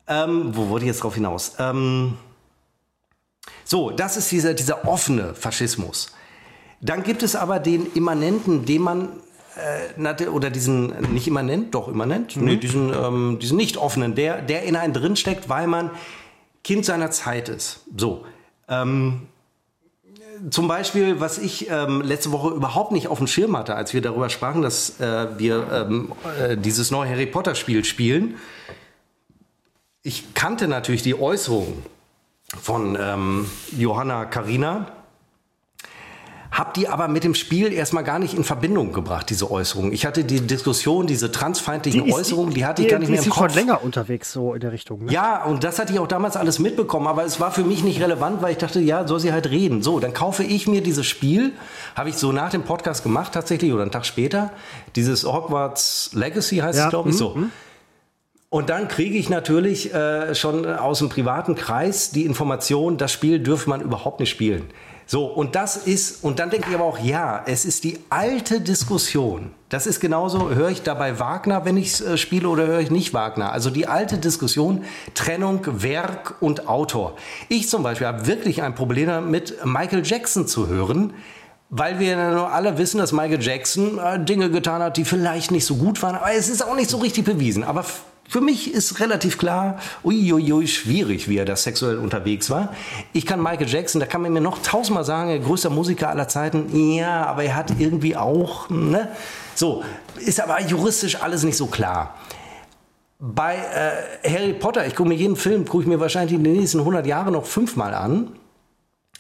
ähm, 0.07 0.55
wo 0.55 0.69
wollte 0.69 0.85
ich 0.85 0.91
jetzt 0.91 1.03
drauf 1.03 1.15
hinaus? 1.15 1.55
Ähm, 1.59 2.17
so, 3.63 3.91
das 3.91 4.17
ist 4.17 4.31
dieser, 4.31 4.53
dieser 4.53 4.87
offene 4.87 5.33
Faschismus. 5.33 6.13
Dann 6.81 7.03
gibt 7.03 7.23
es 7.23 7.35
aber 7.35 7.59
den 7.59 7.91
immanenten, 7.93 8.65
den 8.65 8.81
man 8.81 9.09
äh, 9.55 10.27
oder 10.27 10.49
diesen 10.49 11.13
nicht 11.13 11.27
immanent, 11.27 11.75
doch 11.75 11.87
immanent, 11.87 12.35
mhm. 12.35 12.45
nee, 12.45 12.55
diesen, 12.57 12.93
ähm, 12.93 13.39
diesen 13.39 13.57
nicht 13.57 13.77
offenen, 13.77 14.15
der, 14.15 14.41
der 14.41 14.63
in 14.63 14.75
einen 14.75 14.93
drinsteckt, 14.93 15.49
weil 15.49 15.67
man 15.67 15.91
Kind 16.63 16.85
seiner 16.85 17.11
Zeit 17.11 17.49
ist. 17.49 17.81
So. 17.95 18.25
Ähm, 18.67 19.27
zum 20.49 20.67
Beispiel, 20.67 21.19
was 21.19 21.37
ich 21.37 21.69
ähm, 21.69 22.01
letzte 22.01 22.31
Woche 22.31 22.49
überhaupt 22.49 22.91
nicht 22.91 23.07
auf 23.07 23.19
dem 23.19 23.27
Schirm 23.27 23.55
hatte, 23.55 23.75
als 23.75 23.93
wir 23.93 24.01
darüber 24.01 24.29
sprachen, 24.29 24.61
dass 24.61 24.99
äh, 24.99 25.27
wir 25.37 25.67
ähm, 25.71 26.11
äh, 26.39 26.57
dieses 26.57 26.89
neue 26.89 27.09
Harry 27.09 27.27
Potter 27.27 27.53
Spiel 27.53 27.83
spielen. 27.83 28.35
Ich 30.03 30.33
kannte 30.33 30.67
natürlich 30.67 31.03
die 31.03 31.19
Äußerungen 31.19 31.83
von 32.59 32.97
ähm, 32.99 33.45
Johanna 33.77 34.25
Karina. 34.25 34.87
Hab 36.51 36.73
die 36.73 36.89
aber 36.89 37.07
mit 37.07 37.23
dem 37.23 37.33
Spiel 37.33 37.71
erstmal 37.71 38.03
gar 38.03 38.19
nicht 38.19 38.33
in 38.33 38.43
Verbindung 38.43 38.91
gebracht, 38.91 39.29
diese 39.29 39.49
Äußerungen. 39.49 39.93
Ich 39.93 40.05
hatte 40.05 40.25
die 40.25 40.41
Diskussion, 40.41 41.07
diese 41.07 41.31
transfeindlichen 41.31 42.03
die 42.03 42.11
Äußerungen, 42.11 42.53
die 42.53 42.65
hatte 42.65 42.81
ich 42.81 42.89
gar 42.89 42.99
nicht 42.99 43.07
die 43.07 43.13
mehr 43.13 43.23
im 43.23 43.29
Kopf. 43.29 43.47
Die 43.47 43.53
schon 43.53 43.67
länger 43.67 43.83
unterwegs 43.83 44.33
so 44.33 44.53
in 44.53 44.59
der 44.59 44.73
Richtung. 44.73 45.05
Ne? 45.05 45.13
Ja, 45.13 45.45
und 45.45 45.63
das 45.63 45.79
hatte 45.79 45.93
ich 45.93 45.99
auch 45.99 46.07
damals 46.07 46.35
alles 46.35 46.59
mitbekommen, 46.59 47.07
aber 47.07 47.23
es 47.23 47.39
war 47.39 47.51
für 47.51 47.63
mich 47.63 47.83
nicht 47.83 48.01
relevant, 48.01 48.41
weil 48.41 48.51
ich 48.51 48.57
dachte, 48.57 48.81
ja, 48.81 49.07
soll 49.07 49.21
sie 49.21 49.31
halt 49.31 49.49
reden. 49.49 49.81
So, 49.81 50.01
dann 50.01 50.13
kaufe 50.13 50.43
ich 50.43 50.67
mir 50.67 50.81
dieses 50.81 51.05
Spiel, 51.05 51.53
habe 51.95 52.09
ich 52.09 52.17
so 52.17 52.33
nach 52.33 52.49
dem 52.49 52.63
Podcast 52.63 53.03
gemacht 53.03 53.31
tatsächlich 53.33 53.71
oder 53.71 53.83
einen 53.83 53.91
Tag 53.91 54.05
später. 54.05 54.51
Dieses 54.97 55.23
Hogwarts 55.23 56.09
Legacy 56.13 56.57
heißt 56.57 56.79
ja. 56.79 56.85
es, 56.85 56.89
glaube 56.89 57.11
ich, 57.11 57.17
so. 57.17 57.35
Mhm. 57.35 57.51
Und 58.53 58.69
dann 58.69 58.89
kriege 58.89 59.17
ich 59.17 59.29
natürlich 59.29 59.93
äh, 59.93 60.35
schon 60.35 60.65
aus 60.65 60.99
dem 60.99 61.07
privaten 61.07 61.55
Kreis 61.55 62.11
die 62.11 62.25
Information, 62.25 62.97
das 62.97 63.13
Spiel 63.13 63.39
dürfe 63.39 63.69
man 63.69 63.79
überhaupt 63.79 64.19
nicht 64.19 64.29
spielen. 64.29 64.65
So, 65.05 65.25
und 65.25 65.55
das 65.55 65.77
ist, 65.77 66.21
und 66.21 66.37
dann 66.37 66.49
denke 66.49 66.67
ich 66.69 66.75
aber 66.75 66.83
auch, 66.83 66.99
ja, 66.99 67.43
es 67.45 67.63
ist 67.63 67.85
die 67.85 67.99
alte 68.09 68.59
Diskussion. 68.59 69.51
Das 69.69 69.87
ist 69.87 70.01
genauso, 70.01 70.49
höre 70.49 70.67
ich 70.67 70.83
dabei 70.83 71.17
Wagner, 71.17 71.63
wenn 71.63 71.77
ich 71.77 72.05
äh, 72.05 72.17
spiele, 72.17 72.49
oder 72.49 72.67
höre 72.67 72.81
ich 72.81 72.91
nicht 72.91 73.13
Wagner? 73.13 73.53
Also 73.53 73.69
die 73.69 73.87
alte 73.87 74.17
Diskussion, 74.17 74.83
Trennung, 75.13 75.61
Werk 75.81 76.35
und 76.41 76.67
Autor. 76.67 77.15
Ich 77.47 77.69
zum 77.69 77.83
Beispiel 77.83 78.07
habe 78.07 78.27
wirklich 78.27 78.63
ein 78.63 78.75
Problem 78.75 79.07
damit, 79.07 79.63
Michael 79.63 80.05
Jackson 80.05 80.45
zu 80.45 80.67
hören, 80.67 81.13
weil 81.69 81.99
wir 81.99 82.17
alle 82.17 82.77
wissen, 82.77 82.97
dass 82.97 83.13
Michael 83.13 83.41
Jackson 83.41 83.97
äh, 83.97 84.21
Dinge 84.21 84.51
getan 84.51 84.81
hat, 84.81 84.97
die 84.97 85.05
vielleicht 85.05 85.51
nicht 85.51 85.65
so 85.65 85.77
gut 85.77 86.03
waren, 86.03 86.15
aber 86.15 86.33
es 86.33 86.49
ist 86.49 86.61
auch 86.61 86.75
nicht 86.75 86.89
so 86.89 86.97
richtig 86.97 87.23
bewiesen. 87.23 87.63
Aber 87.63 87.85
für 88.31 88.39
mich 88.39 88.73
ist 88.73 89.01
relativ 89.01 89.37
klar, 89.37 89.77
uiuiui, 90.05 90.65
schwierig, 90.65 91.27
wie 91.27 91.35
er 91.35 91.43
da 91.43 91.57
sexuell 91.57 91.97
unterwegs 91.97 92.49
war. 92.49 92.73
Ich 93.11 93.25
kann 93.25 93.43
Michael 93.43 93.67
Jackson, 93.67 93.99
da 93.99 94.07
kann 94.07 94.21
man 94.21 94.31
mir 94.31 94.39
noch 94.39 94.59
tausendmal 94.59 95.03
sagen, 95.03 95.43
größter 95.43 95.69
Musiker 95.69 96.07
aller 96.07 96.29
Zeiten. 96.29 96.93
Ja, 96.95 97.25
aber 97.25 97.43
er 97.43 97.57
hat 97.57 97.73
irgendwie 97.77 98.15
auch, 98.15 98.69
ne? 98.69 99.09
So, 99.53 99.83
ist 100.15 100.39
aber 100.39 100.61
juristisch 100.61 101.21
alles 101.21 101.43
nicht 101.43 101.57
so 101.57 101.65
klar. 101.65 102.15
Bei 103.19 103.57
äh, 104.23 104.29
Harry 104.29 104.53
Potter, 104.53 104.87
ich 104.87 104.95
gucke 104.95 105.09
mir 105.09 105.15
jeden 105.15 105.35
Film, 105.35 105.65
gucke 105.65 105.83
ich 105.83 105.89
mir 105.89 105.99
wahrscheinlich 105.99 106.33
in 106.33 106.45
den 106.45 106.53
nächsten 106.53 106.79
100 106.79 107.05
Jahren 107.05 107.33
noch 107.33 107.45
fünfmal 107.45 107.93
an. 107.93 108.31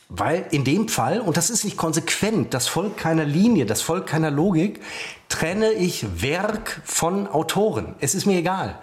Weil 0.07 0.45
in 0.51 0.63
dem 0.63 0.87
Fall, 0.87 1.19
und 1.19 1.35
das 1.35 1.49
ist 1.49 1.65
nicht 1.65 1.75
konsequent, 1.75 2.53
das 2.53 2.69
folgt 2.69 2.95
keiner 2.95 3.25
Linie, 3.25 3.65
das 3.65 3.81
folgt 3.81 4.07
keiner 4.07 4.31
Logik, 4.31 4.79
trenne 5.27 5.73
ich 5.73 6.21
Werk 6.21 6.81
von 6.85 7.27
Autoren. 7.27 7.95
Es 7.99 8.15
ist 8.15 8.25
mir 8.25 8.37
egal. 8.37 8.79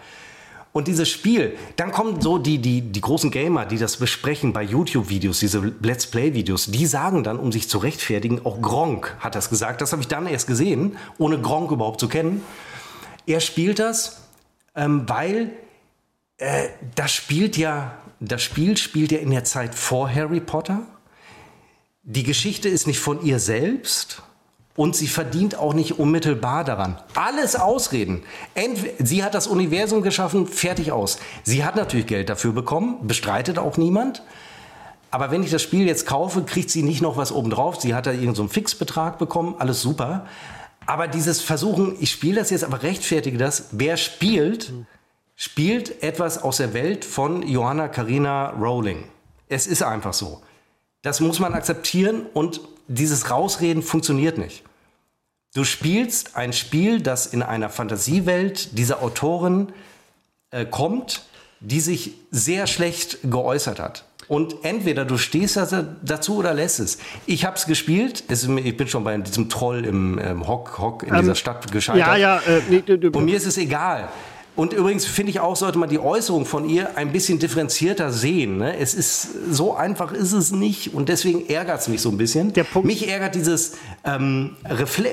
Und 0.72 0.86
dieses 0.86 1.08
Spiel, 1.08 1.56
dann 1.76 1.92
kommen 1.92 2.20
so 2.20 2.38
die, 2.38 2.58
die, 2.58 2.80
die 2.80 3.00
großen 3.00 3.30
Gamer, 3.30 3.66
die 3.66 3.78
das 3.78 3.96
besprechen 3.96 4.52
bei 4.52 4.62
YouTube-Videos, 4.62 5.40
diese 5.40 5.72
Let's 5.82 6.06
Play-Videos, 6.06 6.66
die 6.66 6.86
sagen 6.86 7.24
dann, 7.24 7.38
um 7.38 7.52
sich 7.52 7.68
zu 7.68 7.78
rechtfertigen, 7.78 8.44
auch 8.44 8.60
Gronk 8.60 9.16
hat 9.20 9.34
das 9.34 9.50
gesagt, 9.50 9.80
das 9.80 9.92
habe 9.92 10.02
ich 10.02 10.08
dann 10.08 10.26
erst 10.26 10.46
gesehen, 10.46 10.96
ohne 11.18 11.40
Gronk 11.40 11.70
überhaupt 11.70 12.00
zu 12.00 12.08
kennen. 12.08 12.42
Er 13.26 13.40
spielt 13.40 13.78
das, 13.78 14.22
ähm, 14.74 15.08
weil 15.08 15.52
äh, 16.36 16.68
das 16.94 17.12
spielt 17.12 17.56
ja, 17.56 17.96
das 18.20 18.42
Spiel 18.42 18.76
spielt 18.76 19.10
ja 19.10 19.18
in 19.18 19.30
der 19.30 19.44
Zeit 19.44 19.74
vor 19.74 20.12
Harry 20.12 20.40
Potter 20.40 20.82
die 22.10 22.22
Geschichte 22.22 22.70
ist 22.70 22.86
nicht 22.86 23.00
von 23.00 23.22
ihr 23.22 23.38
selbst 23.38 24.22
und 24.78 24.94
sie 24.94 25.08
verdient 25.08 25.58
auch 25.58 25.74
nicht 25.74 25.98
unmittelbar 25.98 26.62
daran. 26.62 26.98
Alles 27.16 27.56
Ausreden. 27.56 28.22
Entweder, 28.54 29.04
sie 29.04 29.24
hat 29.24 29.34
das 29.34 29.48
Universum 29.48 30.02
geschaffen, 30.02 30.46
fertig 30.46 30.92
aus. 30.92 31.18
Sie 31.42 31.64
hat 31.64 31.74
natürlich 31.74 32.06
Geld 32.06 32.28
dafür 32.28 32.52
bekommen, 32.52 33.08
bestreitet 33.08 33.58
auch 33.58 33.76
niemand. 33.76 34.22
Aber 35.10 35.32
wenn 35.32 35.42
ich 35.42 35.50
das 35.50 35.62
Spiel 35.62 35.88
jetzt 35.88 36.06
kaufe, 36.06 36.44
kriegt 36.44 36.70
sie 36.70 36.84
nicht 36.84 37.02
noch 37.02 37.16
was 37.16 37.32
obendrauf. 37.32 37.80
Sie 37.80 37.92
hat 37.92 38.06
da 38.06 38.12
irgendeinen 38.12 38.36
so 38.36 38.46
Fixbetrag 38.46 39.18
bekommen, 39.18 39.56
alles 39.58 39.82
super. 39.82 40.26
Aber 40.86 41.08
dieses 41.08 41.40
Versuchen, 41.40 41.96
ich 41.98 42.12
spiele 42.12 42.36
das 42.36 42.50
jetzt, 42.50 42.62
aber 42.62 42.84
rechtfertige 42.84 43.36
das, 43.36 43.70
wer 43.72 43.96
spielt, 43.96 44.72
spielt 45.34 46.04
etwas 46.04 46.40
aus 46.40 46.58
der 46.58 46.72
Welt 46.72 47.04
von 47.04 47.42
Johanna 47.42 47.88
Karina 47.88 48.50
Rowling. 48.50 49.02
Es 49.48 49.66
ist 49.66 49.82
einfach 49.82 50.12
so. 50.12 50.40
Das 51.02 51.18
muss 51.18 51.40
man 51.40 51.54
akzeptieren 51.54 52.26
und 52.32 52.60
dieses 52.86 53.28
Rausreden 53.28 53.82
funktioniert 53.82 54.38
nicht. 54.38 54.62
Du 55.54 55.64
spielst 55.64 56.36
ein 56.36 56.52
Spiel, 56.52 57.00
das 57.00 57.26
in 57.26 57.42
einer 57.42 57.70
Fantasiewelt 57.70 58.76
dieser 58.78 59.02
Autorin 59.02 59.72
äh, 60.50 60.64
kommt, 60.66 61.22
die 61.60 61.80
sich 61.80 62.12
sehr 62.30 62.66
schlecht 62.66 63.18
geäußert 63.24 63.80
hat. 63.80 64.04
Und 64.28 64.56
entweder 64.62 65.06
du 65.06 65.16
stehst 65.16 65.56
dazu 65.56 66.36
oder 66.36 66.52
lässt 66.52 66.80
es. 66.80 66.98
Ich 67.24 67.46
habe 67.46 67.56
es 67.56 67.64
gespielt. 67.64 68.24
Ich 68.28 68.76
bin 68.76 68.86
schon 68.86 69.02
bei 69.02 69.16
diesem 69.16 69.48
Troll 69.48 69.86
im 69.86 70.18
ähm, 70.22 70.46
Hock, 70.46 70.78
Hock 70.78 71.02
in 71.02 71.14
ähm, 71.14 71.20
dieser 71.22 71.34
Stadt 71.34 71.72
gescheitert. 71.72 72.06
Ja, 72.06 72.16
ja. 72.16 72.38
Äh, 72.40 72.60
nee, 72.68 72.82
nee, 72.86 72.96
nee. 72.98 73.06
Und 73.06 73.24
mir 73.24 73.36
ist 73.36 73.46
es 73.46 73.56
egal. 73.56 74.10
Und 74.58 74.72
übrigens 74.72 75.06
finde 75.06 75.30
ich 75.30 75.38
auch, 75.38 75.54
sollte 75.54 75.78
man 75.78 75.88
die 75.88 76.00
Äußerung 76.00 76.44
von 76.44 76.68
ihr 76.68 76.96
ein 76.96 77.12
bisschen 77.12 77.38
differenzierter 77.38 78.10
sehen. 78.10 78.56
Ne? 78.56 78.76
Es 78.76 78.92
ist 78.92 79.28
so 79.52 79.76
einfach 79.76 80.10
ist 80.10 80.32
es 80.32 80.50
nicht 80.50 80.94
und 80.94 81.08
deswegen 81.08 81.48
ärgert 81.48 81.82
es 81.82 81.86
mich 81.86 82.02
so 82.02 82.08
ein 82.08 82.18
bisschen. 82.18 82.52
Der 82.54 82.64
Punkt 82.64 82.84
mich 82.84 83.08
ärgert 83.08 83.36
dieses 83.36 83.76
ähm, 84.04 84.56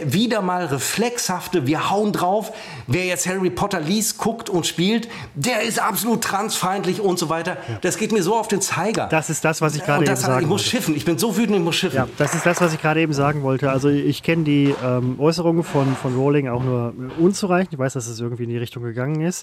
wieder 0.05 0.41
mal 0.41 0.65
reflexhafte, 0.65 1.67
wir 1.67 1.91
hauen 1.91 2.11
drauf. 2.11 2.53
Wer 2.87 3.05
jetzt 3.05 3.27
Harry 3.27 3.51
Potter 3.51 3.79
liest, 3.79 4.17
guckt 4.17 4.49
und 4.49 4.65
spielt, 4.65 5.09
der 5.35 5.61
ist 5.61 5.77
absolut 5.77 6.23
transfeindlich 6.23 6.99
und 6.99 7.19
so 7.19 7.29
weiter. 7.29 7.57
Ja. 7.69 7.77
Das 7.81 7.99
geht 7.99 8.11
mir 8.11 8.23
so 8.23 8.35
auf 8.35 8.47
den 8.47 8.61
Zeiger. 8.61 9.05
Das 9.11 9.29
ist 9.29 9.45
das, 9.45 9.61
was 9.61 9.75
ich 9.75 9.83
gerade 9.83 10.05
eben 10.05 10.15
sagen 10.15 10.41
Ich 10.41 10.47
muss 10.47 10.63
schiffen. 10.63 10.95
Ich 10.95 11.05
bin 11.05 11.19
so 11.19 11.37
wütend, 11.37 11.57
ich 11.57 11.63
muss 11.63 11.75
schiffen. 11.75 11.97
Ja, 11.97 12.07
das 12.17 12.33
ist 12.33 12.47
das, 12.47 12.61
was 12.61 12.73
ich 12.73 12.81
gerade 12.81 12.99
eben 12.99 13.13
sagen 13.13 13.43
wollte. 13.43 13.69
Also 13.69 13.89
ich 13.89 14.23
kenne 14.23 14.43
die 14.43 14.73
ähm, 14.83 15.19
Äußerungen 15.19 15.63
von, 15.63 15.95
von 15.95 16.15
Rowling 16.15 16.47
auch 16.47 16.63
nur 16.63 16.95
unzureichend. 17.19 17.73
Ich 17.73 17.77
weiß, 17.79 17.93
dass 17.93 18.07
es 18.07 18.19
irgendwie 18.19 18.45
in 18.45 18.49
die 18.49 18.57
Richtung 18.57 18.81
gegangen 18.81 19.21
ist. 19.21 19.34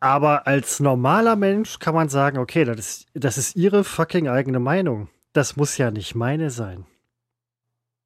Aber 0.00 0.46
als 0.46 0.80
normaler 0.80 1.36
Mensch 1.36 1.78
kann 1.78 1.94
man 1.94 2.08
sagen, 2.08 2.38
okay, 2.38 2.64
das 2.64 2.78
ist, 2.78 3.06
das 3.14 3.38
ist 3.38 3.56
ihre 3.56 3.84
fucking 3.84 4.28
eigene 4.28 4.58
Meinung. 4.58 5.08
Das 5.32 5.56
muss 5.56 5.78
ja 5.78 5.90
nicht 5.90 6.14
meine 6.14 6.50
sein. 6.50 6.86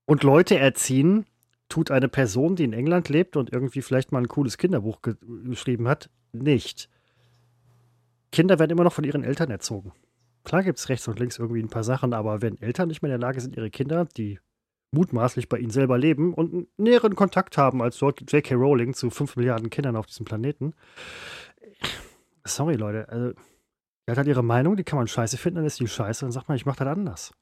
Und 0.07 0.23
Leute 0.23 0.59
erziehen 0.59 1.27
tut 1.69 1.91
eine 1.91 2.09
Person, 2.09 2.57
die 2.57 2.65
in 2.65 2.73
England 2.73 3.09
lebt 3.09 3.37
und 3.37 3.53
irgendwie 3.53 3.83
vielleicht 3.83 4.11
mal 4.11 4.21
ein 4.21 4.29
cooles 4.29 4.57
Kinderbuch 4.59 5.03
ge 5.03 5.17
geschrieben 5.45 5.87
hat, 5.89 6.09
nicht. 6.33 6.89
Kinder 8.33 8.59
werden 8.59 8.71
immer 8.71 8.85
noch 8.85 8.93
von 8.93 9.05
ihren 9.05 9.25
Eltern 9.25 9.51
erzogen. 9.51 9.93
Klar 10.45 10.63
gibt 10.63 10.79
es 10.79 10.89
rechts 10.89 11.09
und 11.09 11.19
links 11.19 11.39
irgendwie 11.39 11.63
ein 11.63 11.69
paar 11.69 11.85
Sachen, 11.85 12.15
aber 12.15 12.41
wenn 12.41 12.61
Eltern 12.61 12.89
nicht 12.89 13.03
mehr 13.03 13.13
in 13.13 13.21
der 13.21 13.29
Lage 13.29 13.41
sind, 13.41 13.57
ihre 13.57 13.71
Kinder, 13.71 14.07
die 14.17 14.39
mutmaßlich 14.91 15.49
bei 15.49 15.59
ihnen 15.59 15.71
selber 15.71 15.99
leben 15.99 16.35
und 16.35 16.53
einen 16.53 16.67
näheren 16.77 17.15
Kontakt 17.15 17.59
haben 17.59 17.83
als 17.83 18.01
J.K. 18.01 18.55
Rowling 18.55 18.95
zu 18.95 19.11
5 19.11 19.37
Milliarden 19.37 19.71
Kindern 19.71 19.97
auf 19.97 20.07
diesem 20.07 20.25
Planeten. 20.25 20.75
Sorry, 22.45 22.77
Leute. 22.77 23.09
Also, 23.09 23.33
die 23.33 24.11
hat 24.11 24.19
halt 24.19 24.29
ihre 24.29 24.43
Meinung, 24.43 24.77
die 24.77 24.85
kann 24.85 24.99
man 24.99 25.07
scheiße 25.07 25.37
finden, 25.37 25.57
dann 25.57 25.67
ist 25.67 25.81
die 25.81 25.87
scheiße, 25.87 26.25
dann 26.25 26.33
sagt 26.33 26.49
man, 26.49 26.57
ich 26.57 26.65
mach 26.65 26.77
das 26.77 26.89
anders. 26.89 27.33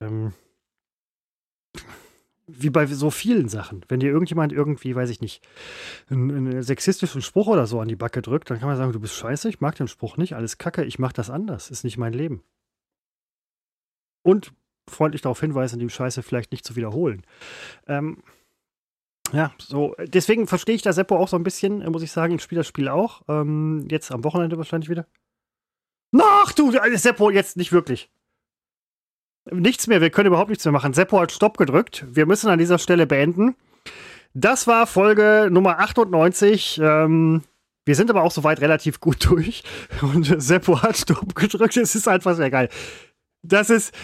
Ähm, 0.00 0.32
wie 2.46 2.70
bei 2.70 2.86
so 2.86 3.10
vielen 3.10 3.48
Sachen. 3.48 3.84
Wenn 3.88 4.00
dir 4.00 4.10
irgendjemand 4.10 4.52
irgendwie, 4.52 4.94
weiß 4.94 5.10
ich 5.10 5.20
nicht, 5.20 5.46
einen, 6.08 6.30
einen, 6.30 6.62
sexistischen 6.62 7.22
Spruch 7.22 7.48
oder 7.48 7.66
so 7.66 7.80
an 7.80 7.88
die 7.88 7.96
Backe 7.96 8.22
drückt, 8.22 8.50
dann 8.50 8.60
kann 8.60 8.68
man 8.68 8.76
sagen, 8.76 8.92
du 8.92 9.00
bist 9.00 9.14
scheiße, 9.14 9.48
ich 9.48 9.60
mag 9.60 9.74
den 9.74 9.88
Spruch 9.88 10.16
nicht, 10.16 10.34
alles 10.34 10.58
kacke, 10.58 10.84
ich 10.84 10.98
mach 10.98 11.12
das 11.12 11.30
anders, 11.30 11.70
ist 11.70 11.82
nicht 11.82 11.98
mein 11.98 12.12
Leben. 12.12 12.44
Und 14.22 14.52
freundlich 14.88 15.22
darauf 15.22 15.40
hinweisen, 15.40 15.78
die 15.78 15.88
Scheiße 15.88 16.22
vielleicht 16.22 16.52
nicht 16.52 16.64
zu 16.64 16.76
wiederholen. 16.76 17.22
Ähm, 17.86 18.22
ja, 19.32 19.52
so, 19.58 19.94
deswegen 19.98 20.46
verstehe 20.46 20.76
ich 20.76 20.82
da 20.82 20.92
Seppo 20.92 21.16
auch 21.16 21.28
so 21.28 21.36
ein 21.36 21.42
bisschen, 21.42 21.84
muss 21.90 22.02
ich 22.02 22.12
sagen, 22.12 22.36
ich 22.36 22.42
spiele 22.42 22.60
das 22.60 22.68
Spiel 22.68 22.88
auch. 22.88 23.22
Ähm, 23.28 23.86
jetzt 23.90 24.12
am 24.12 24.24
Wochenende 24.24 24.56
wahrscheinlich 24.56 24.88
wieder. 24.88 25.06
Ach 26.18 26.52
du, 26.52 26.72
äh, 26.72 26.96
Seppo, 26.96 27.30
jetzt 27.30 27.56
nicht 27.56 27.72
wirklich. 27.72 28.10
Nichts 29.50 29.86
mehr, 29.86 30.00
wir 30.00 30.10
können 30.10 30.28
überhaupt 30.28 30.50
nichts 30.50 30.64
mehr 30.64 30.72
machen. 30.72 30.92
Seppo 30.92 31.20
hat 31.20 31.32
Stopp 31.32 31.56
gedrückt. 31.56 32.04
Wir 32.08 32.26
müssen 32.26 32.48
an 32.48 32.58
dieser 32.58 32.78
Stelle 32.78 33.06
beenden. 33.06 33.56
Das 34.34 34.66
war 34.66 34.86
Folge 34.86 35.48
Nummer 35.50 35.78
98. 35.78 36.80
Ähm, 36.82 37.42
wir 37.84 37.94
sind 37.94 38.10
aber 38.10 38.22
auch 38.22 38.32
soweit 38.32 38.60
relativ 38.60 39.00
gut 39.00 39.24
durch. 39.30 39.62
Und 40.02 40.24
Seppo 40.40 40.82
hat 40.82 40.96
Stopp 40.96 41.34
gedrückt. 41.34 41.76
Es 41.76 41.94
ist 41.94 42.08
einfach 42.08 42.34
sehr 42.36 42.50
geil. 42.50 42.68
Das 43.48 43.70
ist, 43.70 43.94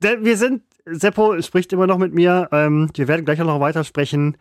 wir 0.00 0.36
sind, 0.36 0.62
Seppo 0.86 1.40
spricht 1.42 1.72
immer 1.72 1.86
noch 1.86 1.98
mit 1.98 2.14
mir. 2.14 2.48
Ähm, 2.52 2.90
wir 2.94 3.08
werden 3.08 3.24
gleich 3.24 3.40
auch 3.40 3.46
noch 3.46 3.60
weiter 3.60 3.84
sprechen. 3.84 4.36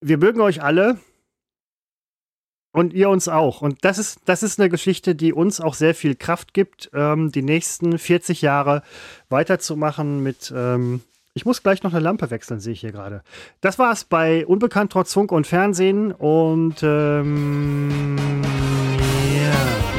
Wir 0.00 0.18
mögen 0.18 0.40
euch 0.40 0.62
alle. 0.62 0.98
Und 2.72 2.92
ihr 2.92 3.08
uns 3.08 3.28
auch. 3.28 3.62
Und 3.62 3.84
das 3.84 3.98
ist, 3.98 4.20
das 4.26 4.42
ist 4.42 4.60
eine 4.60 4.68
Geschichte, 4.68 5.14
die 5.14 5.32
uns 5.32 5.60
auch 5.60 5.74
sehr 5.74 5.94
viel 5.94 6.14
Kraft 6.14 6.52
gibt, 6.52 6.90
ähm, 6.92 7.32
die 7.32 7.42
nächsten 7.42 7.98
40 7.98 8.42
Jahre 8.42 8.82
weiterzumachen 9.30 10.22
mit. 10.22 10.52
Ähm, 10.54 11.00
ich 11.34 11.46
muss 11.46 11.62
gleich 11.62 11.82
noch 11.82 11.92
eine 11.92 12.00
Lampe 12.00 12.30
wechseln, 12.30 12.60
sehe 12.60 12.74
ich 12.74 12.80
hier 12.80 12.92
gerade. 12.92 13.22
Das 13.60 13.78
war 13.78 13.92
es 13.92 14.04
bei 14.04 14.46
Unbekannt 14.46 14.92
trotz 14.92 15.12
Funk 15.12 15.32
und 15.32 15.46
Fernsehen. 15.46 16.12
Und 16.12 16.82
ähm, 16.82 18.16
ja. 19.34 19.97